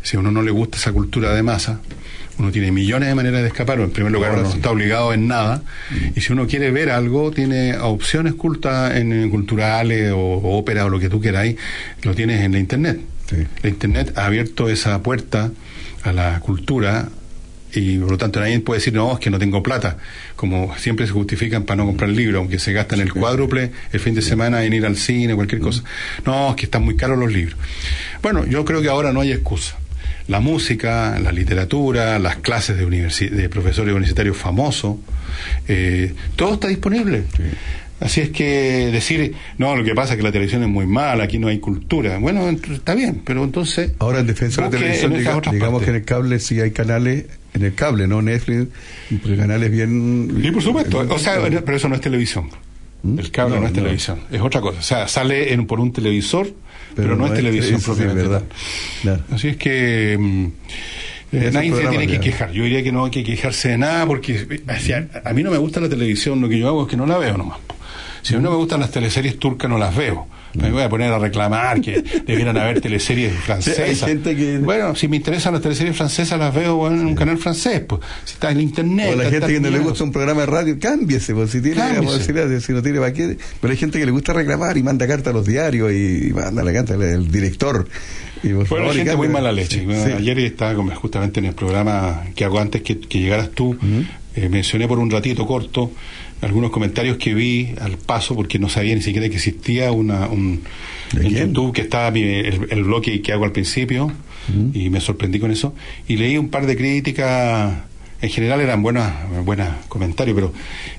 si 0.01 0.17
a 0.17 0.19
uno 0.19 0.31
no 0.31 0.41
le 0.41 0.51
gusta 0.51 0.77
esa 0.77 0.91
cultura 0.91 1.33
de 1.33 1.43
masa, 1.43 1.79
uno 2.37 2.51
tiene 2.51 2.71
millones 2.71 3.09
de 3.09 3.15
maneras 3.15 3.41
de 3.41 3.47
escapar, 3.49 3.79
o 3.79 3.83
en 3.83 3.91
primer 3.91 4.11
lugar 4.11 4.37
no 4.37 4.49
sí. 4.49 4.57
está 4.57 4.71
obligado 4.71 5.13
en 5.13 5.27
nada, 5.27 5.61
y 6.15 6.21
si 6.21 6.31
uno 6.31 6.47
quiere 6.47 6.71
ver 6.71 6.89
algo, 6.89 7.31
tiene 7.31 7.77
opciones 7.77 8.33
cultas 8.33 8.95
en, 8.95 9.11
en 9.11 9.29
culturales 9.29 10.11
o, 10.11 10.17
o 10.17 10.57
ópera 10.57 10.85
o 10.85 10.89
lo 10.89 10.99
que 10.99 11.09
tú 11.09 11.19
queráis, 11.19 11.57
lo 12.03 12.15
tienes 12.15 12.41
en 12.41 12.53
la 12.53 12.59
internet. 12.59 13.01
La 13.61 13.69
internet 13.69 14.13
ha 14.15 14.25
abierto 14.25 14.69
esa 14.69 15.01
puerta 15.03 15.51
a 16.03 16.11
la 16.11 16.39
cultura 16.39 17.09
y 17.73 17.99
por 17.99 18.11
lo 18.11 18.17
tanto 18.17 18.39
nadie 18.39 18.59
puede 18.61 18.79
decir 18.79 18.93
no 18.93 19.13
es 19.13 19.19
que 19.19 19.29
no 19.29 19.37
tengo 19.37 19.61
plata 19.61 19.97
como 20.35 20.75
siempre 20.77 21.05
se 21.05 21.13
justifican 21.13 21.65
para 21.65 21.77
no 21.77 21.85
comprar 21.85 22.09
libros 22.09 22.39
aunque 22.39 22.57
se 22.57 22.73
gastan 22.73 22.99
el 22.99 23.13
cuádruple 23.13 23.71
el 23.91 23.99
fin 23.99 24.15
de 24.15 24.23
semana 24.23 24.63
en 24.63 24.73
ir 24.73 24.87
al 24.87 24.97
cine 24.97 25.35
cualquier 25.35 25.61
cosa. 25.61 25.83
No 26.25 26.49
es 26.49 26.55
que 26.55 26.65
están 26.65 26.83
muy 26.83 26.95
caros 26.95 27.19
los 27.19 27.31
libros. 27.31 27.55
Bueno 28.23 28.45
yo 28.47 28.65
creo 28.65 28.81
que 28.81 28.89
ahora 28.89 29.13
no 29.13 29.21
hay 29.21 29.31
excusa 29.31 29.77
la 30.29 30.39
música 30.39 31.19
la 31.19 31.31
literatura 31.33 32.17
las 32.19 32.37
clases 32.37 32.77
de, 32.77 32.87
universi- 32.87 33.29
de 33.31 33.49
profesores 33.49 33.91
universitarios 33.93 34.37
famosos 34.37 34.95
eh, 35.67 36.13
todo 36.37 36.53
está 36.53 36.67
disponible 36.69 37.23
Así 38.01 38.21
es 38.21 38.29
que 38.29 38.89
decir, 38.93 39.35
no, 39.57 39.75
lo 39.75 39.83
que 39.83 39.93
pasa 39.93 40.13
es 40.13 40.17
que 40.17 40.23
la 40.23 40.31
televisión 40.31 40.63
es 40.63 40.69
muy 40.69 40.87
mala, 40.87 41.25
aquí 41.25 41.37
no 41.37 41.49
hay 41.49 41.59
cultura. 41.59 42.17
Bueno, 42.17 42.47
está 42.47 42.95
bien, 42.95 43.21
pero 43.25 43.43
entonces. 43.43 43.91
Ahora 43.99 44.21
en 44.21 44.27
defensa 44.27 44.61
de 44.61 44.67
la 44.69 44.71
televisión, 44.79 45.11
digamos 45.11 45.43
partes. 45.43 45.81
que 45.83 45.89
en 45.89 45.95
el 45.97 46.05
cable 46.05 46.39
sí 46.39 46.61
hay 46.61 46.71
canales, 46.71 47.25
en 47.53 47.61
el 47.63 47.75
cable, 47.75 48.07
no 48.07 48.21
Netflix, 48.21 48.67
canales 49.37 49.69
bien... 49.69 50.31
Sí, 50.41 50.49
por 50.49 50.63
supuesto. 50.63 50.99
O 51.09 51.19
sea, 51.19 51.41
pero 51.65 51.75
eso 51.75 51.89
no 51.89 51.95
es 51.95 51.99
televisión. 51.99 52.49
El 53.03 53.31
cable 53.31 53.55
no, 53.55 53.61
No, 53.63 53.67
es 53.67 53.73
no. 53.73 53.79
televisión, 53.81 54.19
es 54.31 54.39
otra 54.39 54.61
cosa. 54.61 54.79
O 54.79 54.83
sea, 54.83 55.07
sale 55.09 55.51
en, 55.53 55.67
por 55.67 55.81
un 55.81 55.91
televisor, 55.91 56.47
pero, 56.95 57.15
no, 57.15 57.27
es 57.27 57.33
televisión 57.33 57.81
propiamente. 57.81 58.27
verdad. 58.27 58.43
Así 59.31 59.49
es 59.49 59.57
que 59.57 60.17
mm, 60.19 60.45
eh, 61.31 61.49
nadie 61.53 61.75
se 61.75 61.87
tiene 61.87 62.07
que 62.07 62.19
quejar. 62.19 62.51
Yo 62.51 62.63
diría 62.63 62.83
que 62.83 62.91
no 62.91 63.05
hay 63.05 63.11
que 63.11 63.23
quejarse 63.23 63.69
de 63.69 63.77
nada 63.77 64.05
porque 64.05 64.47
eh, 64.49 64.61
o 64.67 64.79
sea, 64.79 65.07
a 65.23 65.33
mí 65.33 65.43
no 65.43 65.51
me 65.51 65.57
gusta 65.57 65.79
la 65.79 65.89
televisión, 65.89 66.41
lo 66.41 66.49
que 66.49 66.57
yo 66.57 66.67
hago 66.67 66.83
es 66.83 66.89
que 66.89 66.97
no 66.97 67.05
la 67.05 67.17
veo 67.17 67.37
nomás. 67.37 67.59
Si 68.21 68.33
a 68.33 68.37
mí 68.37 68.43
no 68.43 68.51
me 68.51 68.57
gustan 68.57 68.79
las 68.79 68.91
teleseries 68.91 69.39
turcas, 69.39 69.69
no 69.69 69.77
las 69.77 69.95
veo. 69.95 70.27
Me 70.53 70.71
voy 70.71 70.81
a 70.81 70.89
poner 70.89 71.11
a 71.13 71.19
reclamar 71.19 71.79
que 71.81 72.01
debieran 72.25 72.57
haber 72.57 72.81
teleseries 72.81 73.33
francesas. 73.33 73.79
hay 73.87 73.95
gente 73.95 74.57
Bueno, 74.59 74.95
si 74.95 75.07
me 75.07 75.17
interesan 75.17 75.53
las 75.53 75.61
teleseries 75.61 75.95
francesas, 75.95 76.39
las 76.39 76.53
veo 76.53 76.87
en 76.87 77.05
un 77.05 77.15
canal 77.15 77.37
francés. 77.37 77.81
Pues. 77.87 78.01
Si 78.25 78.33
está 78.33 78.51
en 78.51 78.61
internet. 78.61 79.11
O 79.13 79.15
la 79.15 79.29
gente 79.29 79.47
que 79.47 79.59
no 79.59 79.69
le 79.69 79.79
gusta 79.79 80.03
un 80.03 80.11
programa 80.11 80.41
de 80.41 80.47
radio, 80.47 80.77
cámbiese, 80.79 81.33
pues, 81.33 81.51
si 81.51 81.61
tiene, 81.61 81.87
digamos, 81.89 82.15
si, 82.63 82.71
no 82.73 82.81
tiene 82.81 83.13
qué. 83.13 83.37
Pero 83.61 83.71
hay 83.71 83.77
gente 83.77 83.99
que 83.99 84.05
le 84.05 84.11
gusta 84.11 84.33
reclamar 84.33 84.77
y 84.77 84.83
manda 84.83 85.07
carta 85.07 85.29
a 85.29 85.33
los 85.33 85.45
diarios 85.45 85.91
y, 85.91 86.29
y 86.29 86.33
manda 86.33 86.63
la 86.63 86.73
carta 86.73 86.95
al 86.95 87.31
director. 87.31 87.87
Y 88.41 88.49
por 88.49 88.67
Bueno, 88.69 88.85
favor, 88.85 88.95
y 88.95 88.97
gente 88.99 89.15
muy 89.17 89.27
mala 89.27 89.51
leche. 89.51 89.79
Sí, 89.79 89.85
Bueno, 89.85 90.03
sí. 90.05 90.11
Ayer 90.13 90.39
estaba 90.39 90.73
con- 90.73 90.89
justamente 90.89 91.39
en 91.41 91.45
el 91.47 91.53
programa 91.53 92.23
que 92.35 92.45
hago 92.45 92.59
antes 92.59 92.81
que, 92.81 92.99
que 92.99 93.19
llegaras 93.19 93.51
tú. 93.51 93.77
eh, 94.35 94.47
mencioné 94.49 94.87
por 94.87 94.99
un 94.99 95.09
ratito 95.11 95.45
corto 95.45 95.91
algunos 96.41 96.71
comentarios 96.71 97.17
que 97.17 97.33
vi 97.33 97.69
al 97.81 97.97
paso 97.97 98.35
porque 98.35 98.59
no 98.59 98.69
sabía 98.69 98.95
ni 98.95 99.01
siquiera 99.01 99.27
que 99.29 99.35
existía 99.35 99.91
una, 99.91 100.27
un 100.29 100.61
en 101.15 101.29
YouTube 101.47 101.73
que 101.73 101.81
estaba 101.81 102.11
mi- 102.11 102.21
el, 102.21 102.67
el 102.69 102.83
bloque 102.83 103.21
que 103.21 103.33
hago 103.33 103.45
al 103.45 103.51
principio 103.51 104.11
y 104.73 104.89
me 104.89 104.99
sorprendí 104.99 105.37
con 105.39 105.51
eso. 105.51 105.75
Y 106.07 106.17
leí 106.17 106.37
un 106.37 106.49
par 106.49 106.65
de 106.65 106.75
críticas 106.75 107.73
en 108.21 108.29
general 108.29 108.59
eran 108.61 108.81
buenas 108.83 109.13
buenas 109.45 109.85
comentarios 109.87 110.35
pero 110.35 110.53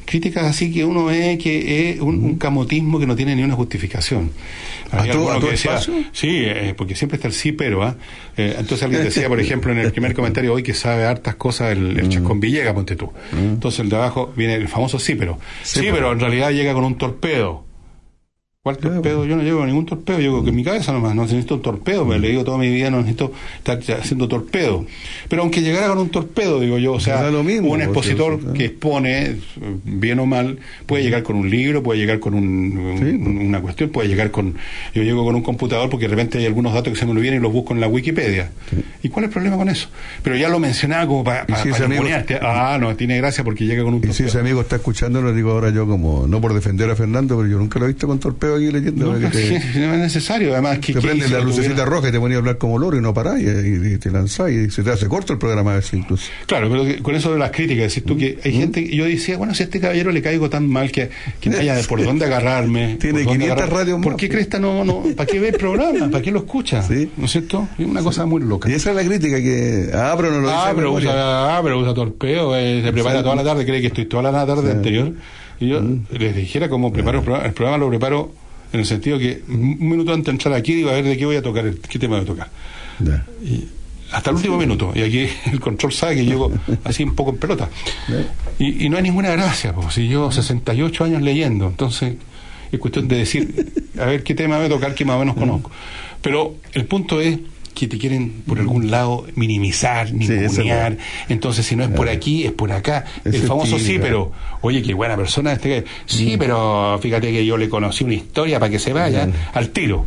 críticas 0.05 0.45
así 0.45 0.73
que 0.73 0.85
uno 0.85 1.05
ve 1.05 1.39
que 1.39 1.91
es 1.91 2.01
un, 2.01 2.25
un 2.25 2.37
camotismo 2.37 2.99
que 2.99 3.07
no 3.07 3.15
tiene 3.17 3.37
ni 3.37 3.43
una 3.43 3.55
justificación 3.55 4.31
¿A 4.93 5.05
todo- 5.07 5.31
a 5.31 5.35
que 5.35 5.41
todo 5.41 5.51
decía, 5.53 5.77
espacio? 5.77 5.95
Sí, 6.13 6.29
eh, 6.45 6.75
porque 6.77 6.97
siempre 6.97 7.15
está 7.17 7.29
el 7.29 7.35
sí, 7.35 7.53
pero. 7.53 7.85
¿ah? 7.85 7.95
Eh, 8.37 8.57
entonces 8.59 8.83
alguien 8.83 9.05
decía, 9.05 9.29
por 9.29 9.39
ejemplo, 9.41 9.71
en 9.71 9.79
el 9.79 9.93
primer 9.93 10.15
comentario 10.15 10.53
hoy 10.53 10.65
que 10.65 10.75
sabe 10.75 11.05
hartas 11.05 11.37
cosas 11.37 11.71
el, 11.71 11.97
el 11.97 12.09
Chascón 12.09 12.41
Villegas, 12.41 12.75
ponte 12.75 12.97
tú. 12.97 13.09
Entonces 13.33 13.79
el 13.81 13.89
de 13.89 13.95
abajo 13.95 14.33
viene 14.37 14.55
el 14.55 14.67
famoso 14.67 14.99
sí, 14.99 15.15
pero. 15.15 15.39
Sí, 15.63 15.87
pero 15.93 16.11
en 16.11 16.19
realidad 16.19 16.51
llega 16.51 16.73
con 16.75 16.83
un 16.83 16.99
torpedo. 16.99 17.65
¿Cuál 18.63 18.77
torpedo? 18.77 19.25
Yo 19.25 19.37
no 19.37 19.43
llevo 19.43 19.65
ningún 19.65 19.87
torpedo, 19.87 20.19
llego 20.19 20.45
con 20.45 20.55
mi 20.55 20.63
cabeza 20.63 20.93
nomás, 20.93 21.15
no 21.15 21.23
necesito 21.23 21.55
un 21.55 21.63
torpedo, 21.63 22.05
me 22.05 22.19
le 22.19 22.29
digo 22.29 22.45
toda 22.45 22.59
mi 22.59 22.69
vida, 22.69 22.91
no 22.91 22.99
necesito 22.99 23.33
estar 23.57 23.79
haciendo 23.99 24.29
torpedo. 24.29 24.85
Pero 25.31 25.41
aunque 25.41 25.63
llegara 25.63 25.89
con 25.89 25.97
un 25.97 26.11
torpedo, 26.11 26.61
digo 26.61 26.77
yo, 26.77 26.93
o 26.93 27.01
sea, 27.01 27.23
Da 27.23 27.31
lo 27.31 27.43
mismo, 27.43 27.73
un 27.73 27.81
expositor 27.81 28.53
que 28.53 28.67
expone, 28.67 29.37
bien 29.85 30.19
o 30.19 30.27
mal, 30.27 30.59
puede 30.85 31.03
llegar 31.05 31.23
con 31.23 31.37
un 31.37 31.49
libro, 31.49 31.83
puede 31.83 32.01
llegar 32.01 32.19
con 32.21 32.35
un- 32.35 32.77
un- 32.77 33.39
una 33.47 33.63
cuestión, 33.63 33.89
puede 33.89 34.09
llegar 34.09 34.31
con... 34.31 34.57
Yo 34.95 35.05
llego 35.05 35.25
con 35.25 35.35
un 35.37 35.43
computador 35.43 35.89
porque 35.89 36.05
de 36.07 36.11
repente 36.11 36.37
hay 36.37 36.45
algunos 36.45 36.75
datos 36.75 36.93
que 36.93 36.99
se 37.01 37.07
me 37.07 37.13
olvidan 37.13 37.37
y 37.37 37.41
los 37.41 37.51
busco 37.55 37.73
en 37.73 37.81
la 37.81 37.89
Wikipedia. 37.89 38.51
¿Y 39.03 39.09
cuál 39.09 39.25
es 39.25 39.29
el 39.31 39.33
problema 39.33 39.57
con 39.57 39.71
eso? 39.71 39.89
Pero 40.23 40.37
ya 40.37 40.51
lo 40.51 40.59
mencionaba 40.59 41.07
como 41.07 41.25
para 41.25 41.47
Y 41.49 41.53
si 41.63 41.69
amigo- 41.87 42.03
Ah, 42.43 42.77
no, 42.79 42.95
tiene 42.95 43.17
gracia 43.17 43.43
porque 43.43 43.65
llega 43.65 43.85
con 43.85 43.95
un 43.95 44.05
Y 44.07 44.13
si 44.13 44.25
ese 44.25 44.39
amigo 44.39 44.61
está 44.61 44.77
escuchando, 44.77 45.23
lo 45.23 45.33
digo 45.33 45.51
ahora 45.53 45.71
yo 45.71 45.87
como, 45.87 46.27
no 46.27 46.43
por 46.43 46.53
defender 46.53 46.91
a 46.91 46.95
Fernando, 46.95 47.39
pero 47.39 47.49
yo 47.49 47.57
nunca 47.59 47.79
lo 47.79 47.87
he 47.87 47.89
visto 47.89 48.07
con 48.07 48.19
torpedo 48.19 48.50
veo 48.51 48.57
aquí 48.57 48.71
leyendo. 48.73 49.13
No, 49.19 49.31
te, 49.31 49.61
sí, 49.61 49.79
no 49.79 49.95
es 49.95 50.01
necesario, 50.01 50.53
además 50.53 50.79
que... 50.79 50.93
te 50.95 51.29
la 51.29 51.41
lucecita 51.41 51.85
roja 51.85 52.09
y 52.09 52.13
te 52.13 52.21
ponía 52.21 52.37
a 52.37 52.41
hablar 52.41 52.59
como 52.59 52.79
loro 52.79 52.97
y 52.97 53.01
no 53.01 53.15
parás 53.15 53.41
y, 53.41 53.45
y- 53.47 53.95
y 53.95 53.99
te 53.99 54.11
lanzás 54.11 54.51
y 54.51 54.71
se 54.71 54.83
te 54.83 54.91
hace 54.91 55.07
corto 55.09 55.33
el 55.33 55.39
programa 55.39 55.73
a 55.73 55.77
veces 55.77 55.95
incluso. 55.95 56.27
Claro, 56.47 56.69
pero 56.71 57.03
con 57.03 57.15
eso 57.15 57.33
de 57.33 57.39
las 57.39 57.51
críticas, 57.51 57.95
tú 58.05 58.17
que 58.17 58.39
hay 58.45 58.53
gente, 58.53 58.87
yo 58.95 59.05
decía, 59.05 59.37
bueno, 59.37 59.55
si 59.55 59.63
a 59.63 59.67
este 59.67 59.81
caballero 59.81 60.11
le 60.13 60.23
caigo 60.23 60.49
tan 60.51 60.69
mal 60.69 60.91
que, 60.93 61.11
que 61.41 61.51
no 61.51 61.59
haya 61.59 61.77
por 61.89 62.03
dónde 62.03 62.25
agarrarme. 62.27 62.97
Tiene 63.01 63.25
por 63.25 63.33
dónde 63.33 63.45
500 63.47 63.51
agarrar- 63.59 63.71
radios 63.79 64.03
¿Por 64.03 64.13
más, 64.13 64.21
qué 64.21 64.27
pues. 64.29 64.37
Cresta 64.39 64.59
no, 64.59 64.85
no, 64.85 65.03
para 65.17 65.27
qué 65.27 65.39
ve 65.41 65.49
el 65.49 65.55
programa? 65.57 66.11
¿Para 66.11 66.23
qué 66.23 66.31
lo 66.31 66.41
escucha? 66.41 66.85
¿No 67.17 67.25
es 67.25 67.31
cierto? 67.31 67.69
Es 67.79 67.87
una 67.87 68.03
cosa 68.03 68.27
muy 68.27 68.43
loca. 68.43 68.69
Y 68.71 68.75
esa 68.75 68.91
es 68.91 68.97
la 68.97 69.05
crítica 69.05 69.37
que. 69.39 69.91
Ah, 69.95 70.15
pero 70.17 70.31
no 70.31 70.41
lo 70.41 70.49
dice. 70.49 70.55
Ah, 70.57 70.73
pero 70.75 70.89
memoria. 70.89 71.11
usa, 71.11 71.57
ah, 71.57 71.61
pero 71.63 71.79
usa 71.81 71.95
torpeo, 71.95 72.57
eh, 72.57 72.83
se 72.85 72.93
prepara 72.93 73.19
Sí. 73.19 73.23
toda 73.25 73.37
la 73.37 73.45
tarde, 73.45 73.65
cree 73.67 73.81
que 73.81 73.89
estoy 73.89 74.07
toda 74.07 74.23
la 74.31 74.47
tarde 74.47 74.71
anterior. 74.71 75.13
Y 75.61 75.69
yo 75.69 75.83
les 76.11 76.35
dijera 76.35 76.69
cómo 76.71 76.91
preparo 76.93 77.19
el 77.19 77.25
programa, 77.25 77.47
el 77.47 77.53
programa 77.53 77.79
lo 77.79 77.89
preparo 77.91 78.33
en 78.73 78.81
el 78.81 78.87
sentido 78.87 79.19
que 79.19 79.43
un 79.49 79.89
minuto 79.89 80.13
antes 80.13 80.27
de 80.27 80.33
entrar 80.33 80.55
aquí 80.55 80.75
digo 80.75 80.91
a 80.91 80.95
ver 80.95 81.05
de 81.05 81.17
qué 81.17 81.27
voy 81.27 81.37
a 81.37 81.43
tocar, 81.43 81.73
qué 81.75 81.99
tema 81.99 82.17
voy 82.17 82.25
a 82.25 82.27
tocar. 82.27 82.51
Y 83.45 83.65
hasta 84.13 84.31
el 84.31 84.37
último 84.37 84.59
minuto. 84.59 84.93
Y 84.95 85.03
aquí 85.03 85.29
el 85.53 85.61
control 85.61 85.93
sabe 85.93 86.17
que 86.17 86.25
llego 86.25 86.53
así 86.85 87.03
un 87.03 87.15
poco 87.15 87.31
en 87.31 87.39
pelota. 87.39 87.69
Y, 88.59 88.87
y 88.87 88.89
no 88.89 88.97
hay 88.97 89.03
ninguna 89.03 89.31
gracia, 89.31 89.75
pues 89.75 89.95
si 89.95 90.09
yo 90.09 90.31
68 90.31 91.05
años 91.05 91.23
leyendo, 91.23 91.67
entonces 91.67 92.15
es 92.71 92.79
cuestión 92.79 93.09
de 93.09 93.17
decir, 93.17 93.73
a 93.99 94.07
ver 94.07 94.23
qué 94.23 94.35
tema 94.35 94.57
voy 94.57 94.67
a 94.67 94.69
tocar 94.69 94.95
que 94.95 95.05
más 95.05 95.17
o 95.17 95.21
menos 95.21 95.37
conozco. 95.37 95.71
Pero 96.23 96.57
el 96.73 96.85
punto 96.87 97.21
es 97.21 97.39
que 97.81 97.89
te 97.89 97.99
quieren 97.99 98.43
por 98.47 98.59
algún 98.59 98.91
lado 98.91 99.27
minimizar, 99.35 100.13
ningunear. 100.13 100.97
Entonces, 101.29 101.65
si 101.67 101.77
no 101.77 101.83
es 101.85 101.91
por 101.91 102.09
aquí, 102.09 102.45
es 102.45 102.53
por 102.53 102.73
acá. 102.73 103.05
Ese 103.25 103.37
el 103.39 103.43
famoso 103.49 103.79
sí, 103.79 103.99
pero, 104.03 104.33
oye, 104.61 104.83
qué 104.83 104.95
buena 104.95 105.17
persona 105.17 105.53
este. 105.53 105.69
que- 105.69 105.85
Sí, 106.07 106.37
pero 106.39 106.99
fíjate 107.03 107.31
que 107.33 107.45
yo 107.47 107.57
le 107.57 107.69
conocí 107.69 108.05
una 108.05 108.15
historia 108.15 108.59
para 108.61 108.71
que 108.71 108.79
se 108.79 108.93
vaya 108.93 109.29
al 109.55 109.71
tiro. 109.71 110.07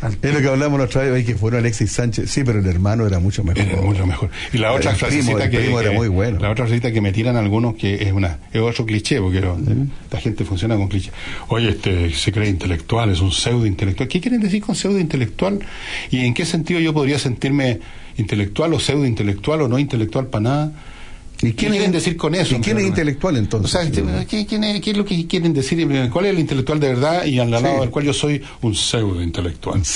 Es 0.00 0.32
lo 0.32 0.40
que 0.40 0.48
hablamos 0.48 0.78
la 0.78 0.84
otra 0.84 1.02
vez, 1.02 1.26
que 1.26 1.34
fueron 1.34 1.60
Alexis 1.60 1.90
Sánchez. 1.90 2.30
Sí, 2.30 2.44
pero 2.44 2.60
el 2.60 2.66
hermano 2.66 3.06
era 3.06 3.18
mucho 3.18 3.42
mejor. 3.42 3.62
Era 3.62 3.80
mucho 3.80 4.06
mejor. 4.06 4.30
Y 4.52 4.58
la 4.58 4.72
otra 4.72 4.94
frasecita 4.94 5.50
que, 5.50 5.72
era 5.72 5.90
muy 5.90 6.08
bueno. 6.08 6.38
La 6.38 6.50
otra 6.50 6.66
frasecita 6.66 6.92
que 6.92 7.00
me 7.00 7.12
tiran 7.12 7.36
algunos 7.36 7.74
que 7.74 7.94
es 7.94 8.12
una 8.12 8.38
es 8.52 8.60
otro 8.60 8.86
cliché, 8.86 9.20
porque 9.20 9.40
la 9.40 10.20
gente 10.20 10.44
funciona 10.44 10.76
con 10.76 10.88
cliché. 10.88 11.10
Oye, 11.48 11.70
este 11.70 12.12
se 12.14 12.32
cree 12.32 12.48
intelectual, 12.48 13.10
es 13.10 13.20
un 13.20 13.32
pseudo 13.32 13.66
intelectual. 13.66 14.08
¿Qué 14.08 14.20
quieren 14.20 14.40
decir 14.40 14.62
con 14.62 14.74
pseudo 14.74 14.98
intelectual? 14.98 15.58
¿Y 16.10 16.20
en 16.20 16.34
qué 16.34 16.44
sentido 16.44 16.80
yo 16.80 16.94
podría 16.94 17.18
sentirme 17.18 17.80
intelectual 18.16 18.74
o 18.74 18.80
pseudo 18.80 19.04
intelectual 19.06 19.62
o 19.62 19.68
no 19.68 19.78
intelectual 19.78 20.28
para 20.28 20.42
nada? 20.42 20.72
¿Y 21.40 21.52
¿Qué 21.52 21.68
quieren 21.68 21.92
decir 21.92 22.16
con 22.16 22.34
eso? 22.34 22.56
¿Y 22.56 22.60
quién 22.60 22.78
es 22.78 22.86
intelectual 22.86 23.36
O 23.36 23.38
entonces? 23.38 23.70
sea, 23.70 23.82
este, 23.82 24.02
¿qué, 24.28 24.44
quién 24.44 24.64
es, 24.64 24.80
qué 24.80 24.90
es 24.90 24.96
lo 24.96 25.04
que 25.04 25.26
quieren 25.26 25.52
decir? 25.52 25.86
¿Cuál 26.12 26.26
es 26.26 26.32
el 26.32 26.38
intelectual 26.40 26.80
de 26.80 26.88
verdad 26.88 27.24
y 27.26 27.38
al 27.38 27.50
lado 27.50 27.74
Sí. 27.74 27.80
del 27.80 27.90
cual 27.90 28.04
yo 28.06 28.12
soy 28.12 28.42
un 28.62 28.74
pseudo 28.74 29.22
intelectual? 29.22 29.80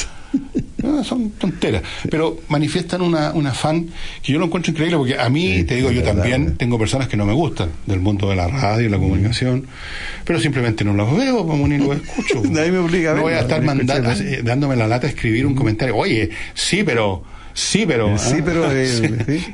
No, 0.83 1.05
son 1.05 1.31
tonteras, 1.31 1.83
pero 2.11 2.41
manifiestan 2.49 3.03
una, 3.03 3.31
un 3.35 3.47
afán 3.47 3.87
que 4.21 4.33
yo 4.33 4.41
lo 4.41 4.47
encuentro 4.47 4.73
increíble 4.73 4.97
porque 4.97 5.17
a 5.17 5.29
mí, 5.29 5.63
te 5.63 5.77
digo, 5.77 5.93
yo 5.93 6.03
también 6.03 6.57
tengo 6.57 6.77
personas 6.77 7.07
que 7.07 7.17
no 7.17 7.25
me 7.25 7.33
gustan 7.33 7.69
del 7.87 8.01
mundo 8.01 8.29
de 8.31 8.35
la 8.35 8.49
radio 8.49 8.89
y 8.89 8.91
la 8.91 8.99
comunicación, 8.99 9.67
pero 10.25 10.41
simplemente 10.41 10.83
no 10.85 10.93
los 10.95 11.17
veo 11.17 11.47
como 11.47 11.69
ni 11.69 11.79
los 11.79 11.97
escucho. 11.97 12.43
Nadie 12.51 12.73
me 12.73 12.79
obliga 12.79 13.13
a 13.13 13.15
No 13.15 13.23
voy 13.23 13.35
a 13.35 13.41
estar 13.41 13.63
mandando, 13.63 14.11
eh, 14.11 14.41
dándome 14.43 14.75
la 14.75 14.89
lata 14.89 15.07
a 15.07 15.11
escribir 15.11 15.47
un 15.47 15.55
comentario. 15.55 15.95
Oye, 15.97 16.31
sí, 16.55 16.83
pero. 16.83 17.23
Sí, 17.55 17.85
pero. 17.87 18.17
Sí, 18.19 18.37
pero, 18.45 18.71
eh, 18.73 18.87
sí. 19.27 19.45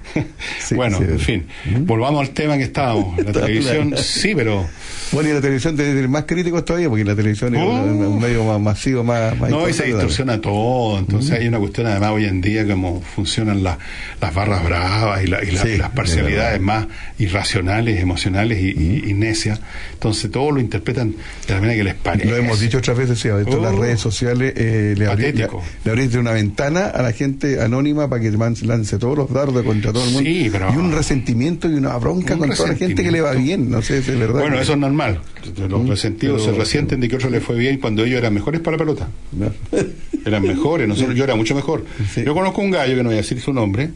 sí. 0.61 0.75
bueno, 0.75 0.99
sí. 0.99 1.05
en 1.05 1.19
fin, 1.19 1.47
volvamos 1.81 2.21
al 2.27 2.31
tema 2.35 2.57
que 2.57 2.65
estábamos. 2.65 3.17
La 3.19 3.33
televisión, 3.33 3.95
sí, 3.97 4.35
pero. 4.35 4.67
Bueno, 5.11 5.31
y 5.31 5.33
la 5.33 5.41
televisión 5.41 5.75
ser 5.75 6.07
más 6.07 6.25
críticos 6.25 6.67
todavía, 6.67 6.91
porque 6.91 7.03
la 7.03 7.17
televisión 7.17 7.55
es 7.55 7.63
Oh. 7.63 7.67
un, 7.83 8.05
un 8.05 8.21
medio 8.21 8.45
más 8.45 8.61
masivo, 8.61 9.03
más, 9.03 9.35
más 9.39 9.49
No, 9.49 9.67
y 9.67 9.73
se 9.73 9.85
distorsiona 9.87 10.39
todo. 10.39 10.99
Entonces 10.99 11.33
hay 11.41 11.49
una 11.49 11.59
cuestión 11.59 11.87
además 11.87 12.11
hoy 12.11 12.27
en 12.27 12.43
día 12.43 12.67
como 12.67 13.01
funcionan 13.01 13.63
la- 13.63 13.79
las 14.21 14.35
barras 14.35 14.63
bravas 14.65 15.25
y, 15.25 15.27
la- 15.29 15.43
y 15.43 15.51
la- 15.53 15.63
Sí, 15.63 15.69
y 15.71 15.77
las 15.79 15.91
parcialidades 15.93 16.53
de 16.53 16.59
más 16.61 16.87
irracionales, 17.19 18.01
emocionales 18.03 18.61
y, 18.63 19.03
y 19.09 19.15
necias. 19.15 19.61
Entonces 19.95 20.31
todo 20.31 20.51
lo 20.51 20.61
interpretan 20.61 21.13
de 21.47 21.55
la 21.55 21.61
manera 21.61 21.77
que 21.79 21.85
les 21.85 21.95
parece. 21.95 22.27
Lo 22.29 22.37
hemos 22.37 22.61
dicho 22.61 22.77
otras 22.79 22.97
veces, 22.99 23.19
sí, 23.19 23.29
esto 23.29 23.57
en 23.57 23.63
las 23.63 23.73
Oh. 23.73 23.81
redes 23.81 24.01
sociales 24.01 24.53
eh, 24.57 24.95
le, 24.97 25.07
abrí- 25.09 25.33
le, 25.35 25.49
le 25.85 25.91
abriste 25.91 26.19
una 26.19 26.33
ventana 26.33 26.87
a 26.87 27.01
la 27.03 27.13
gente 27.13 27.63
anónima 27.63 27.88
para 27.95 28.21
que 28.21 28.31
man- 28.33 28.55
lance 28.63 28.99
todos 28.99 29.17
los 29.19 29.33
dardos 29.33 29.65
contra 29.65 29.93
todo 29.93 30.05
el 30.05 30.11
mundo. 30.13 30.29
Sí, 30.29 30.49
pero- 30.51 30.73
Y 30.73 30.77
un 30.77 30.93
resentimiento 30.93 31.69
y 31.71 31.75
una 31.75 31.97
bronca 31.99 32.35
Un 32.35 32.41
con 32.41 32.51
toda 32.51 32.69
la 32.71 32.75
gente 32.77 33.03
que 33.03 33.11
le 33.11 33.21
va 33.21 33.33
bien, 33.33 33.71
no 33.71 33.81
sé 33.83 34.03
si 34.03 34.11
es 34.13 34.19
verdad. 34.19 34.41
Bueno, 34.41 34.59
eso 34.61 34.73
es 34.73 34.79
normal. 34.79 35.21
Los 35.69 35.89
resentidos 35.89 36.43
pero- 36.43 36.55
se 36.55 36.59
resienten 36.61 37.01
de 37.01 37.09
que 37.09 37.17
otro 37.17 37.31
les 37.31 37.43
fue 37.43 37.57
bien 37.57 37.79
cuando 37.79 38.05
ellos 38.05 38.19
eran 38.19 38.35
mejores 38.35 38.61
para 38.61 38.77
la 38.77 38.85
pelota. 38.85 39.09
Eran 40.25 40.43
mejores, 40.43 40.87
nosotros, 40.87 41.17
yo 41.17 41.25
era 41.25 41.35
mucho 41.37 41.55
mejor. 41.55 41.85
Yo 42.23 42.35
conozco 42.35 42.61
un 42.61 42.71
gallo, 42.71 42.95
que 42.95 43.03
no 43.03 43.09
voy 43.09 43.15
a 43.15 43.23
decir 43.23 43.41
su 43.41 43.53
nombre, 43.53 43.91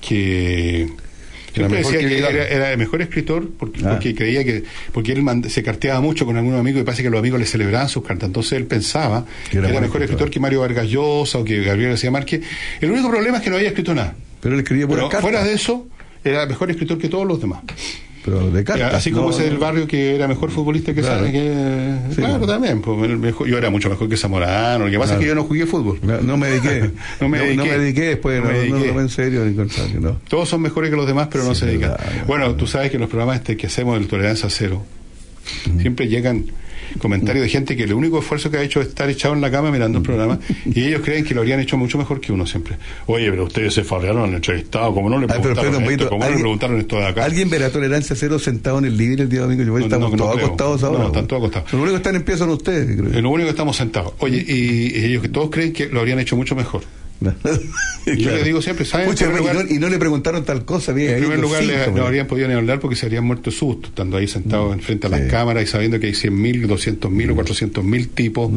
que 0.00 0.88
siempre 1.54 1.78
mejor 1.78 1.92
decía 1.92 2.08
que 2.08 2.14
que 2.14 2.18
era, 2.18 2.48
era 2.48 2.72
el 2.72 2.78
mejor 2.78 3.02
escritor 3.02 3.48
porque, 3.58 3.80
Ah. 3.84 3.90
porque 3.90 4.14
creía 4.14 4.44
que 4.44 4.64
porque 4.92 5.12
él 5.12 5.22
mand- 5.22 5.48
se 5.48 5.62
carteaba 5.62 6.00
mucho 6.00 6.24
con 6.26 6.36
algunos 6.36 6.60
amigos 6.60 6.80
y 6.80 6.84
parece 6.84 7.02
que 7.02 7.10
los 7.10 7.18
amigos 7.18 7.38
le 7.40 7.46
celebraban 7.46 7.88
sus 7.88 8.02
cartas. 8.04 8.26
Entonces 8.28 8.52
él 8.52 8.66
pensaba 8.66 9.26
que 9.50 9.58
era, 9.58 9.68
buen 9.68 9.82
mejor 9.82 10.02
escritor. 10.02 10.30
que 10.30 10.40
Mario 10.40 10.60
Vargas 10.60 10.88
Llosa 10.88 11.38
o 11.38 11.44
que 11.44 11.62
Gabriel 11.62 11.90
García 11.90 12.10
Márquez. 12.10 12.42
El 12.80 12.90
único 12.90 13.08
problema 13.10 13.38
es 13.38 13.42
que 13.42 13.50
no 13.50 13.56
había 13.56 13.68
escrito 13.68 13.94
nada. 13.94 14.14
Pero 14.40 14.54
él 14.54 14.60
escribía 14.60 14.86
cartas. 14.88 15.20
fuera 15.20 15.44
de 15.44 15.54
eso 15.54 15.86
era 16.24 16.46
mejor 16.46 16.70
escritor 16.70 16.98
que 16.98 17.08
todos 17.08 17.26
los 17.26 17.40
demás 17.40 17.60
Pero 18.24 18.50
de 18.50 18.62
cartas. 18.62 18.94
Así 18.94 19.10
como 19.10 19.30
no- 19.30 19.34
ese 19.34 19.44
del 19.44 19.58
barrio 19.58 19.86
que 19.88 20.14
era 20.14 20.28
mejor 20.28 20.50
futbolista 20.52 20.94
que 20.94 21.00
Claro. 21.00 21.26
Sa- 21.26 21.32
que 21.32 21.96
Sí. 22.10 22.16
claro 22.16 22.46
también 22.46 22.80
pues, 22.80 23.10
mejor- 23.18 23.48
yo 23.48 23.58
era 23.58 23.68
mucho 23.68 23.90
mejor 23.90 24.08
que 24.08 24.16
Zamorano 24.16 24.84
lo 24.84 24.90
que 24.90 24.96
pasa 24.98 25.14
Claro. 25.14 25.20
es 25.20 25.24
que 25.24 25.28
yo 25.28 25.34
no 25.34 25.42
jugué 25.44 25.66
fútbol 25.66 25.98
No, 26.02 26.20
no 26.20 26.36
me 26.36 26.46
dediqué. 26.48 26.90
No 27.20 27.28
me 27.28 27.38
dediqué. 27.40 27.56
No, 27.56 27.64
me 27.64 27.78
dediqué 27.78 28.02
después, 28.02 28.40
No 28.42 28.48
me 28.50 28.58
dediqué. 28.58 28.88
en 28.90 29.08
serio, 29.08 29.44
ni 29.44 29.54
contrario, 29.54 30.00
no. 30.00 30.20
todos 30.28 30.48
son 30.48 30.62
mejores 30.62 30.90
que 30.90 30.96
los 30.96 31.06
demás 31.06 31.28
pero 31.32 31.42
no 31.44 31.54
se 31.54 31.66
dedican 31.66 31.90
verdad, 31.90 32.24
bueno 32.26 32.54
tú 32.54 32.66
sabes 32.68 32.90
que 32.92 32.98
los 32.98 33.08
programas 33.08 33.36
este 33.38 33.56
que 33.56 33.66
hacemos 33.66 33.98
del 33.98 34.06
tolerancia 34.08 34.48
cero 34.50 34.84
siempre 35.80 36.06
llegan 36.08 36.46
comentarios 36.98 37.42
de 37.44 37.48
gente 37.48 37.76
que 37.76 37.84
el 37.84 37.92
único 37.92 38.18
esfuerzo 38.18 38.50
que 38.50 38.58
ha 38.58 38.62
hecho 38.62 38.80
es 38.80 38.88
estar 38.88 39.08
echado 39.10 39.34
en 39.34 39.40
la 39.40 39.50
cama 39.50 39.70
mirando 39.70 39.98
el 39.98 40.04
programa 40.04 40.38
y 40.64 40.84
ellos 40.84 41.02
creen 41.04 41.24
que 41.24 41.34
lo 41.34 41.40
habrían 41.40 41.60
hecho 41.60 41.76
mucho 41.76 41.98
mejor 41.98 42.20
que 42.20 42.32
uno 42.32 42.46
siempre 42.46 42.76
oye 43.06 43.30
pero 43.30 43.44
ustedes 43.44 43.74
se 43.74 43.84
farrearon 43.84 44.24
al 44.28 44.34
entrevistado 44.34 44.92
como 44.94 45.08
no 45.10 45.18
le 45.18 45.26
Ay, 45.30 45.40
preguntaron 45.40 45.76
un 45.76 45.90
esto 45.90 46.04
no 46.10 46.18
le 46.18 46.24
¿alguien- 46.24 46.40
preguntaron 46.40 46.78
esto 46.80 46.96
de 46.96 47.06
acá 47.06 47.24
¿Alguien 47.24 47.50
verá 47.50 47.70
tolerancia 47.70 48.16
cero 48.16 48.38
sentado 48.38 48.78
en 48.78 48.84
el 48.86 48.96
living 48.96 49.18
el 49.18 49.28
día 49.28 49.40
domingo? 49.42 49.62
Yo 49.64 49.70
No, 49.72 49.78
estamos 49.78 50.10
no, 50.12 50.16
todos 50.16 50.34
creo. 50.34 50.46
acostados 50.46 50.82
ahora. 50.84 50.98
No, 51.00 51.06
están 51.06 51.26
todos 51.26 51.42
acostados. 51.42 51.72
Lo 51.72 51.78
único 51.78 51.92
que 51.92 51.96
están 51.98 52.16
en 52.16 52.22
pie 52.22 52.36
son 52.36 52.50
ustedes, 52.50 52.96
creo. 52.96 53.20
Lo 53.22 53.30
único 53.30 53.46
que 53.46 53.50
estamos 53.50 53.76
sentados. 53.76 54.12
Oye, 54.18 54.44
y, 54.46 54.98
y 54.98 55.04
ellos 55.04 55.22
que 55.22 55.28
todos 55.28 55.50
creen 55.50 55.72
que 55.72 55.86
lo 55.86 56.00
habrían 56.00 56.18
hecho 56.18 56.36
mucho 56.36 56.54
mejor. 56.56 56.82
Yo 58.04 58.14
Claro. 58.16 58.36
les 58.36 58.44
digo 58.44 58.60
siempre, 58.60 58.84
¿saben? 58.84 59.06
Pucha, 59.08 59.26
y, 59.32 59.36
lugar, 59.36 59.54
no, 59.54 59.60
y 59.74 59.78
no 59.78 59.88
le 59.88 59.96
preguntaron 59.96 60.44
tal 60.44 60.64
cosa, 60.64 60.92
bien, 60.92 61.10
en 61.14 61.20
primer 61.20 61.38
lugar 61.38 61.62
le- 61.62 61.84
cinco, 61.84 61.98
no 61.98 62.04
habrían 62.06 62.26
podido 62.26 62.48
ni 62.48 62.54
hablar 62.54 62.80
porque 62.80 62.96
se 62.96 63.06
habrían 63.06 63.24
muerto 63.24 63.50
de 63.50 63.56
susto, 63.56 63.88
estando 63.88 64.16
ahí 64.16 64.26
sentados 64.26 64.72
enfrente 64.74 65.06
a 65.06 65.10
las 65.10 65.20
cámaras 65.30 65.62
y 65.62 65.66
sabiendo 65.68 66.00
que 66.00 66.08
hay 66.08 66.12
100.000, 66.14 66.66
200.000 66.66 67.30
o 67.30 67.36
400.000 67.36 68.08
tipos, 68.08 68.50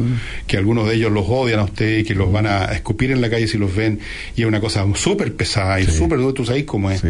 que 0.48 0.56
algunos 0.56 0.88
de 0.88 0.96
ellos 0.96 1.12
los 1.12 1.26
odian 1.28 1.60
a 1.60 1.64
usted 1.64 1.98
y 1.98 2.02
que 2.04 2.16
los 2.16 2.32
van 2.32 2.46
a 2.48 2.64
escupir 2.66 3.12
en 3.12 3.20
la 3.20 3.30
calle 3.30 3.46
si 3.46 3.56
los 3.56 3.72
ven, 3.74 4.00
y 4.34 4.42
es 4.42 4.48
una 4.48 4.60
cosa 4.60 4.84
súper 4.94 5.32
pesada 5.34 5.78
y 5.80 5.84
súper 5.86 6.18
dura, 6.18 6.34
tú 6.34 6.44
sabes 6.44 6.64
cómo 6.64 6.90
es. 6.90 7.02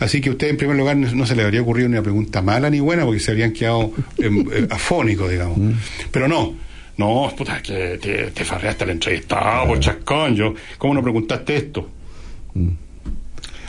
Así 0.00 0.20
que 0.20 0.30
usted, 0.30 0.48
en 0.48 0.56
primer 0.56 0.76
lugar, 0.76 0.96
no, 0.96 1.08
no 1.14 1.26
se 1.26 1.36
le 1.36 1.44
habría 1.44 1.62
ocurrido 1.62 1.88
ni 1.88 1.94
una 1.94 2.02
pregunta 2.02 2.42
mala 2.42 2.70
ni 2.70 2.80
buena 2.80 3.04
porque 3.04 3.20
se 3.20 3.30
habrían 3.30 3.52
quedado 3.52 3.92
em, 4.18 4.44
eh, 4.52 4.66
afónicos, 4.70 5.30
digamos. 5.30 5.58
Pero 6.10 6.26
no. 6.26 6.54
No, 6.98 7.32
puta, 7.36 7.62
que 7.62 7.98
te, 8.02 8.30
te 8.32 8.44
farreaste 8.44 8.84
al 8.84 8.90
entrevistado, 8.90 9.66
por 9.68 9.80
chascón. 9.80 10.34
Yo, 10.34 10.54
¿Cómo 10.78 10.94
no 10.94 11.02
preguntaste 11.02 11.56
esto? 11.56 11.88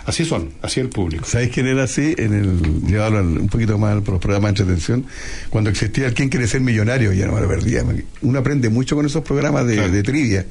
Así 0.06 0.26
son, 0.26 0.50
así 0.64 0.80
el 0.80 0.90
público. 0.90 1.26
¿Sabes 1.26 1.50
quién 1.50 1.68
era 1.68 1.84
así? 1.84 2.16
En 2.18 2.34
el, 2.34 2.82
llevarlo 2.88 3.20
un 3.22 3.48
poquito 3.48 3.78
más 3.78 4.02
por 4.02 4.14
los 4.16 4.22
programas 4.22 4.56
de 4.56 4.64
entretención, 4.64 5.06
cuando 5.52 5.70
existía 5.70 6.08
el 6.08 6.14
¿Quién 6.16 6.30
quiere 6.30 6.48
ser 6.48 6.62
millonario? 6.62 7.14
Ya 7.14 7.28
no 7.28 7.34
me 7.34 7.42
lo 7.42 7.48
perdía. 7.48 7.84
Uno 8.22 8.40
aprende 8.40 8.70
mucho 8.70 8.96
con 8.96 9.06
esos 9.06 9.24
programas 9.24 9.68
de, 9.68 9.90
de 9.90 10.02
trivia. 10.04 10.46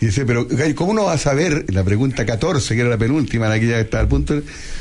Y 0.00 0.06
dice, 0.06 0.24
pero 0.26 0.46
¿cómo 0.74 0.94
no 0.94 1.04
va 1.04 1.12
a 1.12 1.18
saber, 1.18 1.66
la 1.72 1.84
pregunta 1.84 2.24
14, 2.26 2.74
que 2.74 2.80
era 2.80 2.90
la 2.90 2.98
penúltima, 2.98 3.46
en 3.46 3.52
aquella 3.52 3.74
que 3.76 3.80
estaba 3.82 4.00
al 4.02 4.08
punto, 4.08 4.40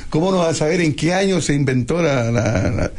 ¿cómo 0.10 0.32
no 0.32 0.38
va 0.38 0.50
a 0.50 0.54
saber 0.56 0.82
en 0.82 0.94
qué 0.96 1.14
año 1.14 1.40
se 1.42 1.54
inventó 1.54 2.02
la... 2.02 2.32
la- 2.32 2.70
la- 2.72 2.92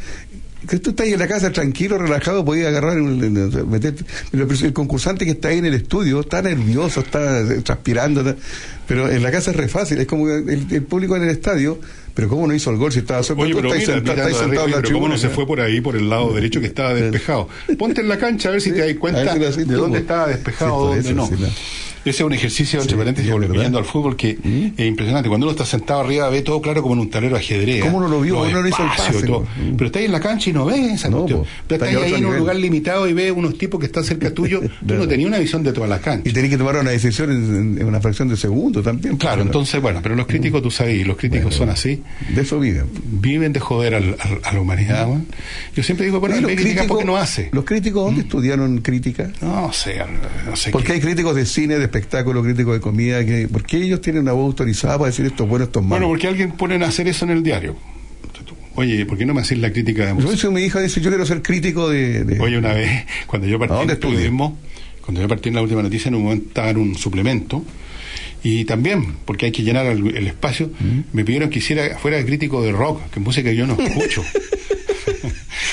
que 0.67 0.79
tú 0.79 0.89
estás 0.89 1.05
ahí 1.05 1.13
en 1.13 1.19
la 1.19 1.27
casa 1.27 1.51
tranquilo, 1.51 1.97
relajado, 1.97 2.43
podías 2.43 2.67
agarrar, 2.67 2.97
meterte- 2.97 4.03
pero 4.31 4.47
el 4.51 4.73
concursante 4.73 5.25
que 5.25 5.31
está 5.31 5.49
ahí 5.49 5.59
en 5.59 5.65
el 5.65 5.73
estudio 5.73 6.19
está 6.21 6.41
nervioso, 6.41 6.99
está 7.01 7.39
eh, 7.41 7.61
transpirando, 7.63 8.21
está- 8.21 8.35
pero 8.87 9.09
en 9.09 9.21
la 9.23 9.31
casa 9.31 9.51
es 9.51 9.57
re 9.57 9.67
fácil, 9.67 9.99
es 9.99 10.07
como 10.07 10.29
el, 10.29 10.67
el 10.69 10.83
público 10.83 11.15
en 11.15 11.23
el 11.23 11.29
estadio, 11.29 11.79
pero 12.13 12.27
cómo 12.27 12.47
no 12.47 12.53
hizo 12.53 12.71
el 12.71 12.77
gol 12.77 12.91
si 12.91 12.99
estaba 12.99 13.23
solo, 13.23 13.43
Oye, 13.43 13.53
pero 13.55 13.69
mira, 13.69 13.85
sentado, 13.85 14.29
sentado 14.33 14.65
en 14.65 14.71
la 14.71 14.81
pero 14.81 14.93
¿cómo 14.95 15.07
no 15.07 15.17
se 15.17 15.29
fue 15.29 15.45
por 15.47 15.61
ahí, 15.61 15.79
por 15.79 15.95
el 15.95 16.09
lado 16.09 16.33
derecho 16.33 16.59
que 16.59 16.67
estaba 16.67 16.93
despejado? 16.93 17.47
Ponte 17.77 18.01
en 18.01 18.09
la 18.09 18.17
cancha 18.17 18.49
a 18.49 18.51
ver 18.53 18.61
si 18.61 18.71
te 18.71 18.79
das 18.79 18.93
cuenta 18.99 19.33
si 19.53 19.63
de 19.63 19.75
dónde 19.75 19.99
estaba 19.99 20.27
despejado 20.27 20.93
Sí, 20.93 20.95
dónde 20.95 21.09
eso, 21.09 21.15
no. 21.15 21.27
sí, 21.27 21.35
la- 21.41 21.49
Ese 22.09 22.23
es 22.23 22.25
un 22.25 22.33
ejercicio, 22.33 22.81
entre 22.81 22.97
paréntesis, 22.97 23.31
volviendo 23.31 23.77
al 23.77 23.85
fútbol, 23.85 24.15
que 24.15 24.37
es 24.77 24.85
impresionante. 24.85 25.29
Cuando 25.29 25.45
uno 25.47 25.51
está 25.51 25.65
sentado 25.65 26.01
arriba, 26.01 26.29
ve 26.29 26.41
todo 26.41 26.61
claro 26.61 26.81
como 26.81 26.95
en 26.95 27.01
un 27.01 27.09
tablero 27.09 27.35
de 27.35 27.41
ajedrez. 27.41 27.83
¿Cómo 27.83 27.99
no 27.99 28.07
lo 28.07 28.21
vio? 28.21 28.35
Los 28.35 28.47
Uno 28.49 28.61
no 28.61 28.67
hizo 28.67 28.83
el 28.83 28.89
pase, 28.89 29.21
todo. 29.27 29.41
¿no? 29.57 29.73
Pero 29.77 29.85
está 29.87 29.99
ahí 29.99 30.05
en 30.05 30.11
la 30.11 30.19
cancha 30.19 30.49
y 30.49 30.53
no 30.53 30.65
ves 30.65 30.93
esa 30.93 31.09
No, 31.09 31.17
cuestión. 31.19 31.43
Pero 31.67 31.85
Está 31.85 31.99
ahí 32.05 32.13
en 32.13 32.25
un 32.25 32.37
lugar 32.37 32.55
limitado 32.55 33.07
y 33.07 33.13
ves 33.13 33.31
unos 33.35 33.57
tipos 33.57 33.79
que 33.79 33.85
están 33.85 34.03
cerca 34.03 34.33
tuyo. 34.33 34.61
Tú 34.87 34.93
no 34.95 35.07
tenías 35.07 35.27
una 35.27 35.37
visión 35.39 35.63
de 35.63 35.71
todas 35.73 35.89
las 35.89 35.99
canchas. 36.01 36.25
Y 36.31 36.33
tenés 36.33 36.49
que 36.49 36.57
tomar 36.57 36.75
una 36.77 36.91
decisión 36.91 37.31
en, 37.31 37.77
en 37.79 37.85
una 37.85 38.01
fracción 38.01 38.27
de 38.27 38.37
segundo 38.37 38.81
también. 38.81 39.17
Claro, 39.17 39.41
entonces, 39.41 39.81
bueno, 39.81 39.99
pero 40.01 40.15
los 40.15 40.25
críticos, 40.27 40.61
tú 40.61 40.71
sabes, 40.71 41.05
los 41.05 41.17
críticos 41.17 41.53
son 41.55 41.69
así. 41.69 42.01
De 42.33 42.41
eso 42.41 42.59
viven. 42.59 42.85
Viven 43.05 43.53
de 43.53 43.59
joder 43.59 43.95
al- 43.95 44.15
al- 44.19 44.39
a 44.43 44.53
la 44.53 44.61
humanidad, 44.61 45.07
weón. 45.07 45.25
Yo 45.75 45.83
siempre 45.83 46.05
digo, 46.05 46.19
bueno, 46.19 46.35
Oye, 46.37 46.45
ve 46.45 46.55
criticar 46.55 46.87
porque 46.87 47.05
no 47.05 47.17
hace. 47.17 47.49
¿Los 47.51 47.65
críticos 47.65 48.05
dónde 48.05 48.21
estudiaron 48.21 48.79
crítica? 48.79 49.31
No 49.41 49.71
sé, 49.73 49.97
no 50.45 50.55
sé. 50.55 50.71
Porque 50.71 50.93
hay 50.93 50.99
críticos 50.99 51.35
de 51.35 51.45
cine, 51.45 51.77
de 51.77 51.87
espectáculo, 51.99 52.41
críticos 52.43 52.73
de 52.73 52.79
comida. 52.81 53.25
Que, 53.25 53.47
¿Por 53.47 53.63
qué 53.63 53.77
ellos 53.77 54.01
tienen 54.01 54.23
una 54.23 54.31
voz 54.33 54.45
autorizada 54.47 54.97
para 54.97 55.11
decir 55.11 55.25
esto 55.25 55.43
es 55.43 55.49
bueno, 55.49 55.65
esto 55.65 55.79
es 55.79 55.85
malo? 55.85 55.95
Bueno, 56.07 56.07
porque 56.09 56.27
alguien 56.27 56.51
pone 56.53 56.83
a 56.83 56.87
hacer 56.87 57.07
eso 57.07 57.25
en 57.25 57.31
el 57.31 57.43
diario. 57.43 57.75
Oye, 58.75 59.05
¿por 59.05 59.17
qué 59.17 59.25
no 59.25 59.33
me 59.33 59.41
haces 59.41 59.57
la 59.57 59.71
crítica 59.71 60.03
de 60.03 60.09
Yo 60.09 60.15
música? 60.15 60.33
hice 60.35 60.49
mi 60.49 60.61
hija 60.61 60.79
dice, 60.79 61.01
yo 61.01 61.09
quiero 61.09 61.25
ser 61.25 61.41
crítico 61.41 61.89
de... 61.89 62.23
de- 62.23 62.39
Oye, 62.39 62.57
una 62.57 62.71
vez, 62.73 62.89
cuando 63.27 63.47
yo 63.47 63.59
partí 63.59 63.73
¿A 63.73 63.77
dónde 63.77 63.93
en 63.93 63.99
periodismo, 63.99 64.57
cuando 65.03 65.21
yo 65.21 65.27
partí 65.27 65.49
en 65.49 65.55
la 65.55 65.61
última 65.61 65.81
noticia, 65.81 66.07
en 66.09 66.15
un 66.15 66.23
momento 66.23 66.47
estaba 66.47 66.69
en 66.69 66.77
un 66.77 66.95
suplemento, 66.95 67.65
y 68.41 68.63
también, 68.63 69.15
porque 69.25 69.47
hay 69.47 69.51
que 69.51 69.63
llenar 69.63 69.85
el, 69.87 70.15
el 70.15 70.27
espacio, 70.27 70.67
Mm. 70.79 70.99
me 71.11 71.25
pidieron 71.25 71.49
que 71.49 71.59
hiciera, 71.59 71.97
fuera 71.97 72.23
crítico 72.23 72.61
de 72.63 72.71
rock, 72.71 73.01
que 73.11 73.19
es 73.19 73.25
música 73.25 73.49
que 73.49 73.55
yo 73.57 73.67
no 73.67 73.73
escucho. 73.77 74.23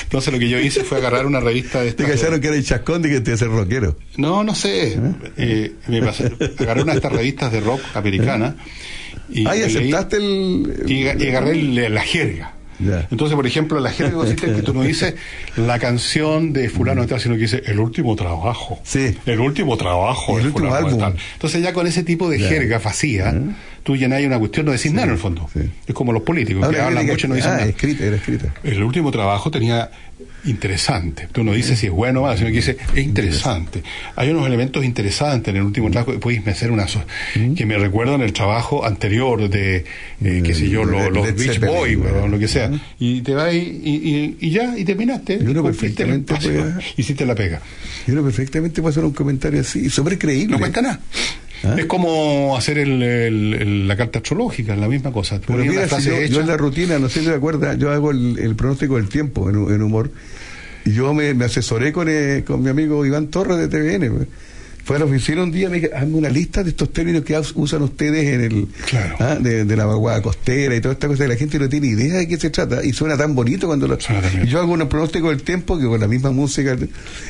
Entonces 0.03 0.31
lo 0.33 0.39
que 0.39 0.49
yo 0.49 0.59
hice 0.59 0.83
fue 0.83 0.97
agarrar 0.97 1.25
una 1.25 1.39
revista 1.39 1.81
de 1.81 1.91
Te 1.93 2.03
estas- 2.03 2.19
callaron 2.19 2.41
que 2.41 2.47
era 2.47 2.55
el 2.57 2.63
chascón 2.65 3.01
de 3.01 3.09
que 3.09 3.21
te 3.21 3.33
hacer 3.33 3.49
rockero. 3.49 3.97
No, 4.17 4.43
no 4.43 4.55
sé. 4.55 4.97
Eh, 5.37 5.73
me 5.87 6.01
pasé- 6.01 6.31
agarré 6.59 6.83
una 6.83 6.93
de 6.93 6.97
estas 6.97 7.11
revistas 7.11 7.51
de 7.51 7.59
rock 7.61 7.81
americana. 7.93 8.55
Y 9.29 9.45
Ah, 9.47 9.55
y 9.55 9.59
leí- 9.59 9.65
aceptaste 9.65 10.17
el... 10.17 10.83
y, 10.87 11.03
ga- 11.03 11.21
y 11.21 11.27
agarré 11.29 11.51
el- 11.51 11.93
la 11.93 12.01
jerga. 12.01 12.53
Entonces, 13.09 13.35
por 13.35 13.47
ejemplo, 13.47 13.79
la 13.79 13.89
jerga 13.89 14.13
consiste 14.13 14.45
en 14.45 14.55
que 14.57 14.61
tú 14.61 14.71
no 14.71 14.83
dices 14.83 15.15
la 15.55 15.79
canción 15.79 16.53
de 16.53 16.69
fulano 16.69 17.01
de 17.01 17.07
tal, 17.07 17.19
sino 17.19 17.33
que 17.33 17.41
dice 17.41 17.63
el 17.65 17.79
último 17.79 18.15
trabajo. 18.15 18.79
Sí. 18.83 19.17
El 19.25 19.39
último 19.39 19.75
trabajo. 19.77 20.37
El 20.37 20.43
de 20.43 20.49
último 20.49 20.75
álbum. 20.75 21.01
Entonces 21.33 21.63
ya 21.63 21.73
con 21.73 21.87
ese 21.87 22.03
tipo 22.03 22.29
de 22.29 22.37
jerga 22.37 22.77
vacía, 22.77 23.33
tú 23.87 23.95
llenas 23.95 24.21
una 24.21 24.37
cuestión, 24.37 24.65
no 24.65 24.73
decís 24.73 24.91
nada 24.91 25.05
en 25.07 25.13
el 25.13 25.17
fondo. 25.17 25.49
Es 25.87 25.93
como 25.95 26.11
los 26.11 26.21
políticos, 26.23 26.67
que 26.67 26.81
hablan 26.81 27.05
mucho 27.05 27.25
y 27.27 27.29
no 27.29 27.35
dicen 27.35 27.51
ah, 27.51 27.55
nada. 27.55 27.67
escrita, 27.69 28.03
era 28.03 28.17
escrita. 28.17 28.53
El 28.61 28.83
último 28.83 29.11
trabajo 29.11 29.49
tenía 29.49 29.89
interesante. 30.43 31.27
Tú 31.31 31.43
no 31.43 31.53
dices 31.53 31.79
si 31.79 31.85
es 31.87 31.91
bueno 31.91 32.19
o 32.19 32.23
malo, 32.23 32.37
sino 32.37 32.49
que 32.49 32.55
dice 32.57 32.77
es 32.95 33.03
interesante. 33.03 33.83
Hay 34.17 34.29
unos 34.29 34.45
elementos 34.45 34.83
interesantes 34.83 35.49
en 35.53 35.57
el 35.57 35.63
último 35.63 35.89
trabajo 35.89 36.11
que 36.11 36.19
puedes 36.19 36.45
hacer 36.47 36.69
una 36.71 36.85
so- 36.87 37.03
que 37.55 37.65
me 37.65 37.77
recuerdan 37.77 38.21
el 38.21 38.33
trabajo 38.33 38.85
anterior 38.85 39.49
de, 39.49 39.85
eh, 40.21 40.41
qué 40.43 40.53
sé 40.53 40.69
yo, 40.69 40.83
los 40.83 41.11
Led 41.11 41.35
Beach 41.37 41.59
Boys, 41.61 41.97
o 42.23 42.27
lo 42.27 42.39
que 42.39 42.47
sea. 42.49 42.69
Y 42.99 43.21
te 43.21 43.33
vas 43.33 43.53
y, 43.53 43.57
y- 43.57 44.37
y- 44.41 44.47
y 44.47 44.49
ya, 44.51 44.77
y 44.77 44.83
terminaste. 44.83 45.39
Y 45.41 45.47
uno 45.47 45.63
perfectamente 45.63 46.35
puede- 46.35 46.73
Hiciste 46.97 47.25
la 47.25 47.35
pega. 47.35 47.61
Y 48.05 48.11
uno 48.11 48.23
perfectamente 48.23 48.81
puede 48.81 48.91
hacer 48.91 49.05
un 49.05 49.13
comentario 49.13 49.61
así, 49.61 49.89
súper 49.89 50.17
creíble. 50.17 50.51
No 50.51 50.59
cuenta 50.59 50.81
nada. 50.81 50.99
¿Ah? 51.63 51.75
Es 51.77 51.85
como 51.85 52.55
hacer 52.57 52.77
el- 52.77 53.01
el- 53.01 53.53
el- 53.53 53.87
la 53.87 53.95
carta 53.97 54.19
astrológica, 54.19 54.75
la 54.75 54.87
misma 54.87 55.11
cosa. 55.11 55.39
Pero 55.45 55.59
mira, 55.59 55.87
si 55.87 56.09
yo, 56.09 56.15
hecha. 56.15 56.33
yo 56.33 56.41
en 56.41 56.47
la 56.47 56.57
rutina, 56.57 56.99
no 56.99 57.09
sé 57.09 57.21
si 57.21 57.25
te 57.27 57.33
acuerdas, 57.33 57.77
yo 57.77 57.91
hago 57.91 58.11
el, 58.11 58.37
el 58.39 58.55
pronóstico 58.55 58.95
del 58.95 59.09
tiempo 59.09 59.49
en, 59.49 59.55
en 59.73 59.81
humor. 59.81 60.11
Y 60.85 60.93
yo 60.93 61.13
me, 61.13 61.33
me 61.33 61.45
asesoré 61.45 61.91
con, 61.91 62.07
eh, 62.09 62.43
con 62.45 62.61
mi 62.63 62.69
amigo 62.69 63.05
Iván 63.05 63.27
Torres 63.27 63.57
de 63.57 63.67
TVN. 63.67 64.27
Fue 64.87 64.95
a 64.95 64.99
la 64.99 65.05
oficina 65.05 65.43
un 65.43 65.51
día 65.51 65.67
y 65.67 65.69
me 65.69 65.75
dije, 65.81 65.89
hazme 65.93 66.15
una 66.15 66.29
lista 66.29 66.63
de 66.63 66.69
estos 66.69 66.93
términos 66.93 67.23
que 67.25 67.37
us- 67.37 67.51
usan 67.55 67.81
ustedes 67.81 68.25
en 68.33 68.39
el 68.41 68.67
ah, 69.19 69.35
de, 69.37 69.65
de 69.65 69.75
la 69.75 69.85
vaguada 69.85 70.21
costera 70.21 70.73
y 70.77 70.79
toda 70.79 70.93
esta 70.93 71.07
cosa 71.09 71.23
que 71.23 71.27
la 71.27 71.35
gente 71.35 71.59
no 71.59 71.67
tiene 71.67 71.87
idea 71.87 72.19
de 72.19 72.27
qué 72.29 72.37
se 72.37 72.49
trata 72.51 72.85
y 72.85 72.93
suena 72.93 73.17
tan 73.17 73.35
bonito 73.35 73.67
cuando 73.67 73.85
lo 73.85 73.97
y 74.41 74.47
yo 74.47 74.59
hago 74.59 74.71
un 74.71 74.87
pronóstico 74.87 75.27
del 75.29 75.41
tiempo 75.43 75.77
que 75.77 75.83
con 75.85 75.99
la 75.99 76.07
misma 76.07 76.31
música 76.31 76.77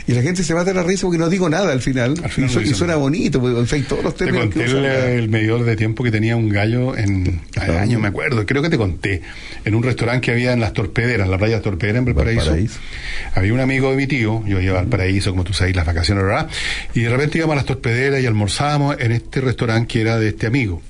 y 0.05 0.11
la 0.11 0.21
gente 0.21 0.43
se 0.43 0.53
mata 0.53 0.65
de 0.65 0.75
la 0.75 0.83
risa 0.83 1.07
porque 1.07 1.17
no 1.17 1.29
digo 1.29 1.49
nada 1.49 1.71
al 1.73 1.81
final, 1.81 2.15
final 2.29 2.47
y, 2.49 2.53
su- 2.53 2.75
suena 2.75 2.95
bonito 2.95 3.41
porque, 3.41 3.81
todos 3.89 4.03
los 4.03 4.15
Te 4.15 4.25
términos 4.25 4.53
que 4.53 4.59
conté 4.59 4.71
el, 4.71 4.77
usan 4.77 5.09
el 5.17 5.29
medidor 5.29 5.63
de 5.65 5.75
tiempo 5.75 6.03
que 6.03 6.11
tenía 6.11 6.35
un 6.35 6.49
gallo 6.49 6.95
en 6.95 7.41
Ah. 7.59 7.81
años 7.81 7.99
me 7.99 8.07
acuerdo, 8.09 8.45
creo 8.45 8.61
que 8.61 8.69
te 8.69 8.77
conté, 8.77 9.23
en 9.65 9.73
un 9.73 9.81
restaurante 9.81 10.25
que 10.25 10.31
había 10.31 10.53
en 10.53 10.59
las 10.59 10.73
Torpederas, 10.73 11.25
en 11.25 11.31
la 11.31 11.37
playa 11.39 11.59
Torpedera 11.59 11.97
en 11.97 12.05
Valparaíso. 12.05 12.41
Valparaíso. 12.45 12.79
Había 13.33 13.51
un 13.53 13.59
amigo 13.61 13.89
de 13.89 13.97
mi 13.97 14.05
tío, 14.05 14.43
yo 14.45 14.61
iba 14.61 14.79
al 14.79 14.85
paraíso, 14.87 15.31
como 15.31 15.43
tú 15.43 15.53
sabes, 15.53 15.75
las 15.75 15.85
vacaciones, 15.85 16.23
¿verdad? 16.23 16.47
Y 16.93 17.01
de 17.01 17.09
repente 17.09 17.39
íbamos 17.47 17.53
a 17.53 17.55
las 17.57 17.65
Torpederas 17.65 18.21
y 18.21 18.25
almorzábamos 18.25 18.97
en 18.99 19.11
este 19.13 19.41
restaurante 19.41 19.87
que 19.93 20.01
era 20.01 20.19
de 20.19 20.29
este 20.29 20.47
amigo. 20.47 20.81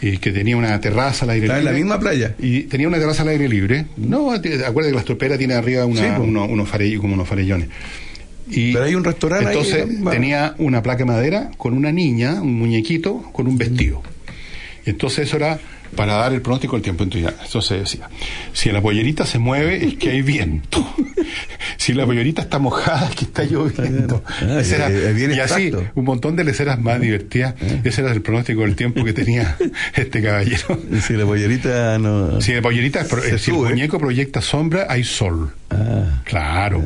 Y 0.00 0.18
que 0.18 0.30
tenía 0.30 0.56
una 0.56 0.80
terraza 0.80 1.24
al 1.24 1.30
aire 1.30 1.46
¿Está 1.46 1.58
en 1.58 1.64
libre. 1.64 1.72
la 1.72 1.78
misma 1.78 1.98
playa? 2.00 2.34
Y 2.38 2.62
tenía 2.62 2.86
una 2.88 2.98
terraza 2.98 3.22
al 3.22 3.28
aire 3.30 3.48
libre. 3.48 3.86
No, 3.96 4.40
te- 4.40 4.64
acuérdate 4.64 4.92
que 4.92 4.96
las 4.96 5.04
torperas 5.04 5.38
tienen 5.38 5.56
arriba 5.56 5.84
una- 5.86 6.00
Sí, 6.16 6.22
uno- 6.22 6.44
unos 6.46 6.68
farellos, 6.68 7.00
como 7.00 7.14
unos 7.14 7.28
farellones. 7.28 7.68
Y 8.48 8.72
Pero 8.72 8.84
hay 8.86 8.94
un 8.94 9.04
restaurante 9.04 9.46
entonces 9.48 9.84
tenía 10.10 10.54
una 10.58 10.82
placa 10.82 10.98
de 11.00 11.04
madera 11.04 11.50
con 11.58 11.74
una 11.74 11.90
niña, 11.92 12.40
un 12.40 12.54
muñequito, 12.54 13.22
con 13.32 13.46
un 13.48 13.58
vestido. 13.58 14.00
Y 14.86 14.90
entonces 14.90 15.26
eso 15.28 15.36
era 15.36 15.58
para 15.96 16.14
dar 16.14 16.32
el 16.32 16.42
pronóstico 16.42 16.76
del 16.76 16.82
tiempo. 16.82 17.04
Entonces, 17.04 17.30
ya, 17.30 17.44
entonces 17.44 17.78
decía, 17.80 18.08
si 18.52 18.70
la 18.70 18.80
pollerita 18.80 19.26
se 19.26 19.38
mueve 19.38 19.84
es 19.84 19.94
que 19.94 20.10
hay 20.10 20.22
viento. 20.22 20.86
si 21.76 21.92
la 21.94 22.06
pollerita 22.06 22.42
está 22.42 22.58
mojada 22.58 23.08
es 23.08 23.16
que 23.16 23.24
está 23.24 23.44
lloviendo. 23.44 24.22
Ah, 24.42 24.60
era- 24.64 24.88
bien 25.12 25.32
y 25.32 25.40
así, 25.40 25.72
un 25.94 26.04
montón 26.04 26.36
de 26.36 26.44
leceras 26.44 26.80
más 26.80 27.00
divertidas. 27.00 27.54
Ese 27.84 28.00
era 28.02 28.12
el 28.12 28.22
pronóstico 28.22 28.62
del 28.62 28.76
tiempo 28.76 29.04
que 29.04 29.12
tenía 29.12 29.56
este 29.94 30.22
caballero. 30.22 30.80
Y 30.92 31.00
si 31.00 31.14
la 31.14 31.24
pollerita 31.24 31.98
no... 31.98 32.40
Si 32.40 32.52
la 32.52 32.62
pollerita, 32.62 33.04
Se 33.04 33.38
si 33.38 33.50
el 33.50 33.56
muñeco 33.58 33.98
proyecta 33.98 34.40
sombra, 34.40 34.86
hay 34.88 35.04
sol. 35.04 35.52
Ah, 35.70 36.22
Claro, 36.24 36.82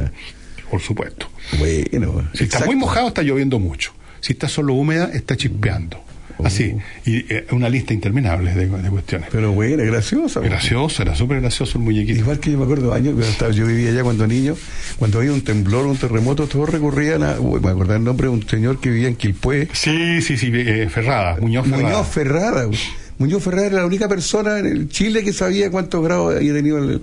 por 0.71 0.81
supuesto. 0.81 1.29
bueno. 1.59 2.29
Si 2.35 2.45
está 2.45 2.65
muy 2.65 2.77
mojado, 2.77 3.09
está 3.09 3.23
lloviendo 3.23 3.59
mucho. 3.59 3.93
Si 4.21 4.33
está 4.35 4.49
solo 4.49 4.75
húmeda, 4.75 5.11
está 5.13 5.37
chispeando. 5.37 6.03
Así. 6.45 6.75
Y 7.05 7.33
eh, 7.33 7.47
una 7.53 7.69
lista 7.69 7.95
interminable 7.95 8.55
de, 8.55 8.67
de 8.69 8.91
cuestiones. 8.91 9.29
Pero 9.31 9.53
bueno, 9.53 9.83
gracioso. 9.85 10.41
Gracioso, 10.41 11.03
era 11.03 11.15
súper 11.15 11.41
gracioso 11.41 11.79
el 11.79 11.85
muñequito. 11.85 12.19
Igual 12.19 12.39
que 12.41 12.53
yo 12.53 12.59
me 12.59 12.65
acuerdo 12.65 12.93
años, 12.93 13.15
yo 13.55 13.67
vivía 13.67 13.91
allá 13.91 14.03
cuando 14.03 14.27
niño, 14.27 14.57
cuando 14.99 15.19
había 15.19 15.33
un 15.33 15.43
temblor, 15.43 15.87
un 15.87 15.97
terremoto, 15.97 16.47
todos 16.47 16.71
recurrían 16.71 17.23
a, 17.23 17.41
uy, 17.41 17.61
me 17.61 17.71
acordaba 17.71 17.97
el 17.97 18.05
nombre 18.05 18.29
de 18.29 18.35
un 18.35 18.49
señor 18.49 18.81
que 18.81 18.91
vivía 18.91 19.09
en 19.09 19.17
Quilpué. 19.17 19.69
Sí, 19.73 20.21
sí, 20.23 20.37
sí, 20.37 20.51
eh, 20.53 20.89
Ferrada, 20.91 21.37
Muñoz 21.41 21.67
Ferrada. 21.67 21.83
Muñoz 21.83 22.09
Ferrara. 22.09 22.65
güey. 22.65 22.79
Muñoz 23.19 23.43
Ferrara 23.43 23.67
era 23.67 23.77
la 23.77 23.87
única 23.87 24.09
persona 24.09 24.59
en 24.59 24.67
el 24.67 24.89
Chile 24.89 25.23
que 25.23 25.33
sabía 25.33 25.71
cuántos 25.71 26.03
grados 26.03 26.37
había 26.37 26.53
tenido 26.53 26.79
el... 26.79 27.03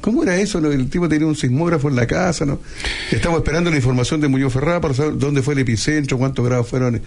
¿Cómo 0.00 0.22
era 0.22 0.36
eso? 0.36 0.60
no? 0.60 0.70
El 0.70 0.88
tipo 0.88 1.08
tenía 1.08 1.26
un 1.26 1.34
sismógrafo 1.34 1.88
en 1.88 1.96
la 1.96 2.06
casa, 2.06 2.46
¿no? 2.46 2.60
Estamos 3.10 3.38
esperando 3.38 3.68
la 3.70 3.76
información 3.76 4.20
de 4.20 4.28
Muñoz 4.28 4.52
Ferrara 4.52 4.80
para 4.80 4.94
saber 4.94 5.18
dónde 5.18 5.42
fue 5.42 5.54
el 5.54 5.60
epicentro, 5.60 6.18
cuántos 6.18 6.44
grados 6.46 6.68
fueron. 6.68 7.02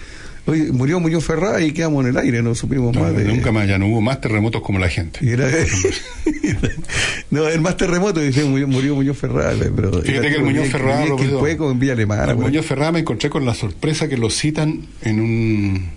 Oye, 0.46 0.72
murió 0.72 1.00
Muñoz 1.00 1.24
Ferrara 1.24 1.62
y 1.62 1.72
quedamos 1.72 2.04
en 2.04 2.10
el 2.12 2.18
aire, 2.18 2.42
no 2.42 2.54
supimos 2.56 2.94
No, 2.94 3.02
más 3.02 3.16
de... 3.16 3.24
Nunca 3.26 3.52
más, 3.52 3.68
ya 3.68 3.78
no 3.78 3.88
hubo 3.88 4.02
más 4.02 4.20
terremotos 4.20 4.62
como 4.62 4.80
la 4.80 4.90
gente. 4.90 5.20
Y 5.22 5.30
era- 5.30 5.48
no, 7.32 7.48
el 7.48 7.62
más 7.62 7.78
terremoto, 7.78 8.20
dice, 8.20 8.44
murió, 8.44 8.68
murió 8.68 8.96
Muñoz 8.96 9.18
Ferrara. 9.18 9.54
Pero 9.76 10.02
Fíjate 10.02 10.30
que 10.30 10.36
el 10.36 10.44
Muñoz 10.44 10.70
Ferrara, 10.70 11.06
vivía 11.16 11.56
en 11.72 11.80
Villa 11.80 11.94
Alemana. 11.94 12.24
Al 12.24 12.36
güey. 12.36 12.48
Muñoz 12.50 12.66
Ferrada 12.66 12.92
me 12.92 13.00
encontré 13.00 13.30
con 13.30 13.46
la 13.46 13.54
sorpresa 13.54 14.10
que 14.10 14.18
lo 14.18 14.30
citan 14.30 14.88
en 15.04 15.20
un 15.20 15.90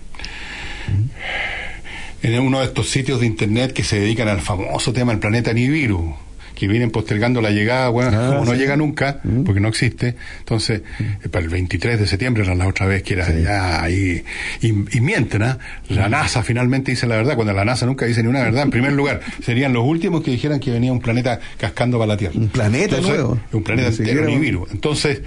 en 2.21 2.39
uno 2.39 2.59
de 2.59 2.65
estos 2.65 2.89
sitios 2.89 3.19
de 3.19 3.27
internet 3.27 3.73
que 3.73 3.83
se 3.83 3.99
dedican 3.99 4.27
al 4.27 4.41
famoso 4.41 4.93
tema 4.93 5.11
del 5.11 5.19
planeta 5.19 5.53
Nibiru 5.53 6.15
que 6.55 6.67
vienen 6.67 6.89
postergando 6.89 7.41
la 7.41 7.51
llegada, 7.51 7.89
bueno, 7.89 8.11
Ah, 8.13 8.29
como 8.33 8.45
no 8.45 8.53
llega 8.55 8.75
nunca, 8.77 9.19
porque 9.45 9.59
no 9.59 9.67
existe, 9.67 10.15
entonces, 10.39 10.81
eh, 10.99 11.29
para 11.29 11.43
el 11.43 11.49
23 11.51 11.99
de 11.99 12.07
septiembre 12.07 12.43
era 12.43 12.55
la 12.55 12.67
otra 12.67 12.85
vez 12.87 13.03
que 13.03 13.13
era 13.13 13.29
ya 13.37 13.83
ahí, 13.83 14.23
y, 14.61 14.67
y 14.97 15.01
mienten, 15.01 15.43
¿ah? 15.43 15.59
la 15.89 16.07
NASA 16.09 16.41
finalmente 16.43 16.91
dice 16.91 17.05
la 17.07 17.17
verdad, 17.17 17.35
cuando 17.35 17.53
la 17.53 17.65
NASA 17.65 17.85
nunca 17.85 18.05
dice 18.05 18.23
ni 18.23 18.29
una 18.29 18.41
verdad, 18.41 18.63
en 18.63 18.69
primer 18.71 18.93
lugar, 18.93 19.19
serían 19.43 19.73
los 19.73 19.85
últimos 19.85 20.23
que 20.23 20.31
dijeran 20.31 20.59
que 20.59 20.71
venía 20.71 20.91
un 20.91 21.01
planeta 21.01 21.39
cascando 21.57 21.99
para 21.99 22.07
la 22.13 22.17
Tierra. 22.17 22.33
Un 22.39 22.47
planeta 22.47 22.95
Entonces, 22.95 23.09
nuevo. 23.09 23.39
Un 23.51 23.63
planeta 23.63 23.89
entero, 23.89 24.25
Nibiru. 24.25 24.67
Entonces, 24.71 25.21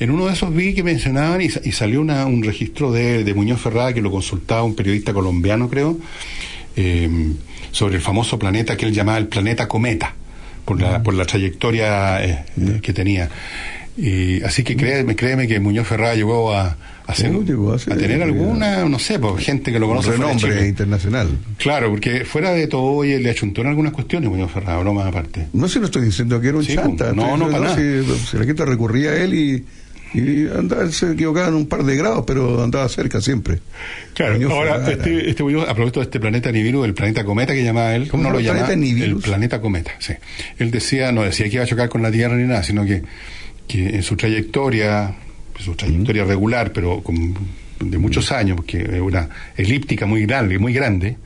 en 0.00 0.10
uno 0.10 0.26
de 0.26 0.32
esos 0.32 0.52
vi 0.52 0.74
que 0.74 0.82
mencionaban 0.82 1.40
y, 1.42 1.46
y 1.46 1.72
salió 1.72 2.00
una- 2.00 2.26
un 2.26 2.42
registro 2.42 2.90
de, 2.90 3.22
de 3.22 3.34
Muñoz 3.34 3.60
Ferrada 3.60 3.92
que 3.94 4.00
lo 4.02 4.10
consultaba 4.10 4.64
un 4.64 4.74
periodista 4.74 5.12
colombiano, 5.12 5.68
creo, 5.70 5.96
eh, 6.76 7.08
sobre 7.70 7.96
el 7.96 8.00
famoso 8.02 8.38
planeta 8.38 8.76
que 8.76 8.86
él 8.86 8.92
llamaba 8.92 9.18
el 9.18 9.28
planeta 9.28 9.68
cometa, 9.68 10.14
por 10.64 10.80
la, 10.80 11.02
por 11.02 11.14
la 11.14 11.24
trayectoria 11.24 12.24
eh, 12.24 12.44
eh, 12.60 12.80
que 12.82 12.92
tenía. 12.92 13.28
Y, 13.96 14.42
así 14.42 14.62
que 14.64 14.74
créeme, 14.76 15.14
créeme 15.16 15.46
que 15.46 15.60
Muñoz 15.60 15.86
Ferrada 15.86 16.14
llegó 16.14 16.50
a, 16.54 16.76
a, 17.06 17.14
ser- 17.14 17.32
llegó 17.44 17.74
a 17.74 17.78
ser- 17.78 17.92
a 17.92 17.96
tener 17.96 18.22
alguna, 18.22 18.84
no 18.86 18.98
sé, 18.98 19.18
pues, 19.18 19.44
gente 19.44 19.70
que 19.70 19.78
lo 19.78 19.86
Un 19.86 19.92
conoce 19.96 20.12
de 20.12 20.16
renombre 20.16 20.66
internacional. 20.66 21.28
Claro, 21.58 21.90
porque 21.90 22.24
fuera 22.24 22.52
de 22.52 22.66
todo, 22.68 22.84
oye, 22.84 23.18
le 23.18 23.28
achuntó 23.30 23.60
en 23.60 23.66
algunas 23.66 23.92
cuestiones 23.92 24.30
Muñoz 24.30 24.50
Ferrada, 24.50 24.78
bromas 24.78 25.06
aparte. 25.06 25.48
No 25.52 25.68
sé, 25.68 25.78
no 25.78 25.84
estoy 25.86 26.06
diciendo 26.06 26.40
que 26.40 26.48
era 26.48 26.56
un 26.56 26.64
Sí, 26.64 26.74
chanta. 26.74 27.12
no, 27.12 27.34
estoy 27.34 27.38
no, 27.38 27.48
diciendo, 27.50 28.04
para 28.06 28.16
Si, 28.18 28.26
si 28.30 28.36
la 28.38 28.44
gente 28.46 28.64
recurría 28.64 29.10
a 29.10 29.16
él 29.16 29.34
y 29.34 29.64
Y 30.14 30.46
andaba, 30.48 30.90
se 30.90 31.12
equivocaban 31.12 31.54
un 31.54 31.66
par 31.66 31.84
de 31.84 31.96
grados, 31.96 32.24
pero 32.26 32.62
andaba 32.62 32.88
cerca 32.88 33.20
siempre. 33.20 33.60
Claro, 34.14 34.34
ahora, 34.50 34.74
Ferrara. 34.80 34.92
este, 34.92 35.30
este 35.30 35.42
Muñoz, 35.42 35.68
a 35.68 35.74
propósito 35.74 36.00
de 36.00 36.04
este 36.04 36.20
planeta 36.20 36.52
Nibiru, 36.52 36.84
el 36.84 36.94
planeta 36.94 37.24
cometa 37.24 37.54
que 37.54 37.64
llamaba 37.64 37.94
él, 37.94 38.08
¿Cómo 38.08 38.22
no 38.24 38.30
lo 38.30 38.40
llama? 38.40 38.58
llamaba 38.60 38.66
¿Planeta 38.74 38.86
Nibiru? 38.94 39.16
el 39.16 39.22
planeta 39.22 39.60
cometa, 39.60 39.92
sí. 39.98 40.12
Él 40.58 40.70
decía, 40.70 41.12
no 41.12 41.22
decía 41.22 41.46
que 41.48 41.54
iba 41.54 41.64
a 41.64 41.66
chocar 41.66 41.88
con 41.88 42.02
la 42.02 42.10
Tierra 42.10 42.36
ni 42.36 42.44
nada, 42.46 42.62
sino 42.62 42.84
que, 42.84 43.02
que 43.66 43.88
en 43.96 44.02
su 44.02 44.16
trayectoria, 44.16 45.14
su 45.58 45.74
trayectoria 45.74 46.24
regular, 46.24 46.72
pero 46.72 47.02
con- 47.02 47.34
de 47.80 47.98
muchos 47.98 48.30
años, 48.32 48.56
porque 48.56 48.80
es 48.82 49.00
una 49.00 49.28
elíptica 49.56 50.06
muy 50.06 50.24
grande, 50.26 50.58
muy 50.58 50.72
grande, 50.72 51.16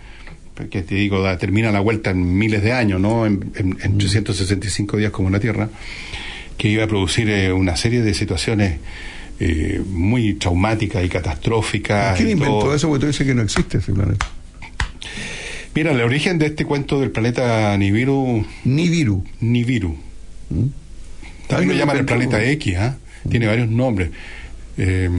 que 0.71 0.81
te 0.83 0.95
digo, 0.95 1.21
da- 1.21 1.37
termina 1.37 1.71
la 1.71 1.81
vuelta 1.81 2.11
en 2.11 2.39
miles 2.39 2.63
de 2.63 2.73
años, 2.73 2.99
¿no? 3.01 3.27
En, 3.27 3.51
en- 3.57 3.77
en 3.83 3.99
365 3.99 4.97
días 4.97 5.11
como 5.11 5.29
la 5.29 5.39
Tierra, 5.41 5.69
que 6.57 6.69
iba 6.69 6.85
a 6.85 6.87
producir 6.87 7.29
eh, 7.29 7.53
una 7.53 7.77
serie 7.77 8.03
de 8.03 8.15
situaciones 8.15 8.79
eh, 9.39 9.83
muy 9.87 10.35
traumáticas 10.35 11.05
y 11.05 11.09
catastróficas. 11.09 12.17
¿Quién 12.17 12.31
inventó 12.31 12.61
todo. 12.61 12.75
eso? 12.75 12.89
Porque 12.89 13.01
tú 13.01 13.07
dices 13.07 13.27
que 13.27 13.35
no 13.35 13.43
existe 13.43 13.79
ese 13.79 13.93
planeta. 13.93 14.27
Mira, 15.75 15.93
el 15.93 16.01
origen 16.01 16.39
de 16.39 16.47
este 16.47 16.65
cuento 16.65 17.01
del 17.01 17.11
planeta 17.11 17.77
Nibiru. 17.77 18.47
Nibiru. 18.65 19.25
Nibiru. 19.41 19.97
También 21.49 21.69
lo 21.69 21.75
llaman 21.75 21.99
el 21.99 22.07
planeta. 22.07 22.43
X, 22.43 22.77
¿ah? 22.79 22.97
Tiene 23.29 23.47
varios 23.47 23.69
nombres. 23.69 24.11
Eh, 24.79 25.11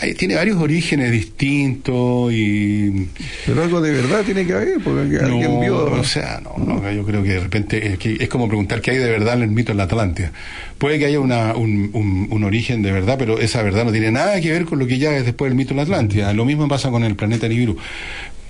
hay- 0.00 0.14
tiene 0.14 0.34
varios 0.34 0.58
orígenes 0.58 1.10
distintos 1.12 2.32
y. 2.32 3.08
Pero 3.46 3.62
algo 3.62 3.80
de 3.80 3.92
verdad 3.92 4.22
tiene 4.24 4.46
que 4.46 4.52
haber, 4.52 4.80
porque 4.82 5.18
alguien 5.18 5.60
vio. 5.60 5.84
o 5.92 6.04
sea, 6.04 6.40
no, 6.42 6.62
no, 6.64 6.90
yo 6.92 7.04
creo 7.04 7.22
que 7.22 7.30
de 7.30 7.40
repente 7.40 7.86
es, 7.92 7.98
que 7.98 8.16
es 8.20 8.28
como 8.28 8.48
preguntar 8.48 8.80
qué 8.80 8.92
hay 8.92 8.98
de 8.98 9.10
verdad 9.10 9.34
en 9.34 9.42
el 9.42 9.50
mito 9.50 9.72
de 9.72 9.76
la 9.78 9.84
Atlántida. 9.84 10.32
Puede 10.78 10.98
que 10.98 11.06
haya 11.06 11.20
una, 11.20 11.54
un, 11.54 11.90
un- 11.92 12.28
un 12.30 12.44
origen 12.44 12.82
de 12.82 12.92
verdad, 12.92 13.16
pero 13.18 13.38
esa 13.40 13.62
verdad 13.62 13.84
no 13.84 13.92
tiene 13.92 14.10
nada 14.10 14.40
que 14.40 14.50
ver 14.52 14.64
con 14.64 14.78
lo 14.78 14.86
que 14.86 14.98
ya 14.98 15.16
es 15.16 15.24
después 15.24 15.50
del 15.50 15.56
mito 15.56 15.70
de 15.70 15.76
la 15.76 15.82
Atlántida. 15.82 16.32
Lo 16.32 16.44
mismo 16.44 16.66
pasa 16.68 16.90
con 16.90 17.04
el 17.04 17.14
planeta 17.16 17.48
Nibiru. 17.48 17.76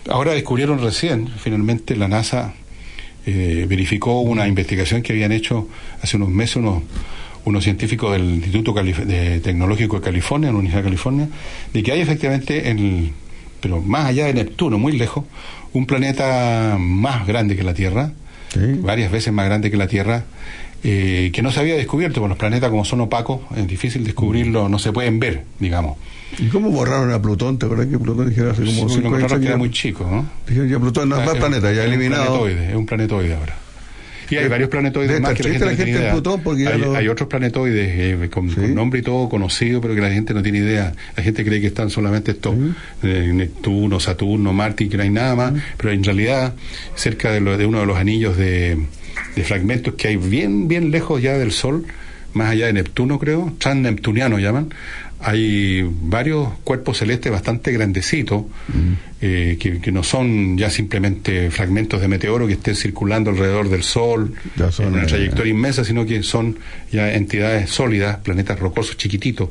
Ahora 0.08 0.32
descubrieron 0.32 0.80
recién, 0.82 1.28
finalmente 1.38 1.96
la 1.96 2.08
NASA 2.08 2.54
eh, 3.26 3.66
verificó 3.68 4.20
una 4.20 4.46
investigación 4.46 5.02
que 5.02 5.12
habían 5.12 5.32
hecho 5.32 5.68
hace 6.00 6.16
unos 6.16 6.28
meses 6.28 6.56
unos, 6.56 6.82
unos 7.46 7.64
científicos 7.64 8.12
del 8.12 8.24
Instituto 8.34 8.74
Calif- 8.74 9.04
de 9.04 9.40
Tecnológico 9.40 9.96
de 9.96 10.02
California, 10.02 10.48
en 10.48 10.54
la 10.54 10.58
Universidad 10.58 10.82
de 10.82 10.88
California, 10.90 11.28
de 11.72 11.82
que 11.82 11.92
hay 11.92 12.00
efectivamente, 12.00 12.68
en 12.68 12.78
el- 12.78 13.12
pero 13.60 13.80
más 13.80 14.06
allá 14.06 14.26
de 14.26 14.34
Neptuno, 14.34 14.78
muy 14.78 14.92
lejos, 14.98 15.24
un 15.72 15.86
planeta 15.86 16.76
más 16.78 17.26
grande 17.26 17.56
que 17.56 17.62
la 17.62 17.72
Tierra, 17.74 18.12
varias 18.82 19.10
veces 19.12 19.32
más 19.32 19.46
grande 19.46 19.70
que 19.70 19.76
la 19.76 19.86
Tierra, 19.86 20.24
eh, 20.82 21.30
que 21.32 21.42
no 21.42 21.50
se 21.52 21.60
había 21.60 21.76
descubierto, 21.76 22.20
porque 22.20 22.30
los 22.30 22.38
planetas 22.38 22.70
como 22.70 22.84
son 22.84 23.00
opacos, 23.00 23.40
es 23.56 23.66
difícil 23.66 24.02
descubrirlo, 24.04 24.68
no 24.68 24.78
se 24.78 24.92
pueden 24.92 25.18
ver, 25.20 25.44
digamos. 25.60 25.96
¿Y 26.38 26.48
cómo 26.48 26.70
borraron 26.70 27.12
a 27.12 27.22
Plutón? 27.22 27.58
¿Te 27.58 27.66
acuerdas 27.66 27.86
que 27.86 27.98
Plutón 27.98 28.28
dijeron 28.28 28.50
hace 28.52 28.62
Sí, 28.66 28.68
como 28.70 28.80
porque 28.88 28.94
cinco 29.02 29.14
años 29.16 29.32
que 29.40 29.46
era 29.46 29.56
muy 29.56 29.70
chico, 29.70 30.06
¿no? 30.10 30.26
Dijeron 30.48 30.68
ya 30.68 30.78
Plutón 30.80 31.08
no 31.08 31.18
es 31.20 31.24
más 31.26 31.34
Es- 31.34 31.40
planeta, 31.40 31.72
ya 31.72 31.82
un 31.82 31.88
eliminado. 31.88 32.48
es 32.48 32.74
un 32.74 32.86
planetoide 32.86 33.34
ahora. 33.34 33.56
Y 34.30 34.36
hay 34.36 34.44
De- 34.44 34.48
varios 34.48 34.68
planetoides 34.70 35.12
de 35.12 35.20
más 35.20 35.34
que 35.34 35.42
la 35.44 35.50
gente, 35.50 35.64
la 35.64 35.70
no 35.70 35.76
tiene 35.76 35.90
gente 35.92 36.00
idea. 36.04 36.12
Plutón 36.12 36.42
porque 36.42 36.66
hay, 36.68 37.08
otros 37.08 37.28
planetoides 37.28 37.88
eh, 38.24 38.28
con, 38.30 38.48
con 38.52 38.74
nombre 38.74 39.00
y 39.00 39.02
todo 39.02 39.28
conocido, 39.28 39.80
pero 39.80 39.94
que 39.94 40.00
la 40.00 40.10
gente 40.10 40.34
no 40.34 40.42
tiene 40.42 40.58
idea. 40.58 40.92
La 41.16 41.22
gente 41.22 41.44
cree 41.44 41.60
que 41.60 41.68
están 41.68 41.90
solamente 41.90 42.32
estos 42.32 42.54
eh, 43.02 43.30
Neptuno, 43.32 44.00
Saturno, 44.00 44.52
Marte 44.52 44.84
y 44.84 44.88
que 44.88 44.96
no 44.96 45.02
hay 45.04 45.10
nada 45.10 45.34
más, 45.36 45.52
pero 45.76 45.92
en 45.92 46.02
realidad 46.04 46.54
cerca 46.94 47.30
de, 47.32 47.40
lo- 47.40 47.56
de 47.56 47.66
uno 47.66 47.80
de 47.80 47.86
los 47.86 47.96
anillos 47.96 48.36
de, 48.36 48.76
de 49.36 49.42
fragmentos 49.44 49.94
que 49.94 50.08
hay 50.08 50.16
bien 50.16 50.68
bien 50.68 50.90
lejos 50.90 51.22
ya 51.22 51.34
del 51.38 51.52
Sol, 51.52 51.84
más 52.34 52.50
allá 52.50 52.66
de 52.66 52.72
Neptuno 52.74 53.18
creo, 53.18 53.54
transneptuniano 53.58 54.38
llaman, 54.38 54.68
hay 55.20 55.88
varios 56.02 56.48
cuerpos 56.62 56.98
celestes 56.98 57.32
bastante 57.32 57.72
grandecitos 57.72 58.44
eh, 59.22 59.56
que, 59.58 59.80
que 59.80 59.90
no 59.90 60.02
son 60.02 60.58
ya 60.58 60.68
simplemente 60.70 61.50
fragmentos 61.50 62.00
de 62.02 62.08
meteoro 62.08 62.46
que 62.46 62.52
estén 62.52 62.76
circulando 62.76 63.30
alrededor 63.30 63.68
del 63.70 63.82
Sol 63.82 64.34
en 64.78 64.86
una 64.88 65.02
eh, 65.04 65.06
trayectoria 65.06 65.50
inmensa, 65.50 65.84
sino 65.84 66.04
que 66.04 66.22
son 66.22 66.58
ya 66.92 67.12
entidades 67.14 67.70
sólidas, 67.70 68.18
planetas 68.18 68.58
rocosos 68.60 68.96
chiquititos. 68.98 69.48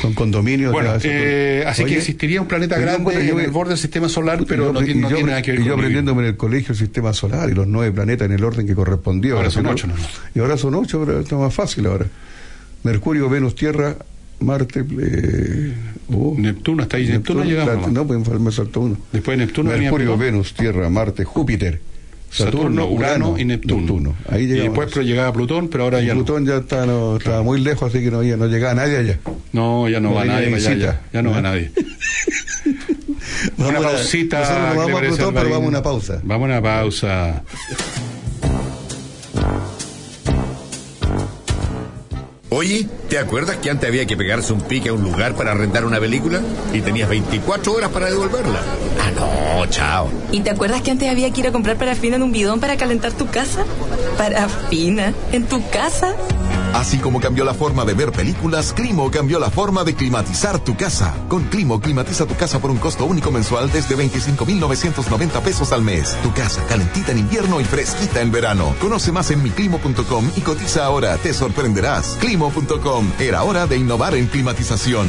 Con 0.00 0.14
condominios. 0.14 0.72
Bueno, 0.72 0.94
eh, 1.02 1.64
así 1.66 1.82
Oye, 1.82 1.92
que 1.94 1.98
existiría 1.98 2.40
un 2.40 2.46
planeta 2.48 2.78
grande 2.78 3.14
en 3.28 3.38
el 3.40 3.50
borde 3.50 3.70
del 3.70 3.78
sistema 3.78 4.08
solar, 4.08 4.44
pero 4.46 4.72
no, 4.72 4.80
yo- 4.80 4.86
tiene, 4.86 5.00
no 5.00 5.08
y 5.08 5.10
yo- 5.10 5.16
tiene 5.16 5.30
nada 5.32 5.42
que 5.42 5.50
ver 5.50 5.60
y 5.60 5.62
con 5.64 5.68
yo 5.68 5.74
aprendiéndome 5.74 6.22
en 6.22 6.28
el 6.28 6.36
colegio 6.36 6.72
el 6.72 6.78
sistema 6.78 7.12
solar 7.12 7.50
y 7.50 7.54
los 7.54 7.66
nueve 7.66 7.92
planetas 7.92 8.26
en 8.26 8.32
el 8.32 8.44
orden 8.44 8.66
que 8.66 8.74
correspondió. 8.74 9.36
Ahora 9.36 9.50
son 9.50 9.66
ocho, 9.66 9.88
¿no? 9.88 9.94
Y 10.34 10.38
ahora 10.38 10.56
son 10.56 10.74
ocho, 10.76 11.02
pero 11.04 11.20
está 11.20 11.36
más 11.36 11.52
fácil 11.52 11.86
ahora. 11.86 12.06
Mercurio, 12.84 13.28
Venus, 13.28 13.54
Tierra, 13.54 13.96
Marte, 14.42 14.84
eh, 15.00 15.72
oh. 16.12 16.34
Neptuno, 16.36 16.82
hasta 16.82 16.96
ahí. 16.96 17.08
Neptuno 17.08 17.44
llegamos 17.44 17.68
la- 17.74 17.80
nomás. 17.80 17.92
No, 17.92 18.06
pues 18.06 18.40
me 18.40 18.52
saltó 18.52 18.80
uno. 18.80 18.96
Después 19.12 19.38
de 19.38 19.44
Neptuno 19.46 19.70
Mercurio. 19.70 20.16
Venus, 20.16 20.54
Tierra, 20.54 20.88
Marte, 20.90 21.24
Júpiter, 21.24 21.80
Saturno, 22.30 22.86
Urano, 22.86 23.38
y 23.38 23.44
Neptuno. 23.44 24.14
Ahí 24.28 24.44
y 24.44 24.46
llegamos. 24.46 24.64
después 24.72 24.88
pero 24.94 25.02
llegaba 25.06 25.32
Plutón, 25.32 25.68
pero 25.68 25.84
ahora 25.84 26.00
Y 26.02 26.06
ya 26.06 26.14
no. 26.14 26.24
Plutón 26.24 26.46
ya 26.46 26.56
está, 26.58 26.86
no, 26.86 27.16
estaba 27.18 27.42
muy 27.42 27.60
lejos, 27.60 27.90
así 27.94 28.02
que 28.02 28.10
no, 28.10 28.18
había- 28.18 28.36
no 28.36 28.46
llegaba 28.46 28.74
nadie 28.74 28.96
allá. 28.96 29.18
No, 29.52 29.88
ya 29.88 30.00
no, 30.00 30.10
No 30.10 30.14
va 30.16 30.24
nadie 30.24 30.48
visita. 30.48 30.74
ya, 30.76 31.00
ya 31.12 31.22
no 31.22 31.30
va 31.32 31.38
¿Eh? 31.40 31.42
nadie. 31.42 31.70
Vamos 33.56 33.74
una 33.78 33.88
pausita. 33.88 34.40
nosotros 34.40 34.60
nos 34.62 34.68
¿qué 34.68 34.72
le 34.72 34.78
vamos 34.78 34.90
a 34.90 34.94
parece, 34.94 35.16
Plutón, 35.16 35.34
pero 35.34 35.50
vamos 35.50 35.64
a 35.66 35.68
una 35.68 35.82
pausa. 35.82 36.20
Vamos 36.24 36.44
a 36.44 36.52
una 36.52 36.62
pausa. 36.62 37.44
Oye, 42.54 42.86
¿te 43.08 43.18
acuerdas 43.18 43.56
que 43.56 43.70
antes 43.70 43.88
había 43.88 44.04
que 44.04 44.14
pegarse 44.14 44.52
un 44.52 44.60
pique 44.60 44.90
a 44.90 44.92
un 44.92 45.02
lugar 45.02 45.34
para 45.34 45.52
arrendar 45.52 45.86
una 45.86 45.98
película? 45.98 46.42
Y 46.74 46.82
tenías 46.82 47.08
24 47.08 47.72
horas 47.72 47.88
para 47.88 48.10
devolverla. 48.10 48.60
Ah, 49.00 49.10
no, 49.16 49.66
chao. 49.70 50.10
¿Y 50.32 50.40
te 50.40 50.50
acuerdas 50.50 50.82
que 50.82 50.90
antes 50.90 51.08
había 51.08 51.30
que 51.30 51.40
ir 51.40 51.46
a 51.46 51.52
comprar 51.52 51.78
parafina 51.78 52.16
en 52.16 52.22
un 52.22 52.30
bidón 52.30 52.60
para 52.60 52.76
calentar 52.76 53.12
tu 53.12 53.26
casa? 53.26 53.64
¿Parafina? 54.18 55.14
¿En 55.32 55.46
tu 55.46 55.66
casa? 55.70 56.14
Así 56.74 56.98
como 56.98 57.20
cambió 57.20 57.44
la 57.44 57.54
forma 57.54 57.84
de 57.84 57.94
ver 57.94 58.12
películas, 58.12 58.72
Climo 58.72 59.10
cambió 59.10 59.38
la 59.38 59.50
forma 59.50 59.84
de 59.84 59.94
climatizar 59.94 60.58
tu 60.58 60.76
casa. 60.76 61.14
Con 61.28 61.44
Climo 61.44 61.80
climatiza 61.80 62.26
tu 62.26 62.34
casa 62.34 62.58
por 62.60 62.70
un 62.70 62.78
costo 62.78 63.04
único 63.04 63.30
mensual 63.30 63.70
desde 63.70 63.94
25,990 63.94 65.40
pesos 65.42 65.72
al 65.72 65.82
mes. 65.82 66.16
Tu 66.22 66.32
casa 66.32 66.64
calentita 66.66 67.12
en 67.12 67.18
invierno 67.18 67.60
y 67.60 67.64
fresquita 67.64 68.20
en 68.20 68.32
verano. 68.32 68.74
Conoce 68.80 69.12
más 69.12 69.30
en 69.30 69.42
miclimo.com 69.42 70.30
y 70.36 70.40
cotiza 70.40 70.84
ahora. 70.84 71.16
Te 71.18 71.34
sorprenderás. 71.34 72.16
Climo.com. 72.20 73.12
Era 73.18 73.42
hora 73.42 73.66
de 73.66 73.76
innovar 73.76 74.14
en 74.14 74.26
climatización. 74.26 75.08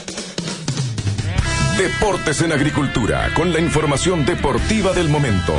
Deportes 1.81 2.43
en 2.43 2.51
Agricultura, 2.51 3.31
con 3.33 3.51
la 3.51 3.59
información 3.59 4.23
deportiva 4.23 4.93
del 4.93 5.09
momento. 5.09 5.55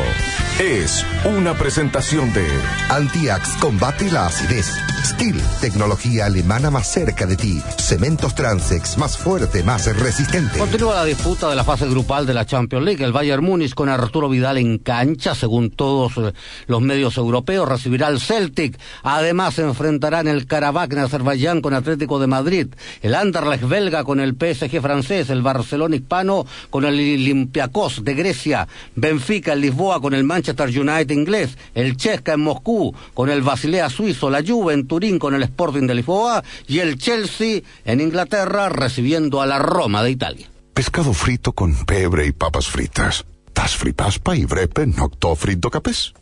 Es 0.60 1.04
una 1.24 1.54
presentación 1.54 2.32
de 2.32 2.46
Antiax 2.90 3.56
combate 3.56 4.08
la 4.08 4.26
acidez. 4.26 4.91
Skill, 5.04 5.40
tecnología 5.60 6.26
alemana 6.26 6.70
más 6.70 6.86
cerca 6.86 7.26
de 7.26 7.36
ti. 7.36 7.60
Cementos 7.76 8.36
Transex, 8.36 8.96
más 8.98 9.18
fuerte, 9.18 9.64
más 9.64 9.84
resistente. 9.96 10.58
Continúa 10.58 10.94
la 10.94 11.04
disputa 11.04 11.50
de 11.50 11.56
la 11.56 11.64
fase 11.64 11.88
grupal 11.88 12.24
de 12.24 12.34
la 12.34 12.46
Champions 12.46 12.84
League. 12.84 13.04
El 13.04 13.12
Bayern 13.12 13.44
Múnich 13.44 13.74
con 13.74 13.88
Arturo 13.88 14.28
Vidal 14.28 14.58
en 14.58 14.78
cancha, 14.78 15.34
según 15.34 15.70
todos 15.70 16.16
eh, 16.18 16.32
los 16.68 16.80
medios 16.82 17.16
europeos, 17.16 17.68
recibirá 17.68 18.06
al 18.06 18.20
Celtic. 18.20 18.78
Además, 19.02 19.54
se 19.54 19.62
enfrentará 19.62 20.20
en 20.20 20.28
el 20.28 20.46
Karabakh 20.46 20.92
en 20.92 21.00
Azerbaiyán 21.00 21.62
con 21.62 21.74
Atlético 21.74 22.20
de 22.20 22.28
Madrid. 22.28 22.68
El 23.00 23.16
Anderlecht 23.16 23.66
belga 23.66 24.04
con 24.04 24.20
el 24.20 24.36
PSG 24.36 24.80
francés. 24.80 25.30
El 25.30 25.42
Barcelona 25.42 25.96
hispano 25.96 26.46
con 26.70 26.84
el 26.84 26.94
Olympiacos 26.94 28.04
de 28.04 28.14
Grecia. 28.14 28.68
Benfica 28.94 29.54
en 29.54 29.62
Lisboa 29.62 30.00
con 30.00 30.14
el 30.14 30.22
Manchester 30.22 30.68
United 30.68 31.10
inglés. 31.10 31.58
El 31.74 31.96
Chesca 31.96 32.34
en 32.34 32.40
Moscú 32.40 32.94
con 33.14 33.30
el 33.30 33.42
Basilea 33.42 33.90
suizo. 33.90 34.30
La 34.30 34.42
Juve 34.46 34.74
en 34.74 34.91
Turín 34.92 35.18
con 35.18 35.34
el 35.34 35.42
Sporting 35.44 35.86
de 35.86 35.94
Lisboa. 35.94 36.44
Y 36.68 36.80
el 36.80 36.98
Chelsea 36.98 37.62
en 37.86 38.02
Inglaterra 38.02 38.68
recibiendo 38.68 39.40
a 39.40 39.46
la 39.46 39.58
Roma 39.58 40.02
de 40.02 40.10
Italia. 40.10 40.50
Pescado 40.74 41.14
frito 41.14 41.54
con 41.54 41.74
pebre 41.86 42.26
y 42.26 42.32
papas 42.32 42.66
fritas. 42.66 43.24
Tas 43.54 43.74
fripaspa 43.74 44.36
y 44.36 44.44
brepe 44.44 44.86
nocto 44.86 45.34
frito 45.34 45.70
capes. 45.70 46.12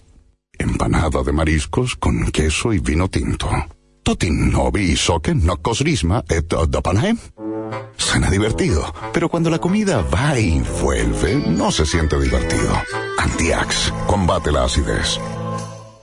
Empanada 0.56 1.24
de 1.24 1.32
mariscos 1.32 1.96
con 1.96 2.30
queso 2.30 2.72
y 2.72 2.78
vino 2.78 3.08
tinto. 3.08 3.48
Totin 4.04 4.52
novi 4.52 4.94
soque 4.94 5.34
nocos 5.34 5.80
risma 5.80 6.22
et 6.28 6.46
dapanaem. 6.46 7.18
Suena 7.96 8.30
divertido, 8.30 8.94
pero 9.12 9.28
cuando 9.28 9.50
la 9.50 9.58
comida 9.58 10.02
va 10.14 10.38
y 10.38 10.60
vuelve, 10.80 11.34
no 11.34 11.72
se 11.72 11.84
siente 11.86 12.20
divertido. 12.20 12.72
Antiax, 13.18 13.92
combate 14.06 14.52
la 14.52 14.64
acidez. 14.64 15.18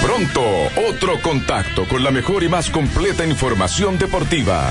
Pronto, 0.02 0.42
otro 0.90 1.22
contacto 1.22 1.88
con 1.88 2.04
la 2.04 2.12
mejor 2.12 2.44
y 2.44 2.50
más 2.50 2.70
completa 2.70 3.26
información 3.26 3.98
deportiva. 3.98 4.70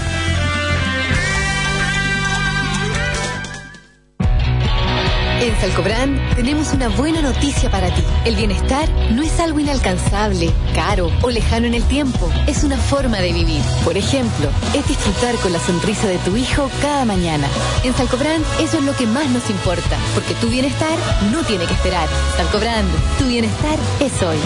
En 5.43 5.61
Salcobrand 5.61 6.37
tenemos 6.37 6.73
una 6.73 6.89
buena 6.89 7.21
noticia 7.21 7.69
para 7.69 7.93
ti. 7.93 8.01
El 8.25 8.37
bienestar 8.37 8.89
no 9.11 9.23
es 9.23 9.41
algo 9.41 9.59
inalcanzable, 9.59 10.53
caro 10.73 11.11
o 11.21 11.31
lejano 11.31 11.67
en 11.67 11.75
el 11.75 11.83
tiempo. 11.83 12.31
Es 12.47 12.63
una 12.63 12.77
forma 12.77 13.19
de 13.19 13.33
vivir. 13.33 13.61
Por 13.83 13.97
ejemplo, 13.97 14.49
es 14.73 14.87
disfrutar 14.87 15.35
con 15.43 15.53
la 15.53 15.59
sonrisa 15.59 16.07
de 16.07 16.19
tu 16.19 16.37
hijo 16.37 16.71
cada 16.81 17.05
mañana. 17.05 17.49
En 17.83 17.93
Salcobrand 17.93 18.45
eso 18.61 18.79
es 18.79 18.85
lo 18.85 18.95
que 18.95 19.05
más 19.09 19.29
nos 19.31 19.51
importa, 19.51 19.99
porque 20.15 20.35
tu 20.35 20.49
bienestar 20.49 20.97
no 21.33 21.43
tiene 21.43 21.67
que 21.67 21.75
esperar. 21.75 22.09
Salcobrand, 22.37 22.89
tu 23.19 23.27
bienestar 23.27 23.77
es 23.99 24.23
hoy. 24.23 24.39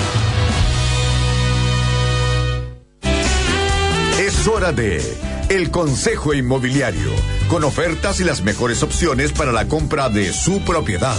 Es 4.19 4.49
hora 4.49 4.73
de 4.73 5.36
El 5.49 5.71
Consejo 5.71 6.35
Inmobiliario, 6.35 7.13
con 7.49 7.63
ofertas 7.63 8.19
y 8.19 8.25
las 8.25 8.43
mejores 8.43 8.83
opciones 8.83 9.31
para 9.31 9.53
la 9.53 9.69
compra 9.69 10.09
de 10.09 10.33
su 10.33 10.61
propiedad. 10.63 11.17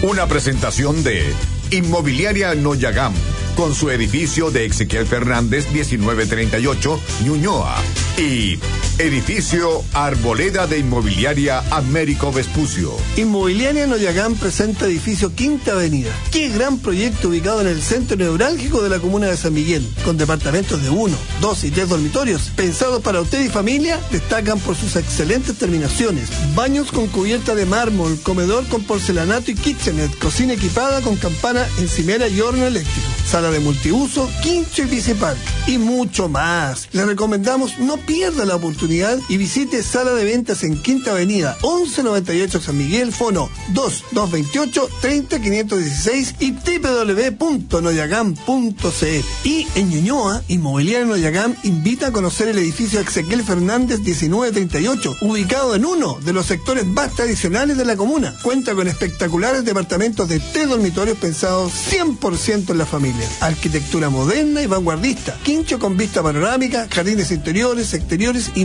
Una 0.00 0.28
presentación 0.28 1.02
de 1.02 1.24
Inmobiliaria 1.72 2.54
Noyagam, 2.54 3.12
con 3.56 3.74
su 3.74 3.90
edificio 3.90 4.52
de 4.52 4.66
Ezequiel 4.66 5.06
Fernández 5.06 5.66
1938, 5.72 7.00
Ñuñoa, 7.24 7.74
y 8.16 8.60
Edificio 8.98 9.84
Arboleda 9.92 10.66
de 10.66 10.80
Inmobiliaria 10.80 11.62
Américo 11.70 12.32
Vespucio. 12.32 12.96
Inmobiliaria 13.16 13.86
Noyagán 13.86 14.34
presenta 14.34 14.86
edificio 14.86 15.32
Quinta 15.36 15.70
Avenida. 15.70 16.10
Qué 16.32 16.48
gran 16.48 16.78
proyecto 16.78 17.28
ubicado 17.28 17.60
en 17.60 17.68
el 17.68 17.80
centro 17.80 18.16
neurálgico 18.16 18.82
de 18.82 18.88
la 18.88 18.98
comuna 18.98 19.28
de 19.28 19.36
San 19.36 19.54
Miguel, 19.54 19.88
con 20.04 20.16
departamentos 20.16 20.82
de 20.82 20.90
uno, 20.90 21.16
dos 21.40 21.62
y 21.62 21.70
tres 21.70 21.88
dormitorios, 21.88 22.50
pensados 22.56 23.00
para 23.00 23.20
usted 23.20 23.40
y 23.44 23.48
familia, 23.48 24.00
destacan 24.10 24.58
por 24.58 24.74
sus 24.74 24.96
excelentes 24.96 25.56
terminaciones. 25.56 26.28
Baños 26.56 26.90
con 26.90 27.06
cubierta 27.06 27.54
de 27.54 27.66
mármol, 27.66 28.18
comedor 28.24 28.66
con 28.66 28.82
porcelanato 28.82 29.52
y 29.52 29.54
kitchenette, 29.54 30.18
cocina 30.18 30.54
equipada 30.54 31.02
con 31.02 31.14
campana, 31.14 31.64
encimera 31.78 32.26
y 32.26 32.40
horno 32.40 32.66
eléctrico, 32.66 33.06
sala 33.30 33.52
de 33.52 33.60
multiuso, 33.60 34.28
quincho 34.42 34.82
y 34.82 34.86
bicipark 34.86 35.38
y 35.68 35.78
mucho 35.78 36.28
más. 36.28 36.88
Le 36.90 37.06
recomendamos 37.06 37.78
no 37.78 37.96
pierda 37.98 38.44
la 38.44 38.56
oportunidad 38.56 38.87
y 38.88 39.36
visite 39.36 39.82
Sala 39.82 40.14
de 40.14 40.24
Ventas 40.24 40.64
en 40.64 40.80
Quinta 40.80 41.10
Avenida, 41.10 41.58
1198 41.62 42.58
San 42.58 42.78
Miguel, 42.78 43.12
fono 43.12 43.50
2228 43.74 44.88
30516 45.02 46.36
y 46.40 46.52
www.noyagam.cl. 46.52 49.24
Y 49.44 49.66
en 49.74 49.90
Ñuñoa, 49.90 50.42
Inmobiliaria 50.48 51.04
Noyagam 51.04 51.54
invita 51.64 52.06
a 52.06 52.12
conocer 52.12 52.48
el 52.48 52.56
edificio 52.56 53.00
Ezequiel 53.00 53.44
Fernández 53.44 53.98
1938, 53.98 55.16
ubicado 55.20 55.74
en 55.74 55.84
uno 55.84 56.18
de 56.24 56.32
los 56.32 56.46
sectores 56.46 56.86
más 56.86 57.12
tradicionales 57.12 57.76
de 57.76 57.84
la 57.84 57.94
comuna. 57.94 58.34
Cuenta 58.42 58.74
con 58.74 58.88
espectaculares 58.88 59.66
departamentos 59.66 60.30
de 60.30 60.40
tres 60.40 60.66
dormitorios 60.66 61.18
pensados 61.18 61.72
100% 61.90 62.70
en 62.70 62.78
la 62.78 62.86
familia. 62.86 63.28
Arquitectura 63.40 64.08
moderna 64.08 64.62
y 64.62 64.66
vanguardista, 64.66 65.36
quincho 65.42 65.78
con 65.78 65.98
vista 65.98 66.22
panorámica, 66.22 66.88
jardines 66.90 67.30
interiores, 67.32 67.92
exteriores 67.92 68.52
y 68.54 68.64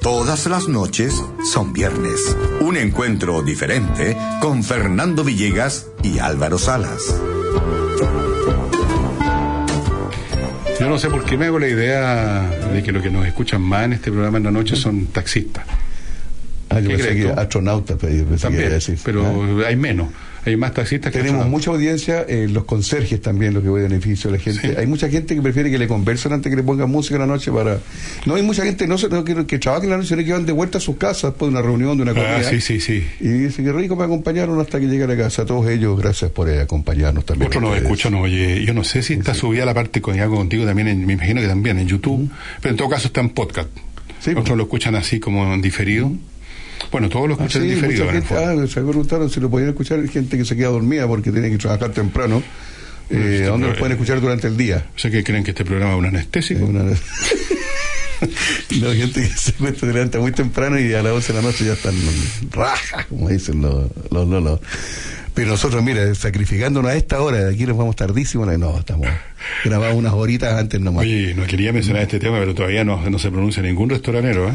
Todas 0.00 0.46
las 0.46 0.68
noches 0.68 1.22
son 1.44 1.72
viernes. 1.72 2.36
Un 2.60 2.76
encuentro 2.76 3.42
diferente 3.42 4.16
con 4.40 4.62
Fernando 4.62 5.24
Villegas 5.24 5.86
y 6.02 6.18
Álvaro 6.18 6.58
Salas. 6.58 7.02
Yo 10.80 10.88
no 10.88 10.98
sé 10.98 11.08
por 11.10 11.24
qué 11.24 11.36
me 11.36 11.46
hago 11.46 11.58
la 11.58 11.68
idea 11.68 12.48
de 12.72 12.82
que 12.82 12.92
los 12.92 13.02
que 13.02 13.10
nos 13.10 13.26
escuchan 13.26 13.60
más 13.60 13.84
en 13.86 13.94
este 13.94 14.10
programa 14.12 14.38
en 14.38 14.44
la 14.44 14.50
noche 14.52 14.76
son 14.76 15.06
taxistas. 15.06 15.64
Ah, 16.70 16.80
yo 16.80 16.88
¿Qué 16.90 16.96
pensé 16.98 17.16
que 17.16 17.30
astronautas, 17.30 17.96
pero 18.00 18.12
yo 18.14 18.24
pensé 18.24 18.36
que 18.36 18.42
También, 18.42 18.62
iba 18.64 18.70
a 18.70 18.74
decir. 18.74 18.98
pero 19.04 19.24
Ah. 19.26 19.66
hay 19.66 19.76
menos. 19.76 20.08
Hay 20.48 20.56
más 20.56 20.72
taxistas 20.74 21.12
que 21.12 21.18
Tenemos 21.18 21.46
mucha 21.46 21.70
audiencia, 21.70 22.24
eh, 22.28 22.48
los 22.50 22.64
conserjes 22.64 23.20
también, 23.20 23.54
lo 23.54 23.62
que 23.62 23.68
voy 23.68 23.80
a 23.80 23.84
beneficio 23.84 24.30
de 24.30 24.38
la 24.38 24.42
gente. 24.42 24.76
Hay 24.78 24.86
mucha 24.86 25.08
gente 25.08 25.34
que 25.34 25.42
prefiere 25.42 25.70
que 25.70 25.78
le 25.78 25.86
conversen 25.86 26.32
antes 26.32 26.50
que 26.50 26.56
le 26.56 26.62
pongan 26.62 26.90
música 26.90 27.16
en 27.16 27.20
la 27.20 27.26
noche 27.26 27.52
para... 27.52 27.78
No 28.26 28.34
hay 28.34 28.42
mucha 28.42 28.64
gente 28.64 28.86
no, 28.86 28.96
no 29.10 29.24
que, 29.24 29.46
que 29.46 29.58
trabaja 29.58 29.84
en 29.84 29.90
la 29.90 29.96
noche, 29.98 30.08
sino 30.08 30.24
que 30.24 30.32
van 30.32 30.46
de 30.46 30.52
vuelta 30.52 30.78
a 30.78 30.80
sus 30.80 30.96
casas 30.96 31.30
después 31.32 31.50
de 31.52 31.58
una 31.58 31.62
reunión, 31.66 31.96
de 31.96 32.02
una 32.02 32.12
comida. 32.14 32.38
Ah, 32.38 32.42
sí, 32.44 32.60
sí, 32.60 32.80
sí. 32.80 33.04
Y 33.20 33.28
dice 33.28 33.62
que 33.62 33.72
rico 33.72 33.94
me 33.96 34.04
acompañaron 34.04 34.58
hasta 34.60 34.80
que 34.80 34.86
llegue 34.86 35.04
a 35.04 35.06
la 35.08 35.16
casa. 35.16 35.42
A 35.42 35.46
todos 35.46 35.68
ellos, 35.68 35.98
gracias 35.98 36.30
por 36.30 36.48
eh, 36.48 36.60
acompañarnos 36.60 37.24
también. 37.24 37.48
Otro 37.48 37.60
nos 37.60 37.70
ustedes. 37.70 37.84
escucha, 37.84 38.10
no 38.10 38.20
oye. 38.22 38.64
Yo 38.64 38.74
no 38.74 38.84
sé 38.84 39.02
si 39.02 39.14
está 39.14 39.34
subida 39.34 39.64
la 39.64 39.74
parte 39.74 40.00
con 40.00 40.18
algo 40.18 40.36
contigo 40.36 40.64
también, 40.64 40.88
en- 40.88 41.06
me 41.06 41.12
imagino 41.12 41.40
que 41.40 41.46
también 41.46 41.78
en 41.78 41.86
YouTube, 41.88 42.30
pero 42.60 42.70
en 42.72 42.76
todo 42.76 42.88
caso 42.88 43.08
está 43.08 43.20
en 43.20 43.30
podcast. 43.30 43.68
Otros 44.36 44.56
lo 44.56 44.64
escuchan 44.64 44.94
así 44.94 45.20
como 45.20 45.52
en 45.54 45.62
diferido. 45.62 46.10
Bueno, 46.90 47.08
todos 47.08 47.28
lo 47.28 47.34
Ah, 47.34 47.44
escuchan 47.44 47.62
sí, 47.62 47.68
en 47.68 47.74
diferido. 47.74 48.04
mucha 48.06 48.14
gente, 48.14 48.34
ah, 48.36 48.66
se 48.66 48.80
preguntaron 48.82 49.30
si 49.30 49.40
lo 49.40 49.50
podían 49.50 49.70
escuchar 49.70 50.06
gente 50.08 50.36
que 50.38 50.44
se 50.44 50.56
queda 50.56 50.68
dormida 50.68 51.06
porque 51.06 51.30
tiene 51.32 51.50
que 51.50 51.58
trabajar 51.58 51.90
temprano. 51.92 52.42
Eh, 53.10 53.44
¿A 53.46 53.50
dónde 53.50 53.68
nos 53.68 53.78
pueden 53.78 53.92
escuchar 53.92 54.20
durante 54.20 54.46
el 54.48 54.56
día? 54.56 54.84
O 54.94 54.98
sea, 54.98 55.10
que 55.10 55.24
creen 55.24 55.42
que 55.44 55.50
este 55.52 55.64
programa 55.64 55.92
es 55.94 55.98
un 55.98 56.06
anestésico. 56.06 56.62
Es 56.64 56.68
una- 56.68 56.82
no, 58.80 58.92
gente 58.92 59.22
que 59.22 59.28
se 59.28 59.52
cuesta 59.52 59.80
se 59.86 59.92
levanta 59.92 60.18
muy 60.18 60.32
temprano 60.32 60.78
y 60.78 60.92
a 60.92 61.02
las 61.02 61.12
11 61.12 61.32
de 61.32 61.38
la 61.42 61.46
noche 61.48 61.64
ya 61.64 61.72
están 61.74 61.94
rajas, 62.50 63.06
como 63.06 63.28
dicen 63.28 63.60
los 63.62 63.86
los 64.10 64.28
lolos. 64.28 64.60
Pero 65.34 65.50
nosotros, 65.50 65.84
mira, 65.84 66.12
sacrificándonos 66.16 66.90
a 66.90 66.96
esta 66.96 67.20
hora, 67.22 67.44
de 67.44 67.54
aquí 67.54 67.64
nos 67.64 67.76
vamos 67.76 67.94
tardísimo, 67.94 68.44
no, 68.44 68.78
estamos 68.78 69.06
grabados 69.64 69.94
unas 69.96 70.12
horitas 70.14 70.52
antes 70.58 70.80
nomás. 70.80 71.02
Oye, 71.04 71.32
no 71.36 71.44
quería 71.46 71.72
mencionar 71.72 72.02
este 72.02 72.18
tema, 72.18 72.40
pero 72.40 72.54
todavía 72.54 72.82
no, 72.84 73.08
no 73.08 73.18
se 73.20 73.30
pronuncia 73.30 73.62
ningún 73.62 73.88
restauranero, 73.88 74.48
¿eh? 74.48 74.52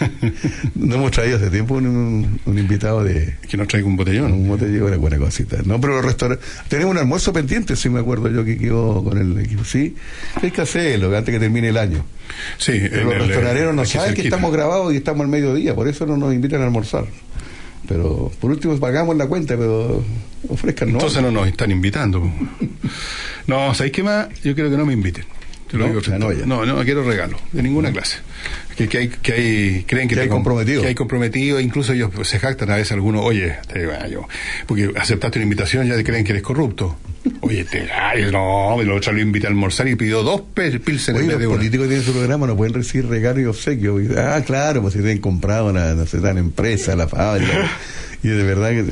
No 0.74 0.96
hemos 0.96 1.10
traído 1.10 1.36
hace 1.36 1.50
tiempo 1.50 1.74
un, 1.74 1.86
un- 1.86 2.40
un 2.44 2.58
invitado 2.58 3.02
de... 3.04 3.34
Que 3.48 3.56
nos 3.56 3.68
traiga 3.68 3.86
un 3.86 3.96
botellón. 3.96 4.32
Un 4.32 4.48
botellón, 4.48 4.84
una 4.88 4.96
buena 4.96 5.18
cosita. 5.18 5.58
No, 5.64 5.80
pero 5.80 5.94
los 5.96 6.04
restaurantes... 6.04 6.46
Tenemos 6.68 6.92
un 6.92 6.98
almuerzo 6.98 7.32
pendiente, 7.32 7.76
si 7.76 7.88
me 7.88 8.00
acuerdo 8.00 8.30
yo, 8.30 8.44
que 8.44 8.56
quedó 8.58 9.02
con 9.04 9.18
el 9.18 9.38
equipo. 9.44 9.64
Sí, 9.64 9.94
hay 10.42 10.50
que 10.50 10.60
hacerlo 10.62 11.16
antes 11.16 11.32
que 11.32 11.38
termine 11.40 11.68
el 11.68 11.76
año. 11.78 12.04
Sí, 12.58 12.72
Pero 12.90 13.04
los 13.04 13.14
el- 13.14 13.26
restauranteros 13.28 13.74
no 13.74 13.84
saben 13.84 14.14
que 14.14 14.22
estamos 14.22 14.52
grabados 14.52 14.92
y 14.92 14.96
estamos 14.96 15.22
al 15.22 15.28
mediodía, 15.28 15.74
por 15.74 15.88
eso 15.88 16.06
no 16.06 16.16
nos 16.16 16.32
invitan 16.34 16.60
a 16.62 16.64
almorzar. 16.64 17.04
Pero 17.86 18.32
por 18.40 18.50
último 18.50 18.74
pagamos 18.78 19.14
la 19.16 19.26
cuenta, 19.26 19.56
pero 19.58 20.02
ofrezcan 20.48 20.88
no. 20.88 20.94
Entonces 20.94 21.20
no 21.22 21.30
nos 21.30 21.46
están 21.48 21.70
invitando. 21.70 22.22
No, 23.46 23.74
¿sabéis 23.74 23.92
qué 23.92 24.02
más? 24.02 24.28
Yo 24.42 24.54
quiero 24.54 24.70
que 24.70 24.76
no 24.78 24.86
me 24.86 24.94
inviten. 24.94 25.26
Te 25.74 25.78
lo 25.78 26.18
¿No? 26.18 26.30
digo 26.30 26.46
no, 26.46 26.64
no, 26.64 26.74
no, 26.76 26.84
quiero 26.84 27.02
regalo, 27.04 27.38
de 27.52 27.62
ninguna 27.62 27.90
clase. 27.92 28.18
Que, 28.76 28.88
que 28.88 28.98
hay, 28.98 29.08
que 29.08 29.32
hay, 29.32 29.84
creen 29.86 30.08
que, 30.08 30.14
Que 30.14 30.20
hay 30.22 30.28
com- 30.28 30.38
comprometido. 30.38 30.82
Que 30.82 30.88
hay 30.88 30.94
comprometido, 30.94 31.60
incluso 31.60 31.92
ellos 31.92 32.10
se 32.22 32.38
jactan 32.38 32.70
a 32.70 32.76
veces 32.76 32.92
algunos, 32.92 33.24
oye, 33.24 33.56
te 33.72 33.80
digo, 33.80 33.92
ah, 34.00 34.06
yo, 34.08 34.26
porque 34.66 34.90
aceptaste 34.96 35.38
una 35.38 35.44
invitación 35.44 35.86
ya 35.86 35.96
te 35.96 36.04
creen 36.04 36.24
que 36.24 36.32
eres 36.32 36.42
corrupto. 36.42 36.96
Oye, 37.40 37.64
te, 37.64 37.90
ay, 37.90 38.30
no, 38.30 38.78
el 38.80 38.90
otro 38.90 39.12
lo 39.12 39.20
invita 39.20 39.46
a 39.46 39.50
almorzar 39.50 39.88
y 39.88 39.96
pidió 39.96 40.22
dos 40.22 40.42
pilsen 40.84 41.16
en 41.16 41.22
Oye, 41.22 41.30
los 41.32 41.40
de 41.40 41.46
una. 41.46 41.56
políticos 41.56 41.86
tienen 41.88 42.04
su 42.04 42.12
programa, 42.12 42.46
no 42.46 42.54
pueden 42.56 42.74
recibir 42.74 43.06
regalo 43.06 43.40
y 43.40 43.44
obsequio. 43.46 43.98
Y, 44.00 44.08
Ah, 44.16 44.42
claro, 44.46 44.82
pues 44.82 44.92
si 44.94 45.00
tienen 45.00 45.18
comprado 45.18 45.70
una, 45.70 45.94
no 45.94 46.04
sé, 46.06 46.18
tan 46.20 46.36
empresa, 46.36 46.94
la 46.96 47.08
fábrica. 47.08 47.66
y 48.22 48.28
de 48.28 48.42
verdad 48.42 48.70
que. 48.70 48.84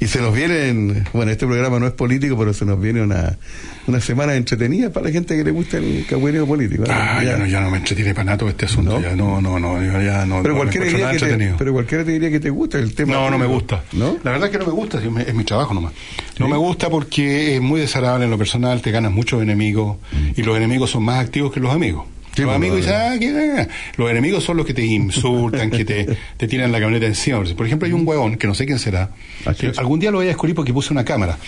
Y 0.00 0.06
se 0.06 0.20
nos 0.20 0.34
vienen. 0.34 1.04
Bueno, 1.12 1.32
este 1.32 1.46
programa 1.46 1.80
no 1.80 1.86
es 1.86 1.92
político, 1.92 2.36
pero 2.38 2.54
se 2.54 2.64
nos 2.64 2.80
viene 2.80 3.02
una, 3.02 3.36
una 3.86 4.00
semana 4.00 4.34
entretenida 4.34 4.90
para 4.90 5.06
la 5.06 5.12
gente 5.12 5.36
que 5.36 5.42
le 5.42 5.50
gusta 5.50 5.78
el 5.78 6.06
cagüeneo 6.08 6.46
político. 6.46 6.84
¿eh? 6.84 6.90
Ah, 6.90 7.22
ya, 7.24 7.36
no, 7.36 7.46
ya 7.46 7.60
no 7.60 7.70
me 7.70 7.78
entretiene 7.78 8.14
para 8.14 8.24
nada 8.24 8.38
todo 8.38 8.48
este 8.48 8.66
asunto. 8.66 9.00
Ya, 9.00 9.16
no, 9.16 9.40
no, 9.40 9.58
no, 9.58 9.82
yo 9.82 10.00
ya 10.00 10.24
no. 10.24 10.40
pero, 10.42 10.54
no 10.54 10.60
cualquiera 10.60 10.86
diría 10.86 11.10
que 11.10 11.18
te, 11.18 11.54
pero 11.58 11.72
cualquiera 11.72 12.04
te 12.04 12.12
diría 12.12 12.30
que 12.30 12.40
te 12.40 12.50
gusta 12.50 12.78
el 12.78 12.94
tema. 12.94 13.14
No, 13.14 13.30
no 13.30 13.38
me 13.38 13.46
gusta. 13.46 13.82
¿No? 13.92 14.18
La 14.22 14.30
verdad 14.30 14.46
es 14.46 14.52
que 14.52 14.58
no 14.58 14.66
me 14.66 14.72
gusta, 14.72 14.98
es 14.98 15.34
mi 15.34 15.44
trabajo 15.44 15.74
nomás. 15.74 15.92
No 16.38 16.46
me 16.46 16.56
gusta 16.56 16.88
porque 16.88 17.56
es 17.56 17.60
muy 17.60 17.80
desagradable 17.80 18.26
en 18.26 18.30
lo 18.30 18.38
personal, 18.38 18.80
te 18.80 18.92
ganas 18.92 19.10
muchos 19.10 19.42
enemigos 19.42 19.96
y 20.36 20.42
los 20.42 20.56
enemigos 20.56 20.90
son 20.90 21.04
más 21.04 21.18
activos 21.18 21.52
que 21.52 21.60
los 21.60 21.72
amigos. 21.72 22.04
Los 22.42 22.56
pues, 22.56 22.56
amigos 22.56 22.86
no, 22.86 23.10
dicen, 23.16 23.58
ah, 23.58 23.68
los 23.96 24.10
enemigos 24.10 24.44
son 24.44 24.56
los 24.56 24.66
que 24.66 24.74
te 24.74 24.84
insultan, 24.84 25.70
que 25.70 25.84
te, 25.84 26.06
te 26.36 26.48
tiran 26.48 26.70
la 26.72 26.78
camioneta 26.80 27.06
encima. 27.06 27.42
Por 27.56 27.66
ejemplo, 27.66 27.86
hay 27.86 27.92
un 27.92 28.06
huevón, 28.06 28.36
que 28.36 28.46
no 28.46 28.54
sé 28.54 28.66
quién 28.66 28.78
será, 28.78 29.10
que 29.58 29.72
algún 29.76 30.00
día 30.00 30.10
lo 30.10 30.18
voy 30.18 30.26
a 30.26 30.28
descubrir 30.28 30.54
porque 30.54 30.72
puse 30.72 30.92
una 30.92 31.04
cámara, 31.04 31.38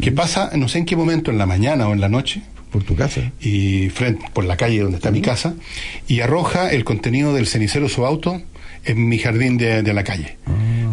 que 0.00 0.12
pasa, 0.12 0.50
no 0.56 0.68
sé 0.68 0.78
en 0.78 0.84
qué 0.86 0.96
momento, 0.96 1.30
en 1.30 1.38
la 1.38 1.46
mañana 1.46 1.88
o 1.88 1.92
en 1.92 2.00
la 2.00 2.08
noche, 2.08 2.42
Por 2.70 2.82
tu 2.84 2.94
casa. 2.96 3.32
y 3.40 3.88
frente 3.90 4.24
por 4.32 4.44
la 4.44 4.56
calle 4.56 4.80
donde 4.80 4.96
está 4.96 5.10
mi 5.10 5.20
casa 5.20 5.54
y 6.08 6.20
arroja 6.20 6.70
el 6.72 6.84
contenido 6.84 7.32
del 7.34 7.46
cenicero 7.46 7.88
su 7.88 8.04
auto 8.04 8.42
en 8.84 9.08
mi 9.08 9.18
jardín 9.18 9.56
de, 9.56 9.82
de 9.82 9.94
la 9.94 10.04
calle. 10.04 10.36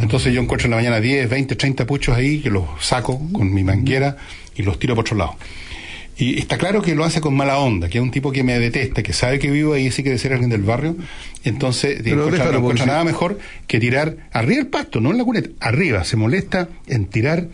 Entonces 0.02 0.34
yo 0.34 0.42
encuentro 0.42 0.66
en 0.68 0.72
la 0.72 0.78
mañana 0.78 1.00
10, 1.00 1.30
20, 1.30 1.56
30 1.56 1.86
puchos 1.86 2.16
ahí 2.16 2.40
que 2.40 2.50
los 2.50 2.64
saco 2.80 3.22
con 3.34 3.54
mi 3.54 3.64
manguera 3.64 4.16
y 4.56 4.64
los 4.64 4.80
tiro 4.80 4.96
por 4.96 5.04
otro 5.04 5.18
lado. 5.18 5.36
Y 6.22 6.38
está 6.38 6.60
claro 6.60 6.84
que 6.84 6.94
lo 6.94 7.04
hace 7.04 7.20
con 7.20 7.34
mala 7.34 7.58
onda, 7.58 7.90
que 7.90 7.98
es 7.98 8.04
un 8.04 8.12
tipo 8.12 8.32
que 8.32 8.44
me 8.44 8.60
detesta, 8.60 9.02
que 9.02 9.12
sabe 9.12 9.40
que 9.40 9.50
vivo 9.50 9.74
ahí, 9.74 9.90
sí 9.90 10.04
que 10.04 10.10
debe 10.10 10.20
ser 10.20 10.34
alguien 10.34 10.52
del 10.52 10.62
barrio. 10.62 10.96
Entonces, 11.44 12.04
déjalo, 12.04 12.30
no 12.52 12.58
encuentra 12.60 12.86
nada 12.86 13.04
mejor 13.04 13.40
que 13.66 13.80
tirar 13.80 14.18
arriba 14.32 14.62
el 14.62 14.68
pasto, 14.68 15.02
no 15.02 15.10
en 15.10 15.18
la 15.18 15.24
cuneta, 15.24 15.50
arriba. 15.60 16.04
Se 16.04 16.18
molesta 16.18 16.70
en 16.86 17.08
tirar 17.08 17.48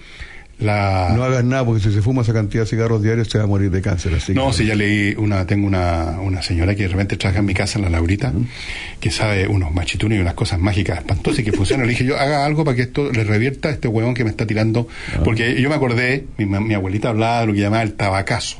la... 0.59 1.13
No 1.15 1.23
hagas 1.23 1.43
nada, 1.43 1.63
porque 1.65 1.81
si 1.83 1.91
se 1.93 2.01
fuma 2.01 2.23
esa 2.23 2.33
cantidad 2.33 2.63
de 2.63 2.69
cigarros 2.69 3.03
diarios 3.03 3.29
se 3.29 3.37
va 3.37 3.43
a 3.43 3.47
morir 3.47 3.69
de 3.69 3.81
cáncer. 3.81 4.13
Así 4.15 4.33
No, 4.33 4.47
que- 4.47 4.53
si 4.53 4.65
ya 4.65 4.75
leí 4.75 5.13
una, 5.17 5.45
tengo 5.45 5.67
una, 5.67 6.19
una 6.21 6.41
señora 6.41 6.73
que 6.75 6.83
de 6.83 6.89
repente 6.89 7.15
trabaja 7.17 7.39
en 7.39 7.45
mi 7.45 7.53
casa, 7.53 7.77
en 7.79 7.85
la 7.85 7.91
Laurita, 7.91 8.33
que 8.99 9.11
sabe 9.11 9.47
unos 9.47 9.73
machitunes 9.73 10.17
y 10.17 10.21
unas 10.21 10.33
cosas 10.33 10.59
mágicas 10.59 10.97
espantosas 10.99 11.39
y 11.39 11.43
que 11.43 11.51
funcionan. 11.51 11.85
Le 11.85 11.91
dije 11.91 12.05
yo, 12.05 12.17
haga 12.17 12.45
algo 12.45 12.63
para 12.65 12.75
que 12.75 12.83
esto 12.83 13.11
le 13.11 13.23
revierta 13.23 13.69
a 13.69 13.71
este 13.71 13.87
huevón 13.87 14.13
que 14.13 14.23
me 14.23 14.29
está 14.31 14.47
tirando. 14.47 14.87
Porque 15.23 15.61
yo 15.61 15.69
me 15.69 15.75
acordé, 15.75 16.25
mi, 16.37 16.45
mi 16.45 16.73
abuelita 16.73 17.09
hablaba 17.09 17.41
de 17.41 17.47
lo 17.47 17.53
que 17.53 17.59
llamaba 17.59 17.83
el 17.83 17.93
tabacazo. 17.93 18.57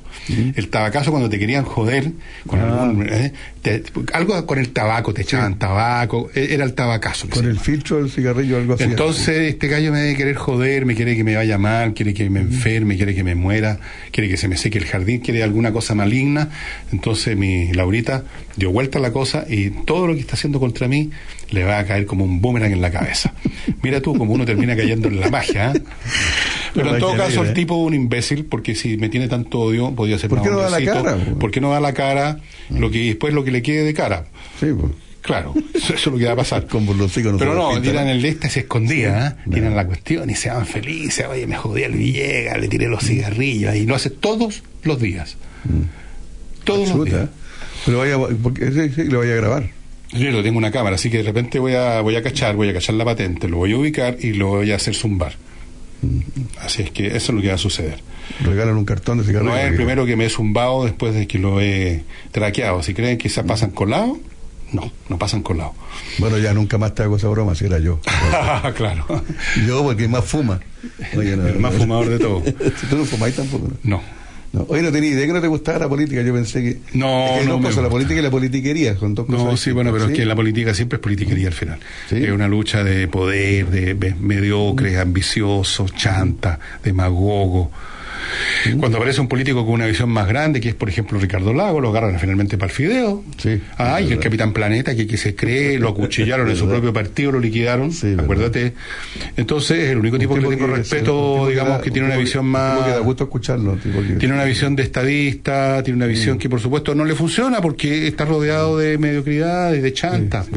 El 0.55 0.67
tabacazo 0.69 1.11
cuando 1.11 1.29
te 1.29 1.39
querían 1.39 1.63
joder 1.63 2.11
con 2.45 2.59
algún, 2.59 3.07
eh, 3.09 3.31
te- 3.61 3.83
algo 4.13 4.45
con 4.45 4.59
el 4.59 4.69
tabaco, 4.69 5.13
te 5.13 5.21
echaban 5.21 5.57
tabaco, 5.57 6.29
e- 6.35 6.53
era 6.53 6.63
el 6.65 6.73
tabacazo. 6.73 7.29
Con 7.29 7.45
el 7.45 7.59
filtro 7.59 7.97
del 7.97 8.09
cigarrillo 8.11 8.57
algo 8.57 8.73
así. 8.73 8.83
entonces, 8.83 9.49
este 9.53 9.67
gallo 9.67 9.91
me 9.91 9.99
debe 9.99 10.15
querer 10.17 10.35
joder, 10.35 10.85
me 10.85 10.95
quiere 10.95 11.15
que 11.15 11.23
me 11.23 11.35
vaya 11.35 11.57
mal, 11.57 11.93
quiere 11.93 12.13
que 12.13 12.29
me 12.29 12.41
enferme, 12.41 12.97
quiere 12.97 13.15
que 13.15 13.23
me 13.23 13.35
muera, 13.35 13.79
quiere 14.11 14.29
que 14.29 14.37
se 14.37 14.47
me 14.47 14.57
seque 14.57 14.77
el 14.77 14.85
jardín, 14.85 15.19
quiere 15.21 15.43
alguna 15.43 15.71
cosa 15.71 15.95
maligna. 15.95 16.49
Entonces, 16.91 17.37
mi 17.37 17.71
Laurita 17.73 18.23
dio 18.55 18.71
vuelta 18.71 18.99
a 18.99 19.01
la 19.01 19.11
cosa 19.11 19.45
y 19.47 19.69
todo 19.69 20.07
lo 20.07 20.13
que 20.13 20.19
está 20.21 20.33
haciendo 20.33 20.59
contra 20.59 20.87
mí 20.87 21.09
le 21.49 21.63
va 21.63 21.79
a 21.79 21.85
caer 21.85 22.05
como 22.05 22.23
un 22.25 22.41
boomerang 22.41 22.71
en 22.71 22.81
la 22.81 22.91
cabeza. 22.91 23.33
Mira 23.81 24.01
tú 24.01 24.17
como 24.17 24.33
uno 24.33 24.45
termina 24.45 24.75
cayendo 24.75 25.07
en 25.07 25.19
la 25.19 25.29
magia. 25.29 25.71
¿eh? 25.73 25.81
Pero 26.73 26.93
en 26.93 26.99
todo 26.99 27.15
caso, 27.15 27.43
el 27.43 27.49
¿eh? 27.49 27.53
tipo 27.53 27.75
es 27.81 27.87
un 27.87 27.93
imbécil, 27.93 28.45
porque 28.45 28.75
si 28.75 28.97
me 28.97 29.09
tiene 29.09 29.27
tanto 29.27 29.59
odio, 29.59 29.91
podría 29.91 30.17
ser 30.19 30.29
¿Por 30.29 30.41
qué 30.41 30.49
no 30.49 30.59
da 30.59 30.69
la 30.69 30.83
cara, 30.83 31.15
po? 31.15 31.39
¿Por 31.39 31.51
qué 31.51 31.61
no 31.61 31.71
da 31.71 31.79
la 31.79 31.93
cara? 31.93 32.39
Lo 32.69 32.91
que 32.91 32.99
después 32.99 33.33
lo 33.33 33.43
que 33.43 33.51
le 33.51 33.61
quede 33.61 33.83
de 33.83 33.93
cara. 33.93 34.25
Sí, 34.59 34.67
pues. 34.77 34.91
Claro, 35.21 35.53
eso, 35.73 35.93
es 35.93 36.05
lo 36.05 36.17
que 36.17 36.25
va 36.25 36.31
a 36.31 36.35
pasar. 36.37 36.67
Con 36.67 36.83
hijos 36.83 37.11
Pero 37.37 37.53
no, 37.53 37.81
tiran 37.81 38.07
el 38.07 38.21
de 38.21 38.29
este, 38.29 38.49
se 38.49 38.61
escondía, 38.61 39.35
¿eh? 39.45 39.49
tiran 39.51 39.75
la 39.75 39.85
cuestión 39.85 40.29
y 40.29 40.35
se 40.35 40.49
van 40.49 40.65
felices. 40.65 41.25
Oye, 41.29 41.45
me 41.45 41.57
jodí 41.57 41.83
al 41.83 41.91
Villegas, 41.91 42.57
le 42.57 42.69
tiré 42.69 42.87
los 42.87 43.03
Mm. 43.03 43.07
cigarrillos 43.07 43.75
y 43.75 43.85
lo 43.85 43.95
hace 43.95 44.09
todos 44.09 44.63
los 44.83 45.01
días. 45.01 45.35
Todos 46.63 46.89
los 46.95 47.05
días. 47.05 47.29
Pero 47.85 47.97
vaya, 47.99 48.17
porque, 48.41 48.71
sí, 48.71 48.89
sí, 48.95 49.03
lo 49.05 49.19
vaya 49.19 49.33
a 49.33 49.35
grabar. 49.35 49.69
Yo 50.11 50.31
lo 50.31 50.41
tengo 50.41 50.57
una 50.57 50.71
cámara, 50.71 50.95
así 50.95 51.09
que 51.09 51.17
de 51.17 51.23
repente 51.23 51.59
voy 51.59 51.73
a, 51.73 52.01
voy 52.01 52.15
a 52.15 52.23
cachar, 52.23 52.55
voy 52.55 52.69
a 52.69 52.73
cachar 52.73 52.95
la 52.95 53.05
patente, 53.05 53.47
lo 53.47 53.57
voy 53.57 53.73
a 53.73 53.77
ubicar 53.77 54.17
y 54.19 54.33
lo 54.33 54.47
voy 54.47 54.71
a 54.71 54.75
hacer 54.77 54.95
zumbar. 54.95 55.35
Así 56.59 56.83
es 56.83 56.91
que 56.91 57.07
eso 57.07 57.17
es 57.17 57.29
lo 57.29 57.41
que 57.41 57.49
va 57.49 57.55
a 57.55 57.57
suceder. 57.57 57.99
Regalan 58.41 58.77
un 58.77 58.85
cartón 58.85 59.17
de 59.17 59.23
cigarrillo. 59.23 59.51
No 59.51 59.57
es 59.57 59.65
el 59.65 59.75
primero 59.75 60.05
que 60.05 60.15
me 60.15 60.25
he 60.25 60.29
zumbado 60.29 60.85
después 60.85 61.13
de 61.13 61.27
que 61.27 61.39
lo 61.39 61.59
he 61.59 62.03
traqueado. 62.31 62.83
Si 62.83 62.93
creen 62.93 63.17
que 63.17 63.29
se 63.29 63.43
pasan 63.43 63.71
colado, 63.71 64.17
no, 64.71 64.91
no 65.09 65.17
pasan 65.17 65.41
colado. 65.41 65.73
Bueno, 66.19 66.37
ya 66.37 66.53
nunca 66.53 66.77
más 66.77 66.93
te 66.93 67.03
hago 67.03 67.15
esa 67.17 67.29
broma, 67.29 67.55
si 67.55 67.65
era 67.65 67.79
yo. 67.79 67.99
claro. 68.75 69.05
Yo, 69.65 69.83
porque 69.83 70.07
más 70.07 70.25
fuma. 70.25 70.59
Oye, 71.15 71.35
no, 71.35 71.47
El 71.47 71.59
más 71.59 71.73
fumador 71.73 72.09
de 72.09 72.19
todo. 72.19 72.43
Si 72.45 72.85
tú 72.89 72.97
no 72.97 73.05
fumáis 73.05 73.35
tampoco. 73.35 73.69
No. 73.83 74.01
No. 74.53 74.65
Oye, 74.69 74.81
no 74.81 74.91
tenía 74.91 75.09
idea 75.11 75.27
que 75.27 75.33
no 75.33 75.41
te 75.41 75.47
gustaba 75.47 75.79
la 75.79 75.89
política. 75.89 76.21
Yo 76.21 76.33
pensé 76.33 76.61
que. 76.63 76.77
No, 76.97 77.25
es 77.27 77.39
que 77.41 77.45
no 77.45 77.51
dos 77.53 77.61
me 77.61 77.67
cosas, 77.67 77.83
la 77.83 77.89
política 77.89 78.19
y 78.19 78.23
la 78.23 78.31
politiquería. 78.31 78.97
Son 78.97 79.13
dos 79.13 79.27
No, 79.27 79.37
cosas 79.37 79.59
sí, 79.59 79.71
bueno, 79.71 79.91
pero 79.91 80.05
es 80.05 80.09
distintas, 80.09 80.17
que 80.17 80.23
¿sí? 80.23 80.27
la 80.29 80.35
política 80.35 80.73
siempre 80.73 80.95
es 80.97 81.01
politiquería 81.01 81.47
al 81.47 81.53
final. 81.53 81.79
Es 82.11 82.31
una 82.31 82.47
lucha 82.47 82.83
de 82.83 83.07
poder, 83.07 83.67
de, 83.67 83.93
de 83.93 84.15
mediocres, 84.15 84.97
ambiciosos, 84.97 85.93
chanta, 85.95 86.59
demagogo. 86.83 87.71
Cuando 88.79 88.97
aparece 88.97 89.21
un 89.21 89.27
político 89.27 89.65
con 89.65 89.75
una 89.75 89.85
visión 89.85 90.09
más 90.09 90.27
grande, 90.27 90.59
que 90.59 90.69
es 90.69 90.75
por 90.75 90.89
ejemplo 90.89 91.19
Ricardo 91.19 91.53
Lago, 91.53 91.79
lo 91.81 91.89
agarran 91.89 92.19
finalmente 92.19 92.57
para 92.57 92.69
el 92.71 92.75
fideo. 92.75 93.23
Sí, 93.37 93.61
Ah, 93.77 94.01
y 94.01 94.11
el. 94.11 94.19
Capitán 94.19 94.53
Planeta, 94.53 94.95
que, 94.95 95.07
que 95.07 95.17
se 95.17 95.35
cree, 95.35 95.79
lo 95.79 95.89
acuchillaron 95.89 96.49
en 96.49 96.55
su 96.55 96.67
propio 96.67 96.91
partido, 96.93 97.31
lo 97.31 97.39
liquidaron. 97.39 97.91
acuérdate. 98.19 98.73
Entonces, 99.35 99.77
es 99.79 99.89
el 99.91 99.97
único 99.99 100.17
tipo 100.17 100.33
que 100.35 100.41
le 100.41 100.47
tipo 100.47 100.57
tengo 100.57 100.73
que- 100.73 100.79
respeto, 100.79 101.33
un 101.33 101.33
tipo 101.39 101.49
digamos, 101.49 101.73
da- 101.77 101.81
que 101.81 101.91
tiene 101.91 102.07
un 102.07 102.11
una 102.13 102.19
visión 102.21 102.45
más. 102.45 102.83
que 102.85 102.91
da 102.91 102.99
gusto 102.99 103.23
escucharlo. 103.25 103.73
tipo 103.75 103.99
Tiene 104.19 104.33
una 104.33 104.43
visión 104.45 104.75
de 104.75 104.83
estadista, 104.83 105.81
tiene 105.83 105.97
una 105.97 106.07
visión 106.07 106.37
que 106.37 106.49
por 106.49 106.59
supuesto 106.59 106.93
no 106.95 107.05
le 107.05 107.15
funciona 107.15 107.61
porque 107.61 108.07
está 108.07 108.25
rodeado 108.25 108.77
de 108.77 108.97
mediocridades, 108.97 109.81
de 109.81 109.93
chantas. 109.93 110.47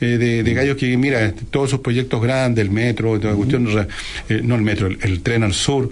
Eh, 0.00 0.06
de, 0.18 0.42
de 0.42 0.54
gallos 0.54 0.76
que, 0.76 0.96
mira, 0.96 1.32
todos 1.50 1.70
sus 1.70 1.80
proyectos 1.80 2.22
grandes, 2.22 2.64
el 2.64 2.70
metro, 2.70 3.18
toda 3.18 3.32
la 3.32 3.36
cuestión, 3.36 3.66
eh, 4.28 4.40
no 4.42 4.54
el 4.56 4.62
metro, 4.62 4.86
el, 4.86 4.98
el 5.02 5.20
tren 5.22 5.42
al 5.42 5.52
sur, 5.54 5.90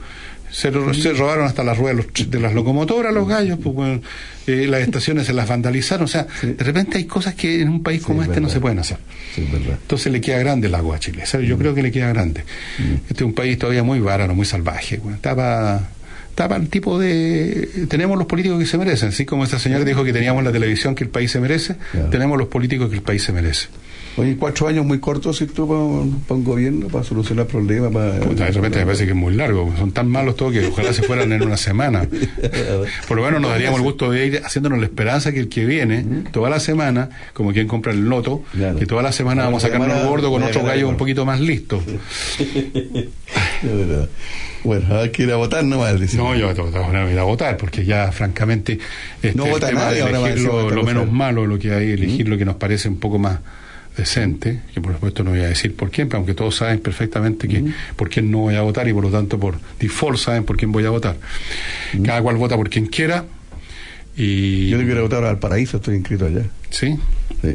se, 0.54 0.70
ro- 0.70 0.94
se 0.94 1.12
robaron 1.12 1.46
hasta 1.46 1.64
las 1.64 1.76
ruedas 1.76 2.06
de 2.28 2.38
las 2.40 2.54
locomotoras 2.54 3.12
los 3.12 3.26
gallos, 3.26 3.58
pues, 3.62 3.74
bueno, 3.74 4.00
eh, 4.46 4.66
las 4.68 4.82
estaciones 4.88 5.26
se 5.26 5.32
las 5.32 5.48
vandalizaron, 5.48 6.04
o 6.04 6.08
sea, 6.08 6.26
de 6.42 6.62
repente 6.62 6.98
hay 6.98 7.04
cosas 7.06 7.34
que 7.34 7.60
en 7.60 7.68
un 7.68 7.82
país 7.82 8.02
como 8.02 8.22
este 8.22 8.40
no 8.40 8.48
se 8.48 8.60
pueden 8.60 8.78
hacer. 8.78 8.98
Entonces 9.82 10.12
le 10.12 10.20
queda 10.20 10.38
grande 10.38 10.68
el 10.68 10.74
agua 10.76 10.96
a 10.96 11.00
Chile, 11.00 11.26
¿sabes? 11.26 11.48
yo 11.48 11.58
creo 11.58 11.74
que 11.74 11.82
le 11.82 11.90
queda 11.90 12.08
grande. 12.10 12.44
Este 13.08 13.14
es 13.14 13.22
un 13.22 13.34
país 13.34 13.58
todavía 13.58 13.82
muy 13.82 13.98
bárano, 13.98 14.34
muy 14.34 14.46
salvaje, 14.46 15.00
estaba 15.14 15.88
estaba 16.30 16.56
el 16.56 16.68
tipo 16.68 16.98
de 16.98 17.86
tenemos 17.88 18.18
los 18.18 18.26
políticos 18.26 18.58
que 18.58 18.66
se 18.66 18.76
merecen. 18.76 19.10
Así 19.10 19.24
como 19.24 19.44
esta 19.44 19.58
señora 19.60 19.84
dijo 19.84 20.02
que 20.04 20.12
teníamos 20.12 20.42
la 20.44 20.50
televisión 20.52 20.94
que 20.96 21.04
el 21.04 21.10
país 21.10 21.30
se 21.30 21.38
merece 21.40 21.76
tenemos 22.10 22.36
los 22.38 22.48
políticos 22.48 22.90
que 22.90 22.96
el 22.96 23.02
país 23.02 23.22
se 23.22 23.32
merece 23.32 23.68
Oye, 24.16 24.36
cuatro 24.36 24.68
años 24.68 24.86
muy 24.86 25.00
cortos, 25.00 25.38
si 25.38 25.46
tú, 25.46 25.66
para 25.66 25.80
un 26.38 26.44
gobierno, 26.44 26.86
para 26.86 27.02
solucionar 27.02 27.46
problemas. 27.46 27.92
Para, 27.92 28.12
de 28.12 28.50
repente 28.52 28.78
me 28.78 28.86
parece 28.86 29.04
que 29.04 29.10
es 29.10 29.16
muy 29.16 29.34
largo. 29.34 29.74
Son 29.76 29.90
tan 29.90 30.08
malos 30.08 30.36
todos 30.36 30.52
que 30.52 30.66
ojalá 30.66 30.92
se 30.92 31.02
fueran 31.02 31.32
en 31.32 31.42
una 31.42 31.56
semana. 31.56 32.06
Por 33.08 33.16
lo 33.16 33.24
menos 33.24 33.40
nos 33.40 33.50
daríamos 33.50 33.80
el 33.80 33.84
gusto 33.84 34.10
de 34.10 34.26
ir 34.26 34.40
haciéndonos 34.44 34.78
la 34.78 34.86
esperanza 34.86 35.32
que 35.32 35.40
el 35.40 35.48
que 35.48 35.64
viene, 35.64 36.04
toda 36.30 36.48
la 36.48 36.60
semana, 36.60 37.10
como 37.32 37.52
quien 37.52 37.66
compra 37.66 37.92
el 37.92 38.08
loto, 38.08 38.44
que 38.78 38.86
toda 38.86 39.02
la 39.02 39.12
semana 39.12 39.44
vamos 39.44 39.64
a 39.64 39.68
sacarnos 39.68 40.06
gordo 40.06 40.30
con 40.30 40.42
otro 40.42 40.62
gallo 40.62 40.88
un 40.88 40.96
poquito 40.96 41.24
más 41.24 41.40
listo. 41.40 41.82
Bueno, 44.64 44.98
hay 44.98 45.10
que 45.10 45.24
ir 45.24 45.30
a 45.30 45.36
votar 45.36 45.62
nomás. 45.62 46.14
No, 46.14 46.34
yo 46.34 46.54
que 46.54 47.12
ir 47.12 47.18
a 47.18 47.24
votar, 47.24 47.58
porque 47.58 47.84
ya, 47.84 48.10
francamente, 48.12 48.78
este, 49.22 49.36
no 49.36 49.44
vota 49.44 49.68
tema 49.68 49.82
nadie, 49.82 50.02
de 50.02 50.08
elegir 50.08 50.40
lo, 50.40 50.70
lo 50.70 50.82
menos 50.82 51.12
malo, 51.12 51.46
lo 51.46 51.58
que 51.58 51.70
hay, 51.74 51.90
elegir 51.90 52.26
lo 52.28 52.38
que 52.38 52.46
nos 52.46 52.56
parece 52.56 52.88
un 52.88 52.96
poco 52.96 53.18
más 53.18 53.40
decente, 53.96 54.60
que 54.74 54.80
por 54.80 54.92
supuesto 54.94 55.22
no 55.24 55.30
voy 55.30 55.40
a 55.40 55.46
decir 55.48 55.74
por 55.76 55.90
quién, 55.90 56.08
pero 56.08 56.18
aunque 56.18 56.34
todos 56.34 56.56
saben 56.56 56.80
perfectamente 56.80 57.46
que 57.48 57.64
por 57.96 58.08
quién 58.10 58.30
no 58.30 58.38
voy 58.38 58.56
a 58.56 58.62
votar 58.62 58.88
y 58.88 58.92
por 58.92 59.04
lo 59.04 59.10
tanto 59.10 59.38
por 59.38 59.56
default 59.78 60.18
saben 60.18 60.44
por 60.44 60.56
quién 60.56 60.72
voy 60.72 60.84
a 60.84 60.90
votar. 60.90 61.16
Cada 62.04 62.20
cual 62.22 62.36
vota 62.36 62.56
por 62.56 62.68
quien 62.70 62.86
quiera 62.86 63.24
y... 64.16 64.68
Yo 64.68 64.78
le 64.78 64.84
quiero 64.84 65.02
votar 65.02 65.24
al 65.24 65.38
paraíso, 65.38 65.76
estoy 65.78 65.96
inscrito 65.96 66.26
allá. 66.26 66.42
¿Sí? 66.70 66.96
Sí. 67.42 67.54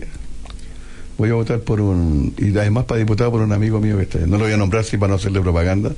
Voy 1.17 1.29
a 1.29 1.33
votar 1.33 1.59
por 1.59 1.81
un. 1.81 2.33
Y 2.37 2.57
además 2.57 2.85
para 2.85 2.99
diputado 2.99 3.29
por 3.31 3.41
un 3.41 3.51
amigo 3.51 3.81
mío 3.81 3.97
que 3.97 4.03
está 4.03 4.19
allá. 4.19 4.27
No 4.27 4.37
lo 4.37 4.45
voy 4.45 4.53
a 4.53 4.57
nombrar 4.57 4.85
sí 4.85 4.97
para 4.97 5.09
no 5.09 5.15
hacerle 5.15 5.41
propaganda. 5.41 5.91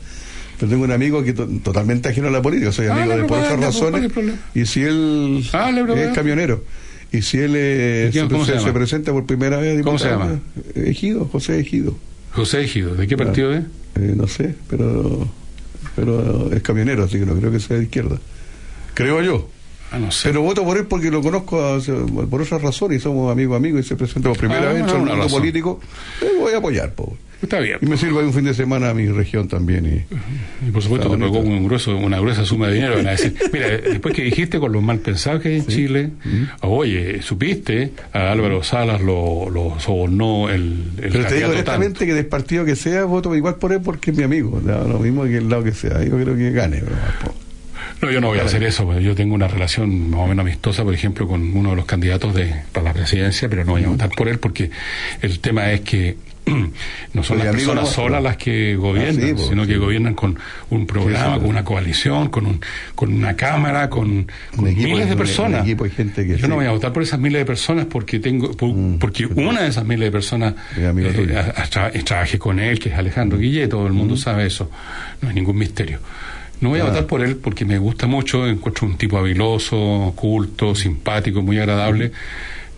Pero 0.60 0.72
tengo 0.72 0.84
un 0.84 0.92
amigo 0.92 1.24
que 1.24 1.34
to- 1.34 1.48
totalmente 1.64 2.10
ajeno 2.10 2.28
a 2.30 2.32
la 2.32 2.42
política. 2.42 2.72
Soy 2.72 2.88
amigo 2.88 3.12
Ah, 3.12 3.16
de 3.16 3.22
él 3.22 3.28
por 3.28 3.38
propaganda, 3.38 3.68
pues, 3.68 3.78
¿cuál 3.80 3.96
es 4.04 4.16
razones. 4.16 4.36
Y 4.56 4.66
si 4.66 4.82
él 4.84 5.48
Ah, 5.54 5.72
es 5.96 6.14
camionero. 6.16 6.64
Y 7.12 7.22
si 7.24 7.38
él 7.40 7.54
eh, 7.56 8.06
¿Y 8.10 8.12
quién- 8.12 8.30
se, 8.46 8.72
presenta 8.72 9.12
por 9.12 9.26
primera 9.26 9.58
vez 9.58 9.82
¿Cómo 9.84 10.00
se 10.00 10.08
diputado, 10.10 10.30
llama? 10.32 10.42
Ejido, 10.76 11.26
José 11.26 11.60
Ejido. 11.60 11.96
José 12.32 12.62
Ejido, 12.64 12.96
¿de 12.96 13.08
qué 13.08 13.16
Ah. 13.16 13.18
partido 13.18 13.54
es? 13.54 13.64
Eh, 13.96 14.14
no 14.16 14.28
sé, 14.28 14.56
pero 14.70 15.28
pero 15.96 16.50
es 16.54 16.62
camionero, 16.62 17.04
así 17.04 17.20
que 17.20 17.26
no 17.26 17.36
creo 17.36 17.52
que 17.52 17.60
sea 17.60 17.76
de 17.78 17.84
izquierda. 17.84 18.18
Creo 18.94 19.22
yo. 19.22 19.50
Ah, 19.92 20.00
no 20.00 20.10
sé. 20.10 20.30
Pero 20.30 20.42
voto 20.42 20.64
por 20.64 20.78
él 20.78 20.86
porque 20.86 21.12
lo 21.12 21.22
conozco 21.22 21.60
a- 21.62 21.80
por 22.30 22.42
otras 22.42 22.62
razones 22.62 23.00
y 23.00 23.02
somos 23.02 23.30
amigos 23.30 23.58
amigos 23.58 23.82
y 23.86 23.88
se 23.90 23.98
presenta 23.98 24.30
por 24.30 24.38
primera 24.38 24.70
Ah, 24.70 24.74
vez 24.74 24.80
en 24.82 24.88
no, 24.88 24.98
mundo 25.00 25.16
razón. 25.18 25.32
político. 25.42 25.82
Eh, 26.22 26.28
voy 26.40 26.54
a 26.54 26.58
apoyar, 26.60 26.94
po. 26.94 27.18
Está 27.42 27.60
bien. 27.60 27.78
Y 27.82 27.86
me 27.88 27.98
sirve 27.98 28.24
un 28.24 28.34
fin 28.34 28.44
de 28.44 28.54
semana 28.54 28.90
a 28.90 28.94
mi 28.94 29.08
región 29.08 29.48
también. 29.48 29.86
Y, 29.86 30.68
Y 30.68 30.72
por 30.72 30.82
supuesto 30.82 31.10
te 31.10 31.18
pagó 31.18 31.34
bonito. 31.40 31.56
un 31.58 31.66
grueso, 31.66 31.98
una 31.98 32.20
gruesa 32.20 32.46
suma 32.46 32.68
de 32.68 32.76
dinero. 32.76 32.96
Van 32.98 33.08
a 33.08 33.12
decir, 33.12 33.36
mira, 33.52 33.68
después 33.70 34.14
que 34.14 34.24
dijiste 34.24 34.60
con 34.60 34.72
los 34.72 34.84
mal 34.84 35.00
pensados 35.00 35.42
que 35.42 35.50
hay 35.50 35.56
en 35.56 35.68
Chile, 35.68 36.10
oye, 36.62 37.22
supiste, 37.22 37.92
a 38.14 38.32
Álvaro 38.32 38.62
Salas 38.64 39.02
lo, 39.02 39.50
lo 39.50 39.80
sobornó 39.80 40.50
el, 40.50 40.84
el 41.02 41.12
Pero 41.12 41.26
te 41.26 41.36
digo 41.36 41.50
honestamente 41.50 42.06
que 42.06 42.14
del 42.14 42.28
partido 42.28 42.64
que 42.66 42.76
sea, 42.76 43.06
voto 43.06 43.36
igual 43.36 43.56
por 43.56 43.74
él 43.74 43.82
porque 43.84 44.12
es 44.12 44.18
mi 44.18 44.24
amigo. 44.24 44.62
Lo 44.64 45.00
mismo 45.00 45.24
que 45.24 45.38
el 45.38 45.50
lado 45.50 45.64
que 45.64 45.72
sea. 45.74 46.04
Yo 46.04 46.18
creo 46.18 46.36
que 46.36 46.52
gane. 46.52 46.78
Pero. 46.78 46.96
No, 48.02 48.10
yo 48.12 48.20
no 48.20 48.28
voy 48.28 48.40
a 48.40 48.46
hacer 48.46 48.64
eso, 48.64 48.84
porque 48.86 49.04
yo 49.04 49.14
tengo 49.14 49.36
una 49.36 49.48
relación 49.48 50.10
más 50.10 50.22
o 50.22 50.28
menos 50.28 50.44
amistosa, 50.44 50.84
por 50.84 50.94
ejemplo, 50.94 51.28
con 51.28 51.56
uno 51.56 51.72
de 51.72 51.76
los 51.76 51.86
candidatos 51.86 52.34
de, 52.34 52.52
para 52.72 52.86
la 52.86 52.94
presidencia, 52.94 53.48
pero 53.48 53.64
no 53.64 53.74
voy 53.74 53.84
a 53.84 53.90
votar 53.90 54.10
por 54.10 54.28
él 54.28 54.40
porque 54.40 54.72
el 55.22 55.40
tema 55.40 55.72
es 55.72 55.82
que 55.82 56.18
no 57.14 57.24
son 57.24 57.38
las 57.38 57.48
personas 57.48 57.84
nuestro. 57.84 58.04
solas 58.04 58.24
las 58.24 58.38
que 58.38 58.76
gobiernan, 58.76 59.24
Ah, 59.24 59.28
sí, 59.28 59.34
pues, 59.36 59.48
sino 59.48 59.66
que 59.68 59.78
gobiernan 59.78 60.14
con 60.16 60.38
un 60.70 60.88
programa, 60.88 61.38
con 61.40 61.48
una 61.50 61.64
coalición, 61.64 62.30
con, 62.30 62.46
un, 62.48 62.62
con 62.96 63.14
una 63.14 63.36
cámara, 63.36 63.90
con, 63.90 64.28
miles 64.58 65.08
de 65.10 65.16
personas. 65.16 65.62
un 65.62 65.68
equipo 65.68 65.84
de 65.84 65.90
gente 65.92 66.26
que 66.28 66.38
yo 66.38 66.48
no 66.48 66.56
voy 66.56 66.66
a 66.66 66.72
votar 66.72 66.92
por 66.94 67.04
esas 67.04 67.20
miles 67.20 67.40
de 67.42 67.46
personas 67.46 67.86
porque 67.86 68.20
tengo 68.20 68.52
por- 68.54 68.74
porque 69.00 69.26
una 69.28 69.62
de 69.62 69.70
esas 69.70 69.86
miles 69.86 70.08
de 70.08 70.12
personas 70.12 70.56
eh, 70.78 70.86
a- 71.36 71.62
a- 71.62 71.66
tra- 71.70 72.04
trabajé 72.04 72.40
con 72.40 72.60
él, 72.60 72.80
que 72.80 72.90
es 72.90 72.96
Alejandro 72.96 73.38
Guille, 73.38 73.68
todo 73.68 73.86
el 73.88 73.94
mundo 73.94 74.18
sabe 74.18 74.46
eso, 74.48 74.70
no 75.22 75.30
es 75.30 75.36
ningún 75.36 75.58
misterio. 75.58 76.00
No 76.60 76.70
voy 76.70 76.80
a 76.80 76.84
Ah. 76.84 76.88
votar 76.88 77.06
por 77.08 77.22
él 77.24 77.38
porque 77.38 77.66
me 77.66 77.78
gusta 77.80 78.06
mucho, 78.08 78.48
encuentro 78.48 78.86
un 78.88 78.96
tipo 78.98 79.18
habiloso, 79.18 80.14
culto, 80.16 80.76
simpático, 80.76 81.42
muy 81.42 81.58
agradable, 81.60 82.12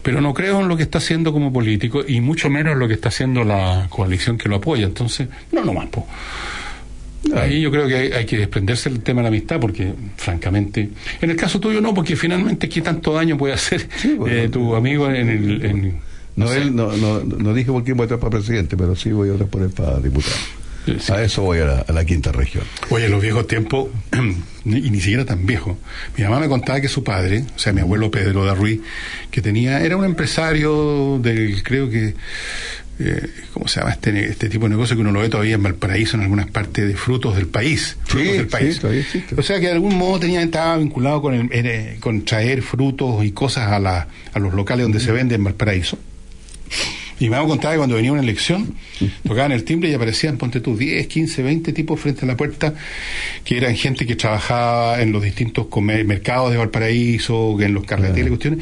pero 0.03 0.21
no 0.21 0.33
creo 0.33 0.59
en 0.61 0.67
lo 0.67 0.77
que 0.77 0.83
está 0.83 0.99
haciendo 0.99 1.33
como 1.33 1.51
político 1.51 2.03
y 2.07 2.21
mucho 2.21 2.49
menos 2.49 2.73
en 2.73 2.79
lo 2.79 2.87
que 2.87 2.93
está 2.93 3.09
haciendo 3.09 3.43
la 3.43 3.87
coalición 3.89 4.37
que 4.37 4.47
lo 4.49 4.57
apoya. 4.57 4.85
Entonces, 4.85 5.27
no, 5.51 5.63
no 5.65 5.73
más. 5.73 5.87
po. 5.87 6.05
Ahí 7.35 7.61
yo 7.61 7.71
creo 7.71 7.87
que 7.87 7.95
hay, 7.95 8.11
hay 8.11 8.25
que 8.25 8.37
desprenderse 8.37 8.89
del 8.89 8.99
tema 9.01 9.21
de 9.21 9.23
la 9.23 9.27
amistad 9.29 9.57
porque, 9.59 9.93
francamente, 10.17 10.89
en 11.21 11.29
el 11.29 11.37
caso 11.37 11.57
tuyo 11.59 11.79
no, 11.79 11.93
porque 11.93 12.17
finalmente, 12.17 12.67
¿qué 12.67 12.81
tanto 12.81 13.13
daño 13.13 13.37
puede 13.37 13.53
hacer 13.53 13.87
eh, 14.27 14.49
tu 14.51 14.75
amigo 14.75 15.09
en 15.09 15.29
el... 15.29 15.65
en- 15.65 15.99
No, 16.35 16.47
sé. 16.49 16.57
él 16.57 16.75
no, 16.75 16.91
no, 16.97 17.21
no 17.23 17.53
dije 17.53 17.71
por 17.71 17.83
quién 17.85 17.95
voy 17.95 18.03
a 18.03 18.07
votar 18.07 18.19
para 18.19 18.31
presidente, 18.31 18.75
pero 18.75 18.93
sí 18.95 19.11
voy 19.13 19.29
a 19.29 19.33
votar 19.33 19.47
por 19.47 19.61
él 19.61 19.69
para 19.69 19.99
diputado. 19.99 20.35
A 21.09 21.21
eso 21.21 21.43
voy 21.43 21.59
a 21.59 21.65
la, 21.65 21.79
a 21.79 21.91
la 21.91 22.05
quinta 22.05 22.31
región. 22.31 22.63
Oye, 22.89 23.05
en 23.05 23.11
los 23.11 23.21
viejos 23.21 23.47
tiempos, 23.47 23.89
y 24.65 24.89
ni 24.89 24.99
siquiera 24.99 25.25
tan 25.25 25.45
viejo, 25.45 25.77
mi 26.17 26.23
mamá 26.23 26.39
me 26.39 26.49
contaba 26.49 26.81
que 26.81 26.89
su 26.89 27.03
padre, 27.03 27.45
o 27.55 27.59
sea, 27.59 27.73
mi 27.73 27.81
abuelo 27.81 28.11
Pedro 28.11 28.45
de 28.45 28.53
Ruiz, 28.53 28.81
que 29.31 29.41
tenía, 29.41 29.81
era 29.81 29.95
un 29.95 30.05
empresario 30.05 31.19
del, 31.21 31.63
creo 31.63 31.89
que, 31.89 32.15
eh, 32.99 33.29
¿cómo 33.53 33.67
se 33.67 33.79
llama 33.79 33.93
este, 33.93 34.29
este 34.29 34.49
tipo 34.49 34.65
de 34.65 34.71
negocio 34.71 34.95
que 34.95 35.01
uno 35.01 35.11
lo 35.11 35.21
ve 35.21 35.29
todavía 35.29 35.55
en 35.55 35.63
Valparaíso, 35.63 36.17
en 36.17 36.23
algunas 36.23 36.47
partes 36.47 36.87
de 36.87 36.95
frutos 36.95 37.35
del 37.35 37.47
país? 37.47 37.97
Frutos 38.03 38.33
del 38.33 38.47
país. 38.47 38.81
sí. 39.11 39.23
O 39.35 39.41
sea 39.41 39.59
que 39.59 39.67
de 39.67 39.73
algún 39.73 39.95
modo 39.95 40.19
tenía, 40.19 40.41
estaba 40.41 40.77
vinculado 40.77 41.21
con, 41.21 41.33
el, 41.33 41.49
eh, 41.51 41.97
con 41.99 42.23
traer 42.25 42.61
frutos 42.61 43.23
y 43.23 43.31
cosas 43.31 43.71
a, 43.71 43.79
la, 43.79 44.07
a 44.33 44.39
los 44.39 44.53
locales 44.53 44.83
donde 44.83 44.99
se 44.99 45.11
vende 45.11 45.35
en 45.35 45.43
Valparaíso. 45.43 45.97
Y 47.23 47.29
me 47.29 47.37
contaba 47.37 47.73
que 47.73 47.77
cuando 47.77 47.95
venía 47.95 48.11
una 48.11 48.21
elección, 48.21 48.75
tocaban 49.25 49.51
el 49.53 49.63
timbre 49.63 49.89
y 49.89 49.93
aparecían, 49.93 50.37
ponte 50.37 50.59
tú, 50.59 50.75
10, 50.75 51.07
15, 51.07 51.41
20 51.41 51.71
tipos 51.71 51.99
frente 51.99 52.25
a 52.25 52.27
la 52.27 52.35
puerta, 52.35 52.73
que 53.45 53.55
eran 53.57 53.75
gente 53.75 54.05
que 54.05 54.15
trabajaba 54.17 55.01
en 55.01 55.11
los 55.13 55.23
distintos 55.23 55.67
comer- 55.67 56.03
mercados 56.05 56.51
de 56.51 56.57
Valparaíso, 56.57 57.59
en 57.61 57.73
los 57.73 57.85
carreteles, 57.85 58.27
cuestiones. 58.29 58.59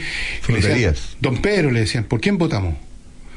Y 0.48 0.52
le 0.52 0.58
decían. 0.68 0.78
Don 1.20 1.38
Pedro, 1.38 1.72
le 1.72 1.80
decían, 1.80 2.04
¿por 2.04 2.22
quién 2.22 2.38
votamos? 2.38 2.76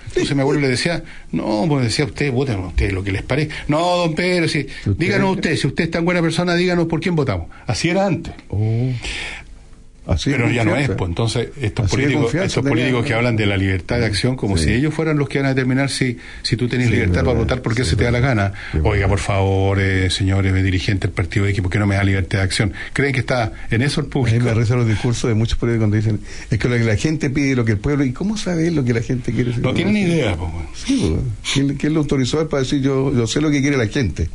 Entonces 0.08 0.36
mi 0.36 0.42
abuelo 0.42 0.60
le 0.60 0.68
decía, 0.68 1.02
no, 1.32 1.64
pues 1.68 1.84
decía 1.86 2.04
usted, 2.04 2.30
voten 2.30 2.58
ustedes 2.60 2.92
lo 2.92 3.02
que 3.02 3.10
les 3.10 3.22
parezca. 3.22 3.54
No, 3.66 3.96
don 3.96 4.14
Pedro, 4.14 4.46
si, 4.46 4.66
díganos 4.98 5.36
usted, 5.36 5.56
si 5.56 5.66
usted 5.66 5.84
es 5.84 5.90
tan 5.90 6.04
buena 6.04 6.20
persona, 6.20 6.54
díganos 6.54 6.86
por 6.86 7.00
quién 7.00 7.16
votamos. 7.16 7.48
Así 7.66 7.88
era 7.88 8.06
antes. 8.06 8.32
Así 10.06 10.30
Pero 10.30 10.50
ya 10.50 10.64
no 10.64 10.76
es, 10.76 10.90
pues 10.90 11.08
entonces 11.08 11.48
estos 11.60 11.86
Así 11.86 11.96
políticos, 11.96 12.34
estos 12.34 12.62
políticos 12.62 13.06
que 13.06 13.14
hablan 13.14 13.36
de 13.36 13.46
la 13.46 13.56
libertad 13.56 13.98
de 13.98 14.04
acción 14.04 14.36
como 14.36 14.58
Sí. 14.58 14.64
si 14.64 14.72
ellos 14.74 14.92
fueran 14.92 15.16
los 15.16 15.28
que 15.30 15.38
van 15.38 15.46
a 15.46 15.48
determinar 15.50 15.88
si, 15.88 16.18
si 16.42 16.56
tú 16.58 16.68
tenés 16.68 16.88
Sí, 16.88 16.92
libertad 16.92 17.24
para 17.24 17.38
votar 17.38 17.62
porque 17.62 17.84
se 17.84 17.96
te 17.96 18.04
da 18.04 18.10
la 18.10 18.20
gana. 18.20 18.52
Oiga, 18.82 19.08
por 19.08 19.18
favor, 19.18 19.78
eh, 19.80 20.10
señores 20.10 20.52
dirigentes 20.62 21.08
del 21.08 21.10
partido 21.12 21.46
X, 21.46 21.60
¿por 21.62 21.70
qué 21.70 21.78
no 21.78 21.86
me 21.86 21.94
da 21.94 22.04
libertad 22.04 22.38
de 22.38 22.44
acción? 22.44 22.72
¿Creen 22.92 23.14
que 23.14 23.20
está 23.20 23.52
en 23.70 23.80
eso 23.80 24.00
el 24.00 24.04
A 24.04 24.08
mí 24.08 24.12
público? 24.12 24.44
me 24.44 24.52
rezan 24.54 24.76
los 24.78 24.86
discursos 24.88 25.28
de 25.28 25.34
muchos 25.34 25.58
políticos 25.58 25.80
cuando 25.88 25.96
dicen, 25.96 26.20
es 26.50 26.58
que 26.58 26.68
lo 26.68 26.76
que 26.76 26.84
la 26.84 26.96
gente 26.96 27.30
pide, 27.30 27.56
lo 27.56 27.64
que 27.64 27.72
el 27.72 27.78
pueblo, 27.78 28.04
¿y 28.04 28.12
cómo 28.12 28.36
sabe 28.36 28.70
lo 28.70 28.84
que 28.84 28.92
la 28.92 29.00
gente 29.00 29.32
quiere? 29.32 29.56
No 29.56 29.72
tienen 29.72 29.96
idea, 29.96 30.36
pues, 30.36 30.50
pues, 30.86 31.12
¿quién, 31.52 31.76
quién 31.76 31.94
lo 31.94 32.00
autorizó 32.00 32.46
para 32.48 32.62
decir 32.62 32.82
yo, 32.82 33.10
yo 33.14 33.26
sé 33.26 33.40
lo 33.40 33.50
que 33.50 33.62
quiere 33.62 33.76
la 33.78 33.86
gente? 33.86 34.28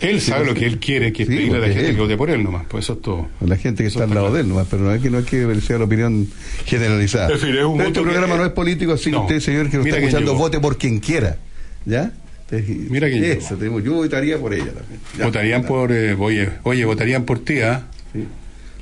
Él 0.00 0.20
sabe 0.20 0.44
pues, 0.44 0.54
lo 0.54 0.60
que 0.60 0.66
él 0.66 0.78
quiere, 0.78 1.12
que 1.12 1.22
es 1.22 1.28
sí, 1.28 1.34
pedirle 1.36 1.56
a 1.56 1.60
la 1.60 1.66
gente 1.68 1.88
él- 1.88 1.94
que 1.94 2.00
vote 2.02 2.16
por 2.16 2.28
él 2.30 2.42
nomás, 2.44 2.64
pues 2.68 2.84
eso 2.84 2.92
es 2.94 3.02
todo. 3.02 3.28
La 3.40 3.56
gente 3.56 3.82
que 3.82 3.88
está 3.88 4.04
al 4.04 4.14
lado 4.14 4.32
de 4.32 4.40
él 4.42 4.48
nomás, 4.48 4.66
pero 4.70 4.82
no 4.82 4.92
es 4.92 5.00
que 5.02 5.08
no 5.10 5.18
es 5.18 5.24
que 5.26 5.60
sea 5.62 5.78
la 5.78 5.84
opinión 5.84 6.28
generalizada. 6.66 7.30
En 7.32 7.38
fin, 7.38 7.56
es 7.56 7.64
un 7.64 7.80
este 7.80 7.92
que- 7.94 8.00
programa 8.02 8.36
no 8.36 8.44
es 8.44 8.52
político, 8.52 8.92
así 8.92 9.10
que 9.10 9.16
usted, 9.16 9.40
señor, 9.40 9.70
que 9.70 9.78
nos 9.78 9.86
está 9.86 9.98
escuchando, 9.98 10.34
vote 10.34 10.60
por 10.60 10.76
quien 10.76 11.00
quiera. 11.00 11.38
¿Ya? 11.86 12.12
Mira 12.90 13.08
llegó. 13.08 13.24
Eso, 13.26 13.56
tenemos, 13.56 13.82
yo 13.82 13.94
votaría 13.94 14.38
por 14.38 14.52
ella 14.54 14.66
también. 14.72 15.00
Ya. 15.18 15.24
Votarían 15.24 15.64
por, 15.64 15.90
eh, 15.92 16.14
oye, 16.18 16.48
oye, 16.62 16.84
votarían 16.84 17.24
por 17.24 17.38
ti, 17.40 17.60
¿ah? 17.60 17.86
Sí. 18.12 18.24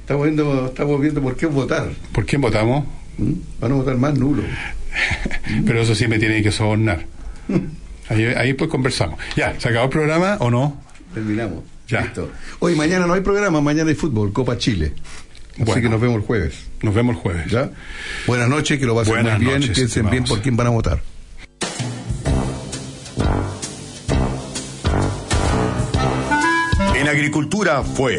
Estamos 0.01 0.25
viendo, 0.25 0.67
estamos 0.67 1.01
viendo 1.01 1.23
por 1.23 1.35
qué 1.37 1.47
votar. 1.47 1.89
¿Por 2.13 2.27
quién 2.27 2.43
votamos? 2.43 2.85
¿Mm? 3.17 3.33
Van 3.61 3.73
a 3.73 3.75
votar 3.77 3.97
más 3.97 4.19
nulo. 4.19 4.43
Pero 5.67 5.81
eso 5.81 5.95
sí 5.95 6.07
me 6.09 6.19
tiene 6.19 6.43
que 6.43 6.51
sobornar. 6.53 7.07
Ahí, 8.09 8.25
ahí 8.37 8.53
pues 8.55 8.69
conversamos. 8.71 9.19
Ya, 9.37 9.55
¿se 9.59 9.69
acabó 9.69 9.85
el 9.85 9.91
programa 9.91 10.37
o 10.41 10.51
no? 10.51 10.83
Terminamos. 11.15 11.65
Ya. 11.89 12.01
Listo. 12.03 12.31
Hoy, 12.59 12.75
mañana 12.75 13.07
no 13.07 13.15
hay 13.15 13.21
programa, 13.21 13.61
mañana 13.61 13.91
hay 13.91 13.95
fútbol, 13.97 14.33
Copa 14.33 14.59
Chile. 14.59 14.93
Así 15.55 15.63
Bueno. 15.65 15.83
que 15.83 15.89
nos 15.89 16.01
vemos 16.01 16.17
el 16.17 16.23
jueves. 16.23 16.55
Nos 16.83 16.95
vemos 16.95 17.15
el 17.17 17.23
jueves. 17.23 17.51
¿Ya? 17.51 17.71
Buenas 18.27 18.49
noches, 18.49 18.79
que 18.79 18.87
lo 18.87 18.95
pasen 18.97 19.15
Buenas 19.15 19.39
muy 19.39 19.47
bien. 19.47 19.61
noches, 19.61 19.77
Piensen 19.77 20.11
bien 20.11 20.25
por 20.25 20.41
quién 20.43 20.57
van 20.57 20.67
a 20.67 20.71
votar. 20.71 21.01
En 26.95 27.09
agricultura 27.09 27.83
fue 27.83 28.19